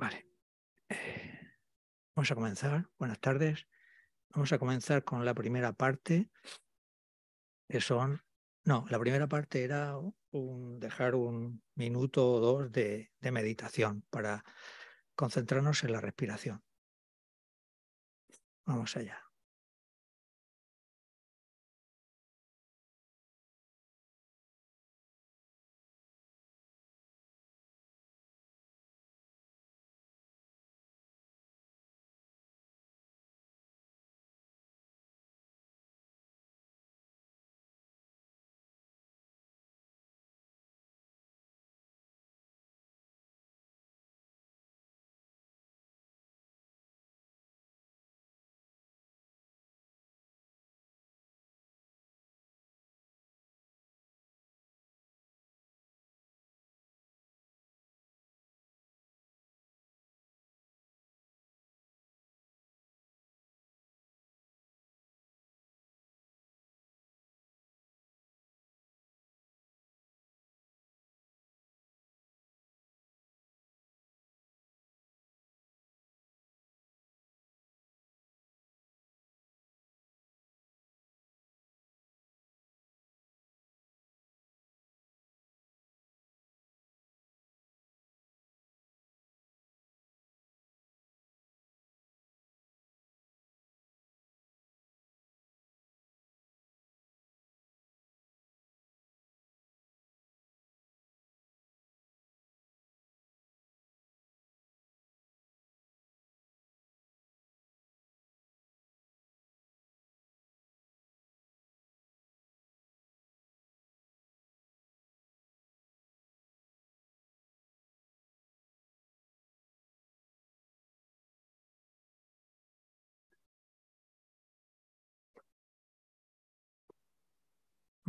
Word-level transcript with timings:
Vale. 0.00 0.26
Eh, 0.88 1.58
vamos 2.16 2.30
a 2.30 2.34
comenzar. 2.34 2.88
Buenas 2.98 3.20
tardes. 3.20 3.68
Vamos 4.30 4.50
a 4.50 4.58
comenzar 4.58 5.04
con 5.04 5.26
la 5.26 5.34
primera 5.34 5.74
parte, 5.74 6.30
que 7.68 7.82
son... 7.82 8.24
No, 8.64 8.86
la 8.88 8.98
primera 8.98 9.26
parte 9.26 9.62
era 9.62 9.98
un, 10.30 10.80
dejar 10.80 11.14
un 11.14 11.62
minuto 11.74 12.32
o 12.32 12.40
dos 12.40 12.72
de, 12.72 13.12
de 13.20 13.30
meditación 13.30 14.02
para 14.08 14.42
concentrarnos 15.14 15.84
en 15.84 15.92
la 15.92 16.00
respiración. 16.00 16.64
Vamos 18.64 18.96
allá. 18.96 19.29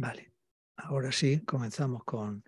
Vale, 0.01 0.33
ahora 0.77 1.11
sí, 1.11 1.41
comenzamos 1.45 2.03
con 2.03 2.43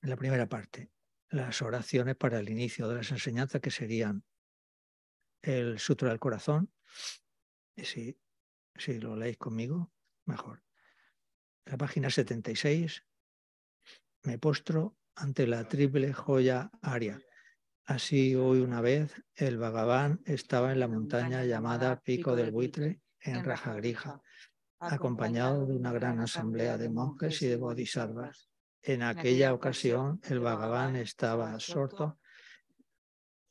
la 0.00 0.16
primera 0.16 0.48
parte, 0.48 0.90
las 1.28 1.62
oraciones 1.62 2.16
para 2.16 2.40
el 2.40 2.48
inicio 2.48 2.88
de 2.88 2.96
las 2.96 3.12
enseñanzas 3.12 3.60
que 3.60 3.70
serían 3.70 4.24
el 5.42 5.78
Sutra 5.78 6.08
del 6.08 6.18
Corazón. 6.18 6.72
Y 7.76 7.84
si, 7.84 8.18
si 8.74 8.98
lo 8.98 9.14
leéis 9.14 9.36
conmigo, 9.36 9.92
mejor. 10.24 10.64
La 11.66 11.76
página 11.76 12.10
76, 12.10 13.06
me 14.24 14.36
postro 14.36 14.98
ante 15.14 15.46
la 15.46 15.68
triple 15.68 16.12
joya 16.12 16.72
aria. 16.82 17.20
Así 17.84 18.34
hoy 18.34 18.58
una 18.58 18.80
vez 18.80 19.22
el 19.36 19.56
Bhagavan 19.56 20.20
estaba 20.24 20.72
en 20.72 20.80
la 20.80 20.88
montaña 20.88 21.44
llamada 21.44 22.00
Pico 22.00 22.34
del 22.34 22.50
Buitre 22.50 23.02
en 23.20 23.44
Rajagrija 23.44 24.23
acompañado 24.80 25.66
de 25.66 25.76
una 25.76 25.92
gran 25.92 26.20
asamblea 26.20 26.76
de 26.76 26.88
monjes 26.88 27.40
y 27.42 27.46
de 27.46 27.56
bodhisattvas. 27.56 28.48
En 28.82 29.02
aquella 29.02 29.54
ocasión, 29.54 30.20
el 30.24 30.40
Bhagavan 30.40 30.96
estaba 30.96 31.52
absorto 31.52 32.18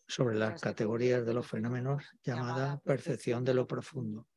sobre 0.07 0.35
las 0.35 0.61
categorías 0.61 1.25
de 1.25 1.33
los 1.33 1.47
fenómenos 1.47 2.03
llamada 2.23 2.79
percepción 2.81 3.43
de 3.43 3.53
lo 3.55 3.65
profundo. 3.65 4.27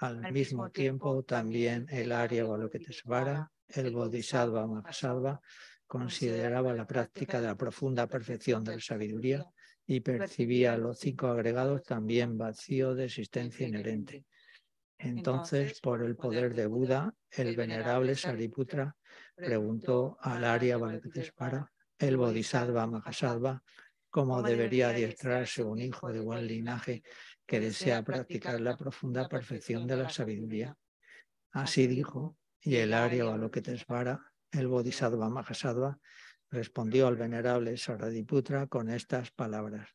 Al 0.00 0.32
mismo 0.32 0.70
tiempo, 0.70 1.22
también 1.22 1.86
el 1.90 2.12
Arya 2.12 2.44
Balokitesvara, 2.44 3.50
el 3.68 3.92
Bodhisattva 3.92 4.66
Mahasattva, 4.66 5.40
consideraba 5.86 6.74
la 6.74 6.86
práctica 6.86 7.40
de 7.40 7.46
la 7.46 7.56
profunda 7.56 8.08
perfección 8.08 8.64
de 8.64 8.74
la 8.74 8.80
sabiduría 8.80 9.46
y 9.86 10.00
percibía 10.00 10.76
los 10.76 10.98
cinco 10.98 11.28
agregados 11.28 11.84
también 11.84 12.36
vacío 12.36 12.94
de 12.94 13.04
existencia 13.04 13.68
inherente 13.68 14.26
entonces, 14.98 15.80
por 15.80 16.02
el 16.02 16.16
poder 16.16 16.54
de 16.54 16.66
Buda, 16.66 17.14
el 17.30 17.54
venerable 17.54 18.14
Sariputra 18.14 18.96
preguntó 19.34 20.16
al 20.20 20.44
Arya 20.44 20.78
Balakitesvara, 20.78 21.70
el 21.98 22.16
Bodhisattva 22.16 22.86
Mahasattva, 22.86 23.62
cómo 24.08 24.42
debería 24.42 24.90
adiestrarse 24.90 25.62
un 25.62 25.78
hijo 25.80 26.10
de 26.10 26.20
buen 26.20 26.46
linaje 26.46 27.02
que 27.46 27.60
desea 27.60 28.02
practicar 28.02 28.60
la 28.60 28.76
profunda 28.76 29.28
perfección 29.28 29.86
de 29.86 29.96
la 29.96 30.08
sabiduría. 30.08 30.74
Así 31.52 31.86
dijo, 31.86 32.38
y 32.60 32.76
el 32.76 32.94
Arya 32.94 33.24
Balakitesvara, 33.24 34.32
el 34.50 34.66
Bodhisattva 34.66 35.28
Mahasattva, 35.28 35.98
respondió 36.50 37.06
al 37.06 37.16
venerable 37.16 37.76
Saradiputra 37.76 38.66
con 38.66 38.88
estas 38.88 39.30
palabras. 39.30 39.90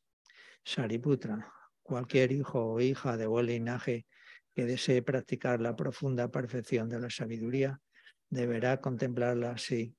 Sariputra, 0.63 1.51
cualquier 1.81 2.31
hijo 2.31 2.73
o 2.73 2.79
hija 2.79 3.17
de 3.17 3.25
buen 3.25 3.47
linaje 3.47 4.05
que 4.53 4.65
desee 4.65 5.01
practicar 5.01 5.61
la 5.61 5.75
profunda 5.75 6.29
perfección 6.29 6.89
de 6.89 6.99
la 6.99 7.09
sabiduría, 7.09 7.79
deberá 8.29 8.81
contemplarla 8.81 9.51
así, 9.51 9.95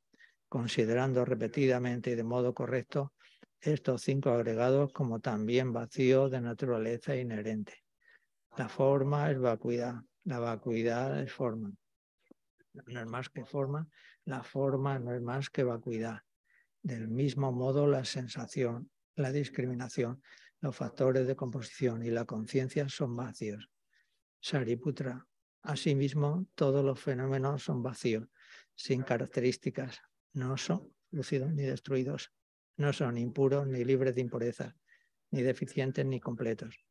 considerando 0.49 1.25
repetidamente 1.25 2.11
y 2.11 2.15
de 2.15 2.25
modo 2.25 2.55
correcto 2.55 3.13
estos 3.61 4.03
cinco 4.03 4.31
agregados 4.31 4.93
como 4.93 5.21
también 5.21 5.73
vacío 5.73 6.29
de 6.29 6.41
naturaleza 6.41 7.17
inherente. 7.17 7.75
La 8.57 8.69
forma 8.69 9.31
es 9.31 9.39
vacuidad, 9.39 10.03
la 10.25 10.41
vacuidad 10.41 11.21
es 11.23 11.33
forma. 11.33 11.73
No 12.87 13.01
es 13.01 13.07
más 13.07 13.29
que 13.29 13.45
forma, 13.45 13.89
la 14.25 14.43
forma 14.43 14.99
no 14.99 15.15
es 15.15 15.23
más 15.23 15.49
que 15.49 15.63
vacuidad. 15.63 16.21
Del 16.83 17.09
mismo 17.09 17.53
modo, 17.53 17.87
la 17.87 18.05
sensación, 18.05 18.91
la 19.15 19.31
discriminación, 19.31 20.23
los 20.61 20.75
factores 20.75 21.27
de 21.27 21.37
composición 21.37 22.05
y 22.05 22.11
la 22.11 22.25
conciencia 22.25 22.89
son 22.89 23.17
vacíos. 23.17 23.72
Sariputra. 24.45 25.25
Asimismo, 25.63 26.49
todos 26.57 26.85
los 26.85 26.99
fenómenos 26.99 27.63
son 27.63 27.81
vacíos, 27.81 28.27
sin 28.75 29.03
características, 29.03 30.03
no 30.33 30.57
son 30.57 30.93
lucidos 31.13 31.53
ni 31.53 31.63
destruidos, 31.63 32.33
no 32.77 32.93
son 32.93 33.19
impuros 33.19 33.69
ni 33.69 33.85
libres 33.85 34.17
de 34.17 34.23
impureza, 34.23 34.75
ni 35.31 35.43
deficientes 35.43 36.05
ni 36.05 36.19
completos. 36.19 36.85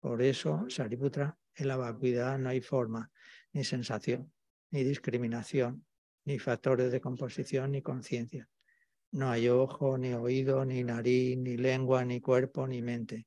Por 0.00 0.22
eso, 0.22 0.64
Sariputra, 0.70 1.38
en 1.54 1.68
la 1.68 1.76
vacuidad 1.76 2.38
no 2.38 2.48
hay 2.48 2.62
forma, 2.62 3.10
ni 3.52 3.62
sensación, 3.62 4.32
ni 4.70 4.82
discriminación, 4.82 5.84
ni 6.24 6.38
factores 6.38 6.90
de 6.92 7.02
composición, 7.02 7.72
ni 7.72 7.82
conciencia. 7.82 8.48
No 9.12 9.28
hay 9.28 9.50
ojo, 9.50 9.98
ni 9.98 10.14
oído, 10.14 10.64
ni 10.64 10.82
nariz, 10.82 11.36
ni 11.36 11.58
lengua, 11.58 12.06
ni 12.06 12.22
cuerpo, 12.22 12.66
ni 12.66 12.80
mente. 12.80 13.26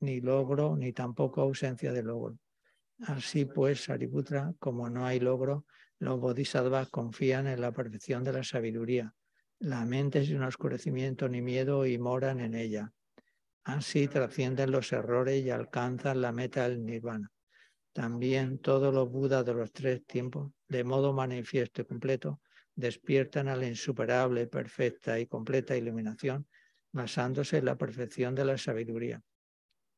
ni 0.00 0.20
logro, 0.20 0.76
ni 0.76 0.92
tampoco 0.92 1.42
ausencia 1.42 1.92
de 1.92 2.02
logro. 2.02 2.38
Así 3.00 3.44
pues, 3.44 3.84
Sariputra, 3.84 4.54
como 4.58 4.88
no 4.88 5.04
hay 5.06 5.20
logro, 5.20 5.66
los 5.98 6.18
bodhisattvas 6.20 6.88
confían 6.88 7.46
en 7.46 7.60
la 7.60 7.72
perfección 7.72 8.24
de 8.24 8.32
la 8.32 8.44
sabiduría. 8.44 9.14
La 9.58 9.84
mente 9.84 10.24
sin 10.24 10.42
oscurecimiento 10.42 11.28
ni 11.28 11.40
miedo 11.40 11.86
y 11.86 11.98
moran 11.98 12.40
en 12.40 12.54
ella. 12.54 12.92
Así 13.64 14.06
trascienden 14.06 14.70
los 14.70 14.92
errores 14.92 15.44
y 15.44 15.50
alcanzan 15.50 16.20
la 16.20 16.32
meta 16.32 16.68
del 16.68 16.84
nirvana. 16.84 17.30
También 17.92 18.58
todos 18.58 18.92
los 18.92 19.10
budas 19.10 19.44
de 19.46 19.54
los 19.54 19.72
tres 19.72 20.04
tiempos, 20.06 20.52
de 20.68 20.84
modo 20.84 21.14
manifiesto 21.14 21.80
y 21.80 21.86
completo, 21.86 22.40
despiertan 22.74 23.48
a 23.48 23.56
la 23.56 23.66
insuperable, 23.66 24.46
perfecta 24.46 25.18
y 25.18 25.26
completa 25.26 25.76
iluminación, 25.76 26.46
basándose 26.92 27.58
en 27.58 27.64
la 27.64 27.76
perfección 27.76 28.34
de 28.34 28.44
la 28.44 28.58
sabiduría. 28.58 29.22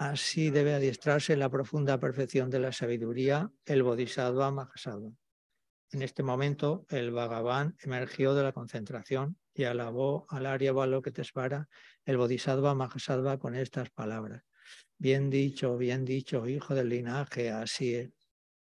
así 0.00 0.48
debe 0.48 0.72
adiestrarse 0.72 1.36
la 1.36 1.50
profunda 1.50 2.00
perfección 2.00 2.48
de 2.48 2.58
la 2.58 2.72
sabiduría 2.72 3.52
el 3.66 3.82
bodhisattva 3.82 4.50
Mahasattva. 4.50 5.12
En 5.92 6.00
este 6.00 6.22
momento, 6.22 6.86
el 6.88 7.10
Bhagavan 7.10 7.76
emergió 7.82 8.34
de 8.34 8.42
la 8.42 8.52
concentración 8.52 9.36
y 9.52 9.64
alabó 9.64 10.24
al 10.30 10.46
Arya 10.46 10.72
Balokitesvara, 10.72 11.68
el 12.06 12.16
Bodhisattva 12.16 12.74
Mahasattva, 12.74 13.38
con 13.38 13.54
estas 13.54 13.90
palabras. 13.90 14.42
Bien 14.96 15.28
dicho, 15.28 15.76
bien 15.76 16.06
dicho, 16.06 16.48
hijo 16.48 16.74
del 16.74 16.88
linaje, 16.88 17.50
así 17.50 17.94
es. 17.94 18.10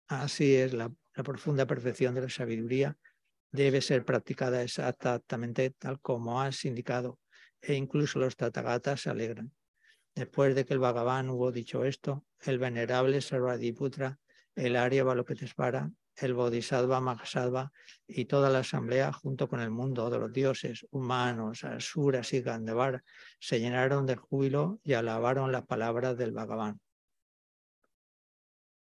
Así 0.07 0.55
es, 0.55 0.73
la, 0.73 0.91
la 1.13 1.23
profunda 1.23 1.67
perfección 1.67 2.15
de 2.15 2.21
la 2.21 2.29
sabiduría 2.29 2.97
debe 3.51 3.81
ser 3.81 4.05
practicada 4.05 4.63
exactamente 4.63 5.69
tal 5.69 5.99
como 6.01 6.41
has 6.41 6.65
indicado, 6.65 7.19
e 7.61 7.75
incluso 7.75 8.17
los 8.17 8.35
tatagatas 8.35 9.01
se 9.01 9.11
alegran. 9.11 9.51
Después 10.17 10.55
de 10.55 10.65
que 10.65 10.73
el 10.73 10.79
Bhagavan 10.79 11.29
hubo 11.29 11.51
dicho 11.51 11.85
esto, 11.85 12.25
el 12.41 12.57
venerable 12.57 13.21
Sarvadiputra, 13.21 14.17
el 14.55 14.75
Arya 14.75 15.03
Balokitesvara, 15.03 15.91
el 16.15 16.33
Bodhisattva 16.33 16.99
Mahasattva 16.99 17.71
y 18.07 18.25
toda 18.25 18.49
la 18.49 18.59
asamblea, 18.59 19.13
junto 19.13 19.47
con 19.47 19.59
el 19.59 19.69
mundo 19.69 20.09
de 20.09 20.17
los 20.17 20.33
dioses, 20.33 20.87
humanos, 20.89 21.63
asuras 21.63 22.33
y 22.33 22.41
Gandhavara, 22.41 23.03
se 23.39 23.59
llenaron 23.59 24.07
de 24.07 24.15
júbilo 24.15 24.79
y 24.83 24.93
alabaron 24.93 25.51
las 25.51 25.67
palabras 25.67 26.17
del 26.17 26.31
Bhagavan. 26.31 26.81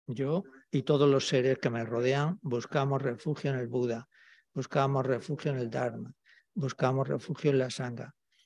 Yo 0.06 0.44
y 0.70 0.84
todos 0.84 1.10
los 1.10 1.28
seres 1.28 1.58
que 1.58 1.72
me 1.72 1.86
rodean 1.86 2.38
buscamos 2.44 3.02
refugio 3.02 3.50
en 3.50 3.58
el 3.58 3.68
Buda, 3.68 4.08
buscamos 4.54 5.04
refugio 5.04 5.50
en 5.50 5.58
el 5.58 5.72
Dharma, 5.72 6.14
buscamos 6.54 7.08
refugio 7.08 7.50
en 7.50 7.58
la 7.58 7.72
Sangha. 7.72 8.14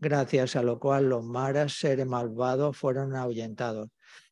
gracias 0.00 0.56
a 0.56 0.62
lo 0.62 0.80
cual 0.80 1.08
los 1.08 1.24
maras, 1.24 1.74
seres 1.74 2.06
malvados, 2.06 2.76
fueron 2.76 3.14
ahuyentados 3.14 3.88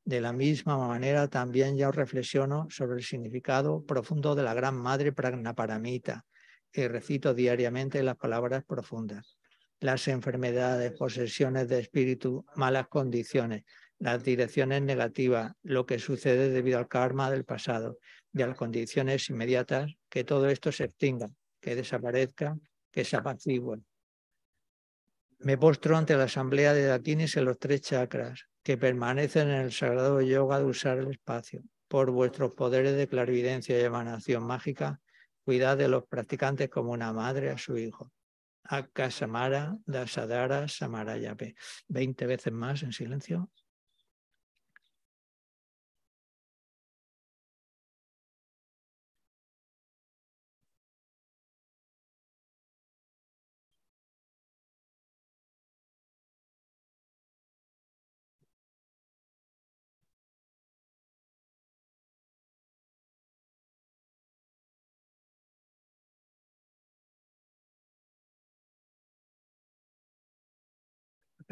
de 0.09 0.23
la 0.23 0.33
misma 0.33 0.79
manera, 0.79 1.29
también 1.29 1.77
yo 1.77 1.93
reflexiono 1.93 2.67
sobre 2.71 2.97
el 2.97 3.05
significado 3.05 3.85
profundo 3.85 4.35
de 4.35 4.43
la 4.43 4.55
Gran 4.55 4.75
Madre 4.75 5.13
Pragnaparamita 5.13 6.25
y 6.73 6.89
recito 6.89 7.35
diariamente 7.35 8.03
las 8.03 8.17
palabras 8.17 8.65
profundas. 8.65 9.37
Las 9.81 10.09
enfermedades, 10.09 10.93
posesiones 10.93 11.69
de 11.69 11.81
espíritu, 11.81 12.47
malas 12.57 12.89
condiciones, 12.89 13.65
las 13.99 14.25
direcciones 14.25 14.81
negativas, 14.81 15.53
lo 15.63 15.85
que 15.85 15.99
sucede 15.99 16.49
debido 16.49 16.79
al 16.79 16.89
karma 16.89 17.31
del 17.31 17.45
pasado 17.45 17.99
y 18.33 18.41
a 18.41 18.47
las 18.47 18.57
condiciones 18.57 19.29
inmediatas, 19.29 19.93
que 20.09 20.25
todo 20.25 20.49
esto 20.49 20.73
se 20.73 20.85
extinga, 20.85 21.29
que 21.61 21.77
desaparezca, 21.77 22.57
que 22.91 23.05
se 23.05 23.17
apacigüe. 23.17 23.83
Me 25.41 25.57
postro 25.57 25.97
ante 25.97 26.17
la 26.17 26.25
asamblea 26.25 26.75
de 26.75 26.87
Dakinis 26.87 27.37
en 27.37 27.45
los 27.45 27.59
tres 27.59 27.83
chakras, 27.83 28.49
que 28.65 28.77
permanecen 28.77 29.49
en 29.49 29.61
el 29.61 29.73
sagrado 29.73 30.21
yoga 30.21 30.59
de 30.59 30.65
usar 30.65 30.99
el 30.99 31.13
espacio. 31.13 31.63
Por 31.87 32.11
vuestros 32.11 32.55
poderes 32.55 32.97
de 32.97 33.07
clarividencia 33.07 33.79
y 33.79 33.85
emanación 33.85 34.43
mágica, 34.43 35.01
cuidad 35.45 35.77
de 35.77 35.89
los 35.89 36.05
practicantes 36.07 36.69
como 36.69 36.91
una 36.91 37.13
madre 37.13 37.51
a 37.51 37.57
su 37.57 37.79
hijo. 37.79 38.11
Akasamara, 38.65 39.79
Dasadara, 39.87 40.67
Samarayape. 40.67 41.55
Veinte 41.87 42.27
veces 42.27 42.53
más 42.53 42.83
en 42.83 42.93
silencio. 42.93 43.49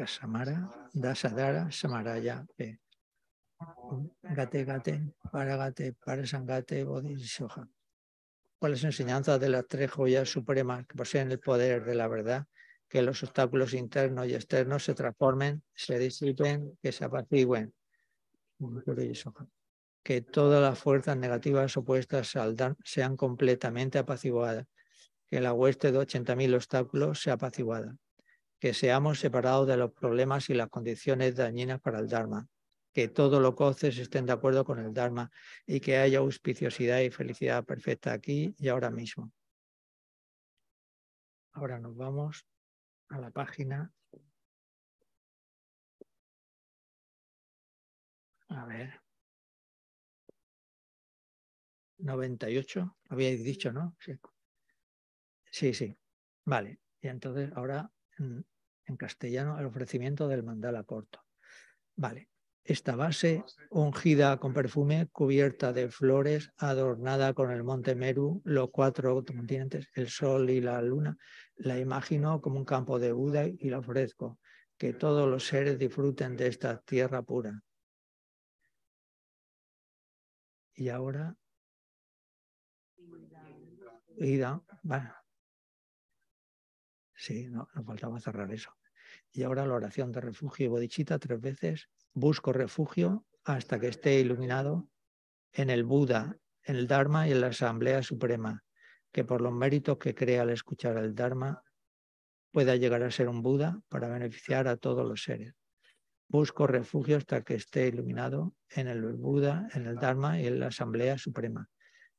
Samara, 0.05 0.69
Dasadara, 0.93 1.71
Samaraya, 1.71 2.45
Gate, 4.21 4.65
Gate, 4.65 5.13
Paragate, 5.31 5.93
Parasangate, 5.93 6.83
Bodhisoja. 6.83 7.67
Con 8.59 8.71
las 8.71 8.83
enseñanzas 8.83 9.39
de 9.39 9.49
las 9.49 9.67
tres 9.67 9.89
joyas 9.89 10.29
supremas 10.29 10.85
que 10.85 10.95
poseen 10.95 11.31
el 11.31 11.39
poder 11.39 11.85
de 11.85 11.95
la 11.95 12.07
verdad, 12.07 12.45
que 12.87 13.01
los 13.01 13.23
obstáculos 13.23 13.73
internos 13.73 14.27
y 14.27 14.35
externos 14.35 14.83
se 14.83 14.93
transformen, 14.93 15.63
se 15.73 15.97
disipen, 15.97 16.77
que 16.81 16.91
se 16.91 17.05
apacigüen. 17.05 17.73
Que 20.03 20.21
todas 20.21 20.61
las 20.61 20.79
fuerzas 20.79 21.17
negativas 21.17 21.75
opuestas 21.75 22.33
sean 22.83 23.17
completamente 23.17 23.97
apaciguadas. 23.97 24.65
Que 25.27 25.41
la 25.41 25.53
hueste 25.53 25.91
de 25.91 25.99
80.000 25.99 26.55
obstáculos 26.55 27.21
sea 27.21 27.33
apaciguada 27.33 27.97
que 28.59 28.73
seamos 28.73 29.19
separados 29.19 29.67
de 29.67 29.77
los 29.77 29.91
problemas 29.91 30.49
y 30.49 30.53
las 30.53 30.69
condiciones 30.69 31.35
dañinas 31.35 31.79
para 31.79 31.99
el 31.99 32.07
Dharma, 32.07 32.47
que 32.93 33.07
todos 33.07 33.41
los 33.41 33.55
coces 33.55 33.97
estén 33.97 34.25
de 34.25 34.33
acuerdo 34.33 34.65
con 34.65 34.79
el 34.79 34.93
Dharma 34.93 35.29
y 35.65 35.79
que 35.79 35.97
haya 35.97 36.19
auspiciosidad 36.19 37.01
y 37.01 37.11
felicidad 37.11 37.63
perfecta 37.63 38.13
aquí 38.13 38.55
y 38.57 38.67
ahora 38.69 38.89
mismo. 38.89 39.31
Ahora 41.53 41.79
nos 41.79 41.95
vamos 41.95 42.45
a 43.09 43.19
la 43.19 43.31
página. 43.31 43.91
A 48.49 48.65
ver. 48.65 49.01
98, 51.99 52.97
habíais 53.09 53.43
dicho, 53.43 53.71
¿no? 53.71 53.95
Sí. 53.99 54.13
Sí, 55.51 55.73
sí. 55.73 55.97
Vale. 56.45 56.79
Y 57.01 57.07
entonces 57.07 57.51
ahora 57.55 57.91
en, 58.19 58.45
castellano 58.97 59.59
el 59.59 59.65
ofrecimiento 59.65 60.27
del 60.27 60.43
mandala 60.43 60.83
corto. 60.83 61.23
Vale, 61.95 62.29
esta 62.63 62.95
base 62.95 63.43
ungida 63.69 64.37
con 64.37 64.53
perfume, 64.53 65.07
cubierta 65.11 65.73
de 65.73 65.89
flores, 65.89 66.51
adornada 66.57 67.33
con 67.33 67.51
el 67.51 67.63
monte 67.63 67.95
Meru, 67.95 68.41
los 68.45 68.69
cuatro 68.71 69.23
continentes, 69.23 69.87
el 69.93 70.09
sol 70.09 70.49
y 70.49 70.61
la 70.61 70.81
luna, 70.81 71.17
la 71.55 71.79
imagino 71.79 72.41
como 72.41 72.57
un 72.57 72.65
campo 72.65 72.99
de 72.99 73.11
Buda 73.11 73.45
y 73.45 73.69
la 73.69 73.79
ofrezco. 73.79 74.39
Que 74.77 74.93
todos 74.93 75.27
los 75.27 75.47
seres 75.47 75.79
disfruten 75.79 76.37
de 76.37 76.47
esta 76.47 76.79
tierra 76.81 77.23
pura. 77.23 77.63
Y 80.75 80.89
ahora. 80.89 81.35
Ida. 84.17 84.61
Bueno. 84.83 85.16
Sí, 87.17 87.47
no, 87.49 87.67
nos 87.73 87.85
faltaba 87.85 88.19
cerrar 88.19 88.51
eso. 88.53 88.71
Y 89.31 89.43
ahora 89.43 89.65
la 89.65 89.73
oración 89.73 90.11
de 90.11 90.21
refugio 90.21 90.65
y 90.65 90.69
bodichita 90.69 91.17
tres 91.17 91.41
veces. 91.41 91.89
Busco 92.13 92.53
refugio 92.53 93.25
hasta 93.43 93.79
que 93.79 93.87
esté 93.87 94.19
iluminado 94.19 94.87
en 95.51 95.71
el 95.71 95.83
Buda, 95.83 96.37
en 96.63 96.75
el 96.75 96.87
Dharma 96.87 97.27
y 97.27 97.31
en 97.31 97.41
la 97.41 97.47
Asamblea 97.47 98.03
Suprema, 98.03 98.63
que 99.11 99.23
por 99.23 99.41
los 99.41 99.51
méritos 99.51 99.97
que 99.97 100.13
crea 100.13 100.43
al 100.43 100.51
escuchar 100.51 100.97
el 100.97 101.15
Dharma 101.15 101.63
pueda 102.51 102.75
llegar 102.75 103.01
a 103.01 103.11
ser 103.11 103.29
un 103.29 103.41
Buda 103.41 103.81
para 103.89 104.09
beneficiar 104.09 104.67
a 104.67 104.77
todos 104.77 105.07
los 105.07 105.23
seres. 105.23 105.53
Busco 106.27 106.67
refugio 106.67 107.17
hasta 107.17 107.41
que 107.41 107.55
esté 107.55 107.87
iluminado 107.87 108.53
en 108.69 108.87
el 108.87 109.01
Buda, 109.13 109.67
en 109.73 109.87
el 109.87 109.95
Dharma 109.95 110.39
y 110.39 110.45
en 110.45 110.59
la 110.59 110.67
Asamblea 110.67 111.17
Suprema, 111.17 111.67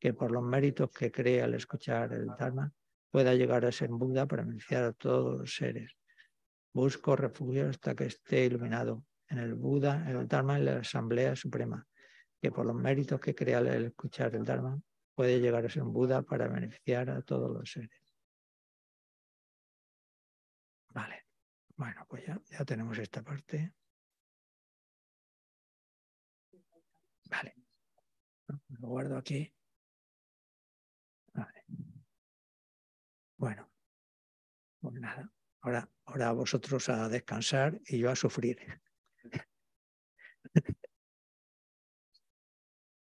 que 0.01 0.13
por 0.13 0.33
los 0.33 0.43
méritos 0.43 0.91
que 0.91 1.13
crea 1.13 1.45
al 1.45 1.55
escuchar 1.55 2.13
el 2.13 2.27
Dharma 2.39 2.73
pueda 3.11 3.35
llegar 3.35 3.65
a 3.65 3.73
ser 3.73 3.91
Buda 3.91 4.27
para 4.27 4.45
beneficiar 4.45 4.85
a 4.85 4.93
todos 4.93 5.41
los 5.41 5.55
seres. 5.55 5.97
Busco 6.73 7.17
refugio 7.17 7.69
hasta 7.69 7.95
que 7.95 8.05
esté 8.05 8.45
iluminado 8.45 9.05
en 9.29 9.39
el 9.39 9.55
Buda, 9.55 10.09
en 10.09 10.17
el 10.17 10.29
Dharma 10.29 10.59
en 10.59 10.65
la 10.65 10.79
Asamblea 10.79 11.37
Suprema, 11.37 11.87
que 12.41 12.51
por 12.51 12.67
los 12.67 12.77
méritos 12.77 13.21
que 13.21 13.35
crea 13.35 13.59
al 13.59 13.85
escuchar 13.85 14.35
el 14.35 14.45
Dharma 14.45 14.81
puede 15.15 15.41
llegar 15.41 15.65
a 15.65 15.69
ser 15.69 15.83
un 15.83 15.93
Buda 15.93 16.23
para 16.23 16.49
beneficiar 16.49 17.11
a 17.11 17.23
todos 17.23 17.51
los 17.51 17.71
seres. 17.71 18.01
Vale, 20.91 21.27
bueno, 21.77 22.07
pues 22.09 22.25
ya, 22.27 22.41
ya 22.51 22.65
tenemos 22.65 22.99
esta 22.99 23.23
parte. 23.23 23.73
Vale, 27.31 27.55
lo 28.81 28.89
guardo 28.89 29.17
aquí. 29.17 29.53
Vale. 31.35 31.65
Bueno, 33.39 33.71
pues 34.81 34.95
nada, 34.95 35.31
ahora, 35.61 35.89
ahora 36.07 36.33
vosotros 36.33 36.89
a 36.89 37.09
descansar 37.09 37.81
y 37.87 37.99
yo 37.99 38.11
a 38.11 38.17
sufrir. 38.17 38.59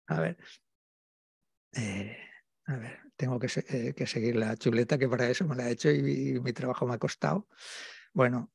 a 0.07 0.19
ver, 0.21 0.37
eh, 1.73 2.17
a 2.65 2.77
ver, 2.77 2.99
tengo 3.15 3.39
eh, 3.43 3.93
que, 3.95 4.07
seguir 4.07 4.35
la 4.37 4.55
chuleta 4.55 4.97
que 4.97 5.09
para 5.09 5.29
eso 5.29 5.45
me 5.45 5.55
la 5.55 5.67
he 5.69 5.73
hecho 5.73 5.91
y, 5.91 6.39
mi 6.39 6.53
trabajo 6.53 6.87
me 6.87 6.93
ha 6.95 6.99
costado. 6.99 7.47
Bueno, 8.13 8.51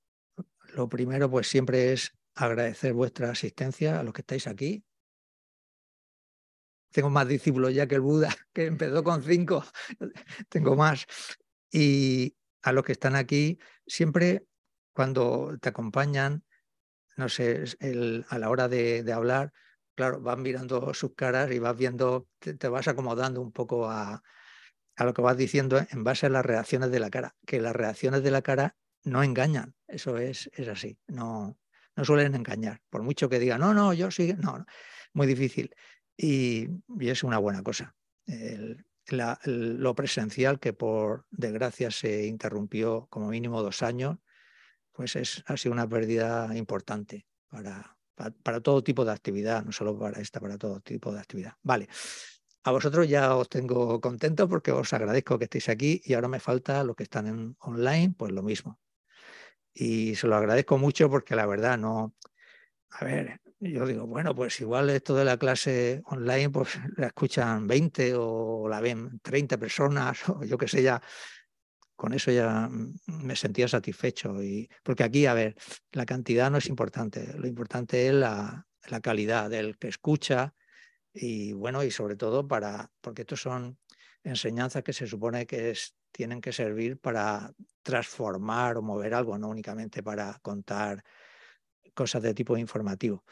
lo 0.74 0.88
primero 0.88 1.30
pues 1.30 1.48
siempre 1.48 1.92
es 1.92 2.12
agradecer 2.34 2.94
vuestra 2.94 3.30
asistencia 3.30 4.00
a 4.00 4.02
los 4.02 4.14
que 4.14 4.22
estáis 4.22 4.46
aquí. 4.46 4.84
Tengo 6.90 7.10
más 7.10 7.28
discípulos 7.28 7.74
ya 7.74 7.86
que 7.86 7.96
el 7.96 8.00
Buda, 8.00 8.34
que 8.54 8.66
empezó 8.66 9.04
con 9.04 9.22
cinco, 9.22 9.64
tengo 10.48 10.76
más. 10.76 11.06
Y 11.70 12.36
a 12.62 12.72
los 12.72 12.84
que 12.84 12.92
están 12.92 13.16
aquí, 13.16 13.58
siempre 13.86 14.46
cuando 14.92 15.56
te 15.60 15.68
acompañan, 15.68 16.44
no 17.16 17.28
sé, 17.28 17.64
a 18.28 18.38
la 18.38 18.50
hora 18.50 18.68
de, 18.68 19.04
hablar, 19.12 19.52
claro, 19.94 20.20
vas 20.20 20.38
mirando 20.38 20.92
sus 20.94 21.14
caras 21.14 21.50
y 21.52 21.58
vas 21.58 21.76
viendo, 21.76 22.28
te, 22.38 22.68
vas 22.68 22.88
acomodando 22.88 23.40
un 23.40 23.52
poco 23.52 23.90
a, 23.90 24.22
lo 24.98 25.14
que 25.14 25.22
vas 25.22 25.36
diciendo 25.36 25.80
en 25.90 26.04
base 26.04 26.26
a 26.26 26.30
las 26.30 26.44
reacciones 26.44 26.90
de 26.90 27.00
la 27.00 27.10
cara, 27.10 27.36
que 27.46 27.60
las 27.60 27.74
reacciones 27.74 28.22
de 28.22 28.30
la 28.30 28.42
cara 28.42 28.76
no 29.04 29.22
engañan, 29.22 29.74
eso 29.86 30.18
es, 30.18 30.50
es 30.54 30.68
así, 30.68 30.98
no, 31.06 31.56
no 31.94 32.04
suelen 32.04 32.34
engañar, 32.34 32.80
por 32.90 33.02
mucho 33.02 33.28
que 33.28 33.38
digan, 33.38 33.60
no, 33.60 33.74
no, 33.74 33.92
yo 33.92 34.10
sí, 34.10 34.34
no, 34.38 34.64
muy 35.12 35.26
difícil. 35.26 35.74
Y, 36.16 36.68
es 37.00 37.22
una 37.22 37.38
buena 37.38 37.62
cosa. 37.62 37.94
Lo 39.10 39.94
presencial, 39.94 40.60
que 40.60 40.72
por 40.72 41.26
desgracia 41.30 41.90
se 41.90 42.26
interrumpió 42.26 43.06
como 43.10 43.28
mínimo 43.28 43.62
dos 43.62 43.82
años, 43.82 44.18
pues 44.92 45.16
es, 45.16 45.44
ha 45.46 45.56
sido 45.56 45.72
una 45.72 45.88
pérdida 45.88 46.56
importante 46.56 47.26
para, 47.48 47.96
para, 48.42 48.60
todo 48.60 48.82
tipo 48.82 49.04
de 49.04 49.12
actividad, 49.12 49.64
no 49.64 49.72
solo 49.72 49.98
para 49.98 50.20
esta, 50.20 50.40
para 50.40 50.58
todo 50.58 50.80
tipo 50.80 51.12
de 51.12 51.20
actividad. 51.20 51.54
Vale. 51.62 51.88
A 52.64 52.70
vosotros 52.72 53.08
ya 53.08 53.34
os 53.36 53.48
tengo 53.48 54.00
contento 54.00 54.48
porque 54.48 54.72
os 54.72 54.92
agradezco 54.92 55.38
que 55.38 55.44
estéis 55.44 55.68
aquí 55.68 56.02
y 56.04 56.14
ahora 56.14 56.28
me 56.28 56.40
falta 56.40 56.84
los 56.84 56.96
que 56.96 57.04
están 57.04 57.26
en 57.26 57.56
online, 57.60 58.14
pues 58.18 58.32
lo 58.32 58.42
mismo. 58.42 58.78
Y 59.72 60.16
se 60.16 60.26
lo 60.26 60.36
agradezco 60.36 60.76
mucho 60.76 61.08
porque 61.08 61.36
la 61.36 61.46
verdad 61.46 61.78
no, 61.78 62.14
a 62.90 63.04
ver, 63.04 63.40
yo 63.60 63.86
digo, 63.86 64.06
bueno, 64.06 64.34
pues 64.34 64.60
igual 64.60 64.90
esto 64.90 65.14
de 65.16 65.24
la 65.24 65.36
clase 65.36 66.02
online, 66.06 66.50
pues 66.50 66.68
la 66.96 67.08
escuchan 67.08 67.66
20 67.66 68.14
o 68.16 68.68
la 68.68 68.80
ven 68.80 69.20
30 69.20 69.58
personas 69.58 70.18
o 70.28 70.44
yo 70.44 70.56
qué 70.56 70.68
sé 70.68 70.82
ya, 70.82 71.02
con 71.96 72.12
eso 72.12 72.30
ya 72.30 72.68
me 73.06 73.36
sentía 73.36 73.66
satisfecho. 73.66 74.42
Y, 74.42 74.68
porque 74.84 75.04
aquí, 75.04 75.26
a 75.26 75.34
ver, 75.34 75.56
la 75.92 76.06
cantidad 76.06 76.50
no 76.50 76.58
es 76.58 76.66
importante, 76.66 77.36
lo 77.36 77.46
importante 77.46 78.06
es 78.06 78.14
la, 78.14 78.64
calidad 79.02 79.50
del 79.50 79.76
que 79.76 79.88
escucha 79.88 80.54
y 81.12 81.52
bueno, 81.52 81.82
y 81.84 81.90
sobre 81.90 82.16
todo 82.16 82.48
para, 82.48 82.90
porque 83.02 83.22
estos 83.22 83.42
son 83.42 83.78
enseñanzas 84.22 84.82
que 84.82 84.94
se 84.94 85.06
supone 85.06 85.46
que 85.46 85.70
es, 85.70 85.94
tienen 86.10 86.40
que 86.40 86.52
servir 86.52 86.98
para 86.98 87.52
transformar 87.82 88.78
o 88.78 88.82
mover 88.82 89.12
algo, 89.12 89.36
no 89.36 89.48
únicamente 89.48 90.02
para 90.02 90.38
contar 90.40 91.04
cosas 91.98 92.22
de 92.22 92.32
tipo 92.32 92.56
informativo. 92.56 93.24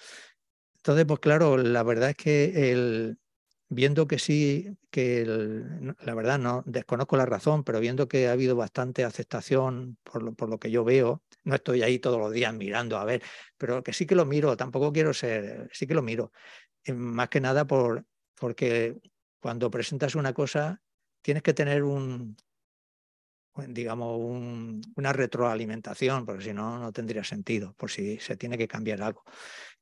Entonces, 0.77 1.05
pues 1.07 1.21
claro, 1.21 1.57
la 1.57 1.85
verdad 1.85 2.11
es 2.11 2.17
que 2.17 2.73
el, 2.73 3.19
viendo 3.69 4.07
que 4.07 4.19
sí, 4.19 4.77
que 4.91 5.25
la 6.01 6.15
verdad 6.15 6.39
no 6.39 6.63
desconozco 6.67 7.17
la 7.17 7.27
razón, 7.27 7.63
pero 7.65 7.79
viendo 7.81 8.09
que 8.09 8.29
ha 8.29 8.33
habido 8.33 8.57
bastante 8.57 9.05
aceptación 9.05 9.99
por 10.03 10.23
lo, 10.23 10.35
por 10.35 10.49
lo, 10.49 10.59
que 10.59 10.71
yo 10.71 10.85
veo, 10.85 11.23
no 11.45 11.55
estoy 11.55 11.83
ahí 11.83 11.99
todos 12.01 12.19
los 12.19 12.33
días 12.33 12.53
mirando 12.55 12.99
a 12.99 13.05
ver, 13.05 13.23
pero 13.57 13.83
que 13.83 13.93
sí 13.93 14.07
que 14.07 14.17
lo 14.17 14.25
miro, 14.27 14.57
tampoco 14.57 14.93
quiero 14.93 15.15
ser, 15.15 15.69
sí 15.73 15.87
que 15.87 15.95
lo 15.95 16.03
miro, 16.03 16.33
eh, 16.85 16.93
más 16.93 17.29
que 17.29 17.41
nada 17.41 17.67
por, 17.67 18.05
porque 18.35 18.97
cuando 19.41 19.71
presentas 19.71 20.15
una 20.15 20.33
cosa 20.33 20.83
tienes 21.23 21.43
que 21.43 21.55
tener 21.55 21.83
un, 21.85 22.37
digamos, 23.69 24.19
una 24.97 25.13
retroalimentación, 25.13 26.27
porque 26.27 26.45
si 26.45 26.53
no, 26.53 26.79
no 26.79 26.93
tendría 26.93 27.25
sentido, 27.25 27.75
por 27.75 27.91
si 27.91 28.19
se 28.19 28.37
tiene 28.37 28.59
que 28.59 28.69
cambiar 28.69 29.03
algo. 29.03 29.25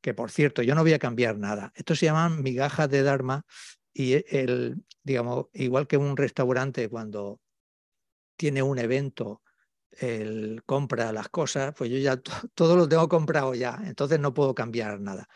Que 0.00 0.14
por 0.14 0.30
cierto, 0.30 0.62
yo 0.62 0.74
no 0.74 0.82
voy 0.82 0.92
a 0.92 0.98
cambiar 0.98 1.38
nada. 1.38 1.72
Esto 1.74 1.94
se 1.94 2.06
llaman 2.06 2.42
migajas 2.42 2.88
de 2.90 3.02
Dharma 3.02 3.44
y 3.92 4.14
el, 4.36 4.82
digamos, 5.02 5.46
igual 5.52 5.86
que 5.86 5.96
un 5.96 6.16
restaurante 6.16 6.88
cuando 6.88 7.40
tiene 8.36 8.62
un 8.62 8.78
evento, 8.78 9.42
el 9.90 10.62
compra 10.66 11.12
las 11.12 11.28
cosas, 11.28 11.74
pues 11.76 11.90
yo 11.90 11.98
ya 11.98 12.16
todo 12.54 12.76
lo 12.76 12.88
tengo 12.88 13.08
comprado 13.08 13.54
ya, 13.54 13.80
entonces 13.84 14.18
no 14.20 14.34
puedo 14.34 14.54
cambiar 14.54 15.00
nada 15.00 15.28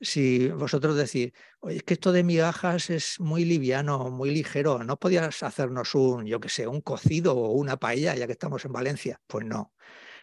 si 0.00 0.48
vosotros 0.48 0.96
decís, 0.96 1.32
oye, 1.60 1.78
es 1.78 1.82
que 1.82 1.94
esto 1.94 2.12
de 2.12 2.22
migajas 2.22 2.90
es 2.90 3.20
muy 3.20 3.44
liviano, 3.44 4.10
muy 4.10 4.30
ligero, 4.30 4.82
¿no 4.82 4.98
podías 4.98 5.42
hacernos 5.42 5.94
un, 5.94 6.26
yo 6.26 6.40
qué 6.40 6.48
sé, 6.48 6.66
un 6.66 6.80
cocido 6.80 7.36
o 7.36 7.52
una 7.52 7.76
paella 7.76 8.14
ya 8.14 8.26
que 8.26 8.32
estamos 8.32 8.64
en 8.64 8.72
Valencia? 8.72 9.20
Pues 9.26 9.44
no, 9.44 9.74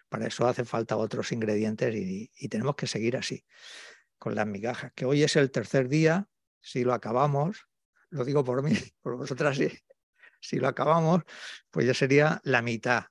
para 0.09 0.27
eso 0.27 0.47
hace 0.47 0.65
falta 0.65 0.97
otros 0.97 1.31
ingredientes 1.31 1.95
y, 1.95 2.49
tenemos 2.49 2.75
que 2.75 2.87
seguir 2.87 3.17
así, 3.17 3.45
con 4.17 4.35
las 4.35 4.47
migajas, 4.47 4.91
que 4.95 5.05
hoy 5.05 5.23
es 5.23 5.35
el 5.35 5.51
tercer 5.51 5.87
día, 5.89 6.27
si 6.59 6.83
lo 6.83 6.93
acabamos, 6.93 7.67
lo 8.09 8.25
digo 8.25 8.43
por 8.43 8.63
mí, 8.63 8.71
por 9.01 9.17
vosotras 9.17 9.57
sí, 9.57 9.69
si 10.39 10.57
lo 10.57 10.67
acabamos, 10.67 11.23
pues 11.69 11.85
ya 11.85 11.93
sería 11.93 12.41
la 12.43 12.61
mitad. 12.61 13.05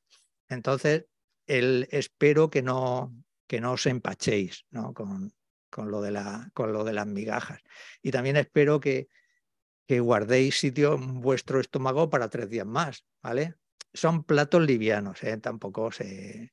Entonces, 0.49 1.07
el, 1.47 1.89
espero 1.91 2.51
que 2.51 2.63
no, 2.63 3.15
que 3.47 3.61
no 3.61 3.73
os 3.73 3.87
empachéis 3.87 4.65
¿no? 4.71 4.93
Con, 4.93 5.33
con 5.71 5.91
lo 5.91 6.01
de, 6.01 6.11
la, 6.11 6.51
con 6.55 6.73
lo 6.73 6.85
de 6.85 6.93
las 6.93 7.07
migajas. 7.07 7.61
Y 8.03 8.11
también 8.11 8.37
espero 8.37 8.81
que, 8.81 9.09
que 9.87 10.01
guardéis 10.01 10.59
sitio 10.59 10.95
en 10.95 11.21
vuestro 11.21 11.61
estómago 11.61 12.11
para 12.11 12.29
tres 12.29 12.49
días 12.49 12.67
más, 12.67 13.07
¿vale? 13.23 13.55
Son 13.95 14.25
platos 14.25 14.63
livianos, 14.63 15.23
¿eh? 15.23 15.39
tampoco 15.39 15.91
se, 15.91 16.53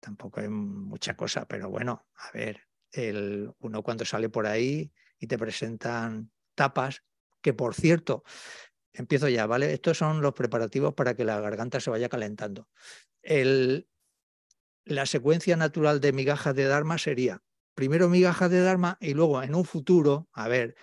tampoco 0.00 0.40
hay 0.40 0.48
mucha 0.48 1.16
cosa, 1.16 1.46
pero 1.46 1.68
bueno, 1.68 2.06
a 2.14 2.30
ver, 2.32 2.62
el, 2.92 3.52
uno 3.58 3.82
cuando 3.82 4.04
sale 4.04 4.28
por 4.28 4.46
ahí 4.46 4.92
y 5.18 5.26
te 5.26 5.38
presentan 5.38 6.30
tapas, 6.54 7.02
que 7.42 7.52
por 7.52 7.74
cierto, 7.74 8.22
empiezo 8.92 9.28
ya, 9.28 9.46
¿vale? 9.46 9.72
Estos 9.72 9.98
son 9.98 10.22
los 10.22 10.32
preparativos 10.32 10.94
para 10.94 11.14
que 11.14 11.24
la 11.24 11.40
garganta 11.40 11.80
se 11.80 11.90
vaya 11.90 12.08
calentando. 12.08 12.68
El, 13.22 13.88
la 14.84 15.04
secuencia 15.04 15.56
natural 15.56 16.00
de 16.00 16.12
migajas 16.12 16.54
de 16.54 16.64
Dharma 16.64 16.96
sería 16.98 17.42
primero 17.76 18.08
migajas 18.08 18.50
de 18.50 18.60
Dharma 18.60 18.98
y 19.00 19.14
luego 19.14 19.40
en 19.40 19.54
un 19.54 19.64
futuro, 19.64 20.28
a 20.32 20.48
ver, 20.48 20.74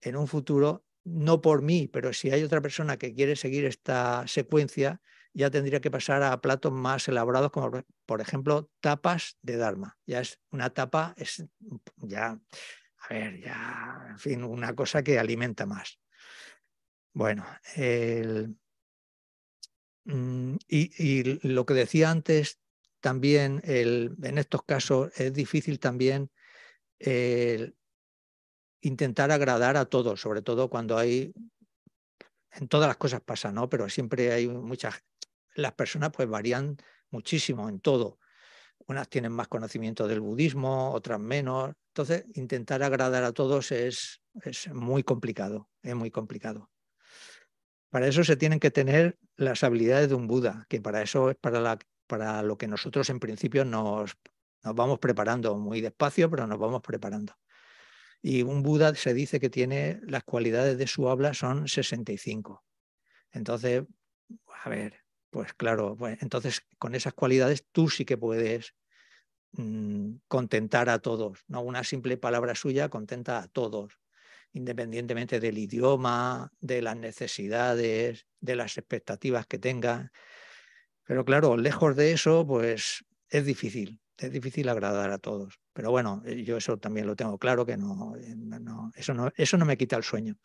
en 0.00 0.14
un 0.14 0.28
futuro, 0.28 0.84
no 1.02 1.40
por 1.40 1.62
mí, 1.62 1.88
pero 1.88 2.12
si 2.12 2.30
hay 2.30 2.44
otra 2.44 2.60
persona 2.60 2.96
que 2.96 3.12
quiere 3.12 3.34
seguir 3.34 3.64
esta 3.64 4.24
secuencia, 4.28 5.00
ya 5.34 5.50
tendría 5.50 5.80
que 5.80 5.90
pasar 5.90 6.22
a 6.22 6.40
platos 6.40 6.72
más 6.72 7.08
elaborados, 7.08 7.50
como 7.50 7.82
por 8.06 8.20
ejemplo 8.20 8.70
tapas 8.80 9.36
de 9.42 9.56
Dharma. 9.56 9.98
Ya 10.06 10.20
es 10.20 10.40
una 10.50 10.70
tapa, 10.70 11.14
es 11.16 11.44
ya 11.96 12.38
a 13.08 13.14
ver, 13.14 13.40
ya, 13.40 14.06
en 14.10 14.18
fin, 14.18 14.44
una 14.44 14.74
cosa 14.74 15.02
que 15.02 15.18
alimenta 15.18 15.66
más. 15.66 15.98
Bueno, 17.12 17.46
mm, 20.04 20.56
y, 20.68 21.48
lo 21.48 21.66
que 21.66 21.74
decía 21.74 22.10
antes, 22.10 22.60
también 23.06 23.62
en 23.64 24.36
estos 24.36 24.64
casos 24.64 25.12
es 25.14 25.32
difícil 25.32 25.78
también 25.78 26.28
intentar 28.80 29.30
agradar 29.30 29.76
a 29.76 29.84
todos, 29.84 30.20
sobre 30.20 30.42
todo 30.42 30.68
cuando 30.68 30.98
hay, 30.98 31.32
en 32.50 32.66
todas 32.66 32.88
las 32.88 32.96
cosas 32.96 33.20
pasa, 33.20 33.52
¿no? 33.52 33.68
Pero 33.68 33.88
siempre 33.88 34.32
hay 34.32 34.48
muchas, 34.48 35.04
las 35.54 35.72
personas 35.74 36.10
pues 36.10 36.28
varían 36.28 36.78
muchísimo 37.10 37.68
en 37.68 37.78
todo. 37.78 38.18
Unas 38.88 39.08
tienen 39.08 39.30
más 39.30 39.46
conocimiento 39.46 40.08
del 40.08 40.20
budismo, 40.20 40.90
otras 40.90 41.20
menos. 41.20 41.74
Entonces, 41.90 42.24
intentar 42.34 42.82
agradar 42.82 43.22
a 43.22 43.30
todos 43.30 43.70
es, 43.70 44.20
es 44.42 44.66
muy 44.74 45.04
complicado, 45.04 45.70
es 45.80 45.94
muy 45.94 46.10
complicado. 46.10 46.72
Para 47.88 48.08
eso 48.08 48.24
se 48.24 48.34
tienen 48.34 48.58
que 48.58 48.72
tener 48.72 49.16
las 49.36 49.62
habilidades 49.62 50.08
de 50.08 50.16
un 50.16 50.26
Buda, 50.26 50.66
que 50.68 50.80
para 50.80 51.02
eso 51.02 51.30
es 51.30 51.36
para, 51.36 51.60
la, 51.60 51.78
para 52.06 52.42
lo 52.42 52.56
que 52.56 52.68
nosotros 52.68 53.10
en 53.10 53.20
principio 53.20 53.64
nos, 53.64 54.16
nos 54.62 54.74
vamos 54.74 54.98
preparando 54.98 55.56
muy 55.56 55.80
despacio, 55.80 56.30
pero 56.30 56.46
nos 56.46 56.58
vamos 56.58 56.82
preparando. 56.82 57.34
Y 58.22 58.42
un 58.42 58.62
Buda 58.62 58.94
se 58.94 59.14
dice 59.14 59.40
que 59.40 59.50
tiene 59.50 60.00
las 60.02 60.24
cualidades 60.24 60.78
de 60.78 60.86
su 60.86 61.08
habla 61.08 61.34
son 61.34 61.68
65. 61.68 62.64
Entonces, 63.32 63.84
a 64.64 64.68
ver, 64.68 65.04
pues 65.30 65.52
claro, 65.54 65.96
pues 65.96 66.20
entonces 66.22 66.66
con 66.78 66.94
esas 66.94 67.14
cualidades 67.14 67.64
tú 67.70 67.88
sí 67.88 68.04
que 68.04 68.16
puedes 68.16 68.74
mm, 69.52 70.16
contentar 70.28 70.88
a 70.88 70.98
todos, 70.98 71.44
no 71.46 71.60
una 71.60 71.84
simple 71.84 72.16
palabra 72.16 72.54
suya 72.54 72.88
contenta 72.88 73.38
a 73.38 73.48
todos, 73.48 73.98
independientemente 74.52 75.38
del 75.40 75.58
idioma, 75.58 76.52
de 76.60 76.82
las 76.82 76.96
necesidades, 76.96 78.26
de 78.40 78.56
las 78.56 78.78
expectativas 78.78 79.46
que 79.46 79.58
tenga. 79.58 80.12
Pero 81.06 81.24
claro, 81.24 81.56
lejos 81.56 81.96
de 81.96 82.12
eso, 82.12 82.46
pues 82.46 83.04
es 83.28 83.44
difícil, 83.46 84.00
es 84.18 84.32
difícil 84.32 84.68
agradar 84.68 85.10
a 85.10 85.18
todos. 85.18 85.60
Pero 85.72 85.90
bueno, 85.90 86.22
eh, 86.26 86.42
yo 86.42 86.56
eso 86.56 86.78
también 86.78 87.06
lo 87.06 87.16
tengo 87.16 87.38
claro, 87.38 87.64
que 87.64 87.72
eh, 87.72 87.76
no, 87.78 88.92
eso, 88.94 89.14
no 89.14 89.30
eso 89.36 89.56
no 89.56 89.64
me 89.64 89.76
quita 89.76 89.96
el 89.96 90.02
sueño. 90.02 90.36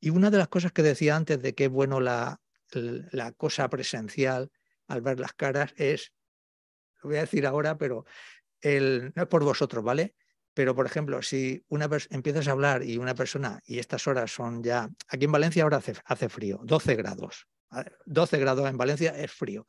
Y 0.00 0.10
una 0.10 0.30
de 0.30 0.38
las 0.38 0.48
cosas 0.48 0.72
que 0.72 0.82
decía 0.82 1.16
antes 1.16 1.40
de 1.40 1.54
qué 1.54 1.68
bueno 1.68 2.00
la, 2.00 2.40
la 2.72 3.32
cosa 3.32 3.68
presencial 3.70 4.50
al 4.88 5.00
ver 5.00 5.20
las 5.20 5.32
caras 5.32 5.72
es, 5.76 6.12
lo 7.02 7.10
voy 7.10 7.18
a 7.18 7.22
decir 7.22 7.46
ahora, 7.46 7.78
pero 7.78 8.04
el, 8.60 9.12
no 9.14 9.22
es 9.22 9.28
por 9.28 9.44
vosotros, 9.44 9.84
¿vale? 9.84 10.14
Pero, 10.52 10.74
por 10.74 10.86
ejemplo, 10.86 11.22
si 11.22 11.64
una 11.68 11.88
empiezas 12.10 12.48
a 12.48 12.50
hablar 12.50 12.82
y 12.82 12.98
una 12.98 13.14
persona, 13.14 13.60
y 13.64 13.78
estas 13.78 14.06
horas 14.08 14.32
son 14.32 14.62
ya, 14.62 14.90
aquí 15.08 15.26
en 15.26 15.32
Valencia 15.32 15.62
ahora 15.62 15.76
hace, 15.76 15.94
hace 16.04 16.28
frío, 16.28 16.60
12 16.64 16.96
grados. 16.96 17.46
12 18.06 18.38
grados 18.38 18.68
en 18.68 18.76
Valencia 18.76 19.10
es 19.10 19.30
frío. 19.32 19.66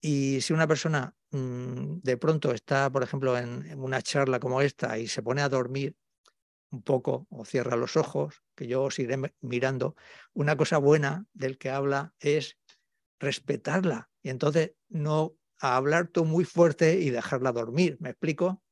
Y 0.00 0.40
si 0.40 0.52
una 0.52 0.66
persona 0.66 1.14
mm, 1.30 2.00
de 2.02 2.16
pronto 2.16 2.52
está, 2.52 2.90
por 2.90 3.02
ejemplo, 3.02 3.38
en, 3.38 3.80
una 3.80 4.02
charla 4.02 4.40
como 4.40 4.60
esta 4.60 4.98
y 4.98 5.06
se 5.06 5.22
pone 5.22 5.42
a 5.42 5.48
dormir 5.48 5.96
un 6.70 6.82
poco 6.82 7.26
o 7.30 7.44
cierra 7.44 7.76
los 7.76 7.96
ojos, 7.96 8.42
que 8.54 8.66
yo 8.66 8.82
os 8.82 8.98
iré 8.98 9.16
mirando, 9.40 9.94
una 10.32 10.56
cosa 10.56 10.78
buena 10.78 11.26
del 11.32 11.58
que 11.58 11.70
habla 11.70 12.14
es 12.18 12.58
respetarla 13.20 14.10
y 14.22 14.30
entonces 14.30 14.72
no 14.88 15.36
hablar 15.60 16.08
tú 16.08 16.24
muy 16.24 16.44
fuerte 16.44 16.98
y 16.98 17.10
dejarla 17.10 17.52
dormir, 17.52 17.96
¿me 18.00 18.10
explico? 18.10 18.62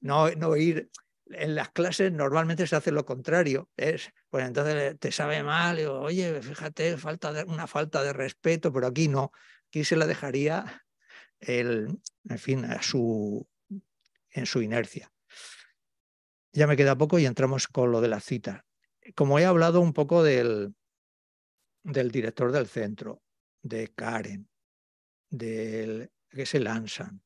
No, 0.00 0.30
no 0.30 0.56
ir 0.56 0.90
en 1.26 1.54
las 1.54 1.70
clases 1.70 2.12
normalmente 2.12 2.66
se 2.66 2.76
hace 2.76 2.90
lo 2.90 3.04
contrario, 3.04 3.70
es 3.76 4.12
pues 4.28 4.46
entonces 4.46 4.98
te 4.98 5.12
sabe 5.12 5.42
mal, 5.42 5.78
oye, 5.86 6.42
fíjate, 6.42 6.96
falta 6.98 7.44
una 7.46 7.66
falta 7.66 8.02
de 8.02 8.12
respeto, 8.12 8.72
pero 8.72 8.86
aquí 8.86 9.08
no, 9.08 9.32
aquí 9.68 9.84
se 9.84 9.96
la 9.96 10.06
dejaría 10.06 10.84
el, 11.40 11.98
en 12.28 12.38
fin, 12.38 12.66
su, 12.80 13.46
en 14.30 14.46
su 14.46 14.62
inercia. 14.62 15.12
Ya 16.52 16.66
me 16.66 16.76
queda 16.76 16.96
poco 16.96 17.18
y 17.18 17.26
entramos 17.26 17.66
con 17.66 17.90
lo 17.90 18.00
de 18.00 18.08
las 18.08 18.24
citas. 18.24 18.62
Como 19.14 19.38
he 19.38 19.44
hablado 19.44 19.80
un 19.80 19.92
poco 19.92 20.22
del, 20.22 20.74
del 21.82 22.10
director 22.10 22.52
del 22.52 22.66
centro, 22.66 23.22
de 23.62 23.88
Karen, 23.88 24.48
del 25.30 26.10
que 26.28 26.46
se 26.46 26.60
lanzan, 26.60 27.22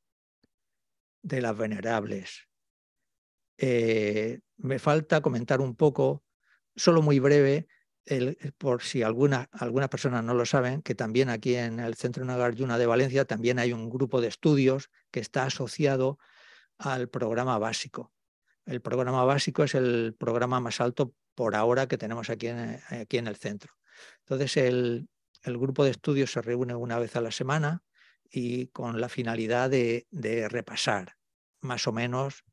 de 1.22 1.40
las 1.40 1.56
venerables. 1.56 2.47
Eh, 3.58 4.40
me 4.56 4.78
falta 4.78 5.20
comentar 5.20 5.60
un 5.60 5.74
poco, 5.74 6.24
solo 6.74 7.02
muy 7.02 7.18
breve, 7.18 7.68
el, 8.06 8.38
por 8.56 8.82
si 8.82 9.02
alguna, 9.02 9.50
algunas 9.52 9.90
personas 9.90 10.24
no 10.24 10.32
lo 10.32 10.46
saben, 10.46 10.80
que 10.80 10.94
también 10.94 11.28
aquí 11.28 11.54
en 11.56 11.78
el 11.78 11.94
Centro 11.94 12.24
Nagarjuna 12.24 12.78
de 12.78 12.86
Valencia 12.86 13.26
también 13.26 13.58
hay 13.58 13.72
un 13.72 13.90
grupo 13.90 14.20
de 14.20 14.28
estudios 14.28 14.90
que 15.10 15.20
está 15.20 15.44
asociado 15.44 16.18
al 16.78 17.08
programa 17.08 17.58
básico. 17.58 18.12
El 18.64 18.80
programa 18.80 19.24
básico 19.24 19.64
es 19.64 19.74
el 19.74 20.14
programa 20.18 20.60
más 20.60 20.80
alto 20.80 21.14
por 21.34 21.54
ahora 21.54 21.86
que 21.86 21.98
tenemos 21.98 22.30
aquí 22.30 22.48
en, 22.48 22.80
aquí 22.90 23.18
en 23.18 23.26
el 23.26 23.36
centro. 23.36 23.74
Entonces, 24.20 24.56
el, 24.56 25.08
grupo 25.44 25.84
de 25.84 25.90
estudios 25.90 26.32
se 26.32 26.42
reúne 26.42 26.74
una 26.74 26.98
vez 26.98 27.16
a 27.16 27.20
la 27.20 27.30
semana 27.30 27.82
y 28.30 28.66
con 28.68 29.00
la 29.00 29.08
finalidad 29.08 29.70
de, 29.70 30.06
repasar 30.50 31.16
más 31.60 31.86
o 31.86 31.92
menos, 31.92 32.44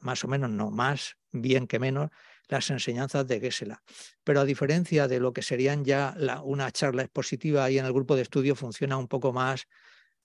más 0.00 0.24
o 0.24 0.28
menos 0.28 0.50
no, 0.50 0.70
más 0.70 1.16
bien 1.30 1.66
que 1.66 1.78
menos, 1.78 2.10
las 2.48 2.70
enseñanzas 2.70 3.26
de 3.26 3.40
Gesela. 3.40 3.82
Pero 4.24 4.40
a 4.40 4.44
diferencia 4.44 5.08
de 5.08 5.20
lo 5.20 5.32
que 5.32 5.42
serían 5.42 5.84
ya 5.84 6.14
una 6.44 6.70
charla 6.70 7.02
expositiva, 7.02 7.64
ahí 7.64 7.78
en 7.78 7.86
el 7.86 7.92
grupo 7.92 8.16
de 8.16 8.22
estudio 8.22 8.54
funciona 8.54 8.96
un 8.96 9.08
poco 9.08 9.32
más, 9.32 9.66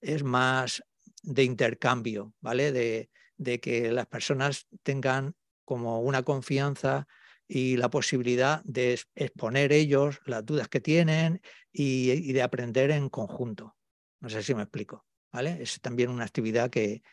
es 0.02 0.24
más 0.24 0.84
de 1.24 1.44
intercambio, 1.44 2.34
¿vale? 2.42 2.72
De, 2.72 3.10
de 3.38 3.60
que 3.60 3.92
las 3.92 4.08
personas 4.08 4.68
tengan 4.84 5.36
como 5.64 6.02
una 6.02 6.24
confianza 6.24 7.08
y 7.48 7.78
la 7.78 7.90
posibilidad 7.90 8.62
de 8.66 9.00
exponer 9.16 9.72
ellos 9.72 10.20
las 10.26 10.46
dudas 10.46 10.68
que 10.68 10.82
tienen 10.82 11.42
y, 11.72 12.34
de 12.34 12.42
aprender 12.42 12.92
en 12.92 13.10
conjunto. 13.10 13.76
No 14.20 14.30
sé 14.30 14.44
si 14.44 14.54
me 14.54 14.64
explico. 14.64 15.06
¿vale? 15.32 15.62
Es 15.62 15.80
también 15.80 16.10
una 16.10 16.26
actividad 16.26 16.70
que, 16.70 17.04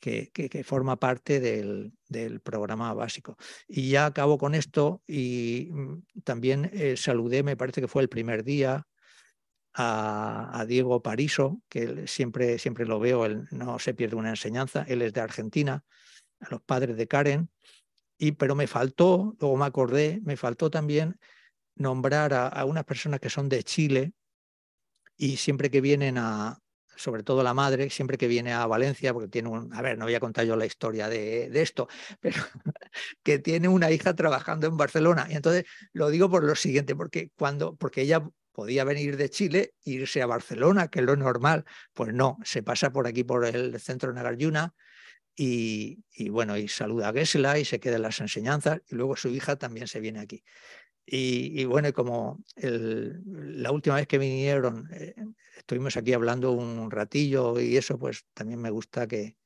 que, 0.00 0.64
forma 0.64 0.96
parte 0.96 1.40
del, 1.40 1.92
programa 2.42 2.92
básico. 2.94 3.36
Y 3.68 3.90
ya 3.90 4.06
acabo 4.06 4.38
con 4.38 4.54
esto 4.54 5.02
y 5.06 5.68
mm, 5.70 6.02
también 6.24 6.70
eh, 6.72 6.96
saludé, 6.96 7.42
me 7.42 7.56
parece 7.56 7.80
que 7.80 7.88
fue 7.88 8.02
el 8.02 8.08
primer 8.08 8.44
día, 8.44 8.86
a, 9.74 10.64
Diego 10.68 11.02
Pariso, 11.02 11.62
que 11.68 12.06
siempre, 12.06 12.58
siempre 12.58 12.86
lo 12.86 13.00
veo, 13.00 13.24
él 13.24 13.46
no 13.50 13.78
se 13.78 13.94
pierde 13.94 14.16
una 14.16 14.30
enseñanza, 14.30 14.84
él 14.88 15.02
es 15.02 15.12
de 15.12 15.20
Argentina, 15.20 15.84
a 16.40 16.50
los 16.50 16.62
padres 16.62 16.96
de 16.96 17.06
Karen, 17.08 17.50
y, 18.18 18.32
pero 18.32 18.54
me 18.54 18.66
faltó, 18.66 19.36
luego 19.40 19.56
me 19.56 19.64
acordé, 19.64 20.20
me 20.24 20.36
faltó 20.36 20.70
también 20.70 21.18
nombrar 21.74 22.34
a, 22.34 22.64
unas 22.64 22.84
personas 22.84 23.20
que 23.20 23.30
son 23.30 23.48
de 23.48 23.64
Chile 23.64 24.12
y 25.16 25.36
siempre 25.36 25.70
que 25.70 25.80
vienen 25.80 26.18
a, 26.18 26.61
sobre 27.02 27.24
todo 27.24 27.42
la 27.42 27.52
madre, 27.52 27.90
siempre 27.90 28.16
que 28.16 28.28
viene 28.28 28.52
a 28.52 28.66
Valencia, 28.66 29.12
porque 29.12 29.28
tiene 29.28 29.48
un, 29.48 29.74
a 29.74 29.82
ver, 29.82 29.98
no 29.98 30.04
voy 30.04 30.14
a 30.14 30.20
contar 30.20 30.46
yo 30.46 30.54
la 30.54 30.66
historia 30.66 31.08
de, 31.08 31.50
de, 31.50 31.62
esto, 31.62 31.88
pero 32.20 32.40
que 33.22 33.38
tiene 33.40 33.68
una 33.68 33.90
hija 33.90 34.14
trabajando 34.14 34.68
en 34.68 34.76
Barcelona. 34.76 35.26
Y 35.28 35.34
entonces 35.34 35.64
lo 35.92 36.10
digo 36.10 36.30
por 36.30 36.44
lo 36.44 36.54
siguiente, 36.54 36.94
porque 36.94 37.30
cuando, 37.36 37.74
porque 37.74 38.02
ella 38.02 38.22
podía 38.52 38.84
venir 38.84 39.16
de 39.16 39.30
Chile 39.30 39.74
e 39.84 39.90
irse 39.92 40.22
a 40.22 40.26
Barcelona, 40.26 40.88
que 40.88 41.00
es 41.00 41.04
lo 41.04 41.16
normal. 41.16 41.64
Pues 41.92 42.14
no, 42.14 42.38
se 42.44 42.62
pasa 42.62 42.92
por 42.92 43.06
aquí, 43.06 43.24
por 43.24 43.44
el 43.44 43.80
centro 43.80 44.10
de 44.10 44.14
Nagarjuna, 44.14 44.74
y, 45.34 46.04
y, 46.14 46.28
bueno, 46.28 46.56
y 46.58 46.68
saluda 46.68 47.08
a 47.08 47.12
Gesela 47.12 47.58
y 47.58 47.64
se 47.64 47.80
queda 47.80 47.96
en 47.96 48.02
las 48.02 48.20
enseñanzas, 48.20 48.80
y 48.86 48.94
luego 48.94 49.16
su 49.16 49.28
hija 49.28 49.56
también 49.56 49.88
se 49.88 49.98
viene 49.98 50.20
aquí. 50.20 50.44
Y, 51.04 51.64
bueno, 51.64 51.92
como 51.92 52.42
la 52.56 53.72
última 53.72 53.96
vez 53.96 54.06
que 54.06 54.18
vinieron, 54.18 54.88
eh, 54.92 55.14
estuvimos 55.56 55.96
aquí 55.96 56.12
hablando 56.12 56.52
un 56.52 56.90
ratillo 56.90 57.60
y 57.60 57.76
eso, 57.76 57.98
pues 57.98 58.24
también 58.34 58.60
me 58.60 58.70
gusta 58.70 59.06
que, 59.06 59.36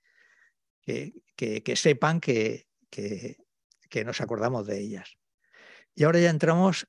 que, 0.84 1.62
que, 1.62 1.76
sepan 1.76 2.20
que, 2.20 2.68
que, 2.90 4.04
nos 4.04 4.20
acordamos 4.20 4.66
de 4.66 4.80
ellas. 4.80 5.16
Y 5.94 6.04
ahora 6.04 6.20
ya 6.20 6.30
entramos 6.30 6.86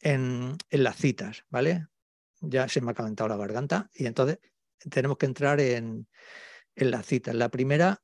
en, 0.00 0.56
las 0.70 0.96
citas, 0.96 1.44
¿vale? 1.50 1.88
Ya 2.40 2.68
se 2.68 2.80
me 2.80 2.92
ha 2.92 2.94
calentado 2.94 3.28
la 3.28 3.36
garganta 3.36 3.90
y 3.92 4.06
entonces 4.06 4.38
tenemos 4.90 5.18
que 5.18 5.26
entrar 5.26 5.60
en, 5.60 6.06
en 6.76 6.90
las 6.90 7.06
citas. 7.06 7.34
La 7.34 7.48
primera, 7.48 8.02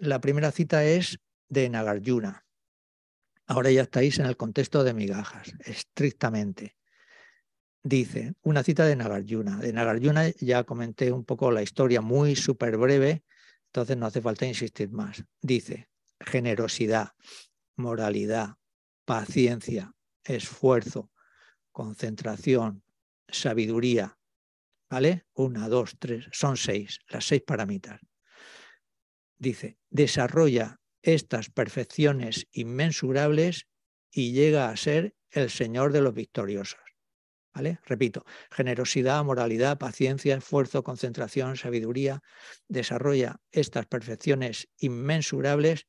la 0.00 0.20
primera 0.20 0.50
cita 0.52 0.84
es 0.84 1.18
de 1.48 1.68
Nagarjuna. 1.68 2.43
Ahora 3.46 3.70
ya 3.70 3.82
estáis 3.82 4.18
en 4.18 4.26
el 4.26 4.36
contexto 4.36 4.84
de 4.84 4.94
migajas, 4.94 5.54
estrictamente. 5.64 6.76
Dice, 7.82 8.34
una 8.42 8.62
cita 8.62 8.86
de 8.86 8.96
Nagarjuna. 8.96 9.58
De 9.58 9.72
Nagarjuna 9.72 10.30
ya 10.40 10.64
comenté 10.64 11.12
un 11.12 11.24
poco 11.24 11.50
la 11.50 11.62
historia 11.62 12.00
muy 12.00 12.36
súper 12.36 12.78
breve, 12.78 13.24
entonces 13.66 13.96
no 13.96 14.06
hace 14.06 14.22
falta 14.22 14.46
insistir 14.46 14.90
más. 14.90 15.24
Dice, 15.42 15.90
generosidad. 16.20 17.12
moralidad, 17.76 18.56
paciencia, 19.04 19.92
esfuerzo, 20.22 21.10
concentración, 21.72 22.84
sabiduría, 23.28 24.16
¿vale? 24.88 25.26
Una, 25.34 25.68
dos, 25.68 25.96
tres, 25.98 26.28
son 26.32 26.56
seis, 26.56 27.00
las 27.08 27.26
seis 27.26 27.42
parámitas. 27.42 28.00
Dice, 29.36 29.78
desarrolla 29.90 30.80
estas 31.04 31.50
perfecciones 31.50 32.48
inmensurables 32.50 33.68
y 34.10 34.32
llega 34.32 34.70
a 34.70 34.76
ser 34.76 35.14
el 35.30 35.50
Señor 35.50 35.92
de 35.92 36.00
los 36.00 36.14
victoriosos. 36.14 36.80
¿Vale? 37.52 37.78
Repito, 37.84 38.24
generosidad, 38.50 39.22
moralidad, 39.22 39.78
paciencia, 39.78 40.34
esfuerzo, 40.34 40.82
concentración, 40.82 41.56
sabiduría, 41.56 42.20
desarrolla 42.66 43.40
estas 43.52 43.86
perfecciones 43.86 44.68
inmensurables 44.78 45.86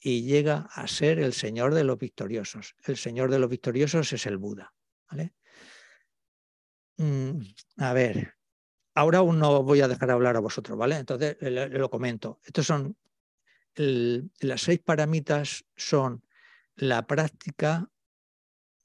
y 0.00 0.22
llega 0.22 0.68
a 0.72 0.86
ser 0.86 1.18
el 1.18 1.34
Señor 1.34 1.74
de 1.74 1.84
los 1.84 1.98
victoriosos. 1.98 2.74
El 2.84 2.96
Señor 2.96 3.30
de 3.30 3.38
los 3.38 3.50
victoriosos 3.50 4.12
es 4.12 4.24
el 4.24 4.38
Buda. 4.38 4.72
¿vale? 5.10 5.34
Mm, 6.96 7.40
a 7.78 7.92
ver, 7.92 8.34
ahora 8.94 9.18
aún 9.18 9.38
no 9.38 9.62
voy 9.62 9.80
a 9.80 9.88
dejar 9.88 10.10
hablar 10.10 10.36
a 10.36 10.40
vosotros, 10.40 10.78
¿vale? 10.78 10.96
Entonces 10.96 11.36
lo 11.40 11.90
comento. 11.90 12.40
Estos 12.44 12.66
son 12.66 12.96
las 13.76 14.62
seis 14.62 14.80
paramitas 14.80 15.64
son 15.76 16.24
la 16.76 17.06
práctica 17.06 17.90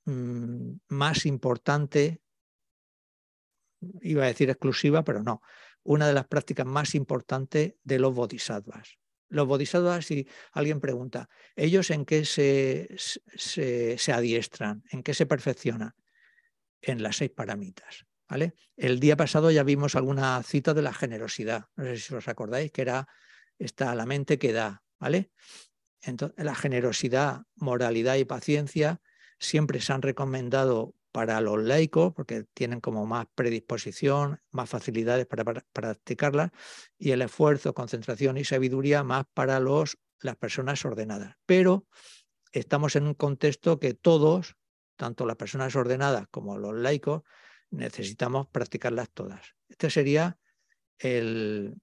mm, 0.06 0.71
más 0.89 1.25
importante, 1.25 2.21
iba 4.02 4.23
a 4.23 4.28
decir 4.28 4.49
exclusiva, 4.49 5.04
pero 5.04 5.23
no, 5.23 5.41
una 5.84 6.08
de 6.08 6.13
las 6.13 6.28
prácticas 6.28 6.65
más 6.65 6.95
importantes 6.95 7.75
de 7.84 7.99
los 7.99 8.13
bodhisattvas. 8.13 8.97
Los 9.30 9.47
bodhisattvas, 9.47 10.06
si 10.06 10.28
alguien 10.52 10.80
pregunta, 10.80 11.30
¿ellos 11.56 11.91
en 11.91 12.06
qué 12.06 12.25
se, 12.25 12.95
se 12.97 14.12
adiestran? 14.12 14.84
¿En 14.91 15.04
qué 15.04 15.13
se 15.13 15.28
perfeccionan? 15.28 15.93
En 16.82 17.04
las 17.04 17.17
seis 17.17 17.30
paramitas. 17.30 18.06
¿vale? 18.30 18.54
El 18.78 18.99
día 18.99 19.17
pasado 19.17 19.52
ya 19.52 19.63
vimos 19.63 19.95
alguna 19.95 20.41
cita 20.43 20.73
de 20.73 20.84
la 20.84 20.93
generosidad, 20.93 21.65
no 21.75 21.86
sé 21.86 21.97
si 21.97 22.13
os 22.13 22.28
acordáis, 22.28 22.71
que 22.71 22.84
era 22.84 23.08
está 23.60 23.93
la 23.93 24.06
mente 24.06 24.39
que 24.39 24.54
da, 24.54 24.84
¿vale? 25.00 25.32
Entonces, 26.02 26.43
la 26.43 26.56
generosidad, 26.56 27.43
moralidad 27.56 28.15
y 28.15 28.26
paciencia 28.26 29.02
siempre 29.38 29.82
se 29.82 29.93
han 29.93 30.02
recomendado 30.02 30.95
para 31.12 31.41
los 31.41 31.62
laicos 31.62 32.13
porque 32.13 32.45
tienen 32.54 32.82
como 32.82 33.06
más 33.06 33.28
predisposición, 33.36 34.41
más 34.52 34.69
facilidades 34.69 35.26
para, 35.26 35.43
practicarlas 35.43 36.52
y 36.98 37.12
el 37.12 37.22
esfuerzo, 37.22 37.74
concentración 37.74 38.38
y 38.38 38.45
sabiduría 38.45 39.04
más 39.04 39.26
para 39.34 39.60
los, 39.60 39.98
las 40.22 40.36
personas 40.36 40.84
ordenadas. 40.86 41.36
Pero 41.45 41.88
estamos 42.52 42.95
en 42.95 43.08
un 43.08 43.13
contexto 43.15 43.80
que 43.80 43.93
todos, 43.93 44.56
tanto 44.95 45.26
las 45.26 45.36
personas 45.36 45.76
ordenadas 45.76 46.28
como 46.30 46.58
los 46.58 46.76
laicos, 46.76 47.24
necesitamos 47.72 48.48
practicarlas 48.48 49.10
todas. 49.12 49.56
Este 49.67 49.89
sería 49.89 50.38
el, 50.98 51.76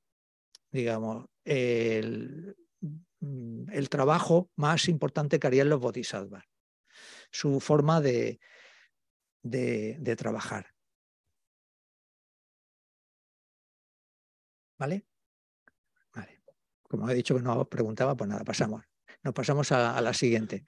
digamos, 0.71 1.27
el, 1.47 2.57
mm, 3.21 3.71
el 3.73 3.89
trabajo 3.89 4.51
más 4.57 4.89
importante 4.89 5.39
que 5.39 5.47
harían 5.47 5.71
los 5.71 5.81
bodhisattvas, 5.81 6.45
su 7.31 7.61
forma 7.61 8.01
de, 8.01 8.41
de, 9.43 10.17
trabajar. 10.17 10.75
¿Vale? 14.79 15.07
Vale. 16.15 16.43
Como 16.83 17.09
he 17.09 17.15
dicho 17.15 17.35
que 17.35 17.43
no 17.43 17.69
preguntaba, 17.69 18.17
pues 18.17 18.29
nada, 18.29 18.45
pasamos. 18.45 18.85
Nos 19.23 19.33
pasamos 19.33 19.73
a, 19.73 20.01
la 20.01 20.13
siguiente. 20.13 20.67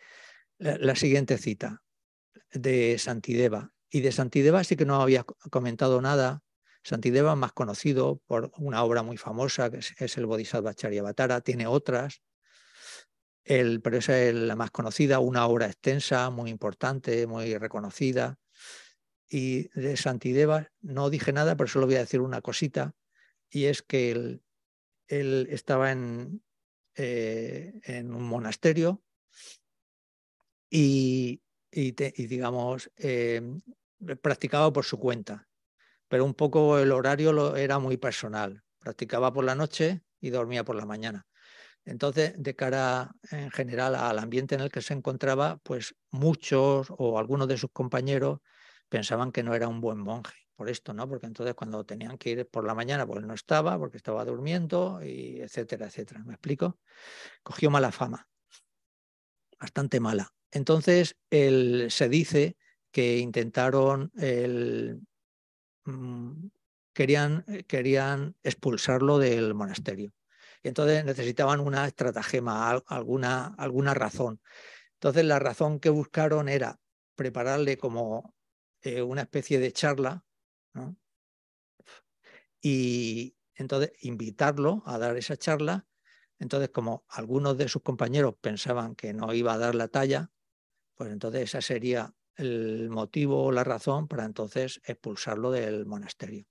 la, 0.59 0.97
siguiente 0.97 1.39
cita 1.39 1.83
de 2.51 2.99
Santideva, 2.99 3.73
y 3.91 4.01
de 4.01 4.13
Santideva 4.13 4.65
sí 4.65 4.77
que 4.77 4.87
no 4.87 5.01
había 5.01 5.25
comentado 5.25 6.01
nada. 6.01 6.43
Santideva 6.89 7.37
más 7.37 7.53
conocido 7.53 8.23
por 8.27 8.51
una 8.57 8.83
obra 8.83 9.03
muy 9.03 9.19
famosa, 9.19 9.71
que 9.71 9.77
es, 9.77 10.17
el 10.17 10.25
Bodhisattva 10.25 10.73
Charyavatara, 10.73 11.43
tiene 11.43 11.67
otras, 11.67 12.23
el, 13.45 13.83
pero 13.83 13.99
esa 13.99 14.19
es 14.19 14.35
la 14.35 14.57
más 14.57 14.71
conocida, 14.71 15.19
una 15.19 15.47
obra 15.47 15.67
extensa, 15.67 16.31
muy 16.31 16.49
importante, 16.49 17.27
muy 17.27 17.59
reconocida. 17.59 18.39
Y 19.29 19.69
de 19.79 19.99
Santideva 19.99 20.71
no 20.81 21.11
dije 21.11 21.31
nada, 21.35 21.57
pero 21.57 21.69
solo 21.69 21.85
voy 21.85 21.97
a 21.97 22.01
decir 22.01 22.23
una 22.23 22.41
cosita, 22.41 22.95
y 23.51 23.67
es 23.67 23.83
que 23.83 24.11
él, 25.09 25.47
estaba 25.51 25.93
en, 25.93 26.43
eh, 26.95 27.81
en 27.85 28.15
un 28.15 28.23
monasterio 28.23 29.03
y, 30.71 31.43
y, 31.71 31.93
digamos, 31.93 32.91
em, 32.97 33.61
practicaba 34.23 34.73
por 34.73 34.87
su 34.87 34.99
cuenta, 34.99 35.48
pero 36.09 36.25
un 36.25 36.35
poco 36.35 36.79
el 36.79 36.93
horario 36.93 37.33
lo, 37.33 37.57
era 37.57 37.79
muy 37.79 37.97
personal. 37.97 38.63
Practicaba 38.79 39.33
por 39.33 39.45
la 39.45 39.55
noche 39.55 40.03
y 40.21 40.31
dormía 40.31 40.65
por 40.65 40.77
la 40.77 40.87
mañana. 40.87 41.27
Entonces, 41.85 42.35
de 42.37 42.55
cara 42.55 43.13
en 43.31 43.51
general 43.51 43.95
al 43.95 44.19
ambiente 44.19 44.55
en 44.55 44.61
el 44.61 44.71
que 44.71 44.83
se 44.83 44.95
encontraba, 44.95 45.59
pues 45.63 45.95
muchos 46.11 46.89
o 46.91 47.19
algunos 47.19 47.49
de 47.49 47.57
sus 47.57 47.71
compañeros 47.73 48.41
pensaban 48.89 49.33
que 49.33 49.43
no 49.43 49.55
era 49.55 49.69
un 49.69 49.81
buen 49.81 49.99
monje 49.99 50.35
por 50.55 50.69
esto, 50.69 50.93
¿no? 50.93 51.09
Porque 51.09 51.27
entonces 51.27 51.55
cuando 51.55 51.85
tenían 51.85 52.19
que 52.19 52.31
ir 52.31 52.49
por 52.49 52.65
la 52.65 52.75
mañana, 52.75 53.07
pues 53.07 53.25
no 53.25 53.33
estaba, 53.33 53.79
porque 53.79 53.97
estaba 53.97 54.25
durmiendo, 54.25 55.01
y 55.03 55.41
etcétera, 55.41 55.87
etcétera. 55.87 56.23
¿Me 56.25 56.35
explico? 56.35 56.79
Cogió 57.43 57.71
mala 57.71 57.93
fama, 57.93 58.29
bastante 59.59 60.01
mala. 60.01 60.33
Entonces, 60.51 61.17
se 61.31 62.09
dice 62.09 62.57
que 62.91 63.19
intentaron, 63.19 64.11
mm, 64.15 65.07
querían, 66.93 67.45
eh, 67.49 67.65
querían 67.65 68.37
expulsarlo 68.43 69.19
del 69.19 69.55
monasterio. 69.55 70.13
Y 70.63 70.69
entonces 70.69 71.05
necesitaban 71.05 71.61
una 71.61 71.87
estratagema, 71.87 72.71
alguna, 72.71 73.55
alguna 73.57 73.95
razón. 73.95 74.41
Entonces 74.95 75.25
la 75.25 75.39
razón 75.39 75.79
que 75.79 75.91
buscaron 75.91 76.49
era 76.49 76.81
prepararle 77.15 77.79
como 77.79 78.35
eh, 78.83 79.03
una 79.03 79.23
especie 79.23 79.61
de 79.61 79.73
charla 79.73 80.25
y 82.61 83.37
entonces 83.55 83.93
invitarlo 84.01 84.83
a 84.87 84.99
dar 84.99 85.17
esa 85.17 85.37
charla. 85.37 85.87
Entonces 86.41 86.71
como 86.71 87.05
algunos 87.09 87.57
de 87.59 87.69
sus 87.69 87.83
compañeros 87.83 88.35
pensaban 88.41 88.95
que 88.95 89.13
no 89.15 89.33
iba 89.33 89.53
a 89.55 89.59
dar 89.59 89.75
la 89.75 89.89
talla, 89.89 90.31
pues 90.97 91.13
entonces 91.13 91.43
esa 91.43 91.61
sería 91.61 92.15
el 92.39 92.89
motivo 92.91 93.45
o 93.45 93.53
la 93.53 93.65
razón 93.65 94.09
para 94.09 94.25
entonces 94.25 94.81
expulsarlo 94.85 95.51
del 95.51 95.87
monasterio. 95.87 96.47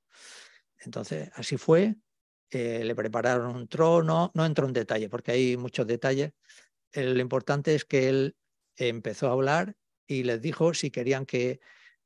Entonces, 0.79 1.31
así 1.33 1.57
fue, 1.57 1.95
eh, 2.51 2.83
le 2.83 2.95
prepararon 2.95 3.55
un 3.55 3.67
trono, 3.67 4.31
no 4.35 4.45
entro 4.45 4.67
en 4.67 4.73
detalle 4.73 5.09
porque 5.09 5.31
hay 5.31 5.57
muchos 5.57 5.87
detalles, 5.87 6.33
lo 6.93 7.19
importante 7.19 7.75
es 7.75 7.85
que 7.85 8.09
él 8.09 8.35
empezó 8.75 9.27
a 9.27 9.33
hablar 9.33 9.75
y 10.07 10.23
les 10.23 10.41
dijo 10.41 10.73
si 10.73 10.91
querían 10.91 11.25
que 11.25 11.59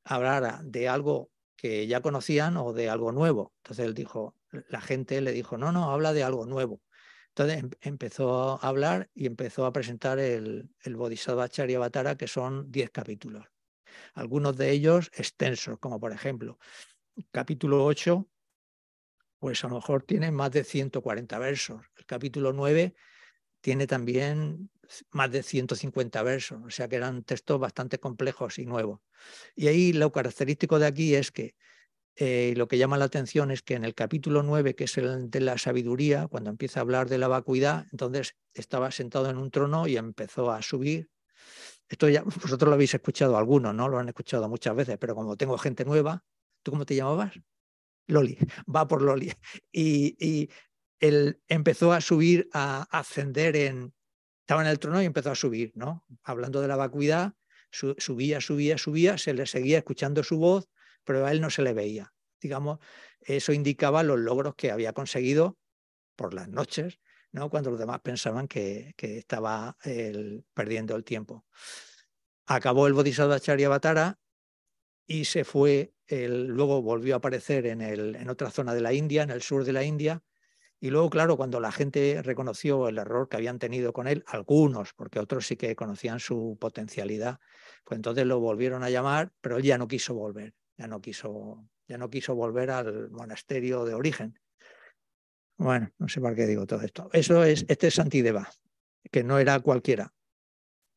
hablara 0.04 0.60
de 0.64 0.88
algo 0.88 1.30
que 1.56 1.86
ya 1.86 2.00
conocían 2.00 2.56
o 2.56 2.72
de 2.72 2.90
algo 2.90 3.12
nuevo. 3.12 3.52
Entonces 3.58 3.86
él 3.86 3.94
dijo, 3.94 4.36
la 4.68 4.80
gente 4.80 5.20
le 5.20 5.32
dijo, 5.32 5.56
no, 5.56 5.72
no, 5.72 5.92
habla 5.92 6.12
de 6.12 6.24
algo 6.24 6.46
nuevo. 6.46 6.82
Entonces 7.28 7.58
em, 7.62 7.70
empezó 7.80 8.62
a 8.62 8.68
hablar 8.68 9.10
y 9.14 9.26
empezó 9.26 9.64
a 9.66 9.72
presentar 9.72 10.18
el, 10.18 10.70
el 10.82 10.96
Bodhisattva 10.96 11.48
Charyavatara, 11.48 12.16
que 12.16 12.26
son 12.26 12.70
10 12.70 12.90
capítulos. 12.90 13.51
Algunos 14.14 14.56
de 14.56 14.70
ellos 14.70 15.10
extensos, 15.14 15.78
como 15.78 16.00
por 16.00 16.12
ejemplo, 16.12 16.58
capítulo 17.30 17.84
8, 17.84 18.28
pues 19.38 19.64
a 19.64 19.68
lo 19.68 19.76
mejor 19.76 20.04
tiene 20.04 20.30
más 20.30 20.50
de 20.52 20.64
140 20.64 21.38
versos. 21.38 21.84
El 21.96 22.06
capítulo 22.06 22.52
9 22.52 22.94
tiene 23.60 23.86
también 23.86 24.70
más 25.10 25.30
de 25.30 25.42
150 25.42 26.22
versos, 26.22 26.60
o 26.64 26.70
sea 26.70 26.88
que 26.88 26.96
eran 26.96 27.22
textos 27.24 27.58
bastante 27.58 27.98
complejos 27.98 28.58
y 28.58 28.66
nuevos. 28.66 29.00
Y 29.54 29.68
ahí 29.68 29.92
lo 29.92 30.12
característico 30.12 30.78
de 30.78 30.86
aquí 30.86 31.14
es 31.14 31.30
que 31.30 31.54
eh, 32.16 32.52
lo 32.56 32.68
que 32.68 32.76
llama 32.76 32.98
la 32.98 33.06
atención 33.06 33.50
es 33.50 33.62
que 33.62 33.74
en 33.74 33.84
el 33.84 33.94
capítulo 33.94 34.42
9, 34.42 34.74
que 34.74 34.84
es 34.84 34.98
el 34.98 35.30
de 35.30 35.40
la 35.40 35.56
sabiduría, 35.56 36.28
cuando 36.28 36.50
empieza 36.50 36.80
a 36.80 36.82
hablar 36.82 37.08
de 37.08 37.18
la 37.18 37.28
vacuidad, 37.28 37.86
entonces 37.90 38.36
estaba 38.52 38.90
sentado 38.90 39.30
en 39.30 39.38
un 39.38 39.50
trono 39.50 39.86
y 39.86 39.96
empezó 39.96 40.50
a 40.50 40.60
subir. 40.60 41.08
Esto 41.92 42.08
ya 42.08 42.22
vosotros 42.24 42.68
lo 42.68 42.74
habéis 42.74 42.94
escuchado 42.94 43.36
algunos, 43.36 43.74
¿no? 43.74 43.86
Lo 43.86 43.98
han 43.98 44.08
escuchado 44.08 44.48
muchas 44.48 44.74
veces, 44.74 44.96
pero 44.98 45.14
como 45.14 45.36
tengo 45.36 45.58
gente 45.58 45.84
nueva, 45.84 46.24
¿tú 46.62 46.72
cómo 46.72 46.86
te 46.86 46.96
llamabas? 46.96 47.34
Loli, 48.06 48.38
va 48.74 48.88
por 48.88 49.02
Loli. 49.02 49.32
Y, 49.72 50.50
él 51.00 51.42
empezó 51.48 51.92
a 51.92 52.00
subir, 52.00 52.48
a 52.52 52.86
ascender 52.96 53.56
en... 53.56 53.92
Estaba 54.42 54.62
en 54.62 54.68
el 54.68 54.78
trono 54.78 55.02
y 55.02 55.04
empezó 55.04 55.32
a 55.32 55.34
subir, 55.34 55.72
¿no? 55.74 56.06
Hablando 56.22 56.60
de 56.60 56.68
la 56.68 56.76
vacuidad, 56.76 57.34
subía, 57.72 58.40
subía, 58.40 58.78
subía, 58.78 59.18
se 59.18 59.34
le 59.34 59.46
seguía 59.46 59.78
escuchando 59.78 60.22
su 60.22 60.38
voz, 60.38 60.68
pero 61.02 61.26
a 61.26 61.32
él 61.32 61.40
no 61.40 61.50
se 61.50 61.62
le 61.62 61.74
veía. 61.74 62.14
Digamos, 62.40 62.78
eso 63.20 63.52
indicaba 63.52 64.04
los 64.04 64.20
logros 64.20 64.54
que 64.54 64.70
había 64.70 64.92
conseguido 64.92 65.58
por 66.14 66.34
las 66.34 66.48
noches 66.48 67.00
cuando 67.50 67.70
los 67.70 67.78
demás 67.78 68.00
pensaban 68.00 68.48
que, 68.48 68.94
estaba 68.98 69.76
perdiendo 70.54 70.96
el 70.96 71.04
tiempo. 71.04 71.46
Acabó 72.46 72.86
el 72.86 72.92
Bodhisattva 72.92 73.40
Charyavatara 73.40 74.18
y 75.06 75.24
se 75.24 75.44
fue, 75.44 75.94
luego 76.08 76.82
volvió 76.82 77.14
a 77.14 77.18
aparecer 77.18 77.66
en, 77.66 77.80
el, 77.80 78.16
en 78.16 78.28
otra 78.28 78.50
zona 78.50 78.74
de 78.74 78.80
la 78.80 78.92
India, 78.92 79.22
en 79.22 79.30
el 79.30 79.42
sur 79.42 79.64
de 79.64 79.72
la 79.72 79.84
India, 79.84 80.22
y 80.82 80.90
luego, 80.90 81.10
claro, 81.10 81.36
cuando 81.36 81.60
la 81.60 81.70
gente 81.70 82.20
reconoció 82.24 82.88
el 82.88 82.98
error 82.98 83.28
que 83.28 83.36
habían 83.36 83.60
tenido 83.60 83.92
con 83.92 84.08
él, 84.08 84.24
algunos, 84.26 84.92
porque 84.94 85.20
otros 85.20 85.46
sí 85.46 85.54
que 85.54 85.76
conocían 85.76 86.18
su 86.18 86.58
potencialidad, 86.60 87.38
pues 87.84 87.98
entonces 87.98 88.26
lo 88.26 88.40
volvieron 88.40 88.82
a 88.82 88.90
llamar, 88.90 89.32
pero 89.40 89.58
él 89.58 89.62
ya 89.62 89.78
no 89.78 89.86
quiso 89.86 90.12
volver, 90.14 90.54
ya 90.76 90.88
no 90.88 91.00
quiso, 91.00 91.68
ya 91.86 91.98
no 91.98 92.10
quiso 92.10 92.34
volver 92.34 92.72
al 92.72 93.12
monasterio 93.12 93.84
de 93.84 93.94
origen. 93.94 94.40
Bueno, 95.56 95.92
no 95.98 96.08
sé 96.08 96.20
por 96.20 96.34
qué 96.34 96.46
digo 96.46 96.66
todo 96.66 96.82
esto. 96.82 97.08
Eso 97.12 97.44
es, 97.44 97.64
este 97.68 97.88
es 97.88 97.94
Santideva, 97.94 98.50
que 99.10 99.22
no 99.22 99.38
era 99.38 99.60
cualquiera, 99.60 100.12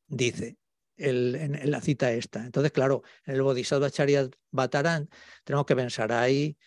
dice 0.07 0.57
en, 0.97 1.71
la 1.71 1.81
cita 1.81 2.11
esta. 2.11 2.45
Entonces, 2.45 2.71
claro, 2.71 3.03
en 3.25 3.35
el 3.35 3.41
Bodhisattva 3.41 3.89
Charya 3.89 4.29
Bhattaran 4.51 5.09
tenemos 5.43 5.65
que 5.65 5.75
pensar 5.75 6.11
ahí 6.11 6.57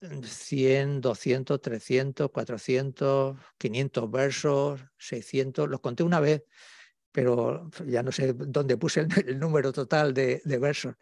100, 0.00 1.00
200, 1.00 1.60
300, 1.60 2.30
400, 2.30 3.36
500 3.58 4.10
versos, 4.10 4.80
600, 4.98 5.68
los 5.68 5.80
conté 5.80 6.02
una 6.02 6.20
vez, 6.20 6.44
pero 7.12 7.70
ya 7.86 8.02
no 8.02 8.10
sé 8.10 8.32
dónde 8.32 8.76
puse 8.76 9.06
el, 9.26 9.38
número 9.38 9.72
total 9.72 10.12
de, 10.12 10.40
versos. 10.44 10.94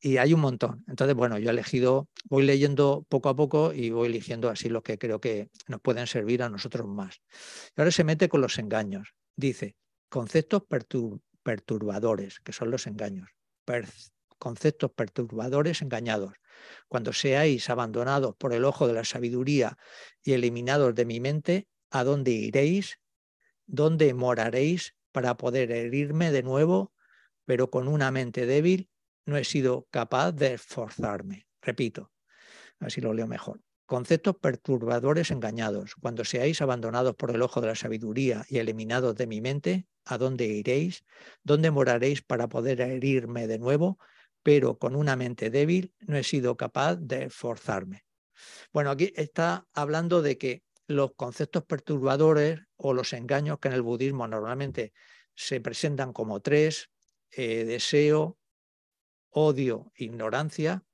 Y 0.00 0.18
hay 0.18 0.32
un 0.32 0.40
montón. 0.40 0.84
Entonces, 0.86 1.16
bueno, 1.16 1.38
yo 1.38 1.48
he 1.48 1.52
elegido, 1.52 2.08
voy 2.24 2.44
leyendo 2.44 3.04
poco 3.08 3.28
a 3.28 3.36
poco 3.36 3.72
y 3.72 3.90
voy 3.90 4.08
eligiendo 4.08 4.48
así 4.48 4.68
los 4.68 4.82
que 4.82 4.96
creo 4.98 5.20
que 5.20 5.50
nos 5.66 5.80
pueden 5.80 6.06
servir 6.06 6.42
a 6.42 6.48
nosotros 6.48 6.86
más. 6.86 7.20
Y 7.76 7.80
ahora 7.80 7.90
se 7.90 8.04
mete 8.04 8.28
con 8.28 8.40
los 8.40 8.58
engaños. 8.58 9.14
Dice, 9.34 9.76
conceptos 10.08 10.62
perturbadores, 11.42 12.40
que 12.40 12.52
son 12.52 12.70
los 12.70 12.86
engaños. 12.86 13.28
conceptos 14.38 14.92
perturbadores 14.92 15.82
engañados 15.82 16.34
cuando 16.88 17.12
seáis 17.12 17.70
abandonados 17.70 18.36
por 18.36 18.52
el 18.52 18.64
ojo 18.64 18.86
de 18.86 18.94
la 18.94 19.04
sabiduría 19.04 19.76
y 20.22 20.32
eliminados 20.32 20.94
de 20.94 21.04
mi 21.04 21.20
mente, 21.20 21.68
¿a 21.90 22.04
dónde 22.04 22.30
iréis? 22.32 22.98
¿Dónde 23.66 24.14
moraréis 24.14 24.94
para 25.12 25.36
poder 25.36 25.70
herirme 25.70 26.30
de 26.30 26.42
nuevo? 26.42 26.92
Pero 27.44 27.70
con 27.70 27.88
una 27.88 28.10
mente 28.10 28.46
débil 28.46 28.88
no 29.28 29.36
he 29.36 29.44
sido 29.44 29.86
capaz 29.90 30.32
de 30.32 30.54
esforzarme. 30.54 31.46
Repito, 31.62 32.10
así 32.80 33.00
lo 33.00 33.12
leo 33.12 33.26
mejor. 33.26 33.60
Conceptos 33.86 34.36
perturbadores 34.36 35.30
engañados. 35.30 35.94
Cuando 36.00 36.24
seáis 36.24 36.60
abandonados 36.60 37.14
por 37.14 37.30
el 37.30 37.42
ojo 37.42 37.60
de 37.60 37.68
la 37.68 37.74
sabiduría 37.74 38.44
y 38.48 38.58
eliminados 38.58 39.14
de 39.16 39.26
mi 39.26 39.40
mente, 39.40 39.86
¿a 40.04 40.18
dónde 40.18 40.46
iréis? 40.46 41.04
¿Dónde 41.42 41.70
moraréis 41.70 42.22
para 42.22 42.48
poder 42.48 42.80
herirme 42.80 43.46
de 43.46 43.58
nuevo? 43.58 43.98
pero 44.48 44.78
con 44.78 44.96
una 44.96 45.14
mente 45.14 45.50
débil 45.50 45.92
no 46.00 46.16
he 46.16 46.24
sido 46.24 46.56
capaz 46.56 46.96
de 46.96 47.24
esforzarme. 47.24 48.06
Bueno, 48.72 48.90
aquí 48.90 49.12
está 49.14 49.66
hablando 49.74 50.22
de 50.22 50.38
que 50.38 50.62
los 50.86 51.12
conceptos 51.16 51.64
perturbadores 51.64 52.60
o 52.76 52.94
los 52.94 53.12
engaños 53.12 53.58
que 53.58 53.68
en 53.68 53.74
el 53.74 53.82
budismo 53.82 54.26
normalmente 54.26 54.94
se 55.34 55.60
presentan 55.60 56.14
como 56.14 56.40
tres, 56.40 56.88
eh, 57.30 57.64
deseo, 57.64 58.37
odio, 59.30 59.92
ignorancia, 59.96 60.84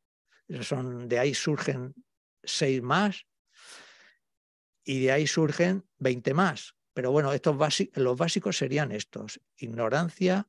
son, 0.60 1.08
de 1.08 1.18
ahí 1.18 1.34
surgen 1.34 1.94
seis 2.42 2.82
más 2.82 3.26
y 4.84 5.04
de 5.04 5.12
ahí 5.12 5.26
surgen 5.26 5.88
veinte 5.98 6.34
más. 6.34 6.74
Pero 6.92 7.10
bueno, 7.10 7.32
estos 7.32 7.56
los 7.94 8.16
básicos 8.16 8.56
serían 8.56 8.92
estos, 8.92 9.40
ignorancia, 9.56 10.48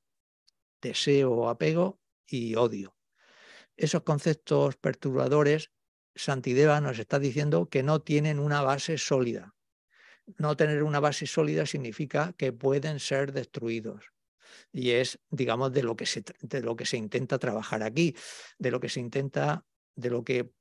deseo 0.82 1.50
apego 1.50 2.00
y 2.28 2.56
odio. 2.56 2.96
Esos 3.76 4.04
conceptos 4.04 4.78
perturbadores, 4.78 5.72
Santideva 6.14 6.80
nos 6.80 7.00
está 7.00 7.20
diciendo 7.20 7.70
que 7.70 7.84
no 7.84 8.02
tienen 8.02 8.40
una 8.40 8.62
base 8.62 8.98
sólida. 8.98 9.56
No 10.38 10.56
tener 10.56 10.84
una 10.84 11.00
base 11.00 11.28
sólida 11.28 11.66
significa 11.66 12.34
que 12.38 12.54
pueden 12.54 13.00
ser 13.00 13.34
destruidos. 13.34 14.15
Y 14.72 14.92
es, 14.92 15.20
digamos, 15.30 15.72
de 15.72 15.84
lo 15.84 15.96
que 15.96 16.06
se, 16.06 16.24
de 16.42 16.62
lo 16.62 16.76
que 16.76 16.86
se 16.86 16.98
intenta 16.98 17.40
trabajar 17.40 17.84
aquí, 17.84 18.16
de 18.58 18.72
lo 18.72 18.80
que 18.80 18.90
se 18.90 19.00
intenta, 19.00 19.66
de 19.96 20.10
lo 20.10 20.24
que 20.24 20.52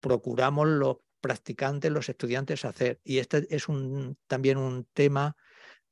procuramos 0.00 0.68
los 0.68 0.98
practicantes, 1.20 1.90
los 1.90 2.08
estudiantes 2.08 2.64
hacer. 2.64 3.00
Y 3.04 3.18
este 3.18 3.46
es 3.54 3.68
un, 3.68 4.18
también 4.26 4.58
un 4.58 4.86
tema 4.92 5.36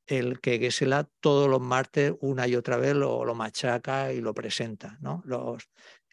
el 0.07 0.41
que 0.41 0.57
Gesela 0.57 1.07
todos 1.19 1.47
los 1.47 1.61
martes 1.61 2.13
una 2.19 2.47
y 2.47 2.55
otra 2.55 2.77
vez 2.77 2.95
lo, 2.95 3.23
lo 3.25 3.35
machaca 3.35 4.11
y 4.11 4.21
lo 4.21 4.33
presenta, 4.33 4.97
¿no? 5.01 5.21
Los, 5.23 5.69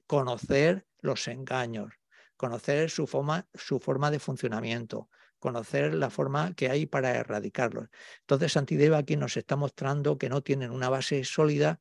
conocer 0.06 0.86
los 1.00 1.28
engaños, 1.28 1.94
conocer 2.36 2.90
su 2.90 3.06
forma, 3.06 3.48
su 3.54 3.80
forma 3.80 4.10
de 4.10 4.18
funcionamiento, 4.18 5.08
conocer 5.46 5.94
la 5.94 6.10
forma 6.10 6.54
que 6.54 6.70
hay 6.70 6.86
para 6.86 7.14
erradicarlos. 7.14 7.86
Entonces, 8.22 8.50
Santideva 8.50 8.98
aquí 8.98 9.16
nos 9.16 9.36
está 9.36 9.54
mostrando 9.54 10.18
que 10.18 10.28
no 10.28 10.42
tienen 10.42 10.72
una 10.72 10.88
base 10.88 11.22
sólida 11.22 11.80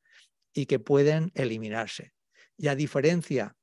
y 0.54 0.68
que 0.68 0.78
pueden 0.78 1.32
eliminarse. 1.34 2.14
Y 2.58 2.68
a 2.68 2.76
diferencia 2.76 3.56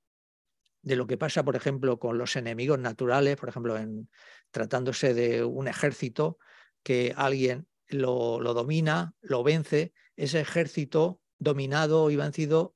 de 0.82 0.96
lo 0.96 1.06
que 1.06 1.16
pasa, 1.16 1.44
por 1.44 1.54
ejemplo, 1.54 2.00
con 2.00 2.18
los 2.18 2.34
enemigos 2.34 2.80
naturales, 2.80 3.36
por 3.36 3.48
ejemplo, 3.48 3.78
en, 3.78 4.10
tratándose 4.50 5.14
de 5.14 5.44
un 5.44 5.68
ejército, 5.68 6.36
que 6.82 7.14
alguien 7.16 7.68
lo, 7.86 8.40
domina, 8.40 9.14
lo 9.20 9.44
vence, 9.44 9.92
ese 10.16 10.40
ejército 10.40 11.20
dominado 11.38 12.10
y 12.10 12.16
vencido 12.16 12.74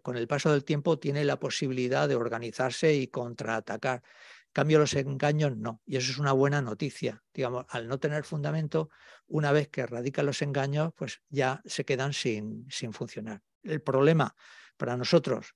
con 0.00 0.16
el 0.16 0.26
paso 0.26 0.50
del 0.52 0.64
tiempo 0.64 0.98
tiene 0.98 1.22
la 1.26 1.38
posibilidad 1.38 2.08
de 2.08 2.14
organizarse 2.14 2.94
y 2.94 3.08
contraatacar. 3.08 4.02
Cambio, 4.56 4.78
los 4.78 4.94
engaños 4.94 5.54
no. 5.54 5.82
Y 5.84 5.96
eso 5.96 6.10
es 6.10 6.16
una 6.16 6.32
buena 6.32 6.62
noticia. 6.62 7.22
Digamos, 7.34 7.66
al 7.68 7.88
no 7.88 8.00
tener 8.00 8.24
fundamento, 8.24 8.88
una 9.26 9.52
vez 9.52 9.68
que 9.68 9.82
erradican 9.82 10.24
los 10.24 10.40
engaños, 10.40 10.94
pues 10.96 11.20
ya 11.28 11.60
se 11.66 11.84
quedan 11.84 12.14
sin, 12.14 12.66
sin 12.70 12.94
funcionar. 12.94 13.42
El 13.62 13.82
problema 13.82 14.34
para 14.78 14.96
nosotros, 14.96 15.54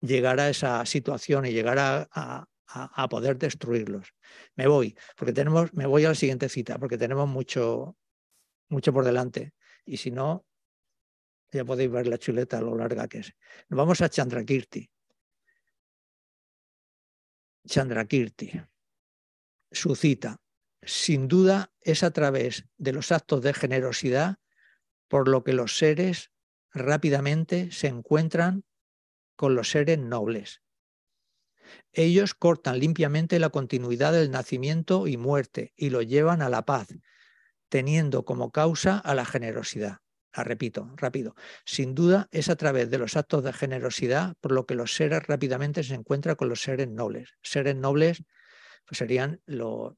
llegar 0.00 0.40
a 0.40 0.48
esa 0.48 0.84
situación 0.86 1.46
y 1.46 1.52
llegar 1.52 1.78
a, 1.78 2.48
a, 2.66 3.08
poder 3.08 3.38
destruirlos. 3.38 4.12
Me 4.56 4.66
voy, 4.66 4.96
porque 5.16 5.32
tenemos, 5.32 5.72
me 5.72 5.86
voy 5.86 6.04
a 6.04 6.08
la 6.08 6.14
siguiente 6.16 6.48
cita, 6.48 6.78
porque 6.80 6.98
tenemos 6.98 7.28
mucho, 7.28 7.96
mucho 8.70 8.92
por 8.92 9.04
delante. 9.04 9.52
Y 9.84 9.98
si 9.98 10.10
no, 10.10 10.44
ya 11.52 11.64
podéis 11.64 11.92
ver 11.92 12.08
la 12.08 12.18
chuleta 12.18 12.60
lo 12.60 12.76
larga 12.76 13.06
que 13.06 13.18
es. 13.18 13.32
Nos 13.68 13.78
vamos 13.78 14.00
a 14.00 14.08
Chandrakirti. 14.08 14.90
Chandrakirti. 17.66 18.60
Su 19.70 19.94
cita. 19.96 20.40
Sin 20.82 21.28
duda 21.28 21.72
es 21.80 22.02
a 22.02 22.10
través 22.10 22.66
de 22.76 22.92
los 22.92 23.12
actos 23.12 23.42
de 23.42 23.52
generosidad 23.52 24.38
por 25.08 25.28
lo 25.28 25.42
que 25.42 25.52
los 25.52 25.78
seres 25.78 26.30
rápidamente 26.72 27.72
se 27.72 27.88
encuentran 27.88 28.64
con 29.36 29.54
los 29.54 29.70
seres 29.70 29.98
nobles 29.98 30.62
ellos 31.92 32.34
cortan 32.34 32.78
limpiamente 32.78 33.38
la 33.38 33.50
continuidad 33.50 34.12
del 34.12 34.30
nacimiento 34.30 35.06
y 35.06 35.16
muerte 35.16 35.72
y 35.76 35.90
lo 35.90 36.02
llevan 36.02 36.42
a 36.42 36.48
la 36.48 36.64
paz, 36.64 36.88
teniendo 37.68 38.24
como 38.24 38.50
causa 38.50 38.98
a 38.98 39.14
la 39.14 39.24
generosidad. 39.24 39.98
La 40.34 40.44
repito, 40.44 40.92
rápido. 40.96 41.34
Sin 41.64 41.94
duda 41.94 42.28
es 42.30 42.48
a 42.48 42.56
través 42.56 42.90
de 42.90 42.98
los 42.98 43.16
actos 43.16 43.42
de 43.42 43.52
generosidad 43.52 44.36
por 44.40 44.52
lo 44.52 44.66
que 44.66 44.74
los 44.74 44.94
seres 44.94 45.26
rápidamente 45.26 45.82
se 45.82 45.94
encuentran 45.94 46.36
con 46.36 46.48
los 46.48 46.60
seres 46.60 46.88
nobles. 46.88 47.34
Seres 47.42 47.76
nobles 47.76 48.22
pues 48.86 48.98
serían 48.98 49.40
los 49.46 49.94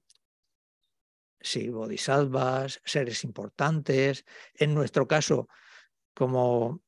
sí, 1.40 1.68
bodhisattvas, 1.68 2.80
seres 2.84 3.24
importantes. 3.24 4.24
En 4.54 4.74
nuestro 4.74 5.06
caso, 5.06 5.48
como 6.14 6.82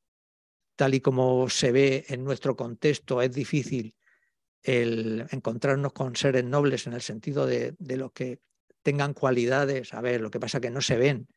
tal 0.75 0.93
y 0.95 1.01
como 1.01 1.49
se 1.49 1.71
ve 1.71 2.05
en 2.07 2.23
nuestro 2.23 2.55
contexto, 2.55 3.21
es 3.21 3.33
difícil 3.33 3.95
el 4.61 5.27
encontrarnos 5.31 5.93
con 5.93 6.15
seres 6.15 6.45
nobles 6.45 6.87
en 6.87 6.93
el 6.93 7.01
sentido 7.01 7.45
de, 7.45 7.75
de 7.77 7.97
los 7.97 8.11
que 8.13 8.39
tengan 8.81 9.13
cualidades, 9.13 9.93
a 9.93 10.01
ver, 10.01 10.21
lo 10.21 10.31
que 10.31 10.39
pasa 10.39 10.61
que 10.61 10.69
no 10.69 10.81
se 10.81 10.97
ven, 10.97 11.27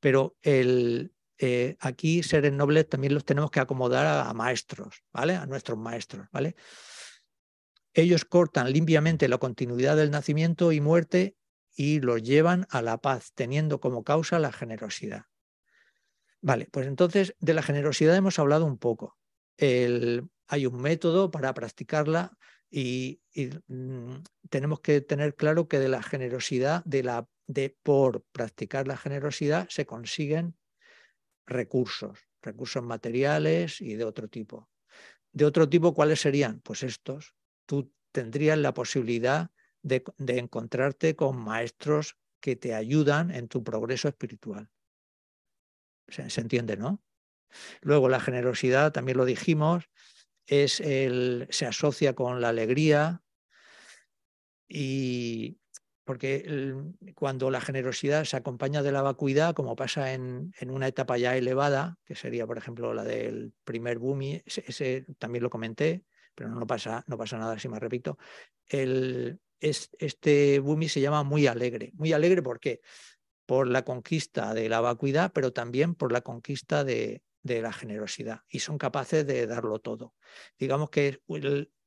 pero 0.00 0.36
el, 0.42 1.12
eh, 1.44 1.76
aquí 1.80 2.22
seres 2.22 2.52
nobles 2.52 2.88
también 2.88 3.14
los 3.14 3.24
tenemos 3.24 3.50
que 3.50 3.58
acomodar 3.58 4.06
a, 4.06 4.32
maestros, 4.32 5.02
¿vale? 5.12 5.34
A 5.34 5.44
nuestros 5.44 5.76
maestros, 5.76 6.28
¿vale? 6.30 6.54
Ellos 7.94 8.24
cortan 8.24 8.72
limpiamente 8.72 9.26
la 9.26 9.38
continuidad 9.38 9.96
del 9.96 10.12
nacimiento 10.12 10.70
y 10.70 10.80
muerte 10.80 11.34
y 11.74 11.98
los 11.98 12.22
llevan 12.22 12.68
a 12.70 12.80
la 12.80 12.98
paz, 12.98 13.32
teniendo 13.34 13.80
como 13.80 14.04
causa 14.04 14.38
la 14.38 14.52
generosidad. 14.52 15.24
Vale, 16.42 16.68
pues 16.70 16.86
entonces 16.86 17.34
de 17.40 17.54
la 17.54 17.62
generosidad 17.62 18.14
hemos 18.14 18.38
hablado 18.38 18.64
un 18.64 18.78
poco. 18.78 19.18
hay 19.58 20.66
un 20.66 20.80
método 20.80 21.32
para 21.32 21.54
practicarla 21.54 22.38
Y, 22.70 23.20
mm, 23.66 24.14
tenemos 24.48 24.78
que 24.80 25.00
tener 25.00 25.34
claro 25.34 25.66
que 25.66 25.80
de 25.80 25.88
la 25.88 26.04
generosidad, 26.04 26.84
de 26.84 27.02
la, 27.02 27.26
de, 27.48 27.76
por 27.82 28.22
practicar 28.30 28.86
la 28.86 28.96
generosidad, 28.96 29.68
se 29.68 29.86
consiguen 29.86 30.54
recursos, 31.46 32.18
recursos 32.40 32.82
materiales 32.82 33.80
y 33.80 33.94
de 33.94 34.04
otro 34.04 34.28
tipo. 34.28 34.68
De 35.32 35.44
otro 35.44 35.68
tipo, 35.68 35.94
¿cuáles 35.94 36.20
serían? 36.20 36.60
Pues 36.60 36.82
estos. 36.82 37.34
Tú 37.66 37.92
tendrías 38.12 38.58
la 38.58 38.74
posibilidad 38.74 39.50
de, 39.82 40.04
de 40.18 40.38
encontrarte 40.38 41.16
con 41.16 41.38
maestros 41.38 42.18
que 42.40 42.56
te 42.56 42.74
ayudan 42.74 43.30
en 43.30 43.48
tu 43.48 43.62
progreso 43.64 44.08
espiritual. 44.08 44.68
Se, 46.08 46.28
se, 46.28 46.40
entiende, 46.40 46.76
¿no? 46.76 47.02
Luego 47.80 48.08
la 48.08 48.20
generosidad, 48.20 48.92
también 48.92 49.16
lo 49.16 49.24
dijimos, 49.24 49.88
es 50.46 50.80
el, 50.80 51.46
se 51.50 51.66
asocia 51.66 52.14
con 52.14 52.40
la 52.40 52.48
alegría 52.48 53.22
y 54.68 55.11
porque 56.04 56.74
cuando 57.14 57.50
la 57.50 57.60
generosidad 57.60 58.24
se 58.24 58.36
acompaña 58.36 58.82
de 58.82 58.92
la 58.92 59.02
vacuidad, 59.02 59.54
como 59.54 59.76
pasa 59.76 60.12
en, 60.12 60.52
en, 60.58 60.70
una 60.70 60.88
etapa 60.88 61.18
ya 61.18 61.36
elevada, 61.36 61.98
que 62.04 62.14
sería, 62.14 62.46
por 62.46 62.58
ejemplo, 62.58 62.92
la 62.94 63.04
del 63.04 63.52
primer 63.64 63.98
bumi, 63.98 64.42
ese, 64.44 64.64
ese 64.66 65.06
también 65.18 65.42
lo 65.42 65.50
comenté, 65.50 66.04
pero 66.34 66.50
no 66.50 66.66
pasa, 66.66 67.04
no 67.06 67.16
pasa 67.16 67.38
nada 67.38 67.58
si 67.58 67.68
me 67.68 67.78
repito, 67.78 68.18
el, 68.66 69.40
es, 69.60 69.90
este 69.98 70.58
bumi 70.58 70.88
se 70.88 71.00
llama 71.00 71.22
muy 71.22 71.46
alegre. 71.46 71.92
Muy 71.94 72.12
alegre, 72.12 72.42
¿por 72.42 72.58
qué? 72.58 72.80
Por 73.46 73.68
la 73.68 73.84
conquista 73.84 74.54
de 74.54 74.68
la 74.68 74.80
vacuidad, 74.80 75.32
pero 75.32 75.52
también 75.52 75.94
por 75.94 76.12
la 76.12 76.22
conquista 76.22 76.84
de, 76.84 77.22
de 77.42 77.60
la 77.60 77.72
generosidad 77.72 78.40
y 78.48 78.60
son 78.60 78.78
capaces 78.78 79.26
de 79.26 79.46
darlo 79.46 79.78
todo. 79.80 80.14
Digamos 80.58 80.90
que 80.90 81.20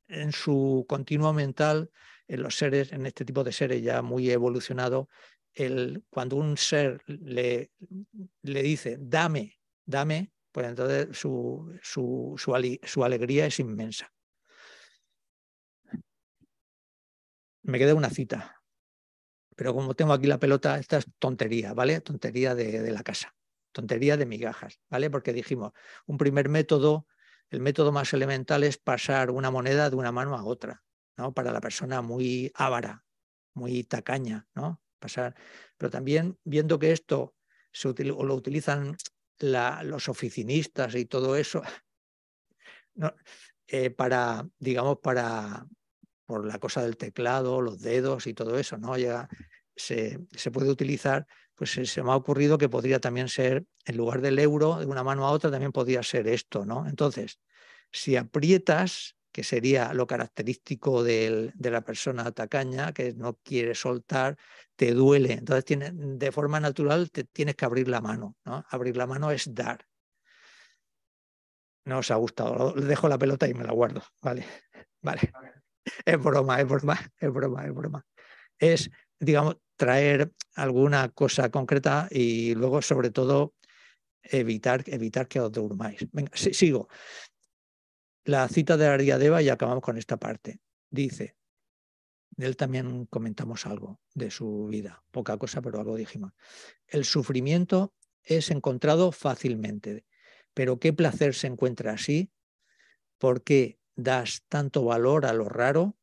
en 0.08 0.32
su 0.32 0.84
continuo 0.88 1.32
mental, 1.32 1.90
en 2.28 2.42
los 2.42 2.56
seres, 2.56 2.92
en 2.92 3.06
este 3.06 3.24
tipo 3.24 3.44
de 3.44 3.52
seres 3.52 3.82
ya 3.82 4.02
muy 4.02 4.30
evolucionados, 4.30 5.06
el, 5.54 6.04
cuando 6.10 6.36
un 6.36 6.56
ser 6.56 7.02
le, 7.06 7.72
le 8.42 8.62
dice, 8.62 8.96
dame, 9.00 9.58
dame, 9.84 10.32
pues 10.52 10.68
entonces 10.68 11.16
su, 11.16 11.78
su, 11.82 12.34
su, 12.36 12.78
su 12.82 13.04
alegría 13.04 13.46
es 13.46 13.58
inmensa. 13.60 14.12
Me 17.62 17.78
queda 17.78 17.94
una 17.94 18.10
cita, 18.10 18.62
pero 19.56 19.74
como 19.74 19.94
tengo 19.94 20.12
aquí 20.12 20.26
la 20.26 20.38
pelota, 20.38 20.78
esta 20.78 20.98
es 20.98 21.06
tontería, 21.18 21.74
¿vale? 21.74 22.00
Tontería 22.00 22.54
de, 22.54 22.80
de 22.80 22.92
la 22.92 23.02
casa 23.02 23.36
tontería 23.76 24.16
de 24.16 24.24
migajas, 24.24 24.80
¿vale? 24.88 25.10
Porque 25.10 25.34
dijimos, 25.34 25.72
un 26.06 26.16
primer 26.16 26.48
método, 26.48 27.06
el 27.50 27.60
método 27.60 27.92
más 27.92 28.10
elemental 28.14 28.64
es 28.64 28.78
pasar 28.78 29.30
una 29.30 29.50
moneda 29.50 29.90
de 29.90 29.96
una 29.96 30.12
mano 30.12 30.34
a 30.34 30.44
otra, 30.44 30.82
Para 31.34 31.52
la 31.52 31.60
persona 31.60 32.02
muy 32.02 32.52
ávara, 32.54 33.04
muy 33.54 33.84
tacaña, 33.84 34.48
¿no? 34.54 34.82
Pasar. 34.98 35.34
Pero 35.76 35.90
también 35.90 36.38
viendo 36.44 36.78
que 36.78 36.92
esto 36.92 37.34
se 37.72 37.88
o 37.88 38.24
lo 38.24 38.34
utilizan 38.34 38.96
los 39.38 40.08
oficinistas 40.08 40.94
y 40.94 41.06
todo 41.06 41.36
eso, 41.36 41.62
eh, 43.68 43.90
para, 43.90 44.48
digamos, 44.58 44.98
para 45.02 45.66
por 46.26 46.44
la 46.44 46.58
cosa 46.58 46.82
del 46.82 46.96
teclado, 46.96 47.60
los 47.60 47.80
dedos 47.80 48.26
y 48.26 48.34
todo 48.34 48.58
eso, 48.58 48.78
¿no? 48.78 48.98
Ya 48.98 49.28
se, 49.76 50.18
se 50.32 50.50
puede 50.50 50.70
utilizar 50.70 51.26
pues 51.56 51.70
se 51.70 52.02
me 52.02 52.10
ha 52.12 52.16
ocurrido 52.16 52.58
que 52.58 52.68
podría 52.68 53.00
también 53.00 53.28
ser, 53.28 53.64
en 53.86 53.96
lugar 53.96 54.20
del 54.20 54.38
euro, 54.38 54.76
de 54.76 54.86
una 54.86 55.02
mano 55.02 55.26
a 55.26 55.30
otra, 55.30 55.50
también 55.50 55.72
podría 55.72 56.02
ser 56.02 56.28
esto, 56.28 56.66
¿no? 56.66 56.86
Entonces, 56.86 57.40
si 57.90 58.14
aprietas, 58.14 59.15
que 59.36 59.44
sería 59.44 59.92
lo 59.92 60.06
característico 60.06 61.04
de 61.04 61.52
la 61.58 61.82
persona 61.82 62.32
tacaña, 62.32 62.94
que 62.94 63.12
no 63.12 63.34
quiere 63.42 63.74
soltar, 63.74 64.38
te 64.76 64.92
duele. 64.92 65.34
Entonces, 65.34 65.92
de 65.92 66.32
forma 66.32 66.58
natural, 66.58 67.10
te 67.10 67.24
tienes 67.24 67.54
que 67.54 67.66
abrir 67.66 67.86
la 67.86 68.00
mano, 68.00 68.34
¿no? 68.46 68.64
Abrir 68.70 68.96
la 68.96 69.06
mano 69.06 69.30
es 69.30 69.54
dar. 69.54 69.86
No 71.84 71.98
os 71.98 72.10
ha 72.10 72.14
gustado, 72.14 72.72
dejo 72.72 73.10
la 73.10 73.18
pelota 73.18 73.46
y 73.46 73.52
me 73.52 73.64
la 73.64 73.74
guardo, 73.74 74.02
¿vale? 74.22 74.46
Vale. 75.02 75.30
Es 76.06 76.18
broma, 76.18 76.58
es 76.58 76.66
broma, 76.66 76.98
es 77.20 77.30
broma, 77.30 77.66
es 77.66 77.74
broma. 77.74 78.06
Es, 78.58 78.90
digamos, 79.20 79.58
traer 79.76 80.32
alguna 80.54 81.10
cosa 81.10 81.50
concreta 81.50 82.08
y 82.10 82.54
luego, 82.54 82.80
sobre 82.80 83.10
todo, 83.10 83.52
evitar, 84.22 84.82
evitar 84.86 85.28
que 85.28 85.40
os 85.40 85.52
durmáis. 85.52 86.06
Venga, 86.10 86.30
sigo. 86.34 86.88
La 88.26 88.48
cita 88.48 88.76
de 88.76 88.88
Ariadeva 88.88 89.40
y 89.40 89.48
acabamos 89.48 89.84
con 89.84 89.96
esta 89.98 90.16
parte. 90.16 90.58
Dice, 90.90 91.36
de 92.30 92.46
él 92.46 92.56
también 92.56 93.06
comentamos 93.06 93.66
algo 93.66 94.00
de 94.14 94.32
su 94.32 94.66
vida, 94.66 95.04
poca 95.12 95.36
cosa, 95.36 95.62
pero 95.62 95.78
algo 95.78 95.94
dijimos. 95.94 96.32
El 96.88 97.04
sufrimiento 97.04 97.94
es 98.24 98.50
encontrado 98.50 99.12
fácilmente, 99.12 100.06
pero 100.54 100.80
qué 100.80 100.92
placer 100.92 101.36
se 101.36 101.46
encuentra 101.46 101.92
así, 101.92 102.32
¿por 103.16 103.44
qué 103.44 103.78
das 103.94 104.42
tanto 104.48 104.84
valor 104.84 105.24
a 105.24 105.32
lo 105.32 105.48
raro? 105.48 105.96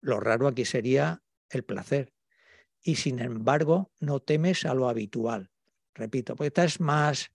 Lo 0.00 0.20
raro 0.20 0.46
aquí 0.46 0.64
sería 0.64 1.24
el 1.50 1.64
placer 1.64 2.14
y 2.80 2.94
sin 2.94 3.18
embargo 3.18 3.90
no 3.98 4.20
temes 4.20 4.64
a 4.64 4.74
lo 4.74 4.88
habitual. 4.88 5.50
Repito, 5.92 6.36
porque 6.36 6.48
esta 6.48 6.64
es 6.64 6.78
más, 6.78 7.32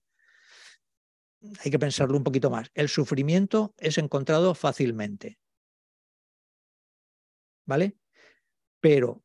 hay 1.60 1.70
que 1.70 1.78
pensarlo 1.78 2.16
un 2.16 2.24
poquito 2.24 2.50
más. 2.50 2.70
El 2.74 2.88
sufrimiento 2.88 3.74
es 3.78 3.98
encontrado 3.98 4.54
fácilmente. 4.54 5.38
¿Vale? 7.64 7.96
Pero, 8.80 9.22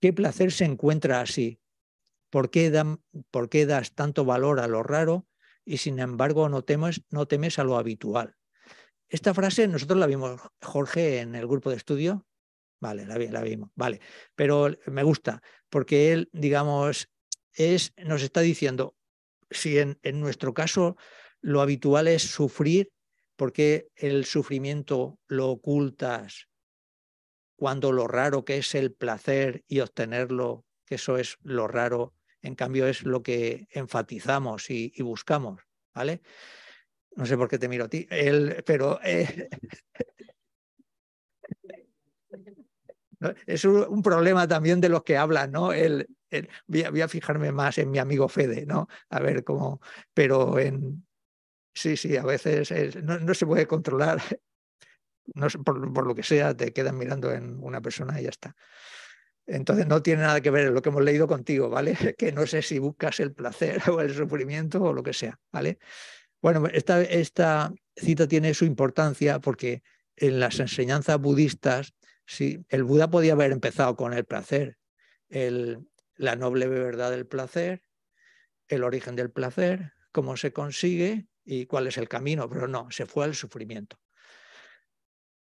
¿qué 0.00 0.12
placer 0.12 0.52
se 0.52 0.64
encuentra 0.64 1.20
así? 1.20 1.60
¿Por 2.30 2.50
qué, 2.50 2.70
dan, 2.70 3.02
¿Por 3.30 3.48
qué, 3.48 3.66
das 3.66 3.94
tanto 3.94 4.24
valor 4.24 4.58
a 4.58 4.66
lo 4.66 4.82
raro 4.82 5.28
y 5.64 5.78
sin 5.78 6.00
embargo 6.00 6.48
no 6.48 6.62
temes, 6.62 7.02
no 7.10 7.26
temes 7.26 7.58
a 7.58 7.64
lo 7.64 7.78
habitual? 7.78 8.36
Esta 9.08 9.32
frase 9.32 9.68
nosotros 9.68 9.98
la 9.98 10.06
vimos, 10.06 10.40
Jorge, 10.60 11.20
en 11.20 11.36
el 11.36 11.46
grupo 11.46 11.70
de 11.70 11.76
estudio, 11.76 12.26
Vale, 12.84 13.06
la, 13.06 13.16
la 13.16 13.40
vimos. 13.40 13.70
Vale. 13.74 14.00
Pero 14.34 14.68
me 14.88 15.02
gusta 15.02 15.42
porque 15.70 16.12
él, 16.12 16.28
digamos, 16.34 17.08
es, 17.54 17.94
nos 17.96 18.22
está 18.22 18.40
diciendo, 18.40 18.94
si 19.54 19.78
en, 19.78 19.98
nuestro 20.20 20.54
caso 20.54 20.96
lo 21.40 21.60
habitual 21.60 22.08
es 22.08 22.22
sufrir, 22.22 22.90
¿por 23.36 23.52
qué 23.52 23.88
el 23.96 24.24
sufrimiento 24.24 25.18
lo 25.26 25.50
ocultas 25.50 26.48
cuando 27.56 27.92
lo 27.92 28.06
raro 28.08 28.44
que 28.44 28.58
es 28.58 28.74
el 28.74 28.92
placer 28.92 29.64
y 29.68 29.80
obtenerlo, 29.80 30.64
que 30.86 30.96
eso 30.96 31.16
es 31.18 31.38
lo 31.42 31.68
raro, 31.68 32.14
en 32.42 32.54
cambio 32.54 32.86
es 32.86 33.04
lo 33.04 33.22
que 33.22 33.68
enfatizamos 33.70 34.70
y, 34.70 34.92
buscamos, 35.02 35.62
¿vale? 35.94 36.20
No 37.16 37.26
sé 37.26 37.36
por 37.36 37.48
qué 37.48 37.58
te 37.58 37.68
miro 37.68 37.84
a 37.84 37.88
ti, 37.88 38.06
él, 38.10 38.62
pero 38.66 39.00
eh, 39.04 39.48
Es 43.46 43.64
un, 43.64 44.02
problema 44.02 44.46
también 44.48 44.80
de 44.80 44.88
los 44.88 45.02
que 45.02 45.16
hablan, 45.16 45.52
¿no? 45.52 45.72
El, 45.72 46.08
voy, 46.66 47.00
a, 47.00 47.08
fijarme 47.08 47.52
más 47.52 47.78
en 47.78 47.90
mi 47.90 47.98
amigo 47.98 48.28
Fede, 48.28 48.66
¿no? 48.66 48.88
A 49.10 49.20
ver 49.20 49.44
cómo, 49.44 49.80
pero 50.12 50.58
en... 50.58 51.06
Sí, 51.76 51.96
sí, 51.96 52.16
a 52.16 52.22
veces 52.22 53.02
no, 53.02 53.34
se 53.34 53.46
puede 53.46 53.66
controlar, 53.66 54.22
no, 55.34 55.48
por, 55.64 55.92
por, 55.92 56.06
lo 56.06 56.14
que 56.14 56.22
sea, 56.22 56.56
te 56.56 56.72
quedan 56.72 56.96
mirando 56.96 57.32
en 57.32 57.58
una 57.62 57.80
persona 57.80 58.20
y 58.20 58.24
ya 58.24 58.30
está. 58.30 58.54
Entonces 59.46 59.86
no 59.86 60.02
tiene 60.02 60.22
nada 60.22 60.40
que 60.40 60.50
ver 60.50 60.70
lo 60.70 60.80
que 60.80 60.88
hemos 60.88 61.02
leído 61.02 61.26
contigo, 61.26 61.68
¿vale? 61.68 61.96
Que 62.18 62.32
no 62.32 62.46
sé 62.46 62.62
si 62.62 62.78
buscas 62.78 63.20
el 63.20 63.32
placer 63.32 63.82
o 63.90 64.00
el 64.00 64.14
sufrimiento 64.14 64.82
o 64.82 64.92
lo 64.92 65.02
que 65.02 65.12
sea, 65.12 65.38
¿vale? 65.52 65.78
Bueno, 66.40 66.66
esta, 66.72 67.00
esta 67.02 67.72
cita 67.96 68.28
tiene 68.28 68.54
su 68.54 68.64
importancia 68.64 69.38
porque 69.38 69.82
en 70.16 70.40
las 70.40 70.60
enseñanzas 70.60 71.18
budistas 71.18 71.94
Sí, 72.26 72.64
el 72.68 72.84
Buda 72.84 73.10
podía 73.10 73.34
haber 73.34 73.52
empezado 73.52 73.96
con 73.96 74.12
el 74.12 74.24
placer, 74.24 74.78
la 75.28 76.36
noble 76.36 76.68
verdad 76.68 77.10
del 77.10 77.26
placer, 77.26 77.82
el 78.68 78.84
origen 78.84 79.16
del 79.16 79.30
placer, 79.30 79.92
cómo 80.12 80.36
se 80.36 80.52
consigue 80.52 81.26
y 81.44 81.66
cuál 81.66 81.86
es 81.86 81.98
el 81.98 82.08
camino, 82.08 82.48
pero 82.48 82.68
no, 82.68 82.90
se 82.90 83.06
fue 83.06 83.24
al 83.24 83.34
sufrimiento. 83.34 83.98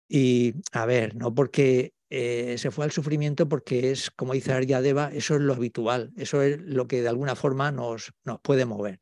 Y 0.08 0.54
a 0.72 0.84
ver, 0.86 1.14
no 1.14 1.34
porque 1.34 1.94
eh, 2.10 2.58
se 2.58 2.70
fue 2.70 2.84
al 2.84 2.90
sufrimiento 2.90 3.48
porque 3.48 3.90
es, 3.90 4.10
como 4.10 4.34
dice 4.34 4.52
Aryadeva, 4.52 5.10
eso 5.12 5.36
es 5.36 5.40
lo 5.40 5.54
habitual, 5.54 6.12
eso 6.16 6.42
es 6.42 6.60
lo 6.60 6.86
que 6.86 7.00
de 7.00 7.08
alguna 7.08 7.36
forma 7.36 7.72
nos, 7.72 8.12
nos 8.24 8.40
puede 8.40 8.66
mover. 8.66 9.00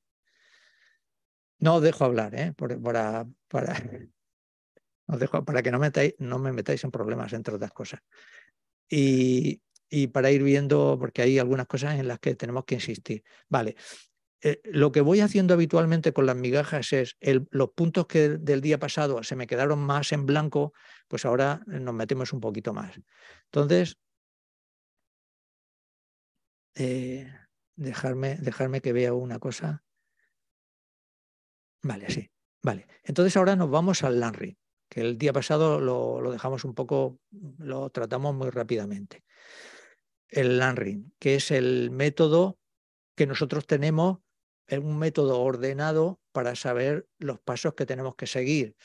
No 1.59 1.77
os 1.77 1.83
dejo 1.83 2.05
hablar, 2.05 2.35
¿eh? 2.35 2.55
para, 2.55 3.27
para, 3.49 3.77
dejo 5.19 5.45
para 5.45 5.63
que 5.63 5.71
no, 5.71 5.79
metáis, 5.79 6.15
no 6.19 6.39
me 6.39 6.53
metáis 6.53 6.85
en 6.85 6.91
problemas, 6.91 7.33
entre 7.33 7.55
otras 7.55 7.73
cosas. 7.73 8.01
Y, 8.89 9.63
y, 9.89 10.09
para 10.09 10.31
ir 10.31 10.43
viendo, 10.43 10.97
porque 10.99 11.23
hay 11.23 11.39
algunas 11.39 11.67
cosas 11.67 11.99
en 11.99 12.09
las 12.09 12.19
que 12.19 12.35
tenemos 12.35 12.65
que 12.65 12.77
insistir. 12.77 13.23
Vale, 13.49 13.77
eh, 14.43 14.61
lo 14.65 14.91
que 14.91 15.03
voy 15.03 15.21
haciendo 15.21 15.55
habitualmente 15.55 16.13
con 16.13 16.27
las 16.27 16.37
migajas 16.37 16.93
es 16.93 17.17
los 17.51 17.71
puntos 17.71 18.07
que 18.07 18.31
del 18.31 18.61
día 18.61 18.79
pasado 18.79 19.23
se 19.23 19.37
me 19.37 19.47
quedaron 19.47 19.79
más 19.81 20.13
en 20.13 20.27
blanco, 20.27 20.73
pues 21.09 21.25
ahora 21.25 21.63
nos 21.67 21.95
metemos 21.95 22.33
un 22.33 22.41
poquito 22.41 22.73
más. 22.73 22.99
Entonces, 23.47 23.99
eh, 26.75 27.31
dejarme, 27.77 28.37
dejarme 28.37 28.81
que 28.81 28.93
vea 28.93 29.13
una 29.13 29.39
cosa. 29.39 29.85
Vale, 31.83 32.11
sí. 32.11 32.31
Vale. 32.63 32.87
Entonces 33.05 33.37
ahora 33.37 33.57
nos 33.57 33.71
vamos 33.71 34.05
al 34.05 34.21
LANRI, 34.21 34.57
que 34.91 35.01
el 35.01 35.17
día 35.17 35.33
pasado 35.33 35.81
lo, 35.81 36.31
dejamos 36.33 36.65
un 36.65 36.75
poco, 36.75 37.21
lo 37.59 37.89
tratamos 37.91 38.35
muy 38.35 38.51
rápidamente. 38.51 39.25
El 40.29 40.59
LANRI, 40.59 41.05
que 41.19 41.37
es 41.37 41.53
el 41.53 41.91
método 41.91 42.59
que 43.15 43.27
nosotros 43.27 43.67
tenemos 43.67 44.19
es 44.67 44.79
un 44.79 44.99
método 44.99 45.41
ordenado 45.41 46.21
para 46.33 46.55
saber 46.55 47.09
los 47.19 47.41
pasos 47.41 47.75
que 47.75 47.87
tenemos 47.87 48.15
que 48.17 48.27
seguir, 48.27 48.77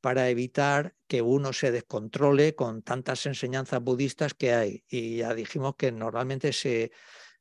para 0.00 0.28
evitar 0.30 0.94
que 1.06 1.22
uno 1.22 1.52
se 1.52 1.70
descontrole 1.70 2.54
con 2.54 2.82
tantas 2.82 3.26
enseñanzas 3.26 3.82
budistas 3.82 4.34
que 4.34 4.52
hay. 4.52 4.84
Y 4.88 5.18
ya 5.18 5.34
dijimos 5.34 5.76
que 5.76 5.90
normalmente 5.92 6.52
se, 6.52 6.90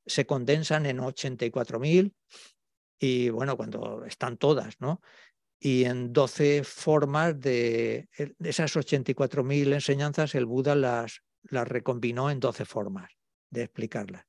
se 0.06 0.26
condensan 0.26 0.86
en 0.86 1.00
84.000 1.00 2.14
y 2.98 3.30
bueno, 3.30 3.58
cuando 3.58 4.06
están 4.06 4.38
todas, 4.38 4.80
¿no? 4.80 5.02
Y 5.60 5.86
en 5.86 6.14
12 6.14 6.64
formas 6.64 7.40
de, 7.40 8.10
de 8.18 8.50
esas 8.50 8.76
84.000 8.76 9.74
enseñanzas, 9.74 10.36
el 10.36 10.46
Buda 10.46 10.76
las, 10.76 11.22
las 11.44 11.68
recombinó 11.68 12.30
en 12.30 12.40
12 12.40 12.66
formas 12.66 13.12
de 13.50 13.64
explicarlas. 13.64 14.26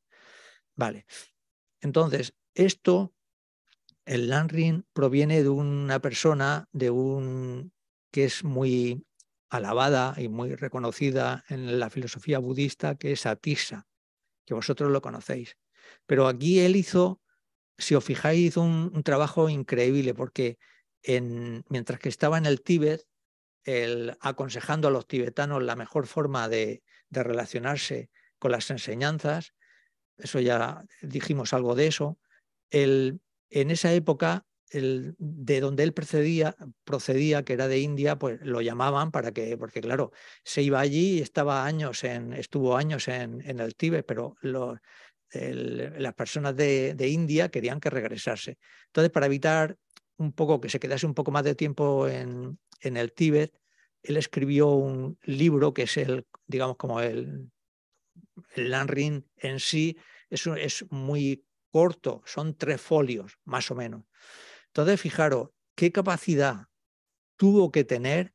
Vale. 0.75 1.07
Entonces, 1.81 2.35
esto 2.55 3.13
el 4.07 4.29
Lanrin 4.29 4.87
proviene 4.93 5.43
de 5.43 5.49
una 5.49 6.01
persona, 6.01 6.69
de 6.73 6.91
un 6.91 7.73
que 8.13 8.25
es 8.25 8.45
muy 8.45 9.05
alabada 9.51 10.15
y 10.17 10.29
muy 10.29 10.55
reconocida 10.55 11.45
en 11.49 11.79
la 11.79 11.91
filosofía 11.91 12.39
budista, 12.39 12.95
que 12.95 13.13
es 13.13 13.27
Atisa, 13.27 13.87
que 14.47 14.55
vosotros 14.55 14.91
lo 14.91 15.03
conocéis. 15.03 15.57
Pero 16.07 16.29
aquí 16.29 16.61
él 16.61 16.77
hizo, 16.77 17.21
si 17.77 17.95
os 17.95 18.05
fijáis, 18.05 18.57
un, 18.57 19.03
trabajo 19.03 19.49
increíble, 19.49 20.15
porque 20.15 20.57
en, 21.07 21.65
mientras 21.69 22.01
que 22.01 22.09
estaba 22.09 22.37
en 22.37 22.47
el 22.47 22.61
Tíbet, 22.63 23.07
aconsejando 24.21 24.89
a 24.89 24.91
los 24.93 25.09
tibetanos 25.09 25.63
la 25.63 25.75
mejor 25.75 26.07
forma 26.07 26.49
de, 26.49 26.83
de 27.09 27.23
relacionarse 27.23 28.11
con 28.39 28.53
las 28.53 28.71
enseñanzas, 28.71 29.55
eso 30.19 30.41
ya 30.41 30.85
dijimos 31.03 31.53
algo 31.53 31.75
de 31.75 31.89
eso, 31.89 32.19
él 32.71 33.21
en 33.51 33.71
esa 33.71 33.93
época, 33.93 34.47
el, 34.71 35.15
de 35.19 35.61
donde 35.61 35.85
él 35.85 35.93
procedía, 35.93 36.57
procedía, 36.85 37.45
que 37.45 37.53
era 37.53 37.69
de 37.69 37.79
India, 37.79 38.19
pues 38.19 38.41
lo 38.43 38.61
llamaban 38.61 39.11
para 39.11 39.33
que, 39.33 39.57
porque 39.57 39.81
claro, 39.81 40.13
se 40.45 40.63
iba 40.63 40.81
allí 40.81 41.19
y 41.19 41.23
estaba 41.23 41.65
años 41.65 42.03
en, 42.05 42.33
estuvo 42.33 42.77
años 42.77 43.09
en, 43.09 43.41
en 43.49 43.61
el 43.61 43.77
Tíbet, 43.77 44.05
pero 44.05 44.37
las 44.43 46.15
personas 46.15 46.57
de, 46.57 46.95
de, 46.95 47.09
India 47.09 47.49
querían 47.49 47.81
que 47.81 47.91
regresase. 47.91 48.59
Entonces, 48.87 49.11
para 49.11 49.27
evitar 49.27 49.77
un 50.19 50.33
poco 50.33 50.61
que 50.61 50.69
se 50.69 50.81
quedase 50.81 51.07
un 51.07 51.15
poco 51.15 51.31
más 51.31 51.45
de 51.45 51.55
tiempo 51.55 52.09
en, 52.09 52.59
en 52.81 52.97
el 52.97 53.13
Tíbet, 53.13 53.61
él 54.03 54.17
escribió 54.17 54.69
un 54.69 55.19
libro 55.23 55.75
que 55.75 55.83
es 55.83 55.97
el, 55.97 56.27
digamos, 56.47 56.77
como 56.77 57.01
el, 57.01 57.51
el 58.55 58.71
Lanrin 58.71 59.27
en 59.37 59.61
sí, 59.61 59.97
es, 60.31 60.47
es 60.47 60.85
muy 60.91 61.45
corto, 61.71 62.23
son 62.25 62.57
tres 62.57 62.81
folios, 62.81 63.39
más 63.45 63.71
o 63.71 63.75
menos. 63.75 64.05
Entonces, 64.69 65.01
fijaros, 65.01 65.51
qué 65.75 65.93
capacidad 65.93 66.69
tuvo 67.37 67.71
que 67.71 67.85
tener 67.85 68.35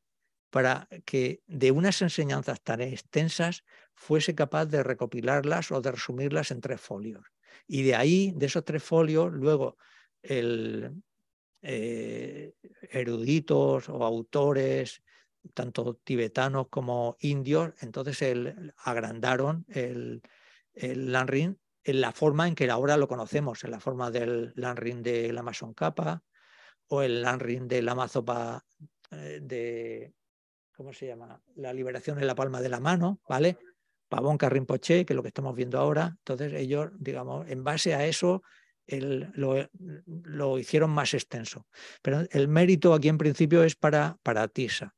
para 0.49 0.87
que 1.05 1.41
de 1.47 1.71
unas 1.71 2.01
enseñanzas 2.01 2.61
tan 2.61 2.81
extensas 2.81 3.63
fuese 3.93 4.35
capaz 4.35 4.65
de 4.65 4.83
recopilarlas 4.83 5.71
o 5.71 5.81
de 5.81 5.91
resumirlas 5.91 6.51
en 6.51 6.61
tres 6.61 6.81
folios. 6.81 7.25
Y 7.67 7.83
de 7.83 7.95
ahí, 7.95 8.33
de 8.35 8.47
esos 8.47 8.65
tres 8.65 8.83
folios, 8.83 9.31
luego 9.31 9.77
el, 10.21 11.01
eh, 11.61 12.53
eruditos 12.91 13.89
o 13.89 14.03
autores, 14.03 15.03
tanto 15.53 15.95
tibetanos 16.03 16.67
como 16.69 17.17
indios, 17.19 17.73
entonces 17.81 18.21
el, 18.21 18.73
agrandaron 18.77 19.65
el, 19.69 20.21
el 20.73 21.11
Lanrin 21.11 21.59
en 21.83 22.01
la 22.01 22.11
forma 22.11 22.47
en 22.47 22.55
que 22.55 22.69
ahora 22.69 22.97
lo 22.97 23.07
conocemos, 23.07 23.63
en 23.63 23.71
la 23.71 23.79
forma 23.79 24.11
del 24.11 24.53
Lanrin 24.55 25.01
de 25.01 25.33
la 25.33 25.41
Mason 25.41 25.73
Kappa 25.73 26.23
o 26.87 27.01
el 27.01 27.21
Lanrin 27.21 27.67
de 27.67 27.81
la 27.81 27.95
Mazopa 27.95 28.63
eh, 29.11 29.39
de, 29.41 30.13
¿cómo 30.75 30.93
se 30.93 31.07
llama? 31.07 31.41
La 31.55 31.73
liberación 31.73 32.19
en 32.19 32.27
la 32.27 32.35
palma 32.35 32.61
de 32.61 32.69
la 32.69 32.79
mano, 32.79 33.19
¿vale? 33.27 33.57
Pavón 34.09 34.37
Rinpoche, 34.37 35.05
que 35.05 35.13
es 35.13 35.15
lo 35.15 35.21
que 35.21 35.29
estamos 35.29 35.55
viendo 35.55 35.79
ahora. 35.79 36.15
Entonces 36.17 36.53
ellos, 36.53 36.89
digamos, 36.99 37.49
en 37.49 37.63
base 37.63 37.95
a 37.95 38.05
eso 38.05 38.43
lo, 38.87 39.69
lo, 40.05 40.59
hicieron 40.59 40.89
más 40.89 41.13
extenso. 41.13 41.67
Pero 42.01 42.23
el 42.31 42.47
mérito 42.47 42.93
aquí 42.93 43.09
en 43.09 43.17
principio 43.17 43.63
es 43.63 43.75
para, 43.75 44.17
para 44.23 44.47
Tisa. 44.47 44.95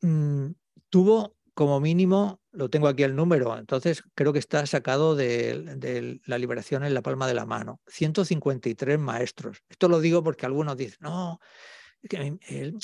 Mm, 0.00 0.52
tuvo 0.88 1.36
como 1.58 1.80
mínimo, 1.80 2.40
lo 2.52 2.70
tengo 2.70 2.86
aquí 2.86 3.02
el 3.02 3.16
número, 3.16 3.58
entonces 3.58 4.04
creo 4.14 4.32
que 4.32 4.38
está 4.38 4.64
sacado 4.66 5.16
de, 5.16 6.20
la 6.24 6.38
liberación 6.38 6.84
en 6.84 6.94
la 6.94 7.02
palma 7.02 7.26
de 7.26 7.34
la 7.34 7.46
mano. 7.46 7.80
153 7.88 8.96
maestros. 8.96 9.64
Esto 9.68 9.88
lo 9.88 9.98
digo 10.00 10.22
porque 10.22 10.46
algunos 10.46 10.76
dicen, 10.76 10.98
no, 11.00 11.40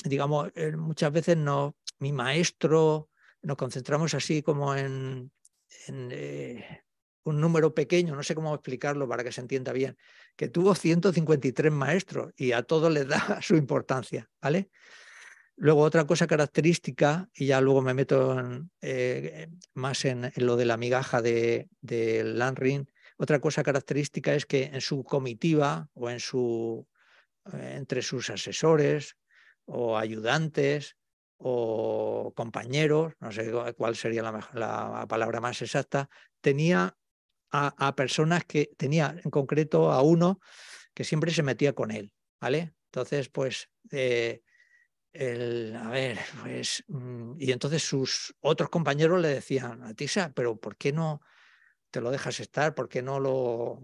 digamos, 0.03 0.51
muchas 0.77 1.09
veces 1.13 1.37
no, 1.37 1.77
mi 1.99 2.11
maestro, 2.11 3.09
nos 3.41 3.55
concentramos 3.55 4.13
así 4.13 4.43
como 4.43 4.75
en, 4.75 5.31
eh, 5.87 6.81
un 7.25 7.41
número 7.41 7.73
pequeño, 7.73 8.15
no 8.15 8.23
sé 8.23 8.33
cómo 8.33 8.53
explicarlo 8.53 9.07
para 9.07 9.23
que 9.23 9.31
se 9.31 9.41
entienda 9.41 9.73
bien, 9.73 9.97
que 10.35 10.47
tuvo 10.47 10.73
153 10.73 11.71
maestros 11.71 12.33
y 12.37 12.53
a 12.53 12.63
todos 12.63 12.91
les 12.91 13.07
da 13.07 13.39
su 13.41 13.55
importancia, 13.55 14.29
¿vale? 14.41 14.69
Luego, 15.57 15.81
otra 15.81 16.05
cosa 16.05 16.27
característica, 16.27 17.29
y 17.33 17.47
ya 17.47 17.61
luego 17.61 17.81
me 17.81 17.93
meto 17.93 18.37
eh, 18.81 19.47
más 19.73 20.03
en, 20.03 20.31
lo 20.35 20.57
de 20.57 20.65
la 20.65 20.75
migaja 20.75 21.21
de, 21.21 21.69
de 21.79 22.23
Lanrin, 22.25 22.89
otra 23.17 23.39
cosa 23.39 23.63
característica 23.63 24.33
es 24.33 24.45
que 24.45 24.63
en 24.63 24.81
su 24.81 25.03
comitiva 25.03 25.89
o 25.93 26.09
en 26.09 26.19
su, 26.19 26.87
eh, 27.53 27.75
entre 27.77 28.01
sus 28.01 28.29
asesores 28.29 29.15
o 29.65 29.97
ayudantes 29.97 30.97
o 31.37 32.33
compañeros, 32.35 33.13
no 33.19 33.31
sé 33.31 33.51
cuál 33.77 33.95
sería 33.95 34.21
la, 34.21 35.05
palabra 35.07 35.41
más 35.41 35.61
exacta, 35.61 36.09
tenía 36.41 36.97
a, 37.55 37.95
personas 37.95 38.45
que 38.45 38.71
tenía 38.77 39.15
en 39.23 39.31
concreto 39.31 39.91
a 39.91 40.01
uno 40.01 40.39
que 40.93 41.03
siempre 41.03 41.31
se 41.31 41.43
metía 41.43 41.73
con 41.73 41.91
él, 41.91 42.11
¿vale? 42.39 42.73
Entonces, 42.85 43.29
pues 43.29 43.69
eh, 43.91 44.41
el, 45.13 45.75
a 45.75 45.89
ver, 45.89 46.19
pues, 46.41 46.83
mm, 46.87 47.33
y 47.39 47.51
entonces 47.51 47.83
sus 47.83 48.35
otros 48.41 48.69
compañeros 48.69 49.21
le 49.21 49.29
decían, 49.29 49.83
a 49.83 49.93
Tisa, 49.93 50.31
pero 50.35 50.57
¿por 50.57 50.77
qué 50.77 50.91
no 50.91 51.21
te 51.91 52.01
lo 52.01 52.11
dejas 52.11 52.39
estar? 52.39 52.75
¿Por 52.75 52.89
qué 52.89 53.01
no 53.01 53.19
lo, 53.19 53.83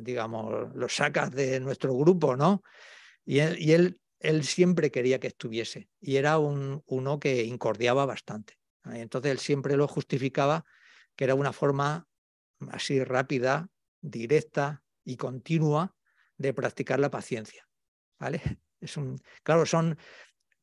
digamos, 0.00 0.74
lo 0.74 0.88
sacas 0.88 1.30
de 1.30 1.60
nuestro 1.60 1.94
grupo, 1.94 2.36
no? 2.36 2.62
Y 3.24 3.38
él, 3.40 4.00
él, 4.20 4.44
siempre 4.44 4.90
quería 4.90 5.20
que 5.20 5.28
estuviese 5.28 5.88
y 6.00 6.16
era 6.16 6.38
un, 6.38 6.82
uno 6.86 7.20
que 7.20 7.44
incordiaba 7.44 8.06
bastante. 8.06 8.58
Entonces 8.84 9.30
él 9.30 9.38
siempre 9.38 9.76
lo 9.76 9.86
justificaba 9.86 10.64
que 11.14 11.24
era 11.24 11.34
una 11.34 11.52
forma 11.52 12.08
así 12.70 13.02
rápida, 13.02 13.68
directa 14.00 14.82
y 15.04 15.16
continua 15.16 15.96
de 16.36 16.54
practicar 16.54 17.00
la 17.00 17.10
paciencia. 17.10 17.68
¿Vale? 18.18 18.40
Es 18.80 18.96
un, 18.96 19.20
claro, 19.42 19.64
son 19.64 19.96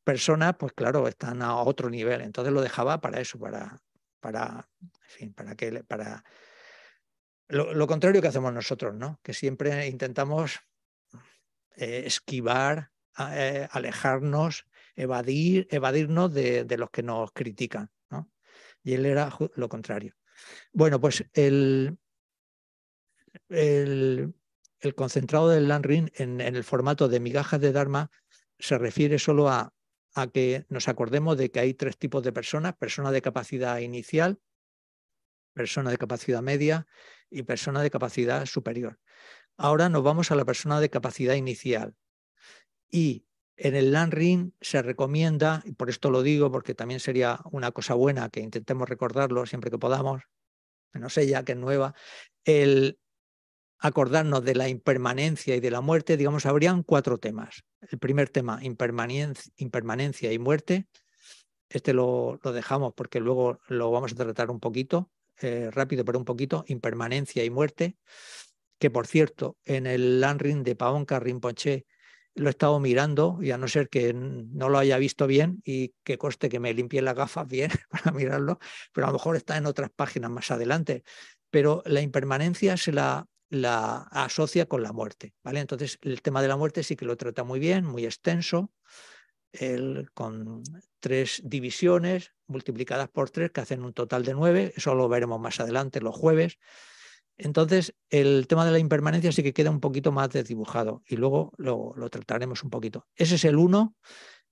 personas, 0.03 0.55
pues 0.59 0.73
claro, 0.73 1.07
están 1.07 1.41
a 1.41 1.55
otro 1.55 1.89
nivel. 1.89 2.21
Entonces 2.21 2.53
lo 2.53 2.61
dejaba 2.61 2.99
para 2.99 3.21
eso, 3.21 3.39
para, 3.39 3.81
para, 4.19 4.69
para 5.35 5.55
que, 5.55 5.83
para 5.83 6.23
lo, 7.49 7.87
contrario 7.87 8.21
que 8.21 8.27
hacemos 8.27 8.53
nosotros, 8.53 8.95
¿no? 8.95 9.19
Que 9.23 9.33
siempre 9.33 9.87
intentamos 9.87 10.59
eh, 11.75 12.03
esquivar, 12.05 12.91
eh, 13.17 13.67
alejarnos, 13.71 14.65
evadir, 14.95 15.67
evadirnos 15.71 16.33
de, 16.33 16.65
los 16.77 16.89
que 16.91 17.03
nos 17.03 17.31
critican, 17.31 17.89
¿no? 18.09 18.29
Y 18.83 18.93
él 18.93 19.05
era 19.05 19.35
lo 19.55 19.67
contrario. 19.67 20.15
Bueno, 20.73 20.99
pues 20.99 21.25
el, 21.33 21.97
el, 23.49 24.33
concentrado 24.95 25.49
del 25.49 25.67
Lanrin 25.67 26.11
en, 26.15 26.41
en 26.41 26.55
el 26.55 26.63
formato 26.63 27.07
de 27.07 27.19
migajas 27.19 27.61
de 27.61 27.71
Dharma 27.71 28.11
se 28.57 28.77
refiere 28.77 29.19
solo 29.19 29.49
a 29.49 29.73
a 30.13 30.27
que 30.27 30.65
nos 30.69 30.87
acordemos 30.87 31.37
de 31.37 31.51
que 31.51 31.59
hay 31.59 31.73
tres 31.73 31.97
tipos 31.97 32.23
de 32.23 32.33
personas, 32.33 32.75
persona 32.75 33.11
de 33.11 33.21
capacidad 33.21 33.79
inicial, 33.79 34.39
persona 35.53 35.91
de 35.91 35.97
capacidad 35.97 36.41
media 36.41 36.87
y 37.29 37.43
persona 37.43 37.81
de 37.81 37.89
capacidad 37.89 38.45
superior. 38.45 38.99
Ahora 39.57 39.89
nos 39.89 40.03
vamos 40.03 40.31
a 40.31 40.35
la 40.35 40.45
persona 40.45 40.79
de 40.79 40.89
capacidad 40.89 41.35
inicial. 41.35 41.95
Y 42.89 43.25
en 43.59 43.75
el 43.75 43.91
land 43.91 44.13
ring 44.13 44.51
se 44.61 44.81
recomienda, 44.81 45.61
y 45.65 45.73
por 45.73 45.89
esto 45.89 46.09
lo 46.09 46.23
digo 46.23 46.49
porque 46.51 46.73
también 46.73 47.01
sería 47.01 47.39
una 47.51 47.71
cosa 47.71 47.93
buena 47.93 48.29
que 48.29 48.39
intentemos 48.39 48.87
recordarlo 48.87 49.45
siempre 49.45 49.69
que 49.69 49.77
podamos, 49.77 50.23
no 50.93 51.09
sé 51.09 51.27
ya 51.27 51.43
que 51.43 51.51
es 51.51 51.57
nueva, 51.57 51.93
el 52.45 52.97
acordarnos 53.79 54.43
de 54.43 54.55
la 54.55 54.69
impermanencia 54.69 55.55
y 55.55 55.59
de 55.59 55.71
la 55.71 55.81
muerte, 55.81 56.17
digamos, 56.17 56.45
habrían 56.45 56.83
cuatro 56.83 57.17
temas. 57.17 57.63
El 57.81 57.99
primer 57.99 58.29
tema, 58.29 58.59
impermanencia, 58.61 60.31
y 60.31 60.39
muerte. 60.39 60.87
Este 61.69 61.93
lo, 61.93 62.39
dejamos 62.43 62.93
porque 62.93 63.19
luego 63.19 63.59
lo 63.67 63.91
vamos 63.91 64.13
a 64.13 64.15
tratar 64.15 64.51
un 64.51 64.59
poquito, 64.59 65.11
eh, 65.41 65.69
rápido, 65.71 66.03
pero 66.03 66.17
un 66.17 66.25
poquito, 66.25 66.65
impermanencia 66.67 67.43
y 67.43 67.49
muerte, 67.49 67.97
que 68.79 68.89
por 68.89 69.05
cierto, 69.05 69.57
en 69.65 69.85
el 69.85 70.19
land 70.19 70.41
ring 70.41 70.63
de 70.63 70.75
Paonka 70.75 71.19
Rinpoche 71.19 71.85
lo 72.39 72.47
he 72.47 72.51
estado 72.51 72.79
mirando 72.79 73.37
y 73.41 73.51
a 73.51 73.57
no 73.57 73.67
ser 73.67 73.89
que 73.89 74.13
no 74.13 74.69
lo 74.69 74.77
haya 74.77 74.97
visto 74.97 75.27
bien 75.27 75.61
y 75.65 75.93
que 76.03 76.17
coste 76.17 76.49
que 76.49 76.59
me 76.59 76.73
limpie 76.73 77.01
las 77.01 77.15
gafas 77.15 77.47
bien 77.47 77.69
para 77.89 78.11
mirarlo, 78.11 78.59
pero 78.93 79.07
a 79.07 79.09
lo 79.09 79.13
mejor 79.13 79.35
está 79.35 79.57
en 79.57 79.65
otras 79.65 79.89
páginas 79.91 80.31
más 80.31 80.49
adelante. 80.49 81.03
Pero 81.49 81.83
la 81.85 82.01
impermanencia 82.01 82.77
se 82.77 82.93
la, 82.93 83.27
asocia 84.11 84.67
con 84.67 84.83
la 84.83 84.93
muerte, 84.93 85.33
¿vale? 85.43 85.59
Entonces 85.59 85.97
el 86.01 86.21
tema 86.21 86.41
de 86.41 86.47
la 86.47 86.55
muerte 86.55 86.83
sí 86.83 86.95
que 86.95 87.05
lo 87.05 87.17
trata 87.17 87.43
muy 87.43 87.59
bien, 87.59 87.83
muy 87.83 88.05
extenso, 88.05 88.71
con 90.13 90.63
tres 90.99 91.41
divisiones 91.43 92.33
multiplicadas 92.45 93.09
por 93.09 93.31
tres 93.31 93.51
que 93.51 93.61
hacen 93.61 93.83
un 93.83 93.93
total 93.93 94.23
de 94.23 94.35
nueve, 94.35 94.73
eso 94.75 94.93
lo 94.93 95.09
veremos 95.09 95.39
más 95.39 95.59
adelante 95.59 96.01
los 96.01 96.15
jueves. 96.15 96.59
Entonces, 97.39 97.95
el 98.09 98.47
tema 98.47 98.65
de 98.65 98.71
la 98.73 98.79
impermanencia 98.79 99.31
sí 99.31 99.41
que 99.41 99.53
queda 99.53 99.69
un 99.69 99.79
poquito 99.79 100.11
más 100.11 100.29
desdibujado 100.29 101.03
y 101.07 101.15
luego 101.15 101.53
lo, 101.57 101.95
trataremos 102.09 102.65
un 102.65 102.69
poquito. 102.69 103.07
Ese 103.15 103.35
es 103.35 103.45
el 103.45 103.55
uno. 103.55 103.95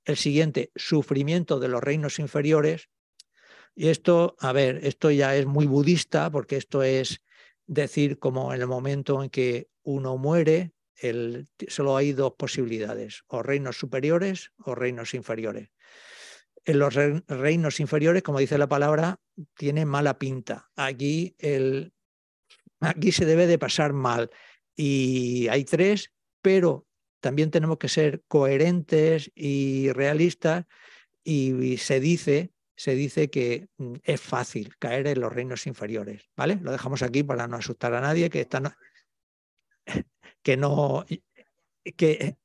El 0.06 0.16
siguiente, 0.16 0.72
sufrimiento 0.74 1.60
de 1.60 1.68
los 1.68 1.84
reinos 1.84 2.18
inferiores. 2.18 2.88
Y 3.76 3.90
esto, 3.90 4.38
a 4.40 4.54
ver, 4.54 4.80
esto 4.84 5.12
ya 5.12 5.36
es 5.36 5.46
muy 5.46 5.66
budista 5.66 6.32
porque 6.32 6.56
esto 6.56 6.82
es 6.82 7.22
decir 7.66 8.20
como 8.20 8.54
en 8.54 8.62
el 8.62 8.68
momento 8.68 9.22
en 9.22 9.30
que 9.30 9.68
uno 9.84 10.18
muere, 10.18 10.72
solo 11.68 11.98
hay 11.98 12.14
dos 12.14 12.36
posibilidades, 12.38 13.26
o 13.28 13.44
reinos 13.44 13.78
superiores 13.78 14.54
o 14.64 14.76
reinos 14.76 15.14
inferiores. 15.14 15.72
En 16.64 16.80
los 16.80 16.96
reinos 16.96 17.82
inferiores, 17.82 18.24
como 18.24 18.40
dice 18.40 18.58
la 18.58 18.68
palabra, 18.68 19.20
tiene 19.58 19.86
mala 19.86 20.18
pinta. 20.18 20.70
Aquí 20.76 21.36
el, 21.38 21.94
Aquí 22.80 23.12
se 23.12 23.26
debe 23.26 23.48
de 23.48 23.60
pasar 23.60 23.94
mal. 23.94 24.30
Y 24.76 25.48
hay 25.48 25.66
tres, 25.66 26.14
pero 26.42 26.88
también 27.20 27.52
tenemos 27.52 27.78
que 27.78 27.90
ser 27.90 28.24
coherentes 28.28 29.32
y 29.36 29.92
realistas 29.92 30.66
y 31.24 31.78
se 31.78 32.00
dice, 32.00 32.52
se 32.76 32.96
dice 32.96 33.30
que 33.30 33.68
mm, 33.78 33.96
es 34.04 34.22
fácil 34.22 34.78
caer 34.78 35.08
en 35.08 35.20
los 35.20 35.34
reinos 35.34 35.68
inferiores, 35.68 36.30
¿vale? 36.36 36.60
Lo 36.62 36.72
dejamos 36.72 37.02
aquí 37.02 37.24
para 37.24 37.48
no 37.48 37.58
asustar 37.58 37.94
a 37.94 38.02
nadie, 38.02 38.30
que 38.30 38.48
que 40.44 40.58
no, 40.58 41.06
que 41.98 42.38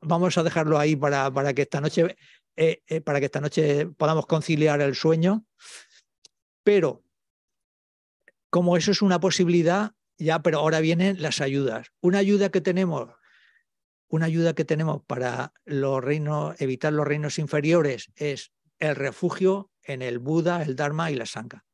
vamos 0.00 0.38
a 0.38 0.42
dejarlo 0.42 0.78
ahí 0.78 0.96
para, 0.96 1.30
para 1.30 1.52
que 1.52 1.62
esta 1.62 1.80
noche, 1.80 2.16
eh, 2.56 2.82
eh, 2.86 3.00
para 3.00 3.18
que 3.18 3.26
esta 3.26 3.40
noche 3.40 3.86
podamos 3.86 4.26
conciliar 4.26 4.80
el 4.80 4.94
sueño, 4.94 5.44
pero 6.62 7.05
como 8.56 8.78
eso 8.78 8.90
es 8.90 9.02
una 9.02 9.20
posibilidad, 9.20 9.92
ya, 10.16 10.40
pero 10.40 10.60
ahora 10.60 10.80
vienen 10.80 11.20
las 11.20 11.42
ayudas. 11.42 11.88
Una 12.00 12.20
ayuda 12.20 12.48
que 12.48 12.62
tenemos, 12.62 13.10
una 14.08 14.24
ayuda 14.24 14.54
que 14.54 14.64
tenemos 14.64 15.02
para 15.06 15.52
los 15.66 16.02
reinos, 16.02 16.58
evitar 16.58 16.94
los 16.94 17.06
reinos 17.06 17.38
inferiores 17.38 18.10
es 18.16 18.52
el 18.78 18.96
refugio 18.96 19.70
en 19.82 20.00
el 20.00 20.18
Buda, 20.18 20.62
el 20.62 20.74
Dharma 20.74 21.10
y 21.10 21.16
la 21.16 21.26
Sangha. 21.26 21.66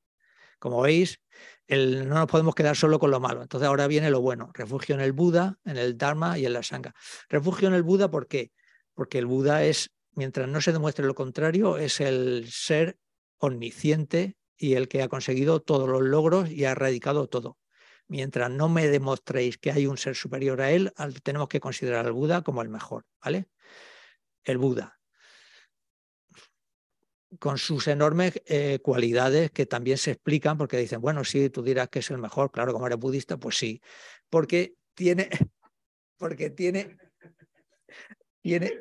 Como 0.58 0.82
veis, 0.82 1.20
no 1.68 2.04
nos 2.04 2.26
podemos 2.26 2.56
quedar 2.56 2.74
solo 2.74 2.98
con 2.98 3.12
lo 3.12 3.20
malo. 3.20 3.42
Entonces 3.42 3.68
ahora 3.68 3.86
viene 3.86 4.10
lo 4.10 4.20
bueno. 4.20 4.50
Refugio 4.52 4.96
en 4.96 5.02
el 5.02 5.12
Buda, 5.12 5.60
en 5.64 5.76
el 5.76 5.96
Dharma 5.96 6.36
y 6.36 6.46
en 6.46 6.52
la 6.52 6.64
Sangha. 6.64 6.96
Refugio 7.28 7.68
en 7.68 7.74
el 7.74 7.84
Buda, 7.84 8.10
¿por 8.10 8.26
qué? 8.26 8.50
Porque 8.92 9.18
el 9.18 9.26
Buda 9.26 9.62
es, 9.62 9.92
mientras 10.16 10.48
no 10.48 10.60
se 10.60 10.72
demuestre 10.72 11.06
lo 11.06 11.14
contrario, 11.14 11.78
es 11.78 12.00
el 12.00 12.48
ser 12.50 12.98
omnisciente 13.38 14.34
y 14.62 14.76
el 14.76 14.86
que 14.86 15.02
ha 15.02 15.08
conseguido 15.08 15.60
todos 15.60 15.88
los 15.88 16.02
logros 16.02 16.48
y 16.48 16.66
ha 16.66 16.70
erradicado 16.70 17.28
todo. 17.28 17.58
Mientras 18.06 18.48
no 18.48 18.68
me 18.68 18.86
demostréis 18.86 19.58
que 19.58 19.72
hay 19.72 19.88
un 19.88 19.98
ser 19.98 20.14
superior 20.14 20.60
a 20.60 20.70
él, 20.70 20.92
tenemos 21.24 21.48
que 21.48 21.58
considerar 21.58 22.06
al 22.06 22.12
Buda 22.12 22.42
como 22.42 22.62
el 22.62 22.68
mejor, 22.68 23.04
¿vale? 23.20 23.48
El 24.44 24.58
Buda. 24.58 25.00
Con 27.40 27.58
sus 27.58 27.88
enormes 27.88 28.40
eh, 28.46 28.78
cualidades 28.80 29.50
que 29.50 29.66
también 29.66 29.98
se 29.98 30.12
explican, 30.12 30.56
porque 30.56 30.76
dicen, 30.76 31.00
bueno, 31.00 31.24
sí, 31.24 31.50
tú 31.50 31.64
dirás 31.64 31.88
que 31.88 31.98
es 31.98 32.08
el 32.12 32.18
mejor, 32.18 32.52
claro, 32.52 32.72
como 32.72 32.86
eres 32.86 33.00
budista, 33.00 33.38
pues 33.38 33.56
sí, 33.56 33.82
porque 34.30 34.76
tiene, 34.94 35.28
porque 36.18 36.50
tiene, 36.50 36.98
tiene, 38.40 38.72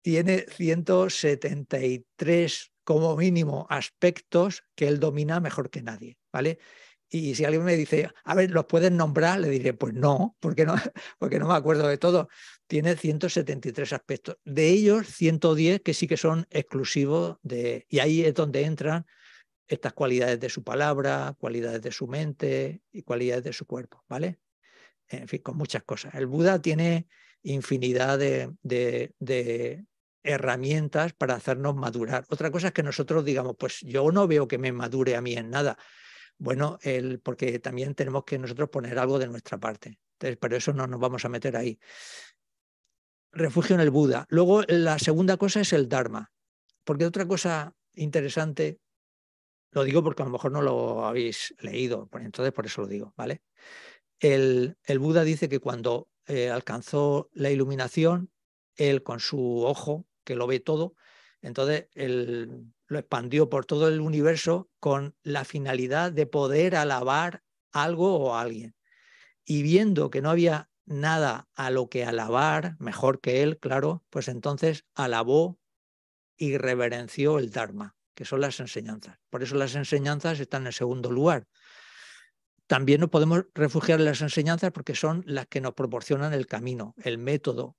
tiene 0.00 0.46
173 0.48 2.70
como 2.84 3.16
mínimo 3.16 3.66
aspectos 3.70 4.64
que 4.74 4.86
él 4.86 5.00
domina 5.00 5.40
mejor 5.40 5.70
que 5.70 5.82
nadie, 5.82 6.18
¿vale? 6.32 6.58
Y 7.10 7.34
si 7.34 7.44
alguien 7.44 7.64
me 7.64 7.76
dice, 7.76 8.10
a 8.24 8.34
ver, 8.34 8.50
¿los 8.50 8.66
puedes 8.66 8.90
nombrar? 8.90 9.38
Le 9.38 9.48
diré, 9.48 9.72
pues 9.72 9.94
no, 9.94 10.36
porque 10.40 10.64
no, 10.64 10.74
porque 11.18 11.38
no 11.38 11.46
me 11.46 11.54
acuerdo 11.54 11.86
de 11.86 11.98
todo. 11.98 12.28
Tiene 12.66 12.96
173 12.96 13.92
aspectos. 13.92 14.36
De 14.44 14.68
ellos, 14.68 15.06
110 15.08 15.80
que 15.82 15.94
sí 15.94 16.08
que 16.08 16.16
son 16.16 16.46
exclusivos 16.50 17.36
de... 17.42 17.86
Y 17.88 18.00
ahí 18.00 18.24
es 18.24 18.34
donde 18.34 18.64
entran 18.64 19.06
estas 19.68 19.92
cualidades 19.92 20.40
de 20.40 20.48
su 20.48 20.64
palabra, 20.64 21.36
cualidades 21.38 21.82
de 21.82 21.92
su 21.92 22.08
mente 22.08 22.82
y 22.90 23.02
cualidades 23.02 23.44
de 23.44 23.52
su 23.52 23.64
cuerpo, 23.66 24.04
¿vale? 24.08 24.40
En 25.08 25.28
fin, 25.28 25.40
con 25.40 25.56
muchas 25.56 25.84
cosas. 25.84 26.14
El 26.14 26.26
Buda 26.26 26.60
tiene 26.60 27.06
infinidad 27.42 28.18
de, 28.18 28.50
de 28.62 29.84
herramientas 30.24 31.12
para 31.12 31.34
hacernos 31.34 31.76
madurar. 31.76 32.24
Otra 32.30 32.50
cosa 32.50 32.68
es 32.68 32.72
que 32.72 32.82
nosotros 32.82 33.24
digamos, 33.24 33.54
pues 33.56 33.80
yo 33.82 34.10
no 34.10 34.26
veo 34.26 34.48
que 34.48 34.58
me 34.58 34.72
madure 34.72 35.14
a 35.14 35.20
mí 35.20 35.34
en 35.34 35.50
nada. 35.50 35.78
Bueno, 36.38 36.78
el, 36.82 37.20
porque 37.20 37.58
también 37.60 37.94
tenemos 37.94 38.24
que 38.24 38.38
nosotros 38.38 38.70
poner 38.70 38.98
algo 38.98 39.18
de 39.18 39.28
nuestra 39.28 39.58
parte. 39.58 40.00
Entonces, 40.14 40.38
pero 40.40 40.56
eso 40.56 40.72
no 40.72 40.86
nos 40.86 40.98
vamos 40.98 41.24
a 41.24 41.28
meter 41.28 41.56
ahí. 41.56 41.78
Refugio 43.32 43.74
en 43.74 43.80
el 43.80 43.90
Buda. 43.90 44.26
Luego, 44.30 44.62
la 44.62 44.98
segunda 44.98 45.36
cosa 45.36 45.60
es 45.60 45.72
el 45.72 45.88
Dharma. 45.88 46.32
Porque 46.84 47.06
otra 47.06 47.26
cosa 47.26 47.74
interesante, 47.94 48.80
lo 49.70 49.84
digo 49.84 50.02
porque 50.02 50.22
a 50.22 50.26
lo 50.26 50.32
mejor 50.32 50.52
no 50.52 50.62
lo 50.62 51.06
habéis 51.06 51.54
leído, 51.58 52.08
entonces 52.12 52.52
por 52.52 52.66
eso 52.66 52.82
lo 52.82 52.86
digo, 52.88 53.14
¿vale? 53.16 53.42
El, 54.18 54.76
el 54.84 54.98
Buda 54.98 55.24
dice 55.24 55.48
que 55.48 55.60
cuando 55.60 56.08
eh, 56.26 56.50
alcanzó 56.50 57.30
la 57.32 57.50
iluminación, 57.50 58.30
él 58.76 59.02
con 59.02 59.20
su 59.20 59.64
ojo 59.64 60.06
que 60.24 60.34
lo 60.34 60.46
ve 60.46 60.60
todo. 60.60 60.94
Entonces 61.42 61.88
él 61.94 62.72
lo 62.86 62.98
expandió 62.98 63.48
por 63.48 63.66
todo 63.66 63.88
el 63.88 64.00
universo 64.00 64.70
con 64.80 65.14
la 65.22 65.44
finalidad 65.44 66.12
de 66.12 66.26
poder 66.26 66.76
alabar 66.76 67.42
algo 67.72 68.16
o 68.16 68.36
alguien. 68.36 68.74
Y 69.44 69.62
viendo 69.62 70.10
que 70.10 70.22
no 70.22 70.30
había 70.30 70.70
nada 70.86 71.48
a 71.54 71.70
lo 71.70 71.88
que 71.88 72.04
alabar, 72.04 72.76
mejor 72.78 73.20
que 73.20 73.42
él, 73.42 73.58
claro, 73.58 74.04
pues 74.10 74.28
entonces 74.28 74.84
alabó 74.94 75.58
y 76.36 76.56
reverenció 76.56 77.38
el 77.38 77.50
Dharma, 77.50 77.96
que 78.14 78.24
son 78.24 78.40
las 78.40 78.60
enseñanzas. 78.60 79.18
Por 79.30 79.42
eso 79.42 79.56
las 79.56 79.74
enseñanzas 79.74 80.40
están 80.40 80.66
en 80.66 80.72
segundo 80.72 81.10
lugar. 81.10 81.46
También 82.66 83.00
nos 83.00 83.10
podemos 83.10 83.44
refugiar 83.54 84.00
en 84.00 84.06
las 84.06 84.22
enseñanzas 84.22 84.70
porque 84.72 84.94
son 84.94 85.22
las 85.26 85.46
que 85.46 85.60
nos 85.60 85.74
proporcionan 85.74 86.32
el 86.32 86.46
camino, 86.46 86.94
el 87.02 87.18
método, 87.18 87.76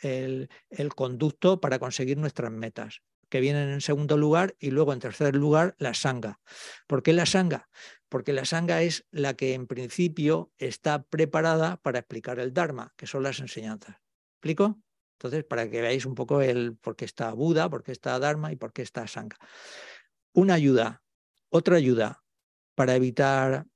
el, 0.00 0.48
conducto 0.94 1.60
para 1.60 1.78
conseguir 1.78 2.16
nuestras 2.16 2.50
metas, 2.50 3.02
que 3.28 3.40
vienen 3.40 3.68
en 3.68 3.82
segundo 3.82 4.16
lugar 4.16 4.54
y 4.58 4.70
luego 4.70 4.94
en 4.94 5.00
tercer 5.00 5.36
lugar 5.36 5.74
la 5.78 5.92
sanga. 5.92 6.40
¿Por 6.86 7.02
qué 7.02 7.12
la 7.12 7.26
sanga? 7.26 7.68
Porque 8.08 8.32
la 8.32 8.46
sanga 8.46 8.80
es 8.80 9.06
la 9.10 9.34
que 9.34 9.52
en 9.52 9.66
principio 9.66 10.52
está 10.56 11.02
preparada 11.02 11.76
para 11.76 11.98
explicar 11.98 12.38
el 12.38 12.54
Dharma, 12.54 12.94
que 12.96 13.06
son 13.06 13.24
las 13.24 13.40
enseñanzas. 13.40 13.96
¿Explico? 14.36 14.80
Entonces, 15.18 15.44
para 15.44 15.68
que 15.68 15.82
veáis 15.82 16.06
un 16.06 16.14
poco 16.14 16.40
el 16.40 16.76
por 16.76 16.96
qué 16.96 17.04
está 17.04 17.32
Buda, 17.32 17.68
por 17.68 17.82
qué 17.82 17.92
está 17.92 18.18
Dharma 18.18 18.52
y 18.52 18.56
por 18.56 18.72
qué 18.72 18.82
está 18.82 19.06
Sangha. 19.06 19.36
Una 20.32 20.54
ayuda, 20.54 21.02
otra 21.50 21.76
ayuda 21.76 22.22
para 22.74 22.94
evitar 22.96 23.66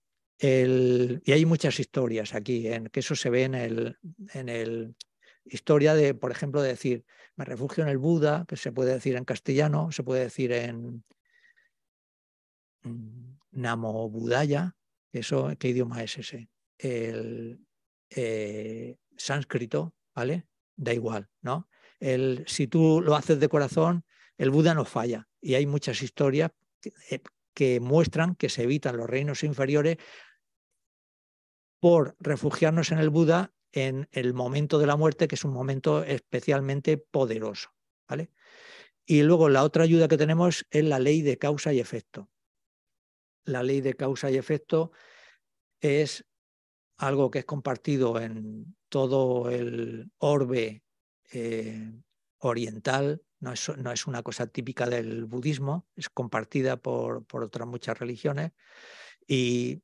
y 0.40 1.32
hay 1.32 1.46
muchas 1.46 1.80
historias 1.80 2.34
aquí, 2.34 2.68
en 2.68 2.86
que 2.86 3.00
eso 3.00 3.16
se 3.16 3.30
ve 3.30 3.44
en 3.44 3.54
el, 3.54 3.98
en 4.34 4.48
el 4.48 4.94
historia 5.44 5.94
de, 5.94 6.14
por 6.14 6.30
ejemplo, 6.30 6.62
de 6.62 6.68
decir, 6.68 7.04
me 7.36 7.44
refugio 7.44 7.82
en 7.82 7.90
el 7.90 7.98
Buda, 7.98 8.44
que 8.46 8.56
se 8.56 8.72
puede 8.72 8.92
decir 8.92 9.16
en 9.16 9.24
castellano, 9.24 9.90
se 9.90 10.02
puede 10.02 10.22
decir 10.22 10.52
en 10.52 11.04
Namo 13.50 14.08
Budaya, 14.08 14.76
eso, 15.12 15.50
¿qué 15.58 15.68
idioma 15.68 16.02
es 16.02 16.18
ese? 16.18 16.48
El, 16.76 17.60
eh, 18.10 18.96
sánscrito, 19.16 19.94
¿vale? 20.14 20.46
Da 20.76 20.92
igual, 20.92 21.28
¿no? 21.42 21.68
El, 21.98 22.44
si 22.46 22.68
tú 22.68 23.00
lo 23.00 23.16
haces 23.16 23.40
de 23.40 23.48
corazón, 23.48 24.04
el 24.36 24.50
Buda 24.50 24.74
no 24.74 24.84
falla. 24.84 25.28
Y 25.40 25.54
hay 25.54 25.66
muchas 25.66 26.02
historias 26.02 26.52
que, 26.80 27.22
que 27.54 27.80
muestran 27.80 28.36
que 28.36 28.48
se 28.48 28.62
evitan 28.62 28.96
los 28.96 29.10
reinos 29.10 29.42
inferiores 29.42 29.96
por 31.80 32.16
refugiarnos 32.20 32.92
en 32.92 32.98
el 32.98 33.10
Buda 33.10 33.52
en 33.72 34.08
el 34.12 34.34
momento 34.34 34.78
de 34.78 34.86
la 34.86 34.96
muerte, 34.96 35.28
que 35.28 35.34
es 35.34 35.44
un 35.44 35.52
momento 35.52 36.02
especialmente 36.02 36.98
poderoso. 36.98 37.70
¿vale? 38.08 38.30
Y 39.04 39.22
luego 39.22 39.48
la 39.48 39.62
otra 39.64 39.84
ayuda 39.84 40.08
que 40.08 40.16
tenemos 40.16 40.66
es 40.70 40.84
la 40.84 40.98
ley 40.98 41.22
de 41.22 41.38
causa 41.38 41.72
y 41.72 41.80
efecto. 41.80 42.30
La 43.44 43.62
ley 43.62 43.80
de 43.80 43.94
causa 43.94 44.30
y 44.30 44.36
efecto 44.36 44.92
es 45.80 46.24
algo 46.96 47.30
que 47.30 47.40
es 47.40 47.44
compartido 47.44 48.20
en 48.20 48.76
todo 48.88 49.50
el 49.50 50.10
orbe 50.18 50.82
eh, 51.32 51.92
oriental, 52.38 53.22
no 53.40 53.52
es, 53.52 53.68
no 53.76 53.92
es, 53.92 54.06
una 54.06 54.22
cosa 54.22 54.48
típica 54.48 54.86
del 54.86 55.24
budismo, 55.24 55.86
es 55.94 56.08
compartida 56.08 56.76
por, 56.76 57.24
por 57.24 57.44
otras 57.44 57.68
muchas 57.68 57.98
religiones 57.98 58.52
y 59.26 59.82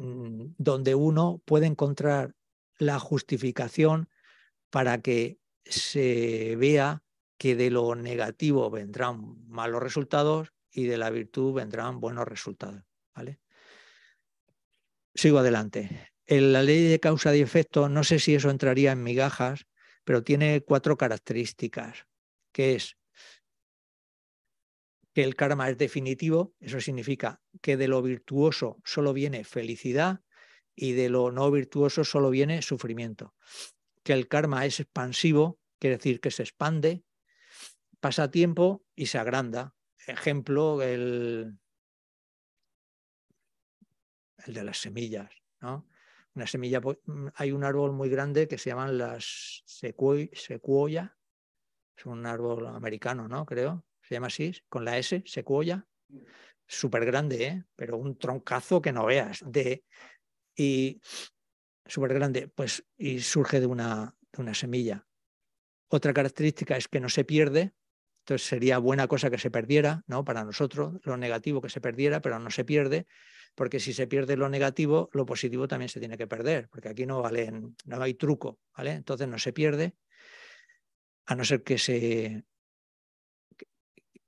donde 0.00 0.94
uno 0.94 1.42
puede 1.44 1.66
encontrar 1.66 2.34
la 2.78 2.98
justificación 2.98 4.08
para 4.70 5.02
que 5.02 5.38
se 5.64 6.56
vea 6.56 7.02
que 7.36 7.54
de 7.54 7.70
lo 7.70 7.94
negativo 7.94 8.70
vendrán 8.70 9.46
malos 9.48 9.82
resultados 9.82 10.52
y 10.70 10.84
de 10.84 10.96
la 10.96 11.10
virtud 11.10 11.54
vendrán 11.54 12.00
buenos 12.00 12.26
resultados. 12.26 12.82
¿vale? 13.14 13.40
Sigo 15.14 15.38
adelante. 15.38 16.12
En 16.26 16.52
la 16.52 16.62
ley 16.62 16.88
de 16.88 17.00
causa 17.00 17.34
y 17.36 17.40
efecto, 17.40 17.88
no 17.88 18.04
sé 18.04 18.18
si 18.20 18.34
eso 18.34 18.50
entraría 18.50 18.92
en 18.92 19.02
migajas, 19.02 19.66
pero 20.04 20.22
tiene 20.22 20.62
cuatro 20.62 20.96
características, 20.96 22.06
que 22.52 22.76
es 22.76 22.96
que 25.12 25.24
el 25.24 25.34
karma 25.36 25.68
es 25.68 25.78
definitivo, 25.78 26.54
eso 26.60 26.80
significa 26.80 27.40
que 27.60 27.76
de 27.76 27.88
lo 27.88 28.02
virtuoso 28.02 28.80
solo 28.84 29.12
viene 29.12 29.44
felicidad 29.44 30.20
y 30.74 30.92
de 30.92 31.08
lo 31.08 31.32
no 31.32 31.50
virtuoso 31.50 32.04
solo 32.04 32.30
viene 32.30 32.62
sufrimiento. 32.62 33.34
Que 34.02 34.12
el 34.12 34.28
karma 34.28 34.64
es 34.66 34.80
expansivo, 34.80 35.58
quiere 35.78 35.96
decir 35.96 36.20
que 36.20 36.30
se 36.30 36.42
expande, 36.42 37.04
pasa 38.00 38.30
tiempo 38.30 38.84
y 38.94 39.06
se 39.06 39.18
agranda. 39.18 39.74
Ejemplo, 40.06 40.80
el, 40.82 41.58
el 44.46 44.54
de 44.54 44.64
las 44.64 44.78
semillas. 44.78 45.30
¿no? 45.60 45.86
Una 46.34 46.46
semilla, 46.46 46.80
mm, 46.80 47.28
hay 47.34 47.52
un 47.52 47.64
árbol 47.64 47.92
muy 47.92 48.08
grande 48.08 48.46
que 48.48 48.58
se 48.58 48.70
llaman 48.70 48.96
las 48.96 49.62
secuoya, 49.66 51.18
es 51.96 52.06
un 52.06 52.24
árbol 52.24 52.66
americano, 52.68 53.28
¿no? 53.28 53.44
Creo, 53.44 53.84
se 54.10 54.16
llama 54.16 54.26
así, 54.26 54.52
con 54.68 54.84
la 54.84 54.98
S, 54.98 55.22
secuoya, 55.24 55.86
súper 56.66 57.04
grande, 57.04 57.44
¿eh? 57.44 57.64
pero 57.76 57.96
un 57.96 58.18
troncazo 58.18 58.82
que 58.82 58.90
no 58.90 59.06
veas, 59.06 59.44
de, 59.46 59.84
y 60.56 61.00
súper 61.86 62.14
grande, 62.14 62.48
pues 62.48 62.84
y 62.98 63.20
surge 63.20 63.60
de 63.60 63.66
una, 63.66 64.16
de 64.32 64.42
una 64.42 64.52
semilla. 64.52 65.06
Otra 65.86 66.12
característica 66.12 66.76
es 66.76 66.88
que 66.88 66.98
no 66.98 67.08
se 67.08 67.24
pierde, 67.24 67.72
entonces 68.24 68.48
sería 68.48 68.78
buena 68.78 69.06
cosa 69.06 69.30
que 69.30 69.38
se 69.38 69.52
perdiera, 69.52 70.02
¿no? 70.08 70.24
Para 70.24 70.42
nosotros, 70.42 70.94
lo 71.04 71.16
negativo 71.16 71.60
que 71.60 71.68
se 71.68 71.80
perdiera, 71.80 72.20
pero 72.20 72.40
no 72.40 72.50
se 72.50 72.64
pierde, 72.64 73.06
porque 73.54 73.78
si 73.78 73.92
se 73.92 74.08
pierde 74.08 74.36
lo 74.36 74.48
negativo, 74.48 75.08
lo 75.12 75.24
positivo 75.24 75.68
también 75.68 75.88
se 75.88 76.00
tiene 76.00 76.18
que 76.18 76.26
perder, 76.26 76.68
porque 76.68 76.88
aquí 76.88 77.06
no 77.06 77.22
valen, 77.22 77.76
no 77.84 78.02
hay 78.02 78.14
truco, 78.14 78.58
¿vale? 78.76 78.90
Entonces 78.90 79.28
no 79.28 79.38
se 79.38 79.52
pierde, 79.52 79.94
a 81.26 81.36
no 81.36 81.44
ser 81.44 81.62
que 81.62 81.78
se 81.78 82.42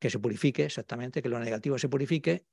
que 0.03 0.11
se 0.11 0.19
purifique 0.19 0.65
exactamente, 0.65 1.23
que 1.23 1.29
lo 1.29 1.39
negativo 1.39 1.79
se 1.79 1.89
purifique 1.89 2.45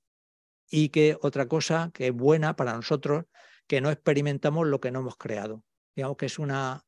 y 0.70 0.90
que 0.90 1.18
otra 1.20 1.48
cosa 1.48 1.90
que 1.92 2.06
es 2.06 2.14
buena 2.14 2.56
para 2.56 2.76
nosotros 2.76 3.26
que 3.66 3.82
no 3.82 3.90
experimentamos 3.90 4.68
lo 4.68 4.80
que 4.80 4.92
no 4.92 5.00
hemos 5.00 5.18
creado. 5.18 5.64
Digamos 5.96 6.16
que 6.18 6.28
es 6.28 6.38
una, 6.38 6.86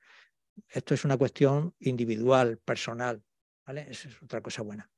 esto 0.69 0.93
es 0.93 1.03
una 1.03 1.17
cuestión 1.17 1.73
individual, 1.79 2.59
personal, 2.59 3.23
¿vale? 3.65 3.87
Esa 3.89 4.09
es 4.09 4.21
otra 4.21 4.41
cosa 4.41 4.61
buena. 4.61 4.91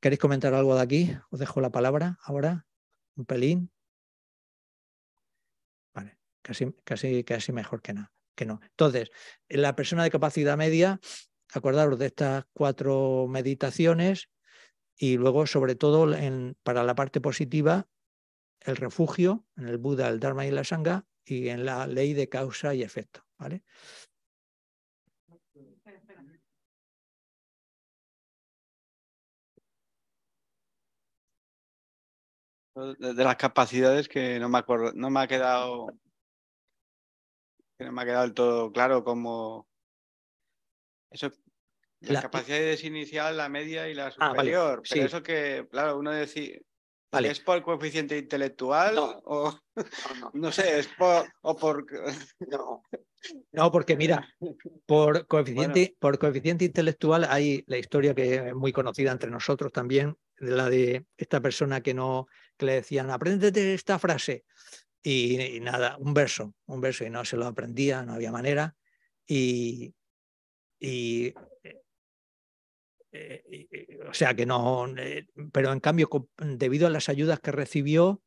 ¿Queréis 0.00 0.20
comentar 0.20 0.52
algo 0.52 0.74
de 0.74 0.82
aquí? 0.82 1.16
Os 1.30 1.40
dejo 1.40 1.62
la 1.62 1.70
palabra 1.70 2.18
ahora, 2.22 2.66
un 3.16 3.24
pelín. 3.24 3.72
Vale, 5.94 6.18
casi, 6.42 6.74
casi, 6.84 7.24
casi 7.24 7.52
mejor 7.52 7.80
que, 7.80 7.94
no, 7.94 8.12
que 8.34 8.44
no. 8.44 8.60
Entonces, 8.62 9.10
la 9.48 9.74
persona 9.74 10.02
de 10.04 10.10
capacidad 10.10 10.58
media, 10.58 11.00
acordaros 11.54 11.98
de 11.98 12.04
estas 12.04 12.44
cuatro 12.52 13.26
meditaciones 13.30 14.28
y 14.98 15.16
luego, 15.16 15.46
sobre 15.46 15.76
todo, 15.76 16.12
para 16.64 16.82
la 16.82 16.94
parte 16.96 17.20
positiva, 17.20 17.88
el 18.60 18.76
refugio, 18.76 19.46
en 19.56 19.68
el 19.68 19.78
Buda, 19.78 20.08
el 20.08 20.20
Dharma 20.20 20.44
y 20.44 20.50
la 20.50 20.64
Sangha, 20.64 21.06
y 21.24 21.48
en 21.48 21.64
la 21.64 21.86
ley 21.86 22.14
de 22.14 22.28
causa 22.28 22.74
y 22.74 22.82
efecto. 22.82 23.24
¿vale? 23.38 23.62
De 32.74 33.24
las 33.24 33.36
capacidades 33.36 34.08
que 34.08 34.38
no 34.38 34.48
me 34.48 34.58
acuerdo, 34.58 34.92
no 34.94 35.10
me 35.10 35.20
ha 35.20 35.26
quedado 35.26 35.88
que 37.76 37.84
no 37.84 37.92
me 37.92 38.02
ha 38.02 38.04
quedado 38.04 38.22
del 38.22 38.34
todo 38.34 38.72
claro 38.72 39.02
cómo 39.04 39.66
eso 41.10 41.32
la, 42.00 42.22
capacidades 42.22 42.84
inicial, 42.84 43.36
la 43.36 43.48
media 43.48 43.88
y 43.88 43.94
la 43.94 44.10
superior. 44.10 44.82
Pero 44.88 45.06
eso 45.06 45.22
que, 45.22 45.66
claro, 45.70 45.98
uno 45.98 46.12
decir, 46.12 46.62
¿Es 47.10 47.40
por 47.40 47.62
coeficiente 47.62 48.18
intelectual? 48.18 48.94
No, 48.94 49.22
o, 49.24 49.58
no, 50.34 50.52
sé, 50.52 50.80
es 50.80 50.88
por... 50.88 51.26
O 51.40 51.56
por... 51.56 51.86
No. 52.40 52.82
no, 53.52 53.72
porque 53.72 53.96
mira, 53.96 54.28
por 54.84 55.26
coeficiente, 55.26 55.96
por 55.98 56.18
coeficiente 56.18 56.66
intelectual 56.66 57.24
hay 57.24 57.64
la 57.66 57.78
historia 57.78 58.14
que 58.14 58.34
es 58.34 58.54
muy 58.54 58.72
conocida 58.72 59.10
entre 59.10 59.30
nosotros 59.30 59.72
también, 59.72 60.16
la 60.36 60.68
de 60.68 61.06
esta 61.16 61.40
persona 61.40 61.80
que 61.80 61.94
no 61.94 62.26
que 62.58 62.66
le 62.66 62.74
decían, 62.74 63.10
apréndete 63.10 63.72
esta 63.72 63.98
frase. 63.98 64.44
Y, 65.02 65.60
nada, 65.60 65.96
un 65.98 66.12
verso, 66.12 66.54
un 66.66 66.80
verso, 66.80 67.04
y 67.04 67.10
no 67.10 67.24
se 67.24 67.36
lo 67.36 67.46
aprendía, 67.46 68.02
no 68.02 68.14
había 68.14 68.32
manera. 68.32 68.74
Y, 69.26 69.94
y 70.78 71.32
eh, 73.18 73.98
o 74.08 74.14
sea 74.14 74.34
que 74.34 74.46
no, 74.46 74.86
eh, 74.96 75.26
pero 75.52 75.72
en 75.72 75.80
cambio, 75.80 76.08
debido 76.38 76.86
a 76.86 76.90
las 76.90 77.08
ayudas 77.08 77.40
que 77.40 77.52
recibió 77.52 78.22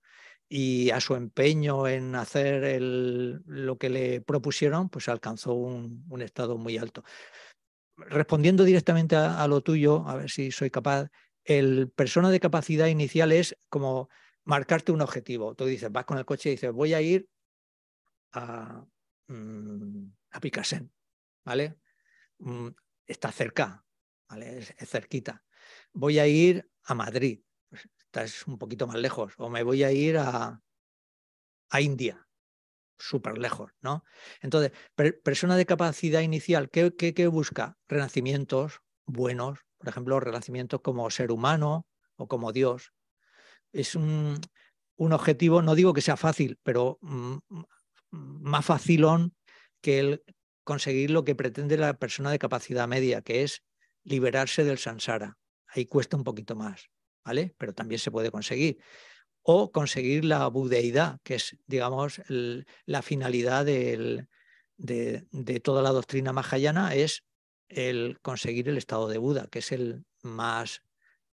y 0.49 0.89
a 0.89 0.99
su 0.99 1.15
empeño 1.15 1.87
en 1.87 2.15
hacer 2.15 2.81
lo 2.81 3.77
que 3.77 3.89
le 3.89 4.21
propusieron, 4.21 4.89
pues 4.89 5.07
alcanzó 5.07 5.53
un, 5.53 6.21
estado 6.21 6.57
muy 6.57 6.77
alto. 6.77 7.03
Respondiendo 7.95 8.63
directamente 8.63 9.15
a, 9.15 9.47
lo 9.47 9.61
tuyo, 9.61 10.07
a 10.07 10.15
ver 10.15 10.29
si 10.29 10.51
soy 10.51 10.69
capaz, 10.69 11.09
el 11.45 11.89
persona 11.89 12.29
de 12.29 12.39
capacidad 12.39 12.87
inicial 12.87 13.31
es 13.31 13.55
como 13.69 14.09
marcarte 14.43 14.91
un 14.91 15.01
objetivo. 15.01 15.55
Tú 15.55 15.65
dices, 15.65 15.91
vas 15.91 16.05
con 16.05 16.17
el 16.17 16.25
coche 16.25 16.49
y 16.49 16.53
dices, 16.53 16.71
voy 16.71 16.93
a 16.93 17.01
ir 17.01 17.29
a, 18.33 18.85
mm, 19.27 20.05
a 20.31 20.39
Picasen, 20.41 20.91
¿vale? 21.45 21.77
Mm, 22.39 22.69
está 23.07 23.31
cerca, 23.31 23.85
es, 24.39 24.73
cerquita. 24.89 25.43
Voy 25.93 26.19
a 26.19 26.27
ir 26.27 26.69
a 26.83 26.93
Madrid, 26.93 27.41
pues, 27.69 27.87
es 28.13 28.47
un 28.47 28.57
poquito 28.57 28.87
más 28.87 28.97
lejos, 28.97 29.33
o 29.37 29.49
me 29.49 29.63
voy 29.63 29.83
a 29.83 29.91
ir 29.91 30.17
a, 30.17 30.61
a 31.69 31.81
India, 31.81 32.27
súper 32.97 33.37
lejos, 33.37 33.71
¿no? 33.81 34.03
Entonces, 34.41 34.71
persona 35.23 35.55
de 35.55 35.65
capacidad 35.65 36.21
inicial, 36.21 36.69
¿qué, 36.69 36.93
¿qué, 36.95 37.27
busca? 37.27 37.77
Renacimientos 37.87 38.81
buenos, 39.05 39.59
por 39.77 39.89
ejemplo, 39.89 40.19
renacimientos 40.19 40.81
como 40.81 41.09
ser 41.09 41.31
humano 41.31 41.87
o 42.15 42.27
como 42.27 42.51
Dios. 42.51 42.93
Es 43.71 43.95
un, 43.95 44.39
un 44.97 45.13
objetivo, 45.13 45.61
no 45.61 45.75
digo 45.75 45.93
que 45.93 46.01
sea 46.01 46.17
fácil, 46.17 46.59
pero 46.63 46.99
mm, 47.01 47.37
más 48.11 48.65
facilón 48.65 49.35
que 49.81 49.99
el 49.99 50.23
conseguir 50.63 51.09
lo 51.09 51.23
que 51.23 51.35
pretende 51.35 51.77
la 51.77 51.93
persona 51.95 52.31
de 52.31 52.39
capacidad 52.39 52.87
media, 52.87 53.21
que 53.21 53.43
es 53.43 53.63
liberarse 54.03 54.63
del 54.63 54.77
sansara. 54.77 55.37
Ahí 55.67 55.85
cuesta 55.85 56.17
un 56.17 56.23
poquito 56.23 56.55
más, 56.55 56.89
¿vale? 57.23 57.55
Pero 57.57 57.73
también 57.73 57.99
se 57.99 58.11
puede 58.11 58.31
conseguir. 58.31 58.79
O 59.43 59.71
conseguir 59.71 60.25
la 60.25 60.47
budeidad, 60.47 61.19
que 61.23 61.35
es, 61.35 61.57
digamos, 61.65 62.21
la 62.27 63.01
finalidad 63.01 63.65
de, 63.65 64.27
toda 65.63 65.81
la 65.81 65.91
doctrina 65.91 66.33
mahayana, 66.33 66.93
es 66.93 67.23
el 67.67 68.19
conseguir 68.21 68.69
el 68.69 68.77
estado 68.77 69.07
de 69.07 69.17
Buda, 69.17 69.47
que 69.47 69.59
es 69.59 69.71
el 69.71 70.03
más 70.21 70.83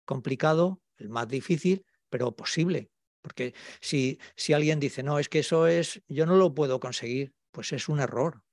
complicado, 0.03 0.81
el 0.97 1.09
más 1.09 1.27
difícil, 1.27 1.85
pero 2.09 2.35
posible. 2.35 2.91
Porque 3.21 3.55
si, 3.81 4.19
si 4.35 4.53
alguien 4.53 4.79
dice, 4.79 5.01
no, 5.01 5.17
es 5.17 5.29
que 5.29 5.39
eso 5.39 5.65
es, 5.65 6.03
yo 6.07 6.25
no 6.25 6.35
lo 6.35 6.53
puedo 6.53 6.79
conseguir, 6.79 7.33
Pues 7.51 7.71
es 7.71 7.87
un 7.89 8.01
error. 8.01 8.43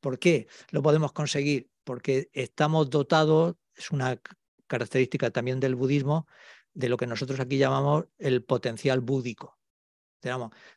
¿Por 0.00 0.18
qué 0.18 0.48
lo 0.70 0.82
podemos 0.82 1.12
conseguir? 1.12 1.70
Porque 1.84 2.30
estamos 2.32 2.90
dotados, 2.90 3.56
es 3.76 3.90
una 3.90 4.20
característica 4.66 5.30
también 5.30 5.60
del 5.60 5.74
budismo, 5.74 6.26
de 6.72 6.88
lo 6.88 6.96
que 6.96 7.06
nosotros 7.06 7.38
aquí 7.40 7.58
llamamos 7.58 8.06
el 8.18 8.42
potencial 8.44 9.00
búdico. 9.00 9.58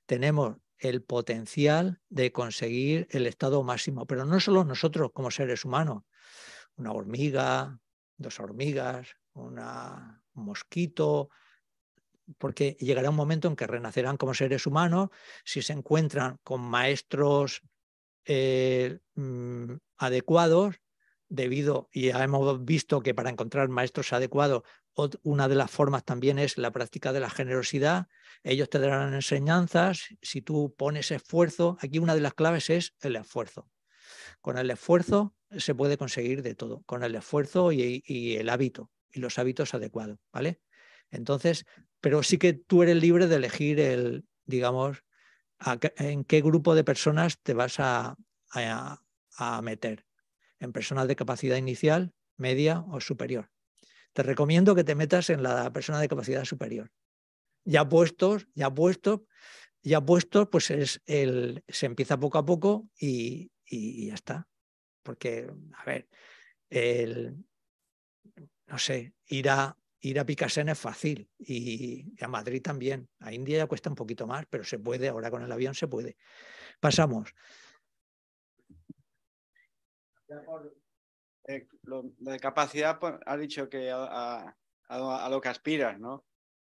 Tenemos, 0.06 0.58
el 0.80 1.02
potencial 1.02 2.02
de 2.10 2.32
conseguir 2.32 3.08
el 3.10 3.26
estado 3.26 3.64
máximo, 3.64 4.06
pero 4.06 4.26
no 4.26 4.40
solo 4.40 4.64
nosotros 4.64 5.12
como 5.14 5.32
seres 5.32 5.66
humanos, 5.66 6.04
una 6.76 6.92
hormiga, 6.92 7.80
dos 8.18 8.40
hormigas, 8.40 9.08
una, 9.34 10.22
un 10.36 10.46
mosquito, 10.46 11.30
porque 12.38 12.78
llegará 12.80 13.10
un 13.10 13.16
momento 13.16 13.48
en 13.48 13.56
que 13.56 13.68
renacerán 13.68 14.18
como 14.18 14.34
seres 14.34 14.68
humanos 14.68 15.10
si 15.44 15.62
se 15.62 15.74
encuentran 15.74 16.38
con 16.44 16.62
maestros 16.62 17.62
eh, 18.26 19.00
mm, 19.16 19.74
adecuados, 19.98 20.76
debido, 21.30 21.90
y 21.92 22.08
ya 22.08 22.24
hemos 22.24 22.64
visto 22.64 23.02
que 23.02 23.14
para 23.14 23.30
encontrar 23.30 23.70
maestros 23.70 24.14
adecuados, 24.14 24.64
una 25.24 25.48
de 25.48 25.56
las 25.56 25.70
formas 25.70 26.04
también 26.04 26.40
es 26.40 26.58
la 26.58 26.72
práctica 26.72 27.14
de 27.14 27.20
la 27.20 27.30
generosidad. 27.30 28.08
Ellos 28.44 28.70
te 28.70 28.80
darán 28.80 29.14
enseñanzas. 29.14 30.08
Si 30.22 30.42
tú 30.42 30.74
pones 30.78 31.12
esfuerzo, 31.12 31.78
aquí 31.82 32.00
una 32.00 32.16
de 32.16 32.22
las 32.22 32.34
claves 32.34 32.70
es 32.70 32.96
el 33.02 33.16
esfuerzo. 33.16 33.70
Con 34.42 34.58
el 34.58 34.72
esfuerzo 34.72 35.36
se 35.52 35.76
puede 35.76 35.98
conseguir 35.98 36.42
de 36.42 36.56
todo, 36.56 36.82
con 36.86 37.04
el 37.04 37.16
esfuerzo 37.16 37.72
y, 37.72 38.04
el 38.08 38.50
hábito 38.50 38.92
y 39.12 39.20
los 39.20 39.38
hábitos 39.38 39.74
adecuados, 39.74 40.18
¿vale? 40.32 40.62
Entonces, 41.12 41.66
pero 42.02 42.24
sí 42.24 42.38
que 42.38 42.54
tú 42.54 42.84
eres 42.84 42.98
libre 42.98 43.28
de 43.28 43.36
elegir 43.36 43.80
el, 43.80 44.26
digamos, 44.46 45.04
en 45.98 46.24
qué 46.24 46.42
grupo 46.42 46.76
de 46.76 46.84
personas 46.84 47.40
te 47.42 47.54
vas 47.54 47.80
a, 47.80 48.18
a 48.52 49.62
meter. 49.62 50.07
En 50.60 50.72
personas 50.72 51.08
de 51.08 51.16
capacidad 51.16 51.58
inicial, 51.58 52.14
media 52.38 52.84
o 52.90 53.00
superior. 53.00 53.50
Te 54.14 54.24
recomiendo 54.24 54.76
que 54.76 54.84
te 54.84 54.96
metas 54.96 55.30
en 55.30 55.44
la 55.44 55.72
persona 55.72 56.00
de 56.00 56.08
capacidad 56.08 56.44
superior. 56.46 56.92
Ya 57.64 57.88
puestos, 57.88 58.48
ya 58.56 58.74
puestos, 58.74 59.22
ya 59.84 60.02
puestos, 60.02 60.48
pues 60.52 60.72
es 60.72 61.02
el, 61.06 61.64
se 61.68 61.86
empieza 61.86 62.20
poco 62.20 62.38
a 62.38 62.46
poco 62.46 62.90
y, 63.00 63.52
ya 63.70 64.14
está. 64.14 64.48
Porque, 65.04 65.50
a 65.74 65.86
ver, 65.86 66.08
el, 66.70 67.36
no 68.68 68.78
sé, 68.78 69.14
ir 69.28 69.50
a, 69.50 69.78
ir 70.02 70.20
a 70.20 70.26
es 70.28 70.80
fácil 70.80 71.30
y, 71.38 72.06
a 72.22 72.28
Madrid 72.28 72.62
también. 72.62 73.10
A 73.20 73.34
India 73.34 73.58
ya 73.58 73.68
cuesta 73.68 73.90
un 73.90 73.96
poquito 73.96 74.28
más, 74.28 74.46
pero 74.50 74.64
se 74.64 74.80
puede, 74.80 75.10
ahora 75.10 75.32
con 75.32 75.44
el 75.44 75.52
avión 75.52 75.74
se 75.74 75.88
puede. 75.88 76.18
Pasamos. 76.80 77.34
Eh, 81.48 81.68
lo, 81.84 82.04
de 82.18 82.40
capacidad, 82.40 83.00
pues, 83.00 83.16
ha 83.26 83.38
dicho 83.38 83.70
que 83.70 83.90
a, 83.92 84.56
lo 85.30 85.42
que 85.42 85.50
aspiras, 85.50 86.00
¿no? 86.00 86.26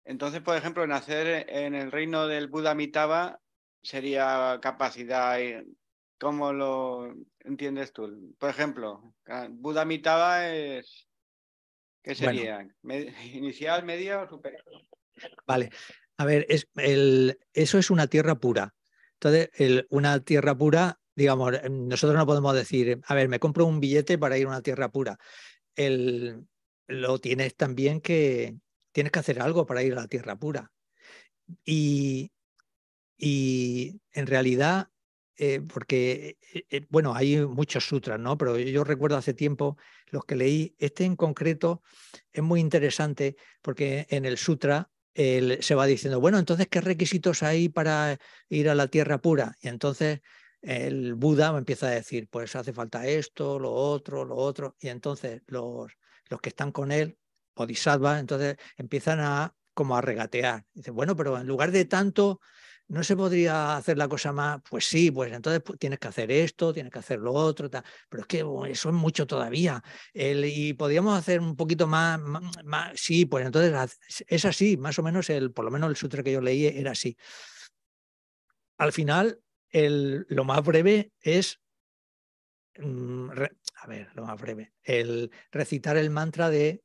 Entonces, 0.04 0.40
por 0.40 0.56
ejemplo, 0.56 0.86
nacer 0.86 1.46
en 1.48 1.74
el 1.74 1.92
reino 1.92 2.26
del 2.26 2.48
Buda 2.48 2.74
Mitaba 2.74 3.40
sería 3.82 4.58
capacidad. 4.62 5.38
¿Cómo 6.18 6.52
lo 6.52 7.14
entiendes 7.40 7.92
tú? 7.92 8.34
Por 8.38 8.50
ejemplo, 8.50 9.14
Buda 9.50 9.84
Mitaba 9.84 10.48
es 10.48 11.10
¿Qué 12.02 12.14
sería? 12.14 12.66
¿Inicial, 13.32 13.84
media 13.84 14.22
o 14.22 14.28
superior? 14.28 14.62
Vale. 15.46 15.70
A 16.16 16.24
ver, 16.24 16.46
es, 16.48 16.68
el, 16.76 17.38
eso 17.52 17.78
es 17.78 17.90
una 17.90 18.06
tierra 18.06 18.36
pura. 18.36 18.74
Entonces, 19.14 19.86
una 19.90 20.20
tierra 20.20 20.56
pura, 20.56 20.99
digamos, 21.20 21.52
em, 21.62 21.88
nosotros 21.88 22.18
no 22.18 22.26
podemos 22.26 22.54
decir, 22.54 23.00
a 23.06 23.14
ver, 23.14 23.28
me 23.28 23.38
compro 23.38 23.66
un 23.66 23.80
billete 23.80 24.18
para 24.18 24.38
ir 24.38 24.46
a 24.46 24.48
una 24.50 24.62
tierra 24.62 24.90
pura. 24.90 25.18
El, 25.76 26.46
lo 26.88 27.18
tienes 27.18 27.56
también 27.56 28.00
que, 28.00 28.56
tienes 28.92 29.12
que 29.12 29.18
hacer 29.20 29.40
algo 29.40 29.66
para 29.66 29.82
ir 29.82 29.92
a 29.92 30.02
la 30.02 30.08
tierra 30.08 30.36
pura. 30.36 30.72
Y, 31.64 32.32
y 33.16 34.00
en 34.12 34.26
realidad 34.26 34.88
eh, 35.42 35.62
porque, 35.62 36.36
eh, 36.52 36.66
eh, 36.68 36.86
bueno, 36.90 37.14
hay 37.14 37.38
muchos 37.46 37.86
sutras, 37.86 38.20
¿no? 38.20 38.36
Pero 38.36 38.58
yo 38.58 38.84
recuerdo 38.84 39.16
hace 39.16 39.32
tiempo 39.32 39.78
los 40.08 40.26
que 40.26 40.36
leí, 40.36 40.74
este 40.78 41.04
en 41.06 41.16
concreto 41.16 41.82
es 42.30 42.42
muy 42.42 42.60
interesante 42.60 43.36
porque 43.62 44.06
en 44.10 44.26
el 44.26 44.36
sutra 44.36 44.90
se 45.14 45.74
va 45.74 45.86
diciendo, 45.86 46.20
bueno, 46.20 46.38
entonces, 46.38 46.66
¿qué 46.68 46.80
requisitos 46.80 47.42
hay 47.42 47.68
para 47.68 48.18
ir 48.48 48.68
a 48.68 48.74
la 48.74 48.88
tierra 48.88 49.18
pura? 49.18 49.56
Y 49.60 49.68
entonces 49.68 50.20
el 50.62 51.14
Buda 51.14 51.56
empieza 51.56 51.88
a 51.88 51.90
decir, 51.90 52.28
pues 52.28 52.54
hace 52.56 52.72
falta 52.72 53.06
esto, 53.06 53.58
lo 53.58 53.72
otro, 53.72 54.24
lo 54.24 54.36
otro, 54.36 54.76
y 54.80 54.88
entonces 54.88 55.42
los, 55.46 55.92
los 56.28 56.40
que 56.40 56.50
están 56.50 56.72
con 56.72 56.92
él, 56.92 57.18
Bodhisattva, 57.54 58.18
entonces 58.18 58.56
empiezan 58.76 59.20
a 59.20 59.54
como 59.74 59.96
a 59.96 60.00
regatear. 60.00 60.64
Dice, 60.74 60.90
bueno, 60.90 61.16
pero 61.16 61.38
en 61.38 61.46
lugar 61.46 61.70
de 61.70 61.84
tanto, 61.84 62.40
¿No 62.90 63.04
se 63.04 63.14
podría 63.14 63.76
hacer 63.76 63.96
la 63.96 64.08
cosa 64.08 64.32
más? 64.32 64.60
Pues 64.68 64.84
sí, 64.84 65.12
pues 65.12 65.32
entonces 65.32 65.62
pues, 65.64 65.78
tienes 65.78 66.00
que 66.00 66.08
hacer 66.08 66.32
esto, 66.32 66.72
tienes 66.72 66.92
que 66.92 66.98
hacer 66.98 67.20
lo 67.20 67.32
otro, 67.32 67.70
pero 67.70 68.22
es 68.22 68.26
que 68.26 68.44
eso 68.68 68.88
es 68.88 68.94
mucho 68.94 69.28
todavía. 69.28 69.80
y 70.12 70.72
podríamos 70.72 71.16
hacer 71.16 71.40
un 71.40 71.54
poquito 71.54 71.86
más, 71.86 72.18
más, 72.64 73.00
sí, 73.00 73.26
pues 73.26 73.46
entonces 73.46 73.96
es 74.26 74.44
así, 74.44 74.76
más 74.76 74.98
o 74.98 75.04
menos, 75.04 75.30
el, 75.30 75.52
por 75.52 75.64
lo 75.64 75.70
menos 75.70 75.88
el 75.88 75.94
sutra 75.94 76.24
que 76.24 76.32
yo 76.32 76.40
leí 76.40 76.66
era 76.66 76.90
así. 76.90 77.16
Al 78.78 78.92
final, 78.92 79.38
el, 79.70 80.26
lo 80.28 80.44
más 80.44 80.62
breve 80.62 81.12
es, 81.20 81.60
mm, 82.78 83.30
a 83.30 83.86
ver, 83.86 84.10
lo 84.14 84.24
más 84.24 84.40
breve, 84.40 84.72
el 84.82 85.30
recitar 85.50 85.96
el 85.96 86.10
mantra 86.10 86.50
de 86.50 86.82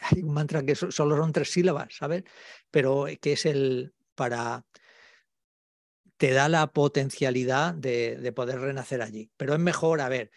hay 0.00 0.22
un 0.22 0.32
mantra 0.32 0.62
que 0.62 0.74
solo 0.74 1.16
son 1.16 1.32
tres 1.32 1.50
sílabas, 1.50 1.88
¿sabes? 1.96 2.24
Pero 2.70 3.06
que 3.20 3.32
es 3.32 3.46
el 3.46 3.94
para 4.14 4.64
te 6.18 6.32
da 6.32 6.48
la 6.48 6.66
potencialidad 6.72 7.74
de, 7.74 8.32
poder 8.34 8.60
renacer 8.60 9.02
allí. 9.02 9.30
Pero 9.36 9.54
es 9.54 9.60
mejor, 9.60 10.00
a 10.00 10.08
ver, 10.08 10.30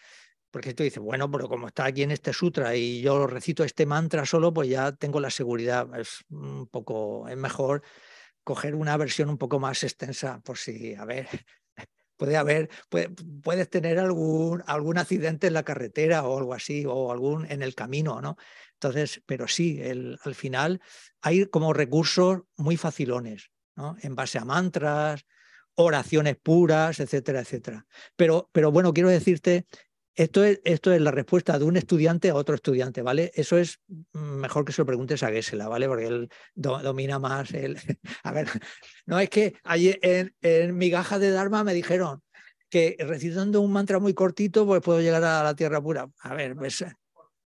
porque 0.50 0.74
tú 0.74 0.84
dices, 0.84 1.02
bueno, 1.02 1.30
pero 1.30 1.48
como 1.48 1.68
está 1.68 1.86
aquí 1.86 2.02
en 2.02 2.12
este 2.12 2.32
sutra 2.32 2.76
y 2.76 3.02
yo 3.02 3.26
recito 3.26 3.64
este 3.64 3.84
mantra 3.84 4.24
solo, 4.24 4.54
pues 4.54 4.68
ya 4.68 4.92
tengo 4.92 5.20
la 5.20 5.30
seguridad. 5.30 5.88
Es 5.98 6.24
un 6.30 6.68
poco, 6.68 7.28
es 7.28 7.36
mejor 7.36 7.82
coger 8.44 8.74
una 8.74 8.96
versión 8.96 9.28
un 9.28 9.38
poco 9.38 9.58
más 9.58 9.82
extensa, 9.82 10.40
por 10.40 10.58
si, 10.58 10.94
a 10.94 11.04
ver, 11.04 11.28
puede 12.16 12.36
haber, 12.36 12.70
puedes 13.42 13.68
tener 13.68 13.98
algún, 13.98 14.62
algún 14.66 14.98
accidente 14.98 15.48
en 15.48 15.54
la 15.54 15.64
carretera 15.64 16.24
o 16.24 16.38
algo 16.38 16.54
así, 16.54 16.84
o 16.86 17.12
algún 17.12 17.50
en 17.50 17.62
el 17.62 17.74
camino, 17.74 18.20
¿no? 18.20 18.36
Entonces, 18.74 19.22
pero 19.26 19.46
sí, 19.46 19.80
el, 19.80 20.18
al 20.24 20.34
final 20.34 20.80
hay 21.20 21.46
como 21.46 21.72
recursos 21.72 22.42
muy 22.56 22.76
facilones 22.76 23.50
en 24.02 24.14
base 24.14 24.38
a 24.38 24.44
mantras, 24.44 25.24
oraciones 25.74 26.36
puras, 26.36 27.00
etcétera, 27.00 27.40
etcétera. 27.40 27.86
Pero, 28.16 28.50
pero 28.52 28.70
bueno, 28.70 28.92
quiero 28.92 29.08
decirte, 29.08 29.66
esto 30.14 30.44
es, 30.44 30.60
esto 30.64 30.92
es 30.92 31.00
la 31.00 31.10
respuesta 31.10 31.58
de 31.58 31.64
un 31.64 31.76
estudiante 31.76 32.30
a 32.30 32.34
otro 32.34 32.54
estudiante, 32.54 33.02
¿vale? 33.02 33.32
Eso 33.34 33.56
es 33.56 33.80
mejor 34.12 34.64
que 34.64 34.72
se 34.72 34.82
lo 34.82 34.86
preguntes 34.86 35.22
a 35.22 35.30
Gesela, 35.30 35.68
¿vale? 35.68 35.88
Porque 35.88 36.06
él 36.06 36.28
domina 36.54 37.18
más 37.18 37.52
el... 37.54 37.76
a 38.22 38.32
ver, 38.32 38.48
no 39.06 39.18
es 39.18 39.30
que 39.30 39.54
allí 39.64 39.96
en, 40.02 40.34
en 40.42 40.78
gaja 40.90 41.18
de 41.18 41.30
Dharma 41.30 41.64
me 41.64 41.74
dijeron 41.74 42.22
que 42.68 42.96
recitando 42.98 43.60
un 43.60 43.72
mantra 43.72 43.98
muy 43.98 44.14
cortito, 44.14 44.66
pues 44.66 44.82
puedo 44.82 45.00
llegar 45.00 45.24
a 45.24 45.42
la 45.42 45.54
tierra 45.54 45.82
pura. 45.82 46.08
A 46.20 46.34
ver, 46.34 46.56
pues... 46.56 46.84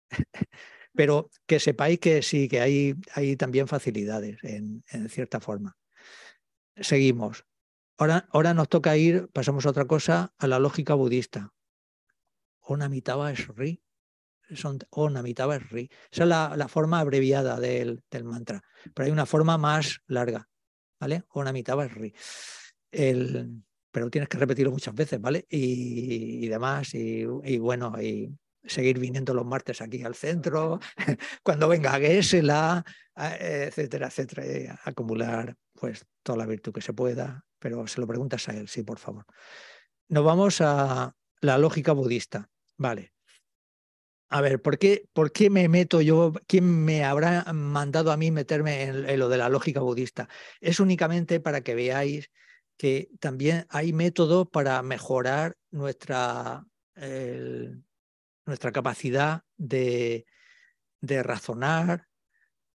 pero 0.94 1.30
que 1.46 1.60
sepáis 1.60 2.00
que 2.00 2.22
sí, 2.22 2.48
que 2.48 2.62
hay, 2.62 2.96
hay 3.14 3.36
también 3.36 3.68
facilidades 3.68 4.38
en 4.44 4.84
cierta 5.10 5.42
forma. 5.42 5.76
Seguimos. 6.78 7.46
Ahora, 7.98 8.28
ahora 8.32 8.54
nos 8.54 8.68
toca 8.68 8.98
ir, 8.98 9.30
pasamos 9.32 9.66
a 9.66 9.70
otra 9.70 9.86
cosa, 9.86 10.34
a 10.38 10.48
la 10.48 10.60
lógica 10.60 10.94
budista. 10.94 11.55
Onamitaba 12.66 13.32
es 13.32 13.48
ri. 13.48 13.82
Son, 14.54 14.80
Onamitaba 14.92 15.56
es 15.56 15.70
ri. 15.70 15.90
Esa 16.12 16.24
es 16.24 16.30
la, 16.30 16.68
forma 16.68 17.00
abreviada 17.00 17.60
del, 17.60 18.04
mantra. 18.24 18.62
Pero 18.94 19.06
hay 19.06 19.12
una 19.12 19.26
forma 19.26 19.58
más 19.58 20.02
larga. 20.08 20.48
¿Vale? 21.00 21.24
Onamitaba 21.30 21.86
es 21.86 21.94
ri. 21.94 22.14
El, 22.92 23.64
pero 23.92 24.10
tienes 24.10 24.30
que 24.30 24.38
repetirlo 24.38 24.72
muchas 24.72 24.94
veces, 24.94 25.20
¿vale? 25.20 25.46
Y, 25.50 26.48
demás. 26.48 26.94
Y, 26.94 27.26
y, 27.44 27.58
bueno, 27.58 28.02
y 28.02 28.38
seguir 28.68 29.00
viniendo 29.00 29.34
los 29.34 29.46
martes 29.46 29.82
aquí 29.82 30.04
al 30.04 30.16
centro, 30.16 30.80
cuando 31.44 31.68
venga 31.68 32.00
Gesela, 32.00 32.84
etcétera, 33.16 34.08
etcétera, 34.08 34.80
acumular 34.84 35.56
pues 35.74 36.06
toda 36.24 36.38
la 36.38 36.46
virtud 36.46 36.74
que 36.74 36.82
se 36.82 36.94
pueda, 36.94 37.46
pero 37.60 37.88
se 37.88 38.02
lo 38.02 38.08
preguntas 38.08 38.48
a 38.50 38.54
él, 38.54 38.68
sí, 38.68 38.84
por 38.84 39.00
favor. 39.00 39.26
Nos 40.08 40.24
vamos 40.24 40.62
a 40.62 41.14
la 41.42 41.58
lógica 41.58 41.92
budista. 41.92 42.50
Vale. 42.78 43.14
A 44.30 44.42
ver, 44.42 44.62
¿por 44.62 44.78
qué, 44.78 45.08
¿por 45.14 45.32
qué 45.32 45.50
me 45.50 45.70
meto 45.70 46.02
yo? 46.02 46.34
¿Quién 46.48 46.84
me 46.84 47.04
habrá 47.06 47.46
mandado 47.54 48.12
a 48.12 48.18
mí 48.18 48.32
meterme 48.32 48.84
en, 48.84 49.20
lo 49.20 49.30
de 49.30 49.38
la 49.38 49.50
lógica 49.50 49.80
budista? 49.80 50.28
Es 50.60 50.80
únicamente 50.80 51.40
para 51.40 51.62
que 51.62 51.76
veáis 51.76 52.32
que 52.76 53.10
también 53.20 53.66
hay 53.70 53.94
métodos 53.94 54.48
para 54.50 54.82
mejorar 54.82 55.56
nuestra, 55.72 56.66
nuestra 58.46 58.72
capacidad 58.72 59.44
de, 59.58 60.26
de 61.02 61.24
razonar, 61.24 62.08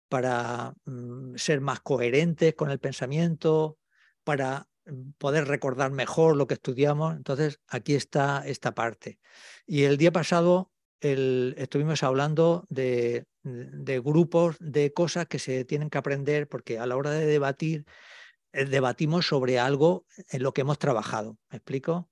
para 0.07 0.73
mm, 0.85 1.35
ser 1.35 1.61
más 1.61 1.81
coherentes 1.81 2.55
con 2.55 2.71
el 2.71 2.79
pensamiento, 2.79 3.77
para 4.23 4.68
poder 5.17 5.47
recordar 5.47 5.91
mejor 5.91 6.35
lo 6.35 6.47
que 6.47 6.55
estudiamos. 6.55 7.15
Entonces, 7.15 7.59
aquí 7.67 7.95
está 7.95 8.43
esta 8.45 8.73
parte. 8.73 9.19
Y 9.65 9.83
el 9.83 9.97
día 9.97 10.11
pasado 10.11 10.71
estuvimos 11.01 12.03
hablando 12.03 12.65
de, 12.69 13.25
grupos 14.03 14.57
de 14.59 14.93
cosas 14.93 15.27
que 15.27 15.39
se 15.39 15.65
tienen 15.65 15.89
que 15.89 15.97
aprender, 15.97 16.47
porque 16.47 16.79
a 16.79 16.85
la 16.85 16.97
hora 16.97 17.11
de 17.11 17.25
debatir, 17.25 17.85
eh, 18.51 18.65
debatimos 18.65 19.27
sobre 19.27 19.59
algo 19.59 20.05
en 20.29 20.43
lo 20.43 20.53
que 20.53 20.61
hemos 20.61 20.79
trabajado. 20.79 21.37
¿Me 21.49 21.57
explico? 21.57 22.09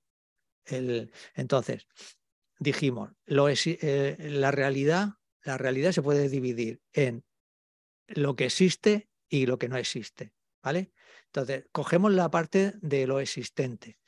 El, 0.64 1.12
entonces, 1.34 1.86
dijimos, 2.58 3.10
lo 3.26 3.48
eh, 3.48 4.16
la, 4.18 4.50
realidad, 4.50 5.14
la 5.42 5.58
realidad 5.58 5.92
se 5.92 6.02
puede 6.02 6.28
dividir 6.28 6.80
en 6.92 7.24
lo 8.06 8.36
que 8.36 8.46
existe 8.46 9.08
y 9.28 9.46
lo 9.46 9.58
que 9.58 9.68
no 9.68 9.76
existe. 9.76 10.32
¿Vale? 10.62 10.92
Entonces, 11.28 11.66
cogemos 11.72 12.12
la 12.12 12.30
parte 12.30 12.74
de 12.80 13.06
lo 13.06 13.20
existente 13.20 13.98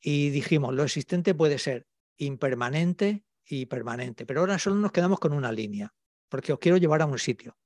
y 0.00 0.30
dijimos, 0.30 0.74
lo 0.74 0.82
existente 0.82 1.34
puede 1.34 1.58
ser 1.58 1.86
impermanente 2.16 3.24
y 3.44 3.66
permanente, 3.66 4.26
pero 4.26 4.40
ahora 4.40 4.58
solo 4.58 4.76
nos 4.76 4.92
quedamos 4.92 5.20
con 5.20 5.32
una 5.32 5.52
línea, 5.52 5.94
porque 6.28 6.52
os 6.52 6.58
quiero 6.58 6.78
llevar 6.78 7.02
a 7.02 7.06
un 7.06 7.18
sitio, 7.18 7.58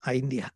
a 0.00 0.14
India, 0.14 0.54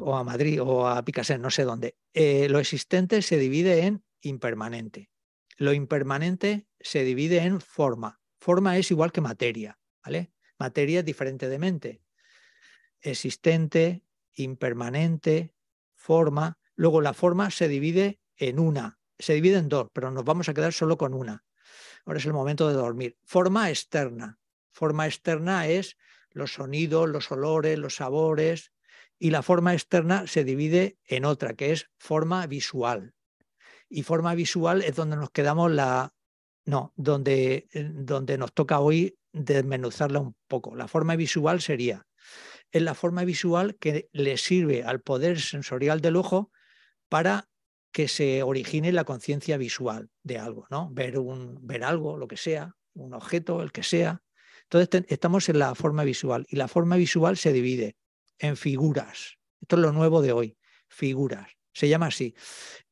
o 0.00 0.16
a 0.16 0.24
Madrid 0.24 0.60
o 0.62 0.86
a 0.86 1.02
Picasso, 1.02 1.36
no 1.38 1.50
sé 1.50 1.64
dónde. 1.64 1.96
Eh, 2.12 2.48
lo 2.48 2.58
existente 2.58 3.22
se 3.22 3.38
divide 3.38 3.86
en 3.86 4.04
impermanente. 4.20 5.10
Lo 5.56 5.72
impermanente 5.72 6.66
se 6.80 7.04
divide 7.04 7.38
en 7.38 7.60
forma. 7.60 8.20
Forma 8.38 8.78
es 8.78 8.90
igual 8.90 9.12
que 9.12 9.20
materia, 9.20 9.78
¿vale? 10.04 10.32
Materia 10.58 11.00
es 11.00 11.04
diferente 11.04 11.48
de 11.48 11.58
mente. 11.58 12.02
Existente, 13.00 14.04
impermanente, 14.34 15.54
forma. 16.00 16.58
Luego 16.74 17.00
la 17.00 17.12
forma 17.12 17.50
se 17.50 17.68
divide 17.68 18.20
en 18.36 18.58
una, 18.58 18.98
se 19.18 19.34
divide 19.34 19.58
en 19.58 19.68
dos, 19.68 19.88
pero 19.92 20.10
nos 20.10 20.24
vamos 20.24 20.48
a 20.48 20.54
quedar 20.54 20.72
solo 20.72 20.96
con 20.96 21.14
una. 21.14 21.44
Ahora 22.06 22.18
es 22.18 22.26
el 22.26 22.32
momento 22.32 22.66
de 22.68 22.74
dormir. 22.74 23.16
Forma 23.22 23.68
externa. 23.68 24.38
Forma 24.72 25.06
externa 25.06 25.68
es 25.68 25.96
los 26.30 26.54
sonidos, 26.54 27.08
los 27.08 27.30
olores, 27.30 27.78
los 27.78 27.96
sabores, 27.96 28.72
y 29.18 29.30
la 29.30 29.42
forma 29.42 29.74
externa 29.74 30.26
se 30.26 30.44
divide 30.44 30.98
en 31.04 31.26
otra, 31.26 31.54
que 31.54 31.72
es 31.72 31.90
forma 31.98 32.46
visual. 32.46 33.12
Y 33.88 34.02
forma 34.02 34.34
visual 34.34 34.82
es 34.82 34.96
donde 34.96 35.16
nos 35.16 35.30
quedamos 35.30 35.70
la... 35.70 36.14
No, 36.64 36.92
donde, 36.96 37.68
eh, 37.72 37.90
donde 37.92 38.38
nos 38.38 38.54
toca 38.54 38.80
hoy 38.80 39.18
desmenuzarla 39.32 40.20
un 40.20 40.36
poco. 40.46 40.76
La 40.76 40.88
forma 40.88 41.16
visual 41.16 41.60
sería, 41.60 42.06
es 42.72 42.82
la 42.82 42.94
forma 42.94 43.24
visual 43.24 43.76
que 43.76 44.08
le 44.12 44.36
sirve 44.36 44.84
al 44.84 45.00
poder 45.00 45.40
sensorial 45.40 46.00
del 46.00 46.16
ojo 46.16 46.50
para 47.08 47.48
que 47.92 48.08
se 48.08 48.42
origine 48.42 48.92
la 48.92 49.04
conciencia 49.04 49.56
visual 49.56 50.10
de 50.22 50.38
algo, 50.38 50.66
¿no? 50.70 50.90
Ver, 50.92 51.18
un, 51.18 51.58
ver 51.66 51.82
algo, 51.82 52.16
lo 52.16 52.28
que 52.28 52.36
sea, 52.36 52.76
un 52.94 53.14
objeto, 53.14 53.62
el 53.62 53.72
que 53.72 53.82
sea. 53.82 54.22
Entonces 54.64 55.04
estamos 55.08 55.48
en 55.48 55.58
la 55.58 55.74
forma 55.74 56.04
visual 56.04 56.46
y 56.48 56.56
la 56.56 56.68
forma 56.68 56.96
visual 56.96 57.36
se 57.36 57.52
divide 57.52 57.96
en 58.38 58.56
figuras. 58.56 59.38
Esto 59.60 59.76
es 59.76 59.82
lo 59.82 59.92
nuevo 59.92 60.22
de 60.22 60.32
hoy, 60.32 60.56
figuras. 60.88 61.50
Se 61.72 61.88
llama 61.88 62.06
así. 62.06 62.34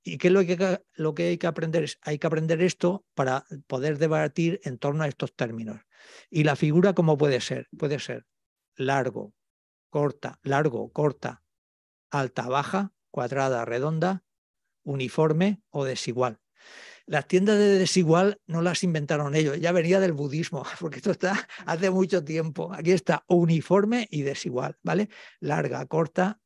¿Y 0.02 0.18
qué 0.18 0.28
es 0.28 0.34
lo 0.34 0.44
que, 0.44 0.80
lo 0.94 1.14
que 1.14 1.28
hay 1.28 1.38
que 1.38 1.46
aprender? 1.46 1.88
Hay 2.02 2.18
que 2.18 2.26
aprender 2.26 2.62
esto 2.62 3.04
para 3.14 3.44
poder 3.66 3.98
debatir 3.98 4.60
en 4.64 4.78
torno 4.78 5.04
a 5.04 5.08
estos 5.08 5.34
términos. 5.34 5.80
¿Y 6.30 6.44
la 6.44 6.56
figura 6.56 6.94
cómo 6.94 7.16
puede 7.16 7.40
ser? 7.40 7.68
Puede 7.76 7.98
ser 7.98 8.26
largo, 8.76 9.34
corta, 9.90 10.38
largo, 10.42 10.92
corta, 10.92 11.42
alta, 12.10 12.48
baja, 12.48 12.92
cuadrada, 13.10 13.64
redonda, 13.64 14.24
uniforme 14.84 15.62
o 15.70 15.84
desigual. 15.84 16.40
Las 17.06 17.26
tiendas 17.26 17.56
de 17.56 17.78
desigual 17.78 18.40
no 18.46 18.60
las 18.60 18.84
inventaron 18.84 19.34
ellos, 19.34 19.58
ya 19.58 19.72
venía 19.72 19.98
del 19.98 20.12
budismo, 20.12 20.64
porque 20.80 20.96
esto 20.98 21.10
está 21.10 21.48
hace 21.64 21.90
mucho 21.90 22.24
tiempo. 22.24 22.72
Aquí 22.72 22.92
está 22.92 23.24
uniforme 23.28 24.06
y 24.10 24.22
desigual, 24.22 24.78
¿vale? 24.82 25.08
Larga, 25.40 25.84
corta, 25.86 26.40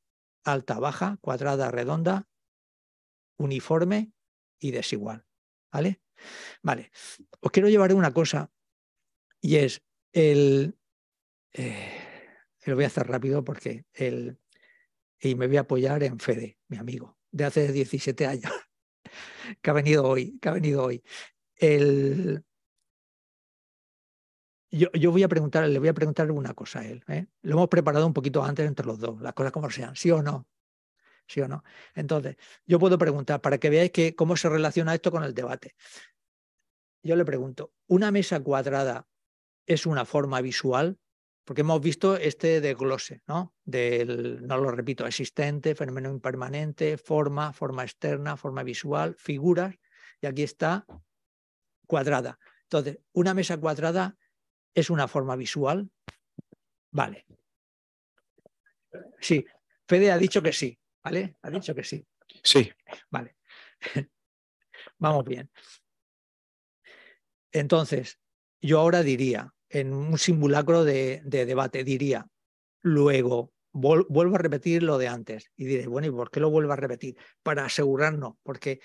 alta, 0.45 0.79
baja, 0.79 1.19
cuadrada, 1.21 1.71
redonda, 1.71 2.29
uniforme 3.39 4.13
y 4.61 4.71
desigual, 4.71 5.27
¿vale? 5.73 6.01
Vale, 6.63 6.93
os 7.41 7.51
quiero 7.51 7.69
llevar 7.69 7.93
una 7.95 8.13
cosa 8.13 8.51
y 9.41 9.57
es 9.57 9.83
el... 10.13 10.79
Eh, 11.53 12.02
lo 12.71 12.77
voy 12.77 12.85
a 12.85 12.89
hacer 12.89 13.07
rápido 13.07 13.45
porque 13.45 13.85
el... 13.93 14.39
Y 15.21 15.35
me 15.37 15.47
voy 15.47 15.57
a 15.57 15.61
apoyar 15.61 16.03
en 16.03 16.19
Fede, 16.19 16.59
mi 16.69 16.79
amigo, 16.79 17.17
de 17.31 17.45
hace 17.45 17.71
17 17.71 18.27
años 18.27 18.53
que 19.63 19.71
ha 19.71 19.73
venido 19.73 20.05
hoy, 20.05 20.39
que 20.41 20.49
ha 20.49 20.53
venido 20.53 20.85
hoy. 20.85 21.03
El... 21.57 22.45
Yo, 24.71 24.91
yo, 24.93 25.13
voy 25.13 25.23
a 25.23 25.29
preguntar, 25.29 25.69
le 25.69 25.79
voy 25.79 25.89
a 25.89 25.95
preguntar 25.95 26.31
una 26.31 26.55
cosa 26.55 26.81
a 26.81 26.87
él. 26.87 27.05
¿eh? 27.09 27.27
Lo 27.43 27.53
hemos 27.53 27.69
preparado 27.69 28.07
un 28.07 28.15
poquito 28.15 28.43
antes 28.43 28.67
entre 28.67 28.87
los 28.87 28.99
dos, 28.99 29.21
las 29.21 29.35
cosas 29.35 29.53
como 29.53 29.71
sean, 29.71 29.95
sí 29.95 30.11
o 30.11 30.23
no. 30.23 30.49
¿Sí 31.29 31.41
o 31.41 31.49
no? 31.49 31.63
Entonces, 31.95 32.37
yo 32.67 32.79
puedo 32.79 32.99
preguntar 32.99 33.41
para 33.41 33.59
que 33.59 33.71
veáis 33.71 33.93
que, 33.93 34.15
cómo 34.15 34.37
se 34.37 34.49
relaciona 34.49 34.95
esto 34.95 35.11
con 35.11 35.25
el 35.25 35.35
debate. 35.35 35.75
Yo 37.03 37.17
le 37.17 37.25
pregunto, 37.25 37.73
¿una 37.87 38.11
mesa 38.11 38.41
cuadrada 38.41 39.07
es 39.67 39.87
una 39.87 40.05
forma 40.05 40.41
visual? 40.41 40.99
Porque 41.45 41.63
hemos 41.63 41.81
visto 41.81 42.17
este 42.17 42.61
desglose, 42.61 43.23
¿no? 43.27 43.55
Del, 43.65 44.47
no 44.47 44.59
lo 44.59 44.71
repito, 44.71 45.07
existente, 45.07 45.75
fenómeno 45.75 46.11
impermanente, 46.11 46.97
forma, 46.97 47.53
forma 47.53 47.83
externa, 47.83 48.37
forma 48.37 48.63
visual, 48.63 49.17
figuras, 49.19 49.75
y 50.21 50.27
aquí 50.27 50.43
está 50.43 50.87
cuadrada. 51.87 52.39
Entonces, 52.63 52.99
una 53.13 53.35
mesa 53.35 53.59
cuadrada 53.59 54.17
es 54.75 54.89
una 54.89 55.09
forma 55.09 55.37
visual. 55.37 55.91
Vale. 56.91 57.27
Sí, 59.21 59.45
Fede 59.87 60.13
ha 60.13 60.19
dicho 60.19 60.43
que 60.43 60.53
sí, 60.53 60.79
¿vale? 61.03 61.37
Ha 61.43 61.51
dicho 61.51 61.75
que 61.75 61.85
sí. 61.85 62.07
Sí. 62.43 62.71
Vale. 63.11 63.37
Vamos 64.99 65.25
bien. 65.25 65.51
Entonces, 67.51 68.19
yo 68.61 68.81
ahora 68.81 69.03
diría, 69.03 69.53
en 69.73 69.93
un 69.95 70.19
simulacro 70.19 70.85
de, 70.85 71.23
debate. 71.25 71.83
Diría, 71.83 72.29
luego, 72.83 73.53
vuelvo 73.73 74.35
a 74.35 74.39
repetir 74.39 74.83
lo 74.83 74.99
de 74.99 75.09
antes. 75.09 75.51
Y 75.57 75.65
diré, 75.65 75.87
bueno, 75.87 76.07
¿y 76.07 76.11
por 76.11 76.31
qué 76.31 76.41
lo 76.41 76.51
vuelvo 76.51 76.73
a 76.73 76.77
repetir? 76.77 77.17
Para 77.43 77.65
asegurarnos, 77.65 78.35
porque 78.43 78.81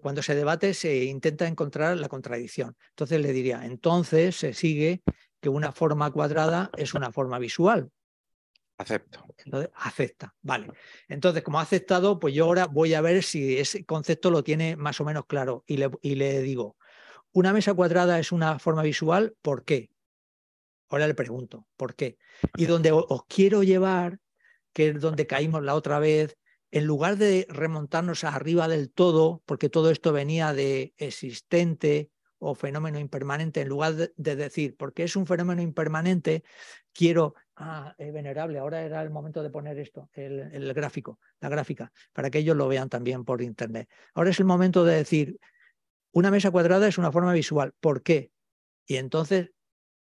cuando 0.00 0.22
se 0.22 0.34
debate 0.34 0.74
se 0.74 1.04
intenta 1.04 1.46
encontrar 1.46 1.96
la 1.96 2.08
contradicción. 2.08 2.76
Entonces 2.90 3.20
le 3.20 3.32
diría, 3.32 3.64
entonces 3.64 4.36
se 4.36 4.52
sigue 4.52 5.02
que 5.40 5.48
una 5.48 5.72
forma 5.72 6.10
cuadrada 6.10 6.70
es 6.76 6.94
una 6.94 7.10
forma 7.10 7.38
visual. 7.38 7.90
Acepto. 8.76 9.24
Entonces, 9.44 9.70
acepta, 9.74 10.34
vale. 10.40 10.68
Entonces, 11.08 11.42
como 11.42 11.58
ha 11.58 11.62
aceptado, 11.62 12.20
pues 12.20 12.32
yo 12.32 12.44
ahora 12.44 12.66
voy 12.66 12.94
a 12.94 13.00
ver 13.00 13.24
si 13.24 13.58
ese 13.58 13.84
concepto 13.84 14.30
lo 14.30 14.44
tiene 14.44 14.76
más 14.76 15.00
o 15.00 15.04
menos 15.04 15.26
claro 15.26 15.64
y 15.66 15.78
le, 15.78 15.90
y 16.00 16.14
le 16.14 16.42
digo, 16.42 16.76
una 17.32 17.52
mesa 17.52 17.74
cuadrada 17.74 18.20
es 18.20 18.30
una 18.30 18.60
forma 18.60 18.82
visual, 18.82 19.34
¿por 19.42 19.64
qué? 19.64 19.90
Ahora 20.88 21.06
le 21.06 21.14
pregunto, 21.14 21.66
¿por 21.76 21.94
qué? 21.94 22.18
Y 22.56 22.66
donde 22.66 22.92
os 22.92 23.24
quiero 23.26 23.62
llevar, 23.62 24.20
que 24.72 24.88
es 24.88 25.00
donde 25.00 25.26
caímos 25.26 25.62
la 25.62 25.74
otra 25.74 25.98
vez, 25.98 26.36
en 26.70 26.84
lugar 26.84 27.16
de 27.16 27.46
remontarnos 27.48 28.24
arriba 28.24 28.68
del 28.68 28.90
todo, 28.90 29.42
porque 29.46 29.68
todo 29.68 29.90
esto 29.90 30.12
venía 30.12 30.52
de 30.52 30.94
existente 30.96 32.10
o 32.38 32.54
fenómeno 32.54 32.98
impermanente, 32.98 33.62
en 33.62 33.68
lugar 33.68 33.94
de, 33.94 34.36
decir, 34.36 34.76
porque 34.76 35.02
es 35.02 35.16
un 35.16 35.26
fenómeno 35.26 35.60
impermanente, 35.60 36.44
quiero, 36.92 37.34
ah, 37.56 37.94
venerable, 37.98 38.58
ahora 38.58 38.82
era 38.82 39.02
el 39.02 39.10
momento 39.10 39.42
de 39.42 39.50
poner 39.50 39.78
esto, 39.78 40.08
el, 40.12 40.40
el 40.52 40.72
gráfico, 40.72 41.18
la 41.40 41.48
gráfica, 41.48 41.90
para 42.12 42.30
que 42.30 42.38
ellos 42.38 42.56
lo 42.56 42.68
vean 42.68 42.88
también 42.88 43.24
por 43.24 43.42
internet. 43.42 43.88
Ahora 44.14 44.30
es 44.30 44.38
el 44.38 44.46
momento 44.46 44.84
de 44.84 44.96
decir, 44.96 45.38
una 46.12 46.30
mesa 46.30 46.50
cuadrada 46.50 46.86
es 46.86 46.98
una 46.98 47.10
forma 47.10 47.32
visual, 47.32 47.72
¿por 47.80 48.02
qué? 48.02 48.30
Y 48.86 48.96
entonces 48.96 49.50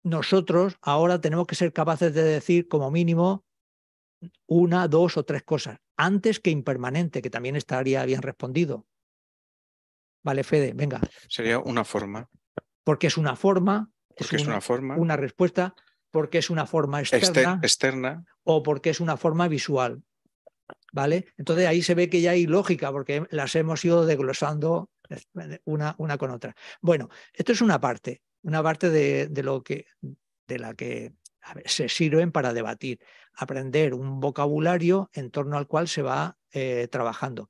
nosotros 0.05 0.77
ahora 0.81 1.19
tenemos 1.19 1.47
que 1.47 1.55
ser 1.55 1.73
capaces 1.73 2.13
de 2.13 2.23
decir 2.23 2.67
como 2.67 2.91
mínimo 2.91 3.43
una, 4.45 4.87
dos 4.87 5.17
o 5.17 5.25
tres 5.25 5.43
cosas, 5.43 5.79
antes 5.97 6.39
que 6.39 6.51
impermanente, 6.51 7.23
que 7.23 7.31
también 7.31 7.55
estaría 7.55 8.05
bien 8.05 8.21
respondido. 8.21 8.85
Vale, 10.23 10.43
Fede, 10.43 10.73
venga. 10.73 11.01
Sería 11.27 11.59
una 11.59 11.83
forma. 11.83 12.29
Porque 12.83 13.07
es 13.07 13.17
una 13.17 13.35
forma. 13.35 13.89
Porque 14.15 14.35
es 14.35 14.45
una, 14.45 14.61
forma. 14.61 14.95
Una 14.95 15.17
respuesta. 15.17 15.75
Porque 16.11 16.37
es 16.37 16.51
una 16.51 16.67
forma 16.67 17.01
externa. 17.01 17.59
externa. 17.63 18.25
O 18.43 18.61
porque 18.61 18.91
es 18.91 18.99
una 18.99 19.17
forma 19.17 19.47
visual. 19.47 20.03
¿Vale? 20.93 21.33
Entonces 21.35 21.67
ahí 21.67 21.81
se 21.81 21.95
ve 21.95 22.09
que 22.09 22.21
ya 22.21 22.31
hay 22.31 22.45
lógica, 22.45 22.91
porque 22.91 23.25
las 23.31 23.55
hemos 23.55 23.83
ido 23.83 24.05
desglosando 24.05 24.91
una, 25.65 25.95
una 25.97 26.17
con 26.17 26.29
otra. 26.29 26.55
Bueno, 26.79 27.09
esto 27.33 27.51
es 27.51 27.61
una 27.61 27.81
parte, 27.81 28.21
una 28.45 28.61
parte 28.61 28.89
de, 28.91 29.27
de 29.27 29.43
lo 29.43 29.63
que, 29.63 29.87
de 30.47 30.59
la 30.59 30.75
que 30.75 31.13
se 31.65 31.89
sirven 31.89 32.31
para 32.31 32.53
debatir, 32.53 32.99
aprender 33.33 33.93
un 33.93 34.19
vocabulario 34.19 35.09
en 35.13 35.31
torno 35.31 35.57
al 35.57 35.67
cual 35.67 35.87
se 35.87 36.01
va 36.01 36.37
eh, 36.51 36.87
trabajando. 36.91 37.49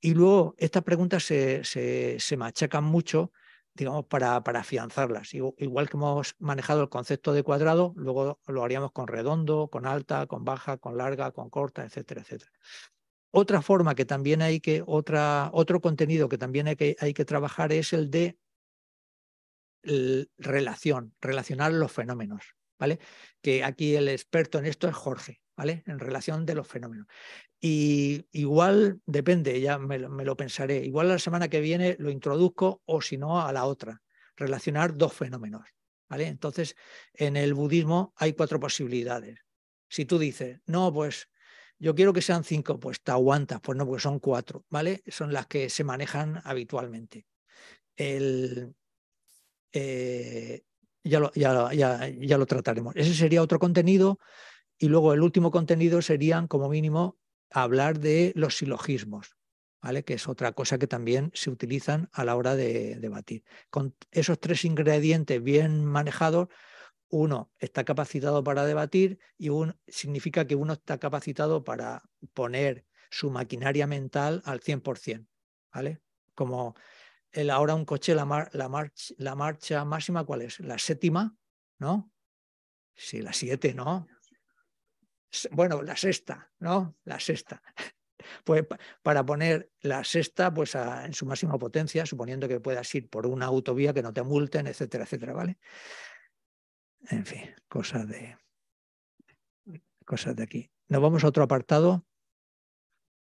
Y 0.00 0.14
luego 0.14 0.54
estas 0.58 0.84
preguntas 0.84 1.24
se, 1.24 1.64
se, 1.64 2.36
machacan 2.36 2.84
mucho, 2.84 3.32
digamos, 3.74 4.06
para, 4.06 4.42
para, 4.44 4.60
afianzarlas. 4.60 5.34
Igual 5.34 5.88
que 5.88 5.96
hemos 5.96 6.36
manejado 6.38 6.82
el 6.82 6.88
concepto 6.88 7.32
de 7.32 7.42
cuadrado, 7.42 7.94
luego 7.96 8.38
lo 8.46 8.62
haríamos 8.62 8.92
con 8.92 9.08
redondo, 9.08 9.68
con 9.68 9.86
alta, 9.86 10.26
con 10.26 10.44
baja, 10.44 10.76
con 10.76 10.96
larga, 10.96 11.32
con 11.32 11.50
corta, 11.50 11.84
etcétera, 11.84 12.20
etcétera. 12.20 12.52
Otra 13.30 13.60
forma 13.60 13.96
que 13.96 14.04
también 14.04 14.40
hay 14.40 14.60
que, 14.60 14.84
otra, 14.86 15.50
otro 15.52 15.80
contenido 15.80 16.28
que 16.28 16.38
también 16.38 16.68
hay 16.68 16.76
que, 16.76 16.96
hay 17.00 17.12
que 17.12 17.24
trabajar 17.24 17.72
es 17.72 17.92
el 17.92 18.08
de 18.08 18.38
relación, 20.38 21.14
relacionar 21.20 21.72
los 21.72 21.92
fenómenos. 21.92 22.58
¿vale? 22.78 22.98
Que 23.42 23.64
aquí 23.64 23.96
el 23.96 24.08
experto 24.08 24.58
en 24.58 24.66
esto 24.66 24.88
es 24.88 24.94
Jorge, 24.94 25.40
¿vale? 25.56 25.82
En 25.86 25.98
relación 25.98 26.46
de 26.46 26.54
los 26.54 26.66
fenómenos. 26.66 27.06
Y 27.60 28.26
igual 28.32 29.00
depende, 29.04 29.60
ya 29.60 29.78
me, 29.78 29.98
lo 29.98 30.36
pensaré. 30.36 30.84
Igual 30.84 31.08
la 31.08 31.18
semana 31.18 31.48
que 31.48 31.60
viene 31.60 31.96
lo 31.98 32.10
introduzco 32.10 32.82
o 32.86 33.00
si 33.00 33.18
no 33.18 33.40
a 33.40 33.52
la 33.52 33.64
otra. 33.64 34.00
Relacionar 34.36 34.96
dos 34.96 35.12
fenómenos, 35.12 35.62
¿vale? 36.08 36.28
Entonces, 36.28 36.76
en 37.12 37.36
el 37.36 37.54
budismo 37.54 38.12
hay 38.16 38.34
cuatro 38.34 38.60
posibilidades. 38.60 39.40
Si 39.88 40.04
tú 40.04 40.18
dices, 40.18 40.60
no, 40.66 40.92
pues 40.92 41.28
yo 41.80 41.94
quiero 41.94 42.12
que 42.12 42.22
sean 42.22 42.44
cinco, 42.44 42.78
pues 42.78 43.02
te 43.02 43.10
aguantas, 43.10 43.60
pues 43.60 43.76
no, 43.76 43.86
porque 43.86 44.02
son 44.02 44.20
cuatro, 44.20 44.64
¿vale? 44.68 45.02
Son 45.08 45.32
las 45.32 45.48
que 45.48 45.68
se 45.70 45.82
manejan 45.82 46.40
habitualmente. 46.44 47.26
El, 47.96 48.74
eh, 49.78 50.64
ya 51.04 51.20
lo, 51.20 51.32
ya, 51.34 51.70
ya, 51.72 52.38
lo 52.38 52.46
trataremos. 52.46 52.94
Ese 52.96 53.14
sería 53.14 53.42
otro 53.42 53.58
contenido 53.58 54.18
y 54.76 54.88
luego 54.88 55.14
el 55.14 55.22
último 55.22 55.50
contenido 55.50 56.02
serían, 56.02 56.48
como 56.48 56.68
mínimo, 56.68 57.18
hablar 57.50 58.00
de 58.00 58.32
los 58.34 58.58
silogismos, 58.58 59.36
¿vale? 59.80 60.04
que 60.04 60.14
es 60.14 60.28
otra 60.28 60.52
cosa 60.52 60.78
que 60.78 60.86
también 60.86 61.30
se 61.32 61.50
utilizan 61.50 62.08
a 62.12 62.24
la 62.24 62.36
hora 62.36 62.56
de 62.56 62.96
debatir. 62.96 63.44
Con 63.70 63.94
esos 64.10 64.38
tres 64.40 64.64
ingredientes 64.64 65.42
bien 65.42 65.84
manejados, 65.84 66.48
uno 67.08 67.50
está 67.58 67.84
capacitado 67.84 68.44
para 68.44 68.66
debatir 68.66 69.18
y 69.38 69.48
un, 69.48 69.78
significa 69.86 70.46
que 70.46 70.56
uno 70.56 70.74
está 70.74 70.98
capacitado 70.98 71.64
para 71.64 72.02
poner 72.34 72.84
su 73.10 73.30
maquinaria 73.30 73.86
mental 73.86 74.42
al 74.44 74.60
100%. 74.60 75.26
¿vale? 75.72 76.00
Como 76.34 76.74
el 77.32 77.50
ahora 77.50 77.74
un 77.74 77.84
coche, 77.84 78.14
la, 78.14 78.24
la, 78.52 78.92
la 79.18 79.34
marcha 79.34 79.84
máxima, 79.84 80.24
¿cuál 80.24 80.42
es? 80.42 80.60
La 80.60 80.78
séptima, 80.78 81.36
¿no? 81.78 82.12
Sí, 82.94 83.22
la 83.22 83.32
siete, 83.32 83.74
¿no? 83.74 84.06
Bueno, 85.50 85.82
la 85.82 85.96
sexta, 85.96 86.50
¿no? 86.58 86.96
La 87.04 87.20
sexta. 87.20 87.62
Pues 88.44 88.66
para 89.02 89.24
poner 89.24 89.70
la 89.80 90.04
sexta 90.04 90.52
pues 90.52 90.74
en 90.74 91.14
su 91.14 91.24
máxima 91.24 91.56
potencia, 91.56 92.04
suponiendo 92.04 92.48
que 92.48 92.60
puedas 92.60 92.92
ir 92.94 93.08
por 93.08 93.26
una 93.26 93.46
autovía 93.46 93.94
que 93.94 94.02
no 94.02 94.12
te 94.12 94.22
multen, 94.22 94.66
etcétera, 94.66 95.04
etcétera, 95.04 95.32
¿vale? 95.32 95.58
En 97.10 97.24
fin, 97.24 97.54
cosas 97.68 98.06
de 98.08 98.36
cosas 100.04 100.34
de 100.36 100.42
aquí. 100.42 100.70
Nos 100.88 101.00
vamos 101.00 101.22
a 101.22 101.28
otro 101.28 101.44
apartado. 101.44 102.04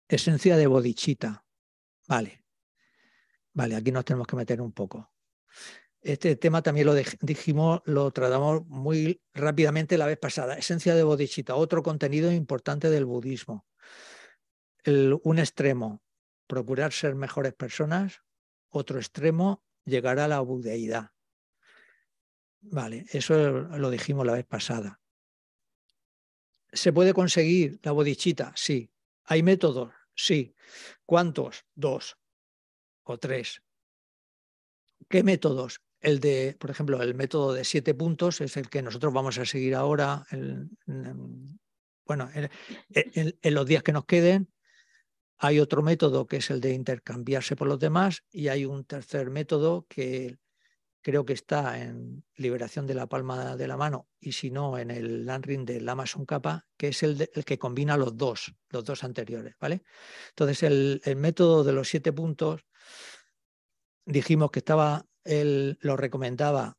Esencia 0.10 0.58
de 0.58 0.68
bodichita. 0.68 1.46
Vale. 2.08 2.47
Vale, 3.58 3.76
aquí 3.76 3.92
nos 3.92 4.06
tenemos 4.06 4.28
que 4.28 4.36
meter 4.36 4.62
un 4.62 4.72
poco. 4.72 5.12
Este 6.00 6.36
tema 6.36 6.62
también 6.62 6.86
lo 6.86 6.94
dijimos, 6.94 7.82
lo 7.86 8.12
tratamos 8.12 8.68
muy 8.68 9.20
rápidamente 9.34 9.98
la 9.98 10.06
vez 10.06 10.20
pasada. 10.20 10.54
Esencia 10.60 10.94
de 10.94 11.02
bodhisattva, 11.02 11.56
otro 11.56 11.82
contenido 11.82 12.32
importante 12.32 12.92
del 12.92 13.06
budismo. 13.06 13.66
un 14.86 15.40
extremo, 15.40 16.04
procurar 16.46 16.94
ser 16.94 17.16
mejores 17.16 17.56
personas. 17.56 18.22
Otro 18.70 19.00
extremo, 19.00 19.64
llegar 19.86 20.20
a 20.20 20.28
la 20.28 20.40
budeidad. 20.42 21.10
Vale, 22.62 23.08
eso 23.10 23.34
lo 23.36 23.90
dijimos 23.90 24.24
la 24.24 24.34
vez 24.34 24.46
pasada. 24.46 25.02
¿Se 26.72 26.94
puede 26.94 27.12
conseguir 27.16 27.80
la 27.82 27.92
bodhisattva? 27.92 28.54
Sí. 28.56 28.92
¿Hay 29.24 29.42
métodos? 29.42 29.92
Sí. 30.14 30.54
¿Cuántos? 31.08 31.66
Dos 31.74 32.18
o 33.10 33.18
tres. 33.18 33.62
¿Qué 35.10 35.24
métodos? 35.24 35.82
El 36.00 36.20
de, 36.20 36.56
por 36.60 36.70
ejemplo, 36.70 37.02
el 37.02 37.16
método 37.16 37.54
de 37.54 37.64
siete 37.64 37.94
puntos 37.94 38.42
es 38.42 38.56
el 38.58 38.70
que 38.70 38.82
nosotros 38.82 39.14
vamos 39.14 39.38
a 39.40 39.46
seguir 39.46 39.76
ahora, 39.76 40.26
bueno, 42.06 42.30
en, 42.34 43.54
los 43.54 43.66
días 43.66 43.84
que 43.84 43.94
nos 43.94 44.06
queden. 44.06 44.52
Hay 45.40 45.60
otro 45.60 45.82
método 45.84 46.28
que 46.28 46.38
es 46.38 46.50
el 46.50 46.62
de 46.62 46.74
intercambiarse 46.74 47.56
por 47.56 47.68
los 47.68 47.80
demás 47.80 48.24
y 48.32 48.48
hay 48.48 48.66
un 48.66 48.86
tercer 48.86 49.30
método 49.30 49.86
que 49.88 50.38
creo 51.02 51.26
que 51.26 51.34
está 51.34 51.82
en 51.82 52.26
Liberación 52.36 52.86
de 52.88 52.96
la 52.96 53.08
Palma 53.08 53.56
de 53.56 53.68
la 53.68 53.78
Mano 53.78 54.10
y 54.20 54.32
si 54.34 54.50
no 54.50 54.78
en 54.78 54.92
el 54.92 55.26
Landring 55.26 55.64
del 55.64 55.88
Amazon 55.88 56.26
Capa, 56.26 56.66
que 56.76 56.90
es 56.90 57.04
el, 57.04 57.30
el, 57.34 57.46
que 57.46 57.60
combina 57.60 57.98
los 57.98 58.18
dos, 58.18 58.54
los 58.70 58.84
dos 58.84 59.04
anteriores, 59.04 59.56
¿vale? 59.60 59.84
Entonces 60.30 60.64
el, 60.64 61.02
el 61.06 61.16
método 61.16 61.64
de 61.64 61.72
los 61.72 61.88
siete 61.88 62.12
puntos 62.12 62.66
dijimos 64.08 64.52
que 64.52 64.60
estaba, 64.60 65.06
él 65.24 65.78
lo 65.82 65.98
recomendaba 65.98 66.78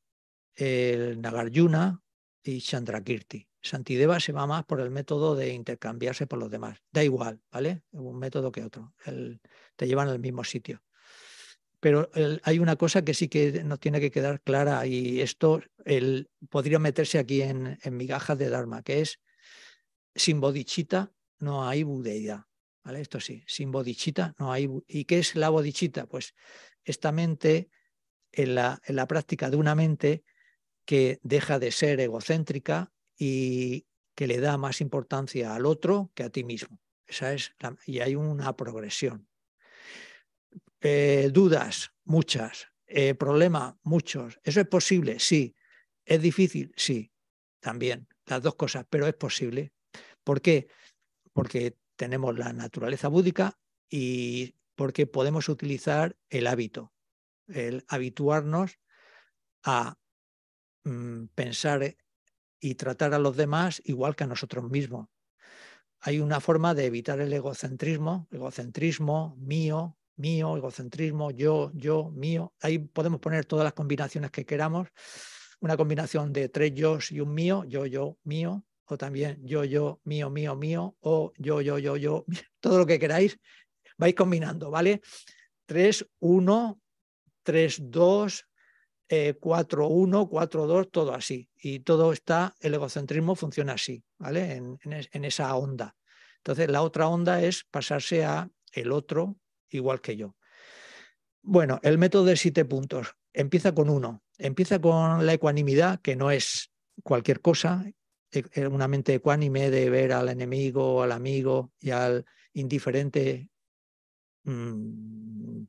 el 0.55 1.21
Nagarjuna 1.21 2.03
y 2.43 2.61
Chandrakirti. 2.61 3.47
Santideva 3.61 4.19
se 4.19 4.33
va 4.33 4.47
más 4.47 4.65
por 4.65 4.81
el 4.81 4.91
método 4.91 5.37
de 5.37 5.53
intercambiarse 5.53 6.27
por 6.27 6.39
los 6.39 6.51
demás. 6.51 6.79
Da 6.91 7.05
igual, 7.05 7.41
¿vale? 7.53 7.83
Un 7.91 8.19
método 8.19 8.51
que 8.51 8.65
otro. 8.65 8.95
te 9.77 9.87
llevan 9.87 10.09
al 10.09 10.19
mismo 10.19 10.43
sitio. 10.43 10.83
Pero 11.81 12.11
hay 12.43 12.59
una 12.59 12.77
cosa 12.77 13.03
que 13.03 13.15
sí 13.15 13.29
que 13.29 13.63
nos 13.63 13.79
tiene 13.79 14.01
que 14.01 14.11
quedar 14.11 14.41
clara 14.41 14.85
y 14.87 15.21
esto 15.21 15.61
el, 15.85 16.29
podría 16.51 16.81
meterse 16.81 17.19
aquí 17.19 17.43
en, 17.43 17.79
en 17.83 17.97
migajas 17.97 18.37
de 18.39 18.49
Dharma, 18.49 18.83
que 18.83 19.01
es 19.01 19.21
sin 20.15 20.41
bodichita 20.41 21.13
no 21.39 21.69
hay 21.69 21.85
budeidad. 21.85 22.47
¿vale? 22.83 23.01
Esto 23.01 23.21
sí, 23.21 23.45
sin 23.47 23.71
bodichita 23.71 24.35
no 24.39 24.51
hay. 24.51 24.69
¿Y 24.89 25.05
qué 25.05 25.19
es 25.19 25.37
la 25.37 25.51
bodichita? 25.51 26.07
Pues 26.07 26.35
esta 26.89 27.13
mente, 27.13 27.71
en 28.33 28.55
la, 28.55 28.81
en 28.85 28.97
la 28.97 29.07
práctica 29.07 29.51
de 29.51 29.57
una 29.57 29.75
mente 29.75 30.25
que 30.85 31.19
deja 31.23 31.59
de 31.59 31.71
ser 31.71 32.01
egocéntrica 32.01 32.93
y 33.17 33.87
que 34.15 34.27
le 34.27 34.41
da 34.41 34.57
más 34.57 34.81
importancia 34.81 35.55
al 35.55 35.67
otro 35.67 36.11
que 36.15 36.25
a 36.25 36.31
ti 36.31 36.45
mismo. 36.45 36.81
Esa 37.07 37.33
es 37.33 37.55
y 37.87 38.01
hay 38.01 38.15
una 38.15 38.57
progresión. 38.57 39.29
Eh, 40.81 41.31
dudas, 41.33 41.93
muchas. 42.05 42.69
Eh, 42.87 43.15
problemas, 43.15 43.75
muchos. 43.83 44.41
¿Eso 44.43 44.61
es 44.61 44.67
posible? 44.67 45.19
Sí. 45.19 45.55
¿Es 46.05 46.23
difícil? 46.23 46.73
Sí. 46.77 47.13
También. 47.61 48.09
Las 48.27 48.43
dos 48.43 48.55
cosas, 48.55 48.87
pero 48.89 49.07
es 49.07 49.15
posible. 49.15 49.73
¿Por 50.23 50.41
qué? 50.41 50.69
Porque 51.33 51.77
tenemos 51.97 52.39
la 52.39 52.53
naturaleza 52.53 53.09
búdica 53.09 53.59
y 53.91 54.55
porque 54.79 55.09
podemos 55.09 55.49
utilizar 55.49 56.17
el 56.31 56.47
hábito, 56.47 56.93
el 57.49 57.85
habituarnos 57.89 58.79
a 59.65 59.99
mm, 60.85 61.25
pensar 61.35 61.97
y 62.61 62.77
tratar 62.77 63.13
a 63.13 63.19
los 63.19 63.37
demás 63.37 63.83
igual 63.85 64.15
que 64.15 64.23
a 64.23 64.29
nosotros 64.29 64.71
mismos. 64.71 65.09
Hay 65.99 66.21
una 66.21 66.39
forma 66.39 66.75
de 66.75 66.87
evitar 66.87 67.19
el 67.19 67.33
egocentrismo, 67.33 68.29
egocentrismo, 68.31 69.35
mío, 69.41 69.99
mío, 70.15 70.57
egocentrismo, 70.57 71.33
yo, 71.33 71.73
yo, 71.75 72.13
mío. 72.13 72.55
Ahí 72.61 72.79
podemos 72.79 73.19
poner 73.19 73.47
todas 73.47 73.65
las 73.65 73.73
combinaciones 73.73 74.31
que 74.31 74.47
queramos. 74.47 74.91
Una 75.59 75.77
combinación 75.77 76.33
de 76.33 76.51
tres 76.51 76.73
yo 76.73 77.01
y 77.11 77.19
un 77.19 77.35
mío, 77.35 77.65
yo, 77.65 77.85
yo, 77.85 78.17
mío, 78.23 78.65
o 78.85 78.97
también 78.97 79.45
yo, 79.45 79.65
yo, 79.65 80.01
mío, 80.05 80.31
mío, 80.31 80.55
mío, 80.55 80.97
o 81.01 81.33
yo, 81.37 81.63
yo, 81.63 81.81
yo, 81.81 81.97
yo, 81.97 82.25
todo 82.61 82.79
lo 82.79 82.87
que 82.87 83.01
queráis, 83.01 83.41
vais 83.99 84.15
combinando, 84.15 84.71
¿vale? 84.71 85.03
3, 85.67 86.07
1, 86.21 86.81
3, 87.43 87.79
2, 87.83 88.45
4, 89.41 89.87
1, 89.89 90.29
4, 90.29 90.67
2, 90.67 90.91
todo 90.91 91.15
así. 91.15 91.49
Y 91.57 91.81
todo 91.81 92.13
está, 92.13 92.55
el 92.61 92.75
egocentrismo 92.75 93.35
funciona 93.35 93.75
así, 93.75 94.03
¿vale? 94.19 94.53
En, 94.55 94.79
en, 94.85 95.25
esa 95.25 95.55
onda. 95.57 95.97
Entonces, 96.39 96.71
la 96.71 96.83
otra 96.83 97.09
onda 97.09 97.43
es 97.43 97.65
pasarse 97.71 98.25
a 98.25 98.51
el 98.73 98.93
otro 98.93 99.37
igual 99.71 100.01
que 100.01 100.17
yo. 100.17 100.37
Bueno, 101.43 101.81
el 101.83 101.99
método 101.99 102.25
de 102.25 102.37
siete 102.37 102.65
puntos 102.65 103.17
empieza 103.33 103.75
con 103.75 103.91
uno. 103.91 104.23
Empieza 104.39 104.79
con 104.79 105.27
la 105.27 105.33
ecuanimidad, 105.33 106.01
que 106.01 106.17
no 106.17 106.31
es 106.31 106.71
cualquier 107.03 107.41
cosa, 107.41 107.85
e, 108.31 108.67
una 108.67 108.89
mente 108.89 109.15
ecuánime 109.15 109.71
de 109.71 109.91
ver 109.91 110.13
al 110.13 110.29
enemigo, 110.29 111.03
al 111.03 111.13
amigo 111.13 111.73
y 111.81 111.91
al, 111.91 112.25
indiferente, 112.53 113.49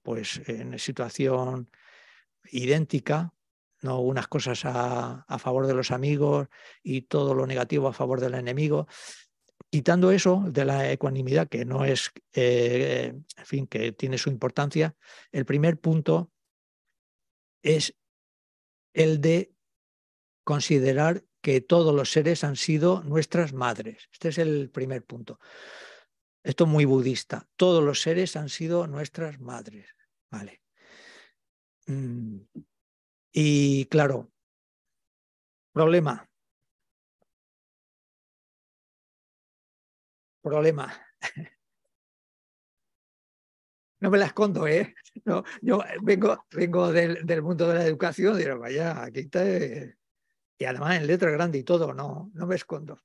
pues 0.01 0.41
en 0.47 0.77
situación 0.79 1.69
idéntica, 2.51 3.33
no 3.81 3.99
unas 4.01 4.27
cosas 4.27 4.61
a, 4.65 5.25
favor 5.39 5.67
de 5.67 5.73
los 5.73 5.91
amigos 5.91 6.47
y 6.83 7.03
todo 7.03 7.33
lo 7.33 7.47
negativo 7.47 7.87
a 7.87 7.93
favor 7.93 8.19
del 8.19 8.35
enemigo. 8.35 8.87
Quitando 9.69 10.11
eso 10.11 10.43
de 10.47 10.65
la 10.65 10.91
ecuanimidad, 10.91 11.47
que 11.47 11.63
no 11.65 11.85
es, 11.85 12.11
eh, 12.33 13.13
en 13.37 13.45
fin, 13.45 13.67
que 13.67 13.91
tiene 13.91 14.17
su 14.17 14.29
importancia, 14.29 14.95
el 15.31 15.45
primer 15.45 15.79
punto 15.79 16.31
es 17.61 17.95
el 18.93 19.21
de 19.21 19.53
considerar 20.43 21.23
que 21.41 21.61
todos 21.61 21.93
los 21.93 22.11
seres 22.11 22.43
han 22.43 22.55
sido 22.55 23.03
nuestras 23.03 23.53
madres. 23.53 24.09
Este 24.11 24.29
es 24.29 24.37
el 24.39 24.69
primer 24.71 25.05
punto. 25.05 25.39
Esto 26.49 26.63
es 26.63 26.69
muy 26.71 26.85
budista. 26.85 27.47
Todos 27.57 27.83
los 27.83 28.01
seres 28.01 28.35
han 28.35 28.49
sido 28.49 28.87
nuestras 28.87 29.39
madres. 29.39 29.95
Vale. 30.31 30.63
Mm. 31.85 32.39
Y 33.31 33.85
claro, 33.85 34.31
problema. 35.71 36.27
Problema. 40.41 40.91
No 44.01 44.09
me 44.09 44.17
la 44.17 44.27
escondo, 44.27 44.65
¿eh? 44.65 44.95
No, 45.25 45.43
yo 45.61 45.83
vengo, 46.01 46.45
vengo 46.51 46.89
del, 46.93 47.41
mundo 47.41 47.67
de 47.67 47.73
la 47.73 47.85
educación 47.85 48.35
y 48.35 48.45
digo, 48.45 48.57
vaya, 48.57 49.03
aquí 49.03 49.19
está. 49.19 49.45
Eh, 49.45 49.97
y 50.57 50.63
además 50.63 50.95
en 50.95 51.05
letra 51.05 51.29
grande 51.31 51.57
y 51.57 51.63
todo, 51.63 51.93
no, 51.93 52.31
no 52.33 52.47
me 52.47 52.55
escondo. 52.55 52.97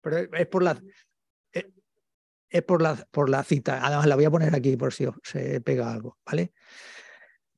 Pero 0.00 0.34
es 0.34 0.46
por 0.46 0.62
la, 0.62 0.80
es 2.52 2.62
por 2.62 2.82
la, 2.82 2.94
por 3.10 3.30
la 3.30 3.42
cita. 3.42 3.80
Además 3.84 4.06
la 4.06 4.14
voy 4.14 4.26
a 4.26 4.30
poner 4.30 4.54
aquí 4.54 4.76
por 4.76 4.92
si 4.92 5.06
se 5.24 5.60
pega 5.62 5.90
algo, 5.90 6.18
¿vale? 6.24 6.52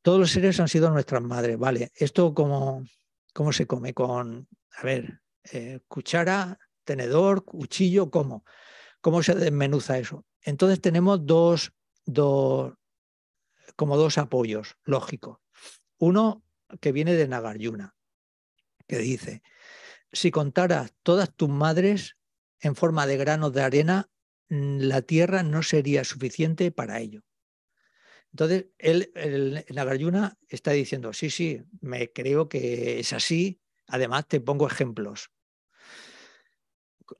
Todos 0.03 0.21
los 0.21 0.31
seres 0.31 0.61
han 0.61 0.69
sido 0.69 0.89
nuestras 0.91 1.23
madres, 1.23 1.59
¿vale? 1.59 1.91
Esto 1.97 2.33
como, 2.33 2.85
¿cómo 3.33 3.53
se 3.53 3.67
come? 3.67 3.93
Con, 3.93 4.49
a 4.77 4.83
ver, 4.85 5.21
eh, 5.53 5.81
cuchara, 5.89 6.59
tenedor, 6.85 7.45
cuchillo, 7.45 8.11
¿cómo? 8.11 8.45
¿Cómo 9.01 9.23
se 9.23 9.35
desmenuza 9.35 9.99
eso? 9.99 10.25
Entonces 10.43 10.81
tenemos 10.81 11.27
dos, 11.27 11.73
dos, 12.05 12.75
como 13.75 13.97
dos 13.97 14.17
apoyos 14.17 14.77
lógicos. 14.85 15.39
Uno 15.99 16.45
que 16.81 16.93
viene 16.93 17.15
de 17.15 17.27
Nagarjuna, 17.27 17.97
que 18.87 18.99
dice, 18.99 19.43
si 20.13 20.31
contaras 20.31 20.95
todas 21.03 21.35
tus 21.35 21.49
madres 21.49 22.17
en 22.61 22.77
forma 22.77 23.07
de 23.07 23.17
granos 23.17 23.53
de 23.53 23.63
arena, 23.63 24.09
la 24.49 25.03
tierra 25.03 25.43
no 25.43 25.63
sería 25.63 26.05
suficiente 26.05 26.71
para 26.71 27.01
ello. 27.01 27.23
Entonces, 28.33 28.67
él, 28.79 29.13
el, 29.15 29.65
Nagarjuna 29.73 30.37
está 30.49 30.73
diciendo, 30.73 31.13
sí, 31.13 31.31
sí, 31.31 31.63
me 31.81 32.11
creo 32.11 32.49
que 32.49 32.99
es 32.99 33.13
así. 33.13 33.61
Además, 33.87 34.27
te 34.27 34.41
pongo 34.41 34.67
ejemplos. 34.67 35.31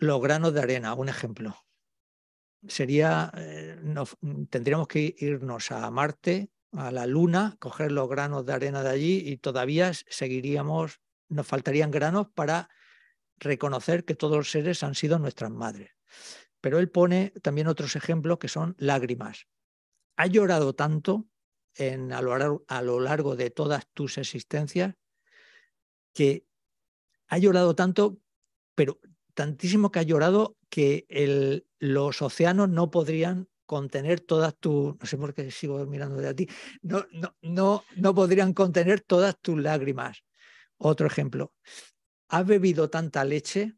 Los 0.01 0.20
granos 0.20 0.55
de 0.55 0.61
arena, 0.61 0.95
un 0.95 1.09
ejemplo. 1.09 1.57
Sería, 2.66 3.31
eh, 3.37 3.77
tendríamos 4.51 4.89
que 4.89 5.14
irnos 5.18 5.70
a 5.70 5.89
Marte, 5.91 6.51
a 6.72 6.91
la 6.91 7.07
Luna, 7.07 7.57
coger 7.61 7.93
los 7.93 8.09
granos 8.09 8.45
de 8.45 8.55
arena 8.55 8.83
de 8.83 8.91
allí 8.91 9.22
y 9.25 9.37
todavía 9.37 9.93
seguiríamos, 9.95 11.01
nos 11.29 11.47
faltarían 11.47 11.91
granos 11.91 12.29
para 12.35 12.70
reconocer 13.37 14.05
que 14.05 14.14
todos 14.14 14.37
los 14.37 14.51
seres 14.51 14.83
han 14.83 14.95
sido 14.95 15.18
nuestras 15.18 15.51
madres. 15.51 15.91
Pero 16.64 16.78
él 16.78 16.88
pone 16.88 17.30
también 17.42 17.66
otros 17.66 17.94
ejemplos 17.94 18.38
que 18.38 18.48
son 18.48 18.74
lágrimas. 18.78 19.48
Has 20.16 20.30
llorado 20.30 20.74
tanto 20.74 21.28
en, 21.74 22.10
a, 22.10 22.22
lo 22.22 23.00
largo, 23.00 23.36
de 23.36 23.50
todas 23.50 23.86
tus 23.92 24.16
existencias 24.16 24.94
que 26.14 26.46
ha 27.28 27.36
llorado 27.36 27.74
tanto, 27.74 28.18
pero 28.74 28.98
tantísimo 29.34 29.92
que 29.92 29.98
ha 29.98 30.04
llorado 30.04 30.56
que 30.70 31.66
los 31.80 32.22
océanos 32.22 32.70
no 32.70 32.90
podrían 32.90 33.46
contener 33.66 34.20
todas 34.20 34.56
tus, 34.56 34.96
no 34.98 35.04
sé 35.04 35.18
por 35.18 35.34
qué 35.34 35.50
sigo 35.50 35.84
mirando 35.84 36.16
de 36.16 36.28
a 36.28 36.34
ti, 36.34 36.48
no, 36.80 37.04
no, 37.12 37.36
no, 37.42 37.84
no 37.96 38.14
podrían 38.14 38.54
contener 38.54 39.02
todas 39.02 39.38
tus 39.38 39.60
lágrimas. 39.60 40.24
Otro 40.78 41.08
ejemplo, 41.08 41.52
has 42.28 42.46
bebido 42.46 42.88
tanta 42.88 43.22
leche 43.22 43.76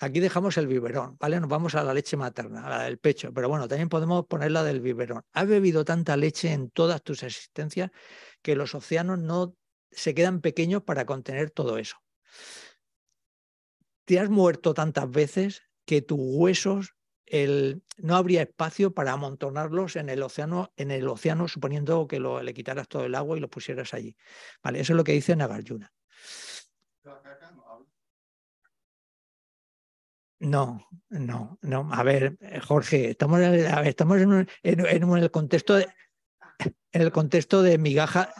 Aquí 0.00 0.20
dejamos 0.20 0.56
el 0.58 0.66
biberón, 0.66 1.16
¿vale? 1.20 1.38
Nos 1.38 1.48
vamos 1.48 1.74
a 1.74 1.84
la 1.84 1.94
leche 1.94 2.16
materna, 2.16 2.66
a 2.66 2.70
la 2.70 2.82
del 2.82 2.98
pecho, 2.98 3.32
pero 3.32 3.48
bueno, 3.48 3.68
también 3.68 3.88
podemos 3.88 4.26
poner 4.26 4.50
la 4.50 4.64
del 4.64 4.80
biberón. 4.80 5.22
Has 5.32 5.46
bebido 5.46 5.84
tanta 5.84 6.16
leche 6.16 6.52
en 6.52 6.70
todas 6.70 7.02
tus 7.02 7.22
existencias 7.22 7.90
que 8.42 8.56
los 8.56 8.74
océanos 8.74 9.20
no 9.20 9.56
se 9.90 10.14
quedan 10.14 10.40
pequeños 10.40 10.82
para 10.82 11.06
contener 11.06 11.50
todo 11.50 11.78
eso. 11.78 11.96
Te 14.04 14.18
has 14.18 14.28
muerto 14.30 14.74
tantas 14.74 15.08
veces 15.08 15.62
que 15.84 16.02
tus 16.02 16.18
huesos 16.20 16.94
el, 17.26 17.82
no 17.96 18.16
habría 18.16 18.42
espacio 18.42 18.92
para 18.92 19.12
amontonarlos 19.12 19.96
en 19.96 20.08
el 20.08 20.22
océano, 20.22 20.72
en 20.76 20.90
el 20.90 21.08
océano 21.08 21.48
suponiendo 21.48 22.06
que 22.06 22.20
lo, 22.20 22.42
le 22.42 22.54
quitaras 22.54 22.88
todo 22.88 23.04
el 23.04 23.14
agua 23.14 23.36
y 23.36 23.40
lo 23.40 23.48
pusieras 23.48 23.94
allí. 23.94 24.16
Vale, 24.62 24.80
eso 24.80 24.92
es 24.92 24.96
lo 24.96 25.04
que 25.04 25.12
dice 25.12 25.34
Nagarjuna. 25.36 25.92
No, 30.44 30.86
no, 31.08 31.58
no. 31.62 31.88
A 31.90 32.02
ver, 32.02 32.36
eh, 32.40 32.60
Jorge, 32.60 33.10
estamos, 33.10 33.40
en, 33.40 34.46
el 34.62 35.30
contexto 35.30 35.74
de, 35.76 35.88
en 36.92 37.02
el 37.02 37.10
contexto 37.10 37.62
de 37.62 37.78
migaja. 37.78 38.30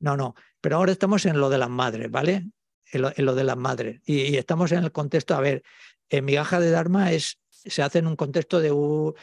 No, 0.00 0.16
no, 0.16 0.34
pero 0.62 0.76
ahora 0.76 0.92
estamos 0.92 1.26
en 1.26 1.38
lo 1.38 1.50
de 1.50 1.58
las 1.58 1.68
madres, 1.68 2.10
¿vale? 2.10 2.50
En 2.92 3.02
lo, 3.02 3.34
de 3.34 3.44
las 3.44 3.56
madres. 3.58 4.00
Y, 4.06 4.36
estamos 4.38 4.72
en 4.72 4.84
el 4.84 4.92
contexto, 4.92 5.34
a 5.34 5.40
ver, 5.40 5.62
en 6.08 6.24
migaja 6.24 6.60
de 6.60 6.70
Dharma 6.70 7.12
es, 7.12 7.38
se 7.50 7.82
hace 7.82 7.98
en 7.98 8.06
un 8.06 8.16
contexto 8.16 8.60
de 8.60 8.72
un, 8.72 9.14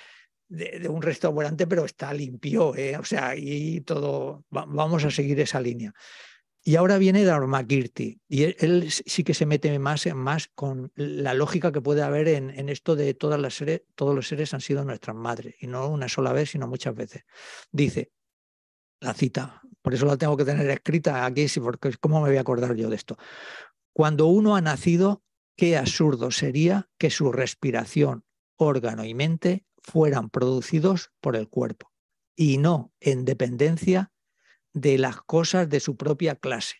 de, 0.47 0.87
un 0.89 1.01
restaurante, 1.01 1.65
pero 1.65 1.85
está 1.85 2.13
limpio, 2.13 2.75
¿eh? 2.75 2.97
o 2.97 3.03
sea, 3.03 3.35
y 3.35 3.81
todo, 3.81 4.45
vamos 4.51 5.05
a 5.05 5.09
seguir 5.09 5.39
esa 5.39 5.59
línea. 5.59 5.91
Y 6.63 6.75
ahora 6.75 6.99
viene 6.99 7.23
Dharmakirti, 7.23 8.21
y 8.27 8.43
él, 8.43 8.91
sí 8.91 9.23
que 9.23 9.33
se 9.33 9.47
mete 9.47 9.77
más, 9.79 10.05
más 10.13 10.47
con 10.53 10.91
la 10.95 11.33
lógica 11.33 11.71
que 11.71 11.81
puede 11.81 12.03
haber 12.03 12.27
en, 12.27 12.69
esto 12.69 12.95
de 12.95 13.15
todas 13.15 13.39
las 13.39 13.55
seres, 13.55 13.81
todos 13.95 14.13
los 14.13 14.27
seres 14.27 14.53
han 14.53 14.61
sido 14.61 14.85
nuestras 14.85 15.15
madres, 15.15 15.55
y 15.59 15.65
no 15.65 15.87
una 15.87 16.07
sola 16.07 16.33
vez, 16.33 16.51
sino 16.51 16.67
muchas 16.67 16.93
veces. 16.93 17.23
Dice, 17.71 18.11
la 18.99 19.15
cita, 19.15 19.63
por 19.81 19.95
eso 19.95 20.05
la 20.05 20.17
tengo 20.17 20.37
que 20.37 20.45
tener 20.45 20.69
escrita 20.69 21.25
aquí, 21.25 21.47
porque 21.59 21.95
¿cómo 21.99 22.21
me 22.21 22.29
voy 22.29 22.37
a 22.37 22.41
acordar 22.41 22.75
yo 22.75 22.91
de 22.91 22.95
esto? 22.95 23.17
Cuando 23.91 24.27
uno 24.27 24.55
ha 24.55 24.61
nacido, 24.61 25.23
qué 25.55 25.77
absurdo 25.77 26.29
sería 26.29 26.89
que 26.99 27.09
su 27.09 27.31
respiración, 27.31 28.23
órgano 28.55 29.03
y 29.03 29.15
mente 29.15 29.65
fueran 29.81 30.29
producidos 30.29 31.11
por 31.21 31.35
el 31.35 31.49
cuerpo, 31.49 31.91
y 32.35 32.59
no 32.59 32.93
en 32.99 33.25
dependencia 33.25 34.11
de 34.73 34.97
las 34.97 35.21
cosas 35.21 35.69
de 35.69 35.79
su 35.79 35.97
propia 35.97 36.35
clase. 36.35 36.77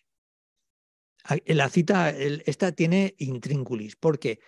La 1.46 1.68
cita, 1.68 2.10
esta 2.10 2.72
tiene 2.72 3.14
intrínculis, 3.18 3.96
porque 3.96 4.40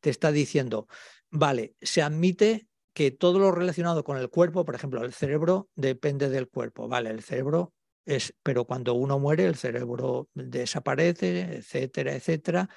te 0.00 0.10
está 0.10 0.32
diciendo, 0.32 0.88
vale, 1.30 1.76
se 1.80 2.02
admite 2.02 2.68
que 2.94 3.10
todo 3.10 3.38
lo 3.38 3.52
relacionado 3.52 4.04
con 4.04 4.16
el 4.18 4.30
cuerpo, 4.30 4.64
por 4.64 4.74
ejemplo, 4.74 5.04
el 5.04 5.12
cerebro 5.12 5.70
depende 5.74 6.28
del 6.28 6.48
cuerpo, 6.48 6.88
vale, 6.88 7.10
el 7.10 7.22
cerebro 7.22 7.74
es, 8.04 8.34
pero 8.42 8.66
cuando 8.66 8.94
uno 8.94 9.18
muere, 9.18 9.44
el 9.46 9.54
cerebro 9.54 10.28
desaparece, 10.34 11.56
etcétera, 11.56 12.14
etcétera. 12.14 12.68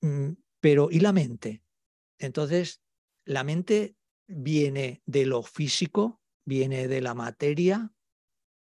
Mm, 0.00 0.32
pero, 0.60 0.88
¿y 0.90 1.00
la 1.00 1.12
mente? 1.12 1.62
Entonces, 2.18 2.82
la 3.24 3.44
mente 3.44 3.96
viene 4.26 5.02
de 5.06 5.26
lo 5.26 5.42
físico, 5.42 6.20
viene 6.44 6.88
de 6.88 7.00
la 7.00 7.14
materia, 7.14 7.92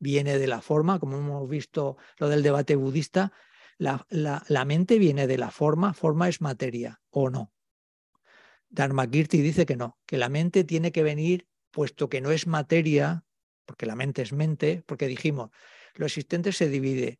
viene 0.05 0.37
de 0.37 0.45
la 0.45 0.61
forma, 0.61 0.99
como 0.99 1.17
hemos 1.17 1.49
visto 1.49 1.97
lo 2.19 2.29
del 2.29 2.43
debate 2.43 2.75
budista, 2.75 3.33
la, 3.79 4.05
la, 4.11 4.65
mente 4.65 4.99
viene 4.99 5.25
de 5.25 5.39
la 5.39 5.49
forma, 5.49 5.95
forma 5.95 6.29
es 6.29 6.41
materia 6.41 7.01
o 7.09 7.31
no. 7.31 7.51
Dharmakirti 8.69 9.41
dice 9.41 9.65
que 9.65 9.75
no, 9.75 9.97
que 10.05 10.19
la 10.19 10.29
mente 10.29 10.63
tiene 10.63 10.91
que 10.91 11.01
venir, 11.01 11.47
puesto 11.71 12.07
que 12.07 12.21
no 12.21 12.29
es 12.29 12.45
materia, 12.45 13.25
porque 13.65 13.87
la 13.87 13.95
mente 13.95 14.21
es 14.21 14.31
mente, 14.31 14.83
porque 14.85 15.07
dijimos, 15.07 15.49
lo 15.95 16.05
existente 16.05 16.51
se 16.51 16.69
divide 16.69 17.19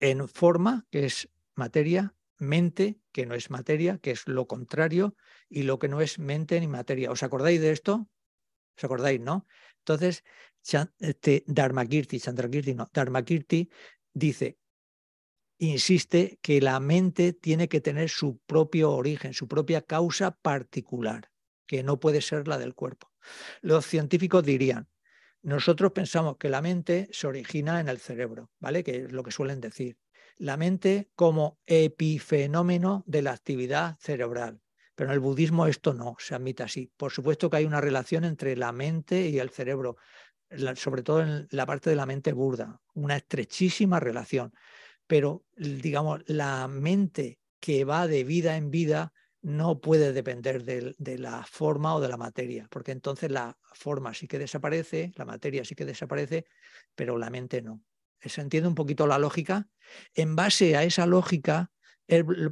en 0.00 0.26
forma, 0.28 0.84
que 0.90 1.06
es 1.06 1.28
materia, 1.54 2.16
mente, 2.38 2.98
que 3.12 3.24
no 3.24 3.36
es 3.36 3.50
materia, 3.50 3.98
que 3.98 4.10
es 4.10 4.26
lo 4.26 4.48
contrario, 4.48 5.14
y 5.48 5.62
lo 5.62 5.78
que 5.78 5.88
no 5.88 6.00
es 6.00 6.18
mente 6.18 6.58
ni 6.58 6.66
materia. 6.66 7.12
¿Os 7.12 7.22
acordáis 7.22 7.60
de 7.60 7.70
esto? 7.70 8.08
¿Os 8.76 8.84
acordáis, 8.84 9.20
no? 9.20 9.46
Entonces, 9.80 10.24
este, 10.98 11.44
Dharmakirti, 11.46 12.20
Chandrakirti, 12.20 12.74
no, 12.74 12.88
Dharmakirti 12.92 13.68
dice, 14.12 14.58
insiste 15.58 16.38
que 16.42 16.60
la 16.60 16.80
mente 16.80 17.32
tiene 17.32 17.68
que 17.68 17.80
tener 17.80 18.08
su 18.08 18.38
propio 18.46 18.92
origen, 18.92 19.34
su 19.34 19.46
propia 19.48 19.82
causa 19.82 20.30
particular. 20.32 21.30
que 21.70 21.84
no 21.84 22.00
puede 22.00 22.20
ser 22.20 22.48
la 22.48 22.58
del 22.58 22.74
cuerpo. 22.74 23.12
Los 23.60 23.86
científicos 23.86 24.42
dirían, 24.44 24.88
nosotros 25.40 25.92
pensamos 25.92 26.36
que 26.36 26.48
la 26.48 26.60
mente 26.60 27.08
se 27.12 27.28
origina 27.28 27.78
en 27.78 27.88
el 27.88 28.00
cerebro, 28.00 28.50
¿vale? 28.58 28.82
Que 28.82 29.04
es 29.04 29.12
lo 29.12 29.22
que 29.22 29.30
suelen 29.30 29.60
decir. 29.60 29.96
La 30.36 30.56
mente 30.56 31.12
como 31.14 31.60
epifenómeno 31.66 33.04
de 33.06 33.22
la 33.22 33.30
actividad 33.30 33.96
cerebral. 34.00 34.60
Pero 34.96 35.10
en 35.10 35.14
el 35.14 35.20
budismo 35.20 35.68
esto 35.68 35.94
no 35.94 36.16
se 36.18 36.34
admite 36.34 36.64
así. 36.64 36.92
Por 36.96 37.12
supuesto 37.12 37.48
que 37.48 37.58
hay 37.58 37.66
una 37.66 37.80
relación 37.80 38.24
entre 38.24 38.56
la 38.56 38.72
mente 38.72 39.28
y 39.28 39.38
el 39.38 39.50
cerebro, 39.50 39.96
sobre 40.74 41.02
todo 41.02 41.22
en 41.22 41.48
la 41.50 41.66
parte 41.66 41.90
de 41.90 41.96
la 41.96 42.06
mente 42.06 42.32
burda, 42.32 42.80
una 42.94 43.16
estrechísima 43.16 44.00
relación. 44.00 44.52
Pero, 45.06 45.44
digamos, 45.56 46.22
la 46.26 46.68
mente 46.68 47.40
que 47.60 47.84
va 47.84 48.06
de 48.06 48.24
vida 48.24 48.56
en 48.56 48.70
vida 48.70 49.12
no 49.42 49.80
puede 49.80 50.12
depender 50.12 50.64
de, 50.64 51.18
la 51.18 51.44
forma 51.44 51.94
o 51.94 52.00
de 52.00 52.08
la 52.08 52.16
materia, 52.16 52.68
porque 52.70 52.92
entonces 52.92 53.30
la 53.30 53.58
forma 53.72 54.12
sí 54.12 54.28
que 54.28 54.38
desaparece, 54.38 55.12
la 55.16 55.24
materia 55.24 55.64
sí 55.64 55.74
que 55.74 55.84
desaparece, 55.84 56.46
pero 56.94 57.16
la 57.16 57.30
mente 57.30 57.62
no. 57.62 57.82
¿Se 58.20 58.40
entiende 58.42 58.68
un 58.68 58.74
poquito 58.74 59.06
la 59.06 59.18
lógica? 59.18 59.68
En 60.14 60.36
base 60.36 60.76
a 60.76 60.84
esa 60.84 61.06
lógica, 61.06 61.72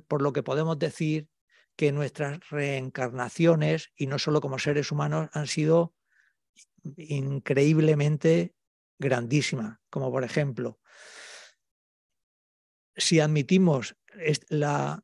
por 0.07 0.23
lo 0.23 0.33
que 0.33 0.43
podemos 0.43 0.79
decir 0.79 1.29
que 1.77 1.93
nuestras 1.93 2.41
reencarnaciones, 2.49 3.93
y 3.95 4.07
no 4.07 4.19
solo 4.19 4.41
como 4.41 4.59
seres 4.59 4.91
humanos, 4.91 5.29
han 5.33 5.47
sido 5.47 5.95
increíblemente 6.97 8.55
grandísimas, 8.99 9.79
como 9.91 10.11
por 10.11 10.25
ejemplo, 10.25 10.79
si 12.97 13.21
admitimos 13.21 13.97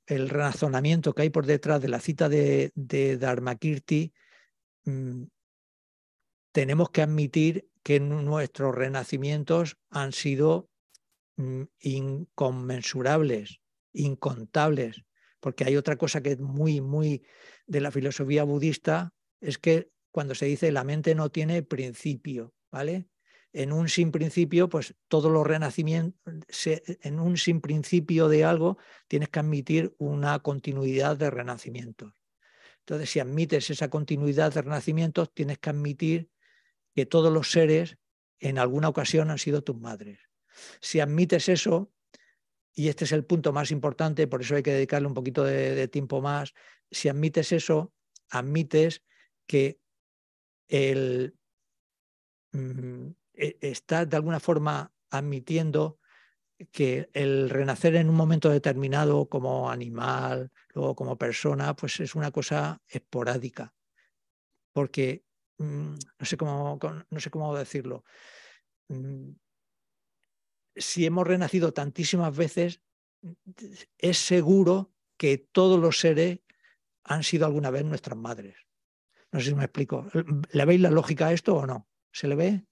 el 0.06 0.28
razonamiento 0.28 1.14
que 1.14 1.22
hay 1.22 1.30
por 1.30 1.46
detrás 1.46 1.80
de 1.80 1.88
la 1.88 2.00
cita 2.00 2.28
de, 2.28 2.72
de 2.74 3.16
Dharmakirti, 3.16 4.12
mm, 4.84 5.24
tenemos 6.52 6.90
que 6.90 7.02
admitir 7.02 7.68
que 7.82 8.00
nuestros 8.00 8.74
renacimientos 8.74 9.76
han 9.90 10.12
sido 10.12 10.70
mm, 11.36 11.62
inconmensurables, 11.80 13.60
incontables, 13.92 15.02
porque 15.38 15.64
hay 15.64 15.76
otra 15.76 15.96
cosa 15.96 16.22
que 16.22 16.32
es 16.32 16.40
muy, 16.40 16.80
muy 16.80 17.24
de 17.66 17.80
la 17.80 17.90
filosofía 17.90 18.44
budista, 18.44 19.12
es 19.40 19.58
que 19.58 19.90
cuando 20.14 20.36
se 20.36 20.46
dice 20.46 20.70
la 20.70 20.84
mente 20.84 21.16
no 21.16 21.28
tiene 21.28 21.64
principio, 21.64 22.54
¿vale? 22.70 23.08
en 23.52 23.72
un 23.72 23.88
sin 23.88 24.12
principio, 24.12 24.68
pues 24.68 24.94
todos 25.08 25.30
los 25.30 25.44
renacimientos, 25.44 26.20
en 26.66 27.18
un 27.18 27.36
sin 27.36 27.60
principio 27.60 28.28
de 28.28 28.44
algo, 28.44 28.78
tienes 29.08 29.28
que 29.28 29.40
admitir 29.40 29.92
una 29.98 30.38
continuidad 30.38 31.16
de 31.16 31.30
renacimientos. 31.30 32.12
Entonces, 32.80 33.10
si 33.10 33.18
admites 33.18 33.70
esa 33.70 33.88
continuidad 33.90 34.52
de 34.52 34.62
renacimientos, 34.62 35.32
tienes 35.34 35.58
que 35.58 35.70
admitir 35.70 36.30
que 36.94 37.06
todos 37.06 37.32
los 37.32 37.50
seres 37.50 37.96
en 38.38 38.58
alguna 38.58 38.88
ocasión 38.88 39.30
han 39.30 39.38
sido 39.38 39.62
tus 39.62 39.80
madres. 39.80 40.20
Si 40.80 41.00
admites 41.00 41.48
eso, 41.48 41.92
y 42.72 42.88
este 42.88 43.04
es 43.04 43.12
el 43.12 43.24
punto 43.24 43.52
más 43.52 43.72
importante, 43.72 44.28
por 44.28 44.42
eso 44.42 44.54
hay 44.54 44.62
que 44.62 44.72
dedicarle 44.72 45.08
un 45.08 45.14
poquito 45.14 45.42
de, 45.42 45.74
de 45.74 45.88
tiempo 45.88 46.20
más, 46.20 46.54
si 46.90 47.08
admites 47.08 47.50
eso, 47.50 47.92
admites 48.30 49.02
que 49.46 49.80
el, 50.68 51.36
mm, 52.52 53.08
e, 53.34 53.58
está 53.60 54.06
de 54.06 54.16
alguna 54.16 54.40
forma 54.40 54.92
admitiendo 55.10 55.98
que 56.72 57.10
el 57.12 57.50
renacer 57.50 57.96
en 57.96 58.08
un 58.08 58.16
momento 58.16 58.48
determinado 58.48 59.28
como 59.28 59.70
animal, 59.70 60.52
luego 60.72 60.94
como 60.94 61.18
persona, 61.18 61.74
pues 61.74 62.00
es 62.00 62.14
una 62.14 62.30
cosa 62.30 62.80
esporádica. 62.88 63.74
Porque, 64.72 65.24
mm, 65.58 65.94
no, 66.18 66.26
sé 66.26 66.36
cómo, 66.36 66.78
no 67.10 67.20
sé 67.20 67.30
cómo 67.30 67.54
decirlo, 67.56 68.04
mm, 68.88 69.30
si 70.76 71.06
hemos 71.06 71.26
renacido 71.26 71.72
tantísimas 71.72 72.36
veces, 72.36 72.80
es 73.98 74.18
seguro 74.18 74.92
que 75.16 75.38
todos 75.38 75.80
los 75.80 75.98
seres 75.98 76.40
han 77.04 77.22
sido 77.22 77.46
alguna 77.46 77.70
vez 77.70 77.84
nuestras 77.84 78.18
madres. 78.18 78.56
No 79.34 79.40
sé 79.40 79.46
si 79.46 79.54
me 79.56 79.64
explico. 79.64 80.06
¿Le 80.52 80.64
veis 80.64 80.80
la 80.80 80.90
lógica 80.90 81.26
a 81.26 81.32
esto 81.32 81.56
o 81.56 81.66
no? 81.66 81.88
¿Se 82.12 82.28
le 82.28 82.36
ve? 82.36 82.64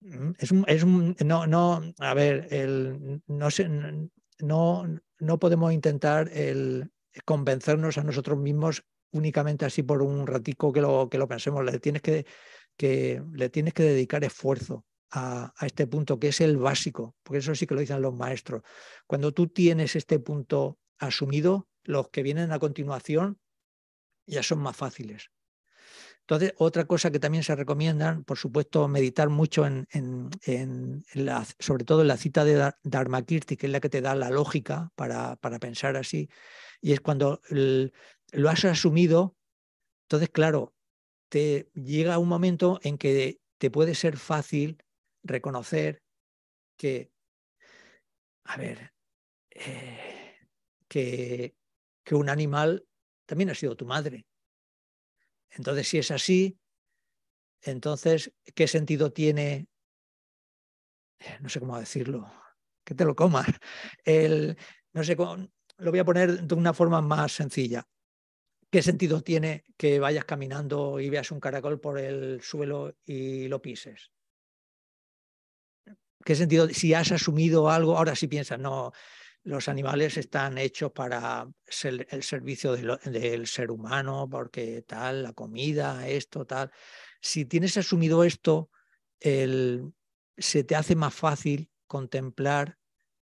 Mm, 0.00 0.30
es, 0.38 0.50
es 0.66 0.86
no, 0.86 1.46
no, 1.46 1.82
a 1.98 2.14
ver, 2.14 2.48
el, 2.50 3.20
no, 3.26 3.48
no, 4.38 5.00
no 5.18 5.38
podemos 5.38 5.70
intentar 5.74 6.30
el 6.32 6.90
convencernos 7.26 7.98
a 7.98 8.04
nosotros 8.04 8.38
mismos 8.38 8.82
únicamente 9.10 9.66
así 9.66 9.82
por 9.82 10.00
un 10.00 10.26
ratico 10.26 10.72
que 10.72 10.80
lo, 10.80 11.10
que 11.10 11.18
lo 11.18 11.28
pensemos. 11.28 11.62
Le 11.66 11.78
tienes 11.80 12.00
que, 12.00 12.24
que, 12.74 13.22
le 13.34 13.50
tienes 13.50 13.74
que 13.74 13.82
dedicar 13.82 14.24
esfuerzo 14.24 14.86
a, 15.10 15.52
este 15.60 15.86
punto, 15.86 16.18
que 16.18 16.28
es 16.28 16.40
el 16.40 16.56
básico, 16.56 17.16
porque 17.22 17.40
eso 17.40 17.54
sí 17.54 17.66
que 17.66 17.74
lo 17.74 17.80
dicen 17.80 18.00
los 18.00 18.14
maestros. 18.14 18.62
Cuando 19.06 19.32
tú 19.32 19.48
tienes 19.48 19.94
este 19.94 20.18
punto 20.20 20.78
asumido, 20.98 21.68
los 21.88 22.10
que 22.10 22.22
vienen 22.22 22.52
a 22.52 22.58
continuación 22.58 23.40
ya 24.26 24.42
son 24.42 24.58
más 24.60 24.76
fáciles. 24.76 25.30
Entonces, 26.20 26.52
otra 26.58 26.84
cosa 26.84 27.10
que 27.10 27.18
también 27.18 27.42
se 27.42 27.56
recomiendan, 27.56 28.24
por 28.24 28.36
supuesto, 28.36 28.86
meditar 28.86 29.30
mucho 29.30 29.64
en, 29.64 29.88
la, 31.14 31.46
sobre 31.58 31.84
todo 31.84 32.02
en 32.02 32.08
la 32.08 32.18
cita 32.18 32.44
de 32.44 32.72
Dharmakirti, 32.82 33.56
que 33.56 33.66
es 33.66 33.72
la 33.72 33.80
que 33.80 33.88
te 33.88 34.02
da 34.02 34.14
la 34.14 34.28
lógica 34.28 34.92
para, 34.94 35.36
para 35.36 35.58
pensar 35.58 35.96
así, 35.96 36.28
y 36.82 36.92
es 36.92 37.00
cuando 37.00 37.40
lo 37.48 38.50
has 38.50 38.64
asumido, 38.66 39.38
entonces, 40.02 40.28
claro, 40.28 40.74
te 41.30 41.70
llega 41.72 42.18
un 42.18 42.28
momento 42.28 42.80
en 42.82 42.98
que 42.98 43.40
te 43.56 43.70
puede 43.70 43.94
ser 43.94 44.18
fácil 44.18 44.82
reconocer 45.22 46.02
que, 46.76 47.10
a 48.44 48.58
ver, 48.58 48.92
eh, 49.50 50.36
que, 50.88 51.54
que 52.08 52.14
un 52.14 52.30
animal 52.30 52.86
también 53.26 53.50
ha 53.50 53.54
sido 53.54 53.76
tu 53.76 53.84
madre 53.84 54.26
entonces, 55.50 55.88
si 55.88 55.98
es 55.98 56.10
así, 56.10 56.58
entonces, 57.62 58.32
¿qué 58.54 58.68
sentido 58.68 59.12
tiene? 59.12 59.68
No 61.40 61.48
sé 61.48 61.60
cómo 61.60 61.78
decirlo, 61.78 62.30
que 62.84 62.94
te 62.94 63.04
lo 63.04 63.14
comas. 63.14 63.48
El, 64.04 64.56
no 64.92 65.02
sé 65.02 65.16
cómo, 65.16 65.48
lo 65.78 65.90
voy 65.90 66.00
a 66.00 66.04
poner 66.04 66.42
de 66.42 66.54
una 66.54 66.72
forma 66.72 67.00
más 67.00 67.32
sencilla. 67.32 67.86
¿Qué 68.70 68.82
sentido 68.82 69.22
tiene 69.22 69.64
que 69.76 69.98
vayas 69.98 70.26
caminando 70.26 71.00
y 71.00 71.08
veas 71.08 71.30
un 71.30 71.40
caracol 71.40 71.80
por 71.80 71.98
el 71.98 72.42
suelo 72.42 72.94
y 73.04 73.48
lo 73.48 73.62
pises? 73.62 74.12
¿Qué 76.22 76.34
sentido? 76.34 76.68
Si 76.68 76.92
has 76.92 77.10
asumido 77.10 77.70
algo, 77.70 77.96
ahora 77.96 78.14
sí 78.14 78.28
piensas, 78.28 78.58
no, 78.58 78.92
los 79.48 79.66
animales 79.68 80.18
están 80.18 80.58
hechos 80.58 80.92
para 80.92 81.48
el 81.82 82.22
servicio 82.22 82.76
del 82.76 83.46
ser 83.46 83.70
humano, 83.70 84.28
porque 84.30 84.82
tal, 84.82 85.22
la 85.22 85.32
comida, 85.32 86.06
esto, 86.06 86.44
tal. 86.44 86.70
Si 87.22 87.46
tienes 87.46 87.78
asumido 87.78 88.24
esto, 88.24 88.70
se 89.18 90.64
te 90.64 90.76
hace 90.76 90.94
más 90.96 91.14
fácil 91.14 91.70
contemplar 91.86 92.76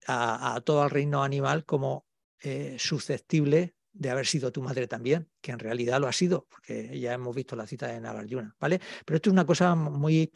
a, 0.07 0.59
todo 0.65 0.85
el 0.85 0.91
reino 0.91 1.23
animal 1.23 1.67
como 1.67 2.07
eh, 2.41 2.77
susceptible 2.79 3.77
de 3.93 4.09
haber 4.09 4.27
sido 4.27 4.51
tu 4.51 4.63
madre 4.63 4.89
también, 4.89 5.31
que 5.43 5.53
en 5.53 5.59
realidad 5.59 6.01
lo 6.01 6.09
ha 6.09 6.13
sido, 6.15 6.47
porque 6.49 6.99
ya 6.99 7.13
hemos 7.13 7.37
visto 7.37 7.57
la 7.57 7.67
cita 7.67 7.89
de 7.89 8.01
Nagarjuna, 8.01 8.57
¿vale? 8.59 8.81
Pero 9.05 9.17
esto 9.17 9.29
es 9.29 9.33
una 9.33 9.45
cosa 9.45 9.75
muy 9.75 10.33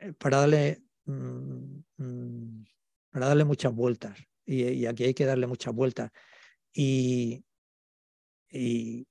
eh, 0.00 0.12
para 0.12 0.40
darle, 0.40 0.82
mm, 1.06 1.78
mm, 1.96 2.64
para 3.10 3.28
darle 3.28 3.44
muchas 3.44 3.72
vueltas 3.72 4.27
y, 4.48 4.86
aquí 4.86 5.04
hay 5.04 5.14
que 5.14 5.26
darle 5.26 5.46
muchas 5.46 5.74
vueltas. 5.74 6.10
Y, 6.72 7.44
y 8.50 9.06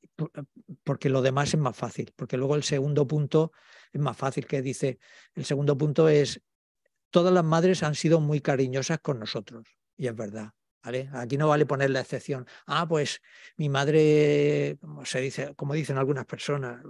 porque 0.83 1.09
lo 1.09 1.21
demás 1.21 1.53
es 1.53 1.59
más 1.59 1.77
fácil, 1.77 2.11
porque 2.15 2.37
luego 2.37 2.55
el 2.55 2.63
segundo 2.63 3.07
punto 3.07 3.51
es 3.91 4.01
más 4.01 4.17
fácil 4.17 4.47
que 4.47 4.61
dice, 4.61 4.99
el 5.35 5.45
segundo 5.45 5.77
punto 5.77 6.09
es, 6.09 6.41
todas 7.11 7.31
las 7.31 7.43
madres 7.43 7.83
han 7.83 7.95
sido 7.95 8.19
muy 8.19 8.41
cariñosas 8.41 8.99
con 8.99 9.19
nosotros, 9.19 9.67
y 9.95 10.07
es 10.07 10.15
verdad. 10.15 10.51
¿Vale? 10.83 11.09
Aquí 11.11 11.37
no 11.37 11.49
vale 11.49 11.65
poner 11.65 11.89
la 11.89 11.99
excepción. 11.99 12.47
Ah, 12.65 12.87
pues 12.87 13.19
mi 13.57 13.67
madre, 13.67 14.77
como 14.79 15.03
se 15.03 15.19
dice, 15.19 15.53
como 15.55 15.73
dicen 15.73 15.97
algunas 15.97 16.25
personas, 16.25 16.81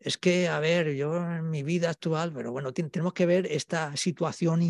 es 0.00 0.18
que, 0.18 0.48
a 0.48 0.58
ver, 0.60 0.94
yo 0.94 1.16
en 1.16 1.50
mi 1.50 1.62
vida 1.62 1.90
actual, 1.90 2.32
pero 2.32 2.52
bueno, 2.52 2.72
tenemos 2.72 3.12
que 3.12 3.26
ver 3.26 3.46
esta 3.46 3.96
situación 3.96 4.60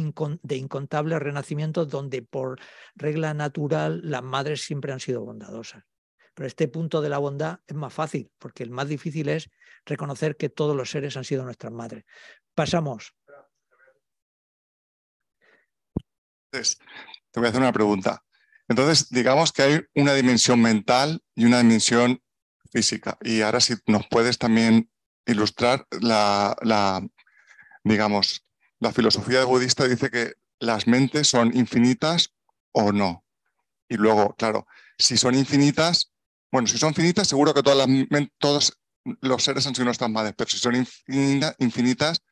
de 0.43 0.57
incontables 0.57 1.19
renacimientos 1.19 1.89
donde 1.89 2.23
por 2.23 2.61
regla 2.95 3.35
natural 3.35 4.01
las 4.05 4.23
madres 4.23 4.63
siempre 4.63 4.93
han 4.93 5.01
sido 5.01 5.25
bondadosas. 5.25 5.85
Pero 6.35 6.47
este 6.47 6.69
punto 6.69 7.01
de 7.01 7.09
la 7.09 7.19
bondad 7.19 7.61
es 7.67 7.77
más 7.77 7.93
fácil, 7.93 8.31
porque 8.39 8.65
el 8.65 8.71
más 8.71 8.89
difícil 8.89 9.29
es 9.29 9.51
reconocer 9.85 10.37
que 10.37 10.49
todos 10.49 10.77
los 10.77 10.91
seres 10.91 11.17
han 11.17 11.25
sido 11.25 11.45
nuestras 11.45 11.73
madres. 11.73 12.05
Pasamos. 12.55 13.15
Te 16.51 17.41
voy 17.41 17.47
a 17.47 17.49
hacer 17.49 17.61
una 17.61 17.73
pregunta. 17.73 18.25
Entonces, 18.69 19.11
digamos 19.11 19.53
que 19.53 19.63
hay 19.63 19.81
una 19.95 20.15
dimensión 20.15 20.61
mental 20.61 21.23
y 21.35 21.45
una 21.45 21.59
dimensión 21.59 22.23
física. 22.71 23.19
Y 23.23 23.43
ahora 23.43 23.61
si 23.61 23.75
nos 23.87 24.07
puedes 24.09 24.39
también 24.39 24.91
ilustrar 25.27 25.87
la, 26.01 26.57
la 26.63 27.07
digamos, 27.85 28.45
la 28.81 28.93
filosofía 28.93 29.45
budista 29.45 29.87
dice 29.87 30.11
que 30.11 30.35
las 30.59 30.87
mentes 30.87 31.29
son 31.29 31.57
infinitas 31.57 32.35
o 32.73 32.93
no. 32.93 33.25
Y 33.89 33.97
luego, 33.97 34.35
claro, 34.37 34.67
si 34.99 35.17
son 35.17 35.35
infinitas, 35.35 36.13
bueno, 36.51 36.67
si 36.67 36.79
son 36.79 36.91
infinitas, 36.91 37.29
seguro 37.29 37.53
que 37.55 37.63
todas 37.63 37.87
las, 37.87 38.29
todos 38.39 38.79
los 39.21 39.43
seres 39.43 39.67
han 39.67 39.75
sido 39.75 39.85
nuestras 39.85 40.11
madres, 40.11 40.35
pero 40.37 40.51
si 40.51 40.59
son 40.59 40.75
infinitas, 40.77 42.23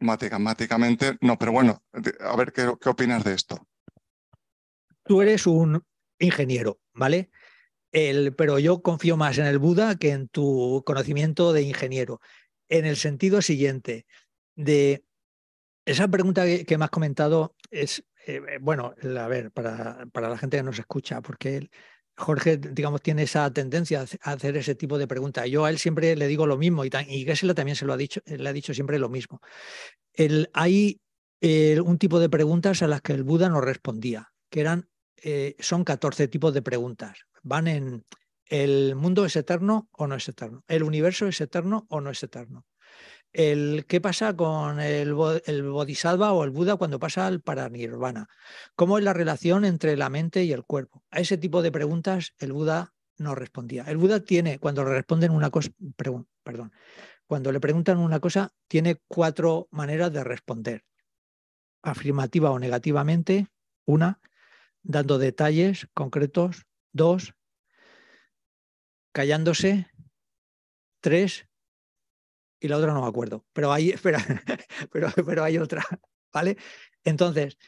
matemáticamente 0.00 1.16
no. 1.20 1.38
Pero 1.38 1.52
bueno, 1.52 1.82
a 2.20 2.36
ver 2.36 2.52
qué 2.52 2.88
opinas 2.88 3.24
de 3.24 3.34
esto. 3.34 3.68
Tú 5.04 5.20
eres 5.20 5.46
un 5.46 5.84
ingeniero, 6.18 6.80
¿vale? 6.94 7.30
Pero 7.92 8.58
yo 8.58 8.82
confío 8.82 9.16
más 9.18 9.36
en 9.38 9.44
el 9.46 9.58
Buda 9.58 9.96
que 9.96 10.10
en 10.10 10.28
tu 10.28 10.82
conocimiento 10.86 11.52
de 11.52 11.62
ingeniero, 11.62 12.20
en 12.68 12.86
el 12.86 12.96
sentido 12.96 13.42
siguiente, 13.42 14.06
de 14.56 15.04
esa 15.84 16.08
pregunta 16.08 16.44
que, 16.44 16.78
me 16.78 16.84
has 16.84 16.90
comentado 16.90 17.54
es, 17.70 18.04
eh, 18.26 18.40
eh, 18.48 18.58
bueno, 18.60 18.94
a 19.18 19.28
ver, 19.28 19.50
para, 19.50 20.06
para, 20.12 20.28
la 20.28 20.38
gente 20.38 20.56
que 20.56 20.62
nos 20.62 20.78
escucha, 20.78 21.20
porque 21.20 21.70
Jorge, 22.16 22.56
digamos, 22.56 23.02
tiene 23.02 23.24
esa 23.24 23.52
tendencia 23.52 24.04
a 24.22 24.32
hacer 24.32 24.56
ese 24.56 24.74
tipo 24.74 24.96
de 24.98 25.08
preguntas. 25.08 25.48
Yo 25.48 25.64
a 25.64 25.70
él 25.70 25.78
siempre 25.78 26.14
le 26.16 26.28
digo 26.28 26.46
lo 26.46 26.56
mismo 26.56 26.84
y, 26.84 26.90
y 27.08 27.24
también 27.54 27.76
se 27.76 27.84
lo 27.84 27.92
ha 27.92 27.96
dicho, 27.96 28.20
le 28.26 28.48
ha 28.48 28.52
dicho 28.52 28.74
siempre 28.74 28.98
lo 28.98 29.08
mismo. 29.08 29.40
Hay 30.52 31.00
un 31.84 31.98
tipo 31.98 32.20
de 32.20 32.28
preguntas 32.28 32.82
a 32.82 32.86
las 32.86 33.00
que 33.02 33.12
el 33.12 33.24
Buda 33.24 33.48
no 33.48 33.60
respondía, 33.60 34.32
que 34.48 34.60
eran, 34.60 34.88
son 35.58 35.84
14 35.84 36.28
tipos 36.28 36.54
de 36.54 36.62
preguntas. 36.62 37.26
Van 37.42 37.68
en, 37.68 38.04
¿el 38.46 38.94
mundo 38.96 39.24
es 39.24 39.36
eterno 39.36 39.88
o 39.92 40.06
no 40.06 40.14
es 40.14 40.28
eterno? 40.28 40.64
¿El 40.68 40.82
universo 40.82 41.26
es 41.26 41.40
eterno 41.40 41.86
o 41.88 42.00
no 42.00 42.10
es 42.10 42.22
eterno? 42.22 42.66
el 43.32 43.86
qué 43.86 44.00
pasa 44.00 44.36
con 44.36 44.80
el, 44.80 45.14
el, 45.46 45.62
bodhisattva 45.62 46.32
o 46.32 46.44
el 46.44 46.50
Buda 46.50 46.76
cuando 46.76 46.98
pasa 46.98 47.26
al 47.26 47.40
paranirvana. 47.40 48.28
¿Cómo 48.76 48.98
es 48.98 49.04
la 49.04 49.12
relación 49.12 49.64
entre 49.64 49.96
la 49.96 50.10
mente 50.10 50.44
y 50.44 50.52
el 50.52 50.64
cuerpo? 50.64 51.04
A 51.10 51.20
ese 51.20 51.38
tipo 51.38 51.62
de 51.62 51.72
preguntas 51.72 52.34
el 52.38 52.52
Buda 52.52 52.92
no 53.16 53.34
respondía. 53.34 53.84
El 53.84 53.96
Buda 53.96 54.20
tiene, 54.20 54.58
cuando 54.58 54.84
le 54.84 54.90
responden 54.90 55.32
una 55.32 55.50
cosa, 55.50 55.70
perdón, 55.96 56.72
cuando 57.26 57.52
le 57.52 57.60
preguntan 57.60 57.98
una 57.98 58.20
cosa, 58.20 58.52
tiene 58.68 59.00
cuatro 59.08 59.68
maneras 59.70 60.12
de 60.12 60.24
responder. 60.24 60.84
Afirmativa 61.82 62.50
o 62.50 62.58
negativamente, 62.58 63.48
una, 63.86 64.20
dando 64.82 65.18
detalles 65.18 65.88
concretos, 65.94 66.66
dos, 66.92 67.34
callándose, 69.12 69.86
tres, 71.00 71.48
y 72.60 72.68
la 72.68 72.78
otra 72.78 72.92
no 72.94 73.02
me 73.02 73.08
acuerdo, 73.08 73.44
pero 73.52 73.72
hay, 73.72 73.90
espera, 73.90 74.24
pero, 74.90 75.10
pero 75.26 75.44
hay 75.44 75.58
otra, 75.58 75.84
¿vale? 76.32 76.56
Entonces, 77.04 77.58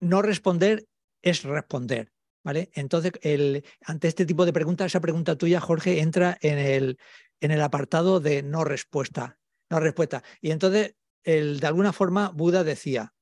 no 0.00 0.22
responder 0.22 0.86
es 1.22 1.44
responder, 1.44 2.12
¿vale? 2.42 2.70
Entonces, 2.74 3.12
el, 3.22 3.64
ante 3.84 4.08
este 4.08 4.26
tipo 4.26 4.44
de 4.44 4.52
preguntas, 4.52 4.86
esa 4.86 5.00
pregunta 5.00 5.36
tuya, 5.36 5.60
Jorge, 5.60 6.00
entra 6.00 6.36
en 6.40 6.58
el, 6.58 6.98
en 7.40 7.50
el 7.50 7.62
apartado 7.62 8.20
de 8.20 8.42
no 8.42 8.64
respuesta, 8.64 9.38
no 9.70 9.80
respuesta. 9.80 10.22
Y 10.40 10.50
entonces, 10.50 10.96
el, 11.22 11.60
de 11.60 11.66
alguna 11.66 11.92
forma, 11.92 12.30
Buda 12.30 12.64
decía, 12.64 13.14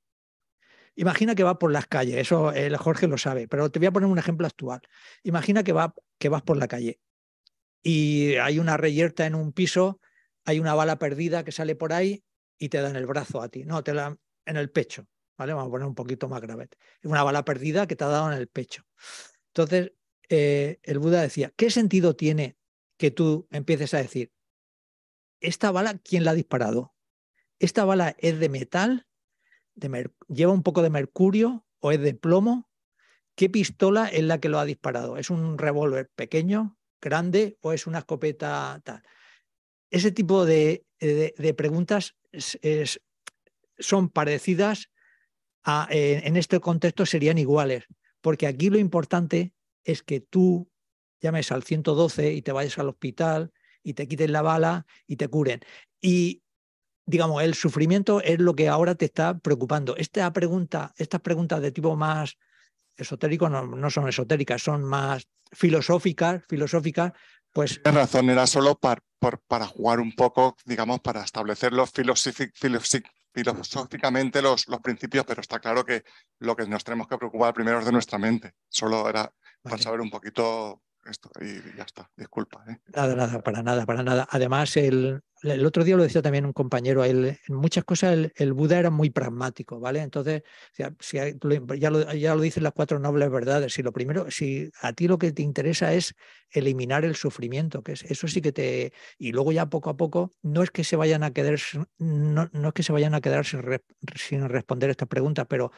imagina 0.96 1.34
que 1.34 1.44
va 1.44 1.58
por 1.58 1.72
las 1.72 1.86
calles, 1.86 2.16
eso 2.16 2.52
el 2.52 2.76
Jorge 2.76 3.06
lo 3.06 3.18
sabe, 3.18 3.48
pero 3.48 3.70
te 3.70 3.78
voy 3.78 3.86
a 3.86 3.92
poner 3.92 4.08
un 4.08 4.18
ejemplo 4.18 4.46
actual. 4.46 4.80
Imagina 5.22 5.62
que, 5.62 5.74
que 6.18 6.28
vas 6.28 6.42
por 6.42 6.56
la 6.56 6.68
calle 6.68 7.00
y 7.82 8.34
hay 8.34 8.58
una 8.58 8.76
reyerta 8.76 9.26
en 9.26 9.34
un 9.34 9.52
piso 9.52 10.00
hay 10.44 10.58
una 10.58 10.74
bala 10.74 10.98
perdida 10.98 11.44
que 11.44 11.52
sale 11.52 11.76
por 11.76 11.92
ahí 11.92 12.24
y 12.58 12.68
te 12.68 12.80
da 12.80 12.90
en 12.90 12.96
el 12.96 13.06
brazo 13.06 13.40
a 13.40 13.48
ti, 13.48 13.64
no, 13.64 13.82
te 13.82 13.92
da 13.92 14.16
en 14.44 14.56
el 14.56 14.70
pecho, 14.70 15.06
¿vale? 15.38 15.52
Vamos 15.52 15.68
a 15.68 15.70
poner 15.70 15.86
un 15.86 15.94
poquito 15.94 16.28
más 16.28 16.40
grave. 16.40 16.68
Una 17.02 17.22
bala 17.22 17.44
perdida 17.44 17.86
que 17.86 17.96
te 17.96 18.04
ha 18.04 18.08
dado 18.08 18.32
en 18.32 18.38
el 18.38 18.48
pecho. 18.48 18.84
Entonces, 19.48 19.92
eh, 20.28 20.78
el 20.82 20.98
Buda 20.98 21.22
decía, 21.22 21.52
¿qué 21.56 21.70
sentido 21.70 22.16
tiene 22.16 22.56
que 22.96 23.10
tú 23.10 23.48
empieces 23.50 23.94
a 23.94 23.98
decir, 23.98 24.32
esta 25.40 25.70
bala, 25.70 25.98
¿quién 25.98 26.24
la 26.24 26.32
ha 26.32 26.34
disparado? 26.34 26.94
¿Esta 27.58 27.84
bala 27.84 28.14
es 28.18 28.38
de 28.38 28.48
metal? 28.48 29.06
De 29.74 30.10
¿Lleva 30.28 30.52
un 30.52 30.62
poco 30.62 30.82
de 30.82 30.90
mercurio 30.90 31.64
o 31.80 31.92
es 31.92 32.00
de 32.00 32.14
plomo? 32.14 32.68
¿Qué 33.34 33.48
pistola 33.48 34.08
es 34.08 34.24
la 34.24 34.38
que 34.38 34.48
lo 34.48 34.58
ha 34.58 34.64
disparado? 34.64 35.16
¿Es 35.16 35.30
un 35.30 35.56
revólver 35.56 36.10
pequeño, 36.14 36.76
grande 37.00 37.56
o 37.62 37.72
es 37.72 37.86
una 37.86 38.00
escopeta 38.00 38.80
tal? 38.84 39.02
ese 39.90 40.12
tipo 40.12 40.46
de, 40.46 40.86
preguntas 41.56 42.16
son 43.78 44.08
parecidas 44.08 44.90
en 45.90 46.36
este 46.36 46.60
contexto 46.60 47.04
serían 47.06 47.38
iguales, 47.38 47.84
porque 48.20 48.46
aquí 48.46 48.70
lo 48.70 48.78
importante 48.78 49.52
es 49.84 50.02
que 50.02 50.20
tú 50.20 50.70
llames 51.20 51.52
al 51.52 51.62
112 51.62 52.32
y 52.32 52.42
te 52.42 52.52
vayas 52.52 52.78
al 52.78 52.88
hospital 52.88 53.52
y 53.82 53.94
te 53.94 54.06
quiten 54.08 54.32
la 54.32 54.42
bala 54.42 54.86
y 55.06 55.16
te 55.16 55.28
curen. 55.28 55.60
Y 56.00 56.42
digamos, 57.10 57.42
el 57.42 57.54
sufrimiento 57.54 58.22
es 58.22 58.38
lo 58.38 58.54
que 58.54 58.68
ahora 58.68 58.94
te 58.94 59.06
está 59.06 59.36
preocupando. 59.38 59.96
Esta 59.96 60.32
pregunta, 60.32 60.94
estas 60.96 61.20
preguntas 61.20 61.60
de 61.60 61.72
tipo 61.72 61.96
más 61.96 62.38
esotérico 62.96 63.48
no, 63.48 63.66
no 63.66 63.90
son 63.90 64.08
esotéricas, 64.08 64.62
son 64.62 64.84
más 64.84 65.26
filosóficas, 65.52 66.44
filosóficas, 66.48 67.12
pues... 67.52 67.82
Tienes 67.82 68.00
razón, 68.00 68.30
era 68.30 68.46
solo 68.46 68.76
para, 68.76 69.02
para 69.48 69.66
jugar 69.66 69.98
un 70.00 70.12
poco, 70.12 70.56
digamos, 70.64 71.00
para 71.00 71.24
establecerlo 71.24 71.84
filosóficamente 71.86 74.42
los, 74.42 74.68
los 74.68 74.80
principios, 74.80 75.24
pero 75.26 75.40
está 75.40 75.58
claro 75.58 75.84
que 75.84 76.04
lo 76.38 76.54
que 76.54 76.66
nos 76.66 76.84
tenemos 76.84 77.08
que 77.08 77.18
preocupar 77.18 77.52
primero 77.54 77.80
es 77.80 77.84
de 77.84 77.92
nuestra 77.92 78.18
mente. 78.18 78.54
Solo 78.68 79.08
era 79.08 79.32
para 79.62 79.78
saber 79.78 80.00
un 80.00 80.10
poquito 80.10 80.82
esto 81.08 81.30
y 81.40 81.76
ya 81.76 81.84
está, 81.84 82.10
disculpa. 82.16 82.64
¿eh? 82.68 82.78
Nada, 82.94 83.14
nada, 83.14 83.42
para 83.42 83.62
nada, 83.62 83.86
para 83.86 84.02
nada. 84.02 84.26
Además, 84.30 84.76
el, 84.76 85.22
el 85.42 85.64
otro 85.64 85.84
día 85.84 85.96
lo 85.96 86.02
decía 86.02 86.22
también 86.22 86.44
un 86.44 86.52
compañero, 86.52 87.04
en 87.04 87.36
muchas 87.48 87.84
cosas 87.84 88.30
el, 88.34 88.52
Buda 88.52 88.78
era 88.78 88.90
muy 88.90 89.10
pragmático, 89.10 89.80
¿vale? 89.80 90.00
Entonces, 90.00 90.42
ya, 90.76 90.92
lo, 91.90 92.12
ya 92.12 92.34
lo 92.34 92.40
dicen 92.40 92.62
las 92.62 92.72
cuatro 92.72 92.98
nobles 92.98 93.30
verdades, 93.30 93.72
si 93.72 93.82
lo 93.82 93.92
primero, 93.92 94.30
si 94.30 94.70
a 94.82 94.92
ti 94.92 95.08
lo 95.08 95.18
que 95.18 95.32
te 95.32 95.42
interesa 95.42 95.92
es 95.94 96.14
eliminar 96.50 97.04
el 97.04 97.16
sufrimiento, 97.16 97.82
que 97.82 97.92
es, 97.92 98.02
eso 98.04 98.28
sí 98.28 98.42
que 98.42 98.52
te... 98.52 98.92
Y 99.18 99.32
luego 99.32 99.52
ya 99.52 99.66
poco 99.66 99.90
a 99.90 99.96
poco, 99.96 100.32
no 100.42 100.62
es 100.62 100.70
que 100.70 100.84
se 100.84 100.96
vayan 100.96 101.22
a 101.22 101.32
quedar, 101.32 101.58
no, 101.98 102.50
no 102.52 102.68
es 102.68 102.74
que 102.74 102.82
se 102.82 102.92
vayan 102.92 103.14
a 103.14 103.20
quedar 103.20 103.46
sin, 103.46 103.62
sin 104.16 104.48
responder 104.48 104.90
estas 104.90 105.08
preguntas, 105.08 105.46
pero 105.48 105.72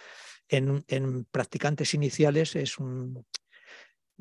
en, 0.48 0.84
en 0.88 1.24
practicantes 1.26 1.94
iniciales 1.94 2.56
es 2.56 2.78
un, 2.78 3.24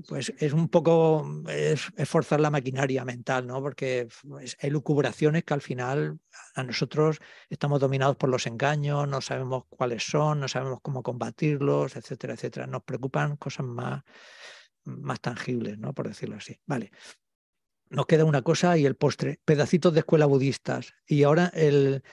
pues 0.08 0.34
es 0.38 0.54
un 0.54 0.70
poco 0.70 1.44
es, 1.50 1.92
forzar 2.06 2.40
la 2.40 2.50
maquinaria 2.50 3.06
mental, 3.06 3.48
¿no? 3.48 3.62
Porque 3.62 4.08
pues, 4.28 4.58
hay 4.60 4.70
lucubraciones 4.70 5.44
que 5.44 5.54
al 5.54 5.62
final 5.62 6.20
a 6.56 6.64
nosotros 6.64 7.20
estamos 7.50 7.80
dominados 7.80 8.18
por 8.18 8.30
los 8.30 8.48
engaños, 8.48 9.08
no 9.08 9.22
sabemos 9.22 9.64
cuáles 9.70 10.04
son, 10.04 10.40
no 10.40 10.48
sabemos 10.48 10.80
cómo 10.82 11.04
combatirlos, 11.04 11.96
etcétera, 11.96 12.34
etcétera. 12.34 12.68
Nos 12.68 12.84
preocupan 12.84 13.38
cosas 13.38 13.66
más, 13.66 14.04
más 14.84 15.20
tangibles, 15.20 15.78
¿no? 15.78 15.94
Por 15.94 16.08
decirlo 16.08 16.38
así. 16.38 16.60
Vale. 16.66 16.92
Nos 17.90 18.06
queda 18.06 18.24
una 18.24 18.42
cosa 18.42 18.78
y 18.78 18.86
el 18.86 18.96
postre, 18.96 19.42
pedacitos 19.44 19.94
de 19.94 20.00
escuela 20.00 20.26
budistas. 20.26 20.94
Y 21.06 21.24
ahora 21.24 21.52
el, 21.54 22.04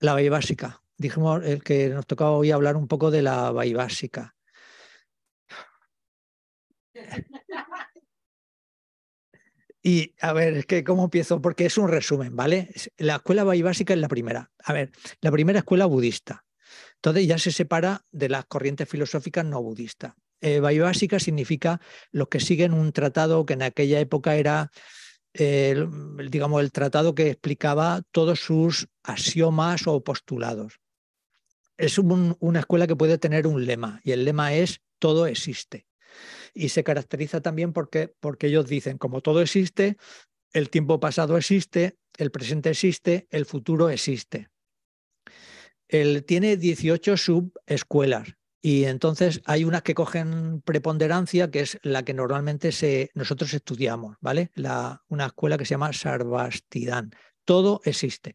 la 0.00 0.14
básica. 0.30 0.82
Dijimos 0.96 1.44
el 1.44 1.62
que 1.62 1.90
nos 1.90 2.06
tocaba 2.06 2.32
hoy 2.32 2.50
hablar 2.50 2.76
un 2.76 2.88
poco 2.88 3.10
de 3.10 3.22
la 3.22 3.50
básica. 3.52 4.37
Y 9.82 10.14
a 10.20 10.32
ver, 10.32 10.54
es 10.54 10.66
que 10.66 10.84
cómo 10.84 11.04
empiezo, 11.04 11.40
porque 11.40 11.66
es 11.66 11.78
un 11.78 11.88
resumen, 11.88 12.34
¿vale? 12.34 12.70
La 12.96 13.16
escuela 13.16 13.44
básica 13.44 13.94
es 13.94 14.00
la 14.00 14.08
primera. 14.08 14.50
A 14.64 14.72
ver, 14.72 14.90
la 15.20 15.30
primera 15.30 15.60
escuela 15.60 15.86
budista. 15.86 16.44
Entonces 16.96 17.26
ya 17.26 17.38
se 17.38 17.52
separa 17.52 18.04
de 18.10 18.28
las 18.28 18.44
corrientes 18.46 18.88
filosóficas 18.88 19.44
no 19.44 19.62
budistas. 19.62 20.14
Eh, 20.40 20.60
básica 20.60 21.18
significa 21.18 21.80
los 22.10 22.28
que 22.28 22.40
siguen 22.40 22.72
un 22.72 22.92
tratado 22.92 23.46
que 23.46 23.54
en 23.54 23.62
aquella 23.62 23.98
época 23.98 24.36
era, 24.36 24.70
digamos, 25.32 26.60
el 26.60 26.72
tratado 26.72 27.14
que 27.14 27.30
explicaba 27.30 28.02
todos 28.10 28.40
sus 28.40 28.88
axiomas 29.02 29.86
o 29.86 30.02
postulados. 30.02 30.80
Es 31.76 31.98
una 31.98 32.60
escuela 32.60 32.86
que 32.86 32.96
puede 32.96 33.18
tener 33.18 33.46
un 33.46 33.64
lema 33.64 34.00
y 34.04 34.10
el 34.10 34.24
lema 34.24 34.52
es 34.52 34.82
todo 34.98 35.26
existe 35.26 35.87
y 36.54 36.70
se 36.70 36.84
caracteriza 36.84 37.40
también 37.40 37.72
porque, 37.72 38.14
porque 38.20 38.48
ellos 38.48 38.66
dicen, 38.66 38.98
como 38.98 39.20
todo 39.20 39.40
existe, 39.40 39.96
el 40.52 40.70
tiempo 40.70 41.00
pasado 41.00 41.36
existe, 41.36 41.98
el 42.16 42.30
presente 42.30 42.70
existe, 42.70 43.26
el 43.30 43.46
futuro 43.46 43.90
existe. 43.90 44.48
Él 45.88 46.24
tiene 46.24 46.56
18 46.56 47.16
subescuelas. 47.16 48.34
Y 48.60 48.84
entonces 48.84 49.40
hay 49.44 49.64
unas 49.64 49.82
que 49.82 49.94
cogen 49.94 50.62
preponderancia, 50.62 51.50
que 51.50 51.60
es 51.60 51.78
la 51.82 52.04
que 52.04 52.12
normalmente 52.12 52.72
se, 52.72 53.10
nosotros 53.14 53.54
estudiamos, 53.54 54.16
¿vale? 54.20 54.50
La, 54.54 55.04
una 55.08 55.26
escuela 55.26 55.56
que 55.56 55.64
se 55.64 55.70
llama 55.70 55.92
Sarvastidán. 55.92 57.12
Todo 57.44 57.80
existe. 57.84 58.34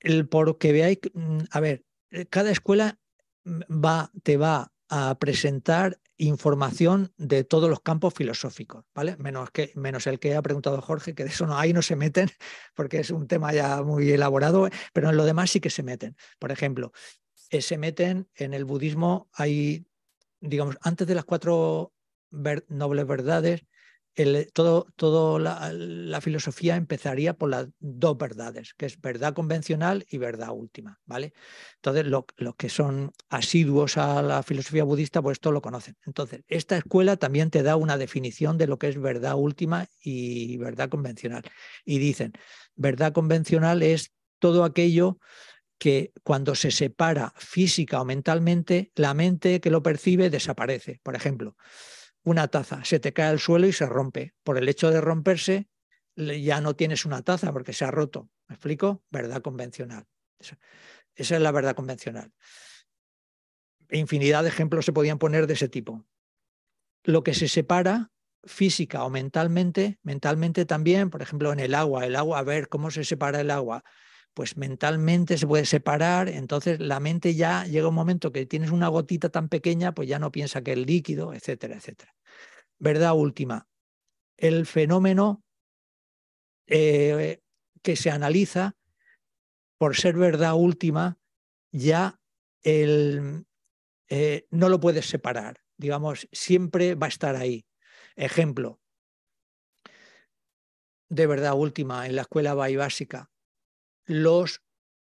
El, 0.00 0.28
por 0.28 0.58
que 0.58 0.72
veáis, 0.72 0.98
mm, 1.12 1.38
a 1.50 1.60
ver, 1.60 1.84
eh, 2.10 2.26
cada 2.26 2.50
escuela 2.50 2.98
mm, 3.44 3.60
va, 3.84 4.12
te 4.22 4.36
va 4.36 4.72
a 4.88 5.18
presentar 5.18 6.00
información 6.16 7.12
de 7.16 7.44
todos 7.44 7.70
los 7.70 7.80
campos 7.80 8.14
filosóficos, 8.14 8.84
¿vale? 8.94 9.16
Menos, 9.18 9.50
que, 9.50 9.72
menos 9.76 10.06
el 10.06 10.18
que 10.18 10.34
ha 10.34 10.42
preguntado 10.42 10.80
Jorge, 10.80 11.14
que 11.14 11.24
de 11.24 11.30
eso 11.30 11.46
no, 11.46 11.56
ahí 11.56 11.72
no 11.72 11.82
se 11.82 11.96
meten, 11.96 12.28
porque 12.74 13.00
es 13.00 13.10
un 13.10 13.28
tema 13.28 13.52
ya 13.52 13.82
muy 13.82 14.10
elaborado, 14.10 14.68
pero 14.92 15.10
en 15.10 15.16
lo 15.16 15.24
demás 15.24 15.50
sí 15.50 15.60
que 15.60 15.70
se 15.70 15.82
meten. 15.82 16.16
Por 16.38 16.50
ejemplo, 16.50 16.92
eh, 17.50 17.62
se 17.62 17.78
meten 17.78 18.28
en 18.34 18.52
el 18.52 18.64
budismo, 18.64 19.28
hay, 19.32 19.86
digamos, 20.40 20.76
antes 20.82 21.06
de 21.06 21.14
las 21.14 21.24
cuatro 21.24 21.94
nobles 22.30 23.06
verdades, 23.06 23.64
el, 24.18 24.50
todo, 24.52 25.38
la, 25.38 26.20
filosofía 26.20 26.74
empezaría 26.74 27.34
por 27.34 27.50
las 27.50 27.68
dos 27.78 28.18
verdades, 28.18 28.74
que 28.74 28.86
es 28.86 29.00
verdad 29.00 29.32
convencional 29.32 30.04
y 30.10 30.18
verdad 30.18 30.48
última, 30.50 30.98
¿vale? 31.06 31.32
Entonces, 31.76 32.04
los 32.04 32.56
que 32.56 32.68
son 32.68 33.12
asiduos 33.28 33.96
a 33.96 34.20
la 34.22 34.42
filosofía 34.42 34.82
budista, 34.82 35.22
pues 35.22 35.36
esto 35.36 35.52
lo 35.52 35.62
conocen. 35.62 35.96
Entonces, 36.04 36.42
esta 36.48 36.76
escuela 36.76 37.16
también 37.16 37.50
te 37.50 37.62
da 37.62 37.76
una 37.76 37.96
definición 37.96 38.58
de 38.58 38.66
lo 38.66 38.76
que 38.76 38.88
es 38.88 39.00
verdad 39.00 39.36
última 39.36 39.86
y 40.02 40.56
verdad 40.56 40.88
convencional. 40.88 41.44
Y 41.84 41.98
dicen, 41.98 42.32
verdad 42.74 43.12
convencional 43.12 43.84
es 43.84 44.12
todo 44.40 44.64
aquello 44.64 45.20
que 45.78 46.12
cuando 46.24 46.56
se 46.56 46.72
separa 46.72 47.32
física 47.36 48.00
o 48.00 48.04
mentalmente, 48.04 48.90
la 48.96 49.14
mente 49.14 49.60
que 49.60 49.70
lo 49.70 49.80
percibe 49.80 50.28
desaparece. 50.28 50.98
Por 51.04 51.14
ejemplo, 51.14 51.56
una 52.28 52.48
taza 52.48 52.84
se 52.84 53.00
te 53.00 53.12
cae 53.12 53.28
al 53.28 53.40
suelo 53.40 53.66
y 53.66 53.72
se 53.72 53.86
rompe. 53.86 54.34
Por 54.42 54.58
el 54.58 54.68
hecho 54.68 54.90
de 54.90 55.00
romperse, 55.00 55.68
ya 56.16 56.60
no 56.60 56.76
tienes 56.76 57.04
una 57.04 57.22
taza 57.22 57.52
porque 57.52 57.72
se 57.72 57.84
ha 57.84 57.90
roto. 57.90 58.30
¿Me 58.48 58.54
explico? 58.54 59.02
Verdad 59.10 59.42
convencional. 59.42 60.06
Esa 61.14 61.36
es 61.36 61.40
la 61.40 61.52
verdad 61.52 61.74
convencional. 61.74 62.32
Infinidad 63.90 64.42
de 64.42 64.50
ejemplos 64.50 64.84
se 64.84 64.92
podían 64.92 65.18
poner 65.18 65.46
de 65.46 65.54
ese 65.54 65.68
tipo. 65.68 66.04
Lo 67.04 67.22
que 67.22 67.34
se 67.34 67.48
separa 67.48 68.12
física 68.44 69.04
o 69.04 69.10
mentalmente, 69.10 69.98
mentalmente 70.02 70.64
también, 70.64 71.10
por 71.10 71.22
ejemplo, 71.22 71.52
en 71.52 71.60
el 71.60 71.74
agua, 71.74 72.06
el 72.06 72.16
agua, 72.16 72.38
a 72.38 72.42
ver 72.42 72.68
cómo 72.68 72.90
se 72.90 73.04
separa 73.04 73.40
el 73.40 73.50
agua 73.50 73.84
pues 74.38 74.56
mentalmente 74.56 75.36
se 75.36 75.48
puede 75.48 75.66
separar, 75.66 76.28
entonces 76.28 76.78
la 76.78 77.00
mente 77.00 77.34
ya 77.34 77.64
llega 77.64 77.88
un 77.88 77.96
momento 77.96 78.30
que 78.30 78.46
tienes 78.46 78.70
una 78.70 78.86
gotita 78.86 79.30
tan 79.30 79.48
pequeña, 79.48 79.96
pues 79.96 80.08
ya 80.08 80.20
no 80.20 80.30
piensa 80.30 80.62
que 80.62 80.74
es 80.74 80.78
líquido, 80.78 81.34
etcétera, 81.34 81.74
etcétera. 81.74 82.14
Verdad 82.78 83.16
última, 83.16 83.68
el 84.36 84.64
fenómeno 84.66 85.42
eh, 86.68 87.40
que 87.82 87.96
se 87.96 88.12
analiza, 88.12 88.76
por 89.76 89.96
ser 89.96 90.14
verdad 90.14 90.54
última, 90.54 91.18
ya 91.72 92.20
el, 92.62 93.44
eh, 94.08 94.46
no 94.52 94.68
lo 94.68 94.78
puedes 94.78 95.06
separar, 95.06 95.64
digamos, 95.76 96.28
siempre 96.30 96.94
va 96.94 97.06
a 97.06 97.08
estar 97.08 97.34
ahí. 97.34 97.66
Ejemplo, 98.14 98.80
de 101.08 101.26
verdad 101.26 101.54
última, 101.56 102.06
en 102.06 102.14
la 102.14 102.22
escuela 102.22 102.54
básica, 102.54 103.32
los, 104.08 104.62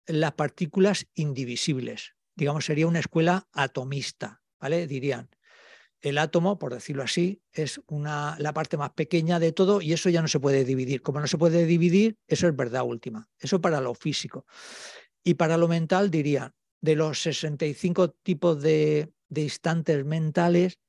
las 0.05 0.33
partículas 0.33 1.07
indivisibles. 1.15 2.13
Digamos, 2.35 2.65
sería 2.65 2.87
una 2.87 2.99
escuela 2.99 3.47
atomista, 3.53 4.43
¿vale? 4.59 4.85
Dirían, 4.85 5.29
el 6.01 6.17
átomo, 6.17 6.59
por 6.59 6.73
decirlo 6.73 7.03
así, 7.03 7.41
es 7.53 7.81
una, 7.87 8.35
la 8.39 8.53
parte 8.53 8.75
más 8.77 8.91
pequeña 8.91 9.39
de 9.39 9.51
todo 9.51 9.81
y 9.81 9.93
eso 9.93 10.09
ya 10.09 10.21
no 10.21 10.27
se 10.27 10.39
puede 10.39 10.65
dividir. 10.65 11.01
Como 11.01 11.19
no 11.19 11.27
se 11.27 11.37
puede 11.37 11.65
dividir, 11.65 12.17
eso 12.27 12.47
es 12.47 12.55
verdad 12.55 12.83
última. 12.83 13.29
Eso 13.39 13.61
para 13.61 13.79
lo 13.81 13.93
físico. 13.93 14.45
Y 15.23 15.35
para 15.35 15.57
lo 15.57 15.67
mental 15.67 16.11
dirían, 16.11 16.53
de 16.81 16.95
los 16.95 17.21
65 17.21 18.11
tipos 18.23 18.61
de, 18.61 19.13
de 19.29 19.41
instantes 19.41 20.03
mentales, 20.03 20.79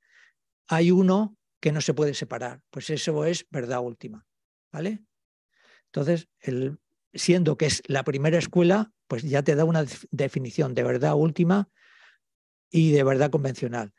hay 0.67 0.91
uno 0.91 1.37
que 1.61 1.73
no 1.73 1.81
se 1.81 1.95
puede 1.95 2.15
separar. 2.15 2.63
Pues 2.71 2.91
eso 2.91 3.25
es 3.27 3.47
verdad 3.51 3.81
última. 3.81 4.27
¿Vale? 4.73 5.05
Entonces, 5.87 6.29
el, 6.41 6.79
siendo 7.15 7.57
que 7.57 7.67
es 7.67 7.83
la 7.87 8.05
primera 8.05 8.39
escuela, 8.39 8.93
pues 9.07 9.23
ya 9.23 9.43
te 9.43 9.55
da 9.55 9.65
una 9.65 9.85
definición 10.11 10.75
de 10.75 10.83
verdad 10.83 11.15
última 11.15 11.69
y 12.71 12.93
de 12.93 13.05
verdad 13.05 13.31
convencional. 13.31 13.93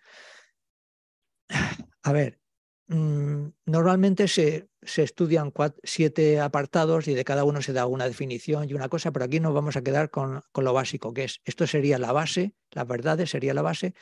A 2.06 2.11
ver, 2.11 2.40
mm, 2.88 3.48
normalmente 3.65 4.27
se, 4.27 4.68
se 4.81 5.03
estudian 5.03 5.53
siete 5.84 6.41
apartados 6.41 7.07
y 7.07 7.14
de 7.14 7.23
cada 7.23 7.45
uno 7.45 7.61
se 7.61 7.72
da 7.72 7.85
una 7.85 8.07
definición 8.07 8.69
y 8.69 8.73
una 8.73 8.90
cosa, 8.90 9.11
pero 9.11 9.26
aquí 9.26 9.40
nos 9.40 9.53
vamos 9.53 9.77
a 9.77 9.84
quedar 9.84 10.10
con, 10.10 10.41
con 10.52 10.65
lo 10.65 10.73
básico, 10.73 11.14
que 11.14 11.23
es, 11.26 11.40
esto 11.45 11.65
sería 11.65 11.98
la 11.98 12.11
base, 12.11 12.56
las 12.72 12.88
verdades 12.88 13.30
sería 13.30 13.53
la 13.53 13.61
base. 13.61 13.94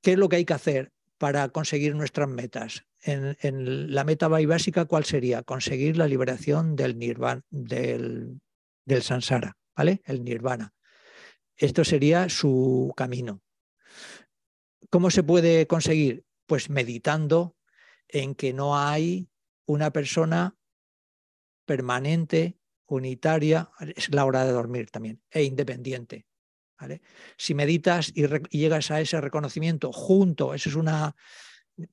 ¿Qué 0.00 0.12
es 0.12 0.18
lo 0.18 0.28
que 0.28 0.36
hay 0.36 0.44
que 0.44 0.54
hacer 0.54 0.93
para 1.18 1.48
conseguir 1.48 1.94
nuestras 1.94 2.28
metas? 2.28 2.84
en, 3.04 3.94
la 3.94 4.04
meta 4.04 4.28
básica, 4.28 4.86
¿cuál 4.86 5.04
sería? 5.04 5.42
Conseguir 5.42 5.96
la 5.96 6.08
liberación 6.08 6.74
del 6.76 6.98
nirvana, 6.98 7.42
del, 7.50 8.40
del 8.84 9.02
samsara, 9.02 9.56
¿vale? 9.76 10.02
El 10.04 10.24
nirvana. 10.24 10.74
Esto 11.56 11.84
sería 11.84 12.28
su 12.28 12.92
camino. 12.96 13.42
¿Cómo 14.90 15.10
se 15.10 15.22
puede 15.22 15.66
conseguir? 15.66 16.24
Pues 16.46 16.70
meditando 16.70 17.56
en 18.08 18.34
que 18.34 18.52
no 18.52 18.78
hay 18.78 19.28
una 19.66 19.92
persona 19.92 20.56
permanente, 21.66 22.58
unitaria, 22.86 23.70
es 23.96 24.12
la 24.14 24.24
hora 24.24 24.44
de 24.44 24.52
dormir 24.52 24.90
también, 24.90 25.22
e 25.30 25.42
independiente. 25.44 26.26
Si 27.36 27.54
meditas 27.54 28.10
y, 28.14 28.24
y 28.24 28.58
llegas 28.58 28.90
a 28.90 29.00
ese 29.00 29.20
reconocimiento 29.20 29.92
junto, 29.92 30.54
eso 30.54 30.68
es 30.68 30.74
una, 30.74 31.16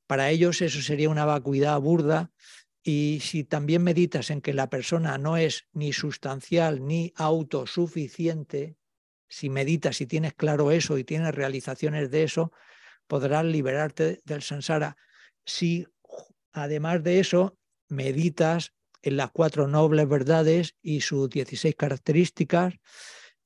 para 0.08 0.30
ellos 0.30 0.62
eso 0.62 0.82
sería 0.82 1.10
una 1.10 1.26
vacuidad 1.26 1.80
burda 1.80 2.32
y 2.84 3.20
si 3.22 3.44
también 3.44 3.84
meditas 3.84 4.32
en 4.32 4.42
que 4.42 4.54
la 4.54 4.70
persona 4.70 5.18
no 5.18 5.38
es 5.38 5.68
ni 5.72 5.94
sustancial 5.94 6.86
ni 6.86 7.14
autosuficiente, 7.16 8.76
si 9.30 9.50
meditas 9.50 10.02
y 10.02 10.08
tienes 10.08 10.34
claro 10.34 10.72
eso 10.72 10.98
y 10.98 11.04
tienes 11.04 11.34
realizaciones 11.34 12.12
de 12.12 12.24
eso, 12.24 12.52
podrás 13.08 13.46
liberarte 13.46 14.20
del 14.26 14.42
samsara. 14.42 14.98
Si 15.46 15.88
además 16.52 17.04
de 17.04 17.20
eso 17.20 17.58
meditas 17.88 18.74
en 19.04 19.18
las 19.18 19.32
cuatro 19.32 19.68
nobles 19.68 20.08
verdades 20.08 20.76
y 20.82 21.02
sus 21.02 21.30
16 21.30 21.76
características, 21.76 22.76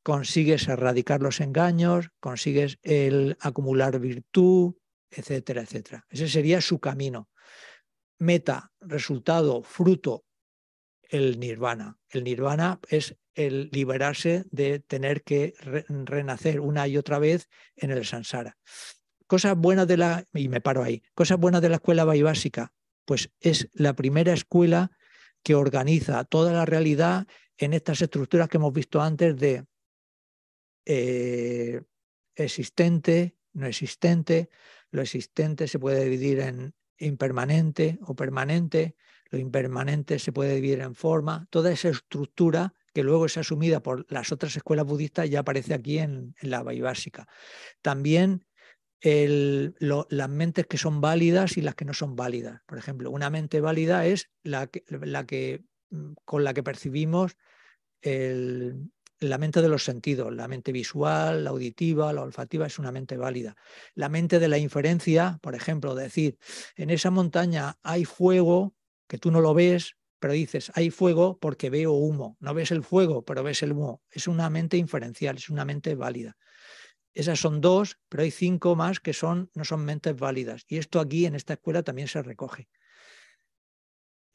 consigues 0.06 0.68
erradicar 0.68 1.24
los 1.24 1.42
engaños, 1.42 2.12
consigues 2.20 2.78
el 2.84 3.38
acumular 3.42 4.00
virtud, 4.00 4.76
etcétera, 5.10 5.64
etcétera. 5.64 6.06
Ese 6.12 6.28
sería 6.30 6.62
su 6.62 6.80
camino. 6.80 7.28
Meta, 8.20 8.72
resultado, 8.82 9.64
fruto, 9.64 10.24
el 11.10 11.40
nirvana. 11.40 11.98
El 12.08 12.24
nirvana 12.24 12.80
es 12.88 13.18
el 13.34 13.72
liberarse 13.74 14.46
de 14.52 14.78
tener 14.78 15.24
que 15.24 15.56
renacer 15.90 16.60
una 16.60 16.88
y 16.88 16.98
otra 16.98 17.18
vez 17.18 17.50
en 17.76 17.90
el 17.90 18.06
sansara. 18.06 18.60
Cosas 19.26 19.58
buenas 19.58 19.88
de 19.88 19.98
la, 19.98 20.26
y 20.36 20.50
me 20.50 20.62
paro 20.62 20.84
ahí, 20.84 21.02
cosas 21.16 21.40
buenas 21.40 21.64
de 21.64 21.70
la 21.70 21.78
escuela 21.78 22.06
básica, 22.06 22.74
pues 23.06 23.32
es 23.40 23.70
la 23.74 23.96
primera 23.96 24.34
escuela 24.34 24.92
que 25.42 25.56
organiza 25.56 26.26
toda 26.26 26.54
la 26.54 26.66
realidad 26.66 27.26
en 27.58 27.74
estas 27.74 28.04
estructuras 28.04 28.50
que 28.50 28.58
hemos 28.58 28.72
visto 28.72 29.02
antes 29.02 29.36
de 29.36 29.66
eh, 30.86 31.82
existente, 32.36 33.36
no 33.54 33.68
existente, 33.68 34.50
lo 34.92 35.02
existente 35.02 35.68
se 35.68 35.80
puede 35.80 36.04
dividir 36.04 36.40
en 36.40 36.74
impermanente 36.98 38.00
o 38.04 38.16
permanente, 38.16 38.96
lo 39.30 39.40
impermanente 39.40 40.20
se 40.20 40.32
puede 40.32 40.56
dividir 40.56 40.82
en 40.82 40.96
forma, 40.96 41.48
toda 41.50 41.72
esa 41.72 41.90
estructura 41.90 42.74
que 42.94 43.04
luego 43.04 43.26
es 43.26 43.38
asumida 43.38 43.82
por 43.82 44.10
las 44.10 44.32
otras 44.32 44.56
escuelas 44.56 44.86
budistas 44.86 45.30
ya 45.30 45.40
aparece 45.42 45.74
aquí 45.74 46.00
en, 46.00 46.34
la 46.42 46.64
básica. 46.64 47.28
También 47.82 48.46
las 49.02 50.30
mentes 50.30 50.66
que 50.66 50.78
son 50.78 51.02
válidas 51.02 51.58
y 51.58 51.62
las 51.62 51.76
que 51.76 51.86
no 51.86 51.94
son 51.94 52.16
válidas. 52.16 52.62
Por 52.66 52.78
ejemplo, 52.78 53.12
una 53.12 53.30
mente 53.30 53.60
válida 53.60 54.06
es 54.06 54.30
la 54.44 54.70
la 54.88 55.26
que 55.26 55.64
mm, 55.90 56.14
con 56.24 56.44
la 56.44 56.54
que 56.54 56.64
percibimos 56.64 57.36
el, 58.02 58.90
la 59.20 59.38
mente 59.38 59.62
de 59.62 59.70
los 59.70 59.84
sentidos, 59.84 60.34
la 60.34 60.48
mente 60.48 60.72
visual, 60.72 61.44
la 61.44 61.52
auditiva, 61.52 62.12
la 62.14 62.22
olfativa 62.22 62.68
es 62.68 62.80
una 62.80 62.92
mente 62.92 63.18
válida. 63.18 63.56
La 63.94 64.10
mente 64.10 64.40
de 64.40 64.48
la 64.48 64.58
inferencia, 64.58 65.40
por 65.42 65.56
ejemplo, 65.56 65.96
decir, 65.96 66.38
en 66.76 66.90
esa 66.90 67.12
montaña 67.12 67.78
hay 67.84 68.06
fuego, 68.06 68.76
que 69.08 69.18
tú 69.18 69.32
no 69.32 69.42
lo 69.42 69.54
ves, 69.54 69.96
pero 70.20 70.34
dices, 70.34 70.72
hay 70.76 70.90
fuego 70.90 71.38
porque 71.40 71.70
veo 71.70 71.92
humo. 71.92 72.38
No 72.40 72.54
ves 72.54 72.72
el 72.72 72.84
fuego, 72.84 73.24
pero 73.24 73.44
ves 73.44 73.64
el 73.64 73.74
humo. 73.74 74.02
Es 74.10 74.28
una 74.28 74.50
mente 74.50 74.78
inferencial, 74.78 75.38
es 75.38 75.50
una 75.50 75.66
mente 75.66 75.96
válida. 75.96 76.36
Esas 77.14 77.40
son 77.40 77.62
dos, 77.62 77.98
pero 78.10 78.24
hay 78.24 78.32
cinco 78.32 78.76
más 78.76 79.00
que 79.00 79.14
son, 79.14 79.50
no 79.54 79.64
son 79.64 79.86
mentes 79.86 80.16
válidas. 80.18 80.66
Y 80.68 80.78
esto 80.78 81.00
aquí 81.00 81.26
en 81.26 81.36
esta 81.36 81.54
escuela 81.54 81.84
también 81.84 82.08
se 82.10 82.22
recoge. 82.22 82.68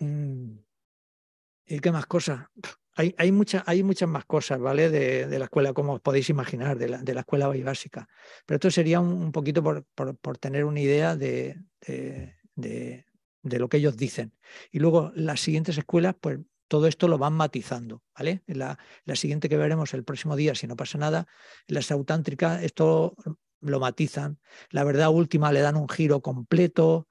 Mm. 0.01 0.69
¿Y 1.70 1.78
qué 1.78 1.92
más 1.92 2.06
cosas? 2.06 2.47
Hay, 2.97 3.14
hay, 3.16 3.32
hay 3.66 3.82
muchas 3.84 4.09
más 4.09 4.24
cosas, 4.24 4.59
¿vale? 4.59 4.90
De, 4.90 5.38
la 5.38 5.44
escuela, 5.44 5.72
como 5.72 5.94
os 5.94 6.01
podéis 6.01 6.28
imaginar, 6.28 6.76
de 6.76 6.88
la, 6.88 6.98
de 6.98 7.14
la 7.14 7.20
escuela 7.20 7.47
básica. 7.47 8.09
Pero 8.44 8.56
esto 8.56 8.72
sería 8.72 8.98
un, 8.98 9.30
poquito 9.30 9.62
por, 9.62 9.84
por, 9.94 10.36
tener 10.38 10.64
una 10.64 10.80
idea 10.80 11.14
de, 11.14 11.60
de, 11.86 13.05
lo 13.42 13.68
que 13.68 13.76
ellos 13.76 13.97
dicen. 13.97 14.34
Y 14.72 14.80
luego 14.80 15.12
las 15.14 15.40
siguientes 15.40 15.78
escuelas, 15.78 16.16
pues 16.20 16.40
todo 16.66 16.88
esto 16.88 17.06
lo 17.06 17.18
van 17.18 17.34
matizando, 17.34 18.02
¿vale? 18.18 18.42
La, 18.48 18.76
la 19.05 19.14
siguiente 19.14 19.48
que 19.48 19.56
veremos 19.56 19.94
el 19.94 20.02
próximo 20.02 20.34
día, 20.34 20.56
si 20.56 20.66
no 20.66 20.74
pasa 20.74 20.98
nada, 20.98 21.28
la 21.68 21.82
sautántrica, 21.82 22.60
esto 22.64 23.14
lo 23.60 23.78
matizan. 23.78 24.40
La 24.70 24.82
verdad 24.82 25.10
última 25.10 25.52
le 25.52 25.60
dan 25.60 25.76
un 25.76 25.88
giro 25.88 26.20
completo. 26.20 27.06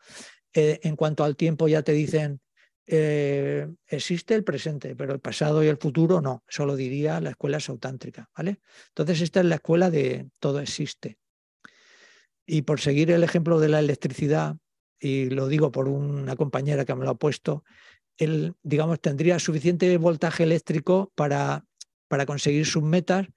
Eh, 0.51 0.81
en 0.83 0.97
cuanto 0.97 1.23
al 1.23 1.37
tiempo 1.37 1.69
ya 1.69 1.81
te 1.81 1.93
dicen, 1.93 2.41
eh, 2.91 3.67
existe 3.87 4.33
el 4.33 4.43
presente, 4.43 4.95
pero 4.95 5.13
el 5.13 5.19
pasado 5.19 5.63
y 5.63 5.67
el 5.67 5.77
futuro 5.77 6.21
no, 6.21 6.43
solo 6.47 6.75
diría 6.75 7.21
la 7.21 7.31
escuela 7.31 7.59
sautántrica, 7.59 8.29
¿vale? 8.35 8.59
Entonces 8.89 9.21
esta 9.21 9.41
es 9.41 9.45
la 9.45 9.55
escuela 9.55 9.91
de 9.91 10.29
todo 10.39 10.59
existe. 10.59 11.19
Y 12.45 12.63
por 12.63 12.79
seguir 12.79 13.11
el 13.11 13.23
ejemplo 13.23 13.59
de 13.59 13.69
la 13.69 13.79
electricidad, 13.79 14.57
y 14.99 15.29
lo 15.29 15.47
digo 15.47 15.71
por 15.71 15.87
una 15.87 16.35
compañera 16.35 16.83
que 16.83 16.95
me 16.95 17.05
lo 17.05 17.11
ha 17.11 17.17
puesto, 17.17 17.63
él, 18.17 18.53
digamos, 18.63 18.99
tendría 18.99 19.37
suficiente 19.37 19.95
voltaje 19.97 20.43
eléctrico 20.43 21.11
para, 21.15 21.65
para 22.07 22.25
conseguir 22.25 22.65
sus 22.65 22.83
metas 22.83 23.27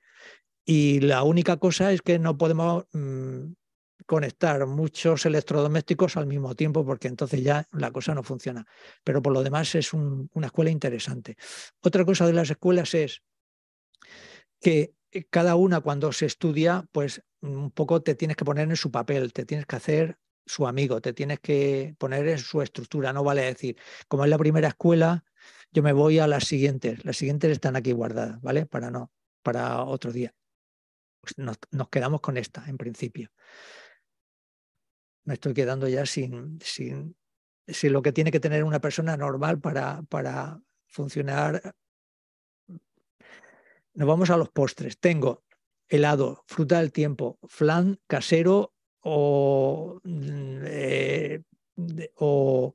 y 0.65 1.01
la 1.01 1.25
única 1.25 1.57
cosa 1.59 1.93
es 1.93 2.03
que 2.03 2.19
no 2.19 2.39
podemos 2.39 2.85
mm, 2.93 3.53
conectar 4.07 4.67
muchos 4.67 5.27
electrodomésticos 5.27 6.17
al 6.17 6.27
mismo 6.27 6.55
tiempo 6.55 6.85
porque 6.85 7.09
entonces 7.09 7.43
ya 7.43 7.67
la 7.73 7.91
cosa 7.91 8.15
no 8.15 8.23
funciona. 8.23 8.67
Pero 9.05 9.23
por 9.23 9.33
lo 9.33 9.43
demás 9.43 9.75
es 9.75 9.93
una 9.93 10.47
escuela 10.47 10.71
interesante. 10.71 11.37
Otra 11.81 12.05
cosa 12.05 12.27
de 12.27 12.33
las 12.33 12.51
escuelas 12.51 12.95
es 12.95 13.23
que 14.61 14.95
cada 15.31 15.57
una 15.57 15.81
cuando 15.81 16.13
se 16.13 16.27
estudia, 16.27 16.87
pues 16.93 17.23
un 17.41 17.71
poco 17.71 18.03
te 18.03 18.15
tienes 18.15 18.37
que 18.37 18.45
poner 18.45 18.69
en 18.69 18.77
su 18.77 18.91
papel, 18.91 19.33
te 19.33 19.45
tienes 19.45 19.67
que 19.67 19.77
hacer 19.77 20.19
su 20.47 20.67
amigo, 20.67 21.01
te 21.01 21.13
tienes 21.13 21.41
que 21.41 21.95
poner 21.99 22.27
en 22.29 22.39
su 22.39 22.63
estructura, 22.63 23.13
no 23.13 23.23
vale 23.23 23.43
decir, 23.43 23.77
como 24.09 24.25
es 24.25 24.31
la 24.31 24.39
primera 24.39 24.69
escuela, 24.69 25.25
yo 25.71 25.83
me 25.83 25.93
voy 25.93 26.19
a 26.19 26.27
las 26.27 26.45
siguientes, 26.45 27.05
las 27.05 27.17
siguientes 27.17 27.51
están 27.51 27.77
aquí 27.77 27.93
guardadas, 27.93 28.41
¿vale? 28.43 28.67
Para 28.67 28.91
no, 28.91 29.11
para 29.43 29.85
otro 29.85 30.13
día. 30.13 30.35
Pues 31.21 31.39
nos, 31.39 31.57
quedamos 31.89 32.21
con 32.21 32.37
esta, 32.37 32.65
en 32.69 32.77
principio. 32.77 33.31
Me 35.25 35.35
estoy 35.35 35.55
quedando 35.55 35.89
ya 35.89 36.05
sin, 36.07 36.59
sin, 36.61 37.17
sin 37.67 37.93
lo 37.93 38.03
que 38.03 38.13
tiene 38.13 38.31
que 38.31 38.41
tener 38.41 38.65
una 38.65 38.81
persona 38.81 39.17
normal 39.17 39.61
para, 39.61 40.03
para 40.09 40.61
funcionar. 40.87 41.75
Nos 43.95 44.09
vamos 44.09 44.31
a 44.31 44.37
los 44.37 44.51
postres. 44.51 44.99
Tengo 44.99 45.45
helado, 45.89 46.45
fruta 46.47 46.81
del 46.81 46.93
tiempo, 46.93 47.39
flan 47.47 48.01
casero 48.07 48.73
o, 49.01 50.01
mm, 50.03 50.63
eh, 50.65 51.43
o 52.17 52.75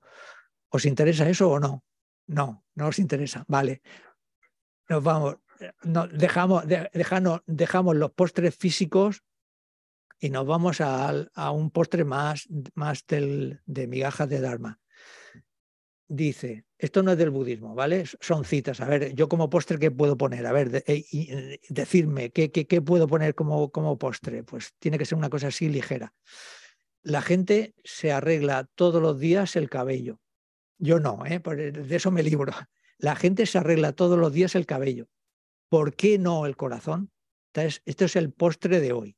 ¿os 0.70 0.86
interesa 0.86 1.30
eso 1.30 1.50
o 1.50 1.60
no? 1.60 1.84
No, 2.28 2.66
no 2.76 2.88
os 2.88 3.00
interesa. 3.00 3.44
Vale. 3.48 3.82
Nos 4.90 5.04
vamos. 5.04 5.38
No, 5.84 6.08
dejamos, 6.08 6.66
dejamos 7.48 7.96
los 7.96 8.12
postres 8.12 8.56
físicos 8.56 9.24
y 10.20 10.30
nos 10.30 10.46
vamos 10.46 10.82
a, 10.82 11.10
a 11.34 11.52
un 11.52 11.72
postre 11.72 12.04
más, 12.04 12.48
más 12.74 13.06
del, 13.08 13.62
de 13.66 13.88
migajas 13.88 14.30
de 14.30 14.42
Dharma. 14.42 14.80
Dice, 16.10 16.66
esto 16.78 17.04
no 17.04 17.12
es 17.12 17.18
del 17.18 17.32
budismo, 17.32 17.76
¿vale? 17.76 18.06
Son 18.22 18.46
citas. 18.46 18.80
A 18.80 18.86
ver, 18.86 19.14
yo 19.14 19.28
como 19.28 19.50
postre, 19.50 19.78
¿qué 19.78 19.92
puedo 19.92 20.18
poner? 20.18 20.46
A 20.46 20.54
ver, 20.54 20.84
eh, 20.88 21.06
eh, 21.12 21.60
decirme, 21.70 22.30
¿qué, 22.30 22.50
¿qué, 22.52 22.82
puedo 22.82 23.08
poner 23.08 23.36
como, 23.36 23.72
como 23.72 23.98
postre? 23.98 24.44
Pues 24.44 24.74
tiene 24.80 24.98
que 24.98 25.06
ser 25.06 25.18
una 25.18 25.30
cosa 25.30 25.48
así 25.48 25.68
ligera. 25.68 26.14
La 27.02 27.22
gente 27.22 27.74
se 27.84 28.12
arregla 28.12 28.70
todos 28.76 29.02
los 29.02 29.20
días 29.20 29.56
el 29.56 29.70
cabello. 29.70 30.20
Yo 30.78 31.00
no, 31.00 31.26
¿eh? 31.26 31.40
de 31.40 31.96
eso 31.96 32.12
me 32.12 32.24
libro. 32.24 32.54
La 33.00 33.16
gente 33.16 33.46
se 33.46 33.60
arregla 33.60 33.94
todos 33.94 34.18
los 34.18 34.34
días 34.34 34.56
el 34.56 34.66
cabello. 34.66 35.08
¿Por 35.70 35.96
qué 35.96 36.18
no 36.18 36.48
el 36.48 36.56
corazón? 36.56 37.12
Entonces, 37.54 37.84
esto 37.86 38.06
es 38.06 38.16
el 38.16 38.32
postre 38.32 38.80
de 38.80 38.92
hoy. 38.92 39.18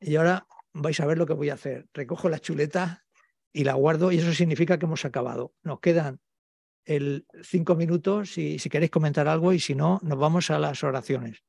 Y 0.00 0.16
ahora 0.16 0.46
vais 0.72 0.98
a 1.00 1.06
ver 1.06 1.18
lo 1.18 1.26
que 1.26 1.32
voy 1.32 1.50
a 1.50 1.54
hacer. 1.54 1.88
Recojo 1.94 2.28
la 2.28 2.38
chuleta 2.38 3.04
y 3.52 3.64
la 3.64 3.74
guardo 3.74 4.12
y 4.12 4.18
eso 4.18 4.32
significa 4.32 4.78
que 4.78 4.86
hemos 4.86 5.04
acabado. 5.04 5.54
Nos 5.62 5.80
quedan 5.80 6.20
el 6.84 7.26
cinco 7.42 7.76
minutos 7.76 8.36
y 8.36 8.58
si 8.58 8.68
queréis 8.68 8.90
comentar 8.90 9.28
algo 9.28 9.52
y 9.52 9.60
si 9.60 9.74
no, 9.74 10.00
nos 10.02 10.18
vamos 10.18 10.50
a 10.50 10.58
las 10.58 10.82
oraciones. 10.84 11.42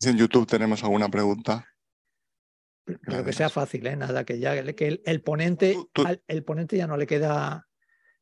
Si 0.00 0.08
en 0.08 0.16
YouTube 0.16 0.46
tenemos 0.46 0.82
alguna 0.82 1.08
pregunta. 1.08 1.66
Pero 2.84 3.24
que 3.24 3.32
sea 3.32 3.50
fácil, 3.50 3.86
¿eh? 3.86 3.96
nada, 3.96 4.24
que 4.24 4.38
ya 4.40 4.74
que 4.74 5.00
el, 5.04 5.22
ponente, 5.22 5.76
el 6.26 6.44
ponente 6.44 6.76
ya 6.76 6.86
no 6.86 6.96
le 6.96 7.06
queda, 7.06 7.68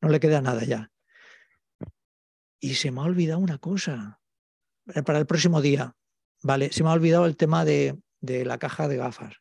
no 0.01 0.09
le 0.09 0.21
queda 0.21 0.43
nada 0.43 0.65
ya. 0.65 0.91
Y 2.61 2.75
se 2.75 2.91
me 2.91 3.01
ha 3.01 3.05
olvidado 3.05 3.39
una 3.39 3.59
cosa 3.59 4.21
para 5.07 5.21
el 5.21 5.27
próximo 5.27 5.63
día. 5.63 5.95
Vale, 6.43 6.73
se 6.73 6.83
me 6.83 6.91
ha 6.91 6.93
olvidado 6.93 7.27
el 7.27 7.37
tema 7.37 7.65
de, 7.65 7.99
de 8.21 8.45
la 8.45 8.59
caja 8.59 8.89
de 8.89 8.97
gafas. 8.97 9.37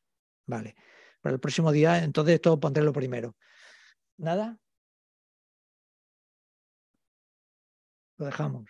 Vale, 0.45 0.75
para 1.21 1.35
el 1.35 1.39
próximo 1.39 1.71
día, 1.71 2.03
entonces 2.03 2.41
todo 2.41 2.59
pondré 2.59 2.83
lo 2.83 2.93
primero. 2.93 3.35
¿Nada? 4.17 4.57
Lo 8.17 8.25
dejamos. 8.25 8.65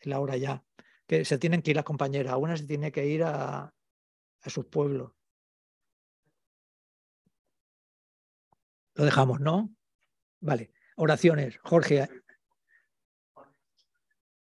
La 0.00 0.20
hora 0.20 0.36
ya. 0.36 0.64
Que 1.06 1.24
se 1.24 1.38
tienen 1.38 1.62
que 1.62 1.70
ir 1.70 1.76
las 1.76 1.84
compañeras. 1.84 2.34
Una 2.36 2.56
se 2.56 2.66
tiene 2.66 2.90
que 2.90 3.06
ir 3.06 3.22
a, 3.22 3.72
a 4.42 4.50
sus 4.50 4.66
pueblos. 4.66 5.12
Lo 8.94 9.04
dejamos, 9.04 9.40
¿no? 9.40 9.74
Vale. 10.40 10.72
Oraciones. 10.96 11.58
Jorge. 11.58 12.08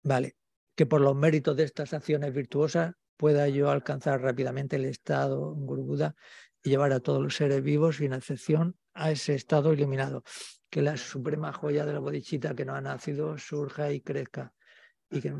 Vale. 0.04 0.36
Que 0.74 0.86
por 0.86 1.00
los 1.00 1.14
méritos 1.14 1.56
de 1.56 1.64
estas 1.64 1.92
acciones 1.92 2.32
virtuosas 2.32 2.94
pueda 3.16 3.48
yo 3.48 3.70
alcanzar 3.70 4.20
rápidamente 4.20 4.76
el 4.76 4.86
estado 4.86 5.54
Guru 5.54 5.96
y 6.64 6.70
llevar 6.70 6.92
a 6.92 7.00
todos 7.00 7.22
los 7.22 7.36
seres 7.36 7.62
vivos, 7.62 7.96
sin 7.96 8.12
excepción, 8.12 8.76
a 8.94 9.10
ese 9.10 9.34
estado 9.34 9.72
iluminado. 9.72 10.22
Que 10.70 10.82
la 10.82 10.96
suprema 10.96 11.52
joya 11.52 11.84
de 11.84 11.92
la 11.92 11.98
bodichita 11.98 12.54
que 12.54 12.64
no 12.64 12.74
ha 12.74 12.80
nacido 12.80 13.36
surja 13.38 13.92
y 13.92 14.00
crezca. 14.00 14.52
Y 15.10 15.20
que 15.20 15.34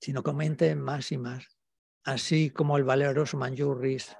sino 0.00 0.24
comente 0.24 0.74
más 0.74 1.12
y 1.12 1.18
más. 1.18 1.46
Así 2.02 2.50
como 2.50 2.76
el 2.76 2.82
valeroso 2.82 3.36
Manjuris 3.36 4.16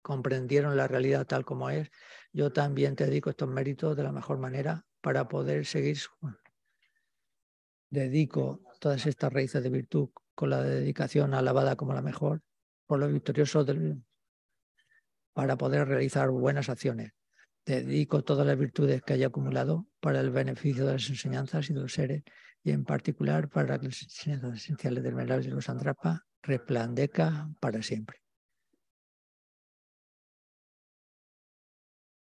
comprendieron 0.00 0.76
la 0.76 0.86
realidad 0.86 1.26
tal 1.26 1.44
como 1.44 1.68
es, 1.68 1.90
yo 2.32 2.52
también 2.52 2.94
te 2.94 3.06
dedico 3.06 3.30
estos 3.30 3.48
méritos 3.48 3.96
de 3.96 4.04
la 4.04 4.12
mejor 4.12 4.38
manera 4.38 4.86
para 5.00 5.26
poder 5.26 5.66
seguir. 5.66 5.98
Dedico 7.90 8.62
todas 8.80 9.06
estas 9.06 9.32
raíces 9.32 9.62
de 9.62 9.70
virtud 9.70 10.10
con 10.34 10.50
la 10.50 10.62
dedicación 10.62 11.34
alabada 11.34 11.76
como 11.76 11.94
la 11.94 12.02
mejor 12.02 12.42
por 12.86 12.98
los 12.98 13.12
victoriosos 13.12 13.66
del, 13.66 14.02
para 15.32 15.56
poder 15.56 15.88
realizar 15.88 16.30
buenas 16.30 16.68
acciones. 16.68 17.12
Dedico 17.64 18.22
todas 18.22 18.46
las 18.46 18.58
virtudes 18.58 19.02
que 19.02 19.14
haya 19.14 19.26
acumulado 19.26 19.86
para 20.00 20.20
el 20.20 20.30
beneficio 20.30 20.86
de 20.86 20.92
las 20.92 21.08
enseñanzas 21.08 21.68
y 21.68 21.74
de 21.74 21.80
los 21.80 21.92
seres, 21.92 22.22
y 22.62 22.70
en 22.70 22.84
particular 22.84 23.48
para 23.48 23.78
que 23.78 23.86
las 23.86 24.02
enseñanzas 24.02 24.58
esenciales 24.58 25.02
del 25.02 25.14
Merabis 25.14 25.46
de 25.46 25.52
los 25.52 25.68
Andrapa 25.68 26.26
resplandezca 26.42 27.48
para 27.60 27.82
siempre. 27.82 28.25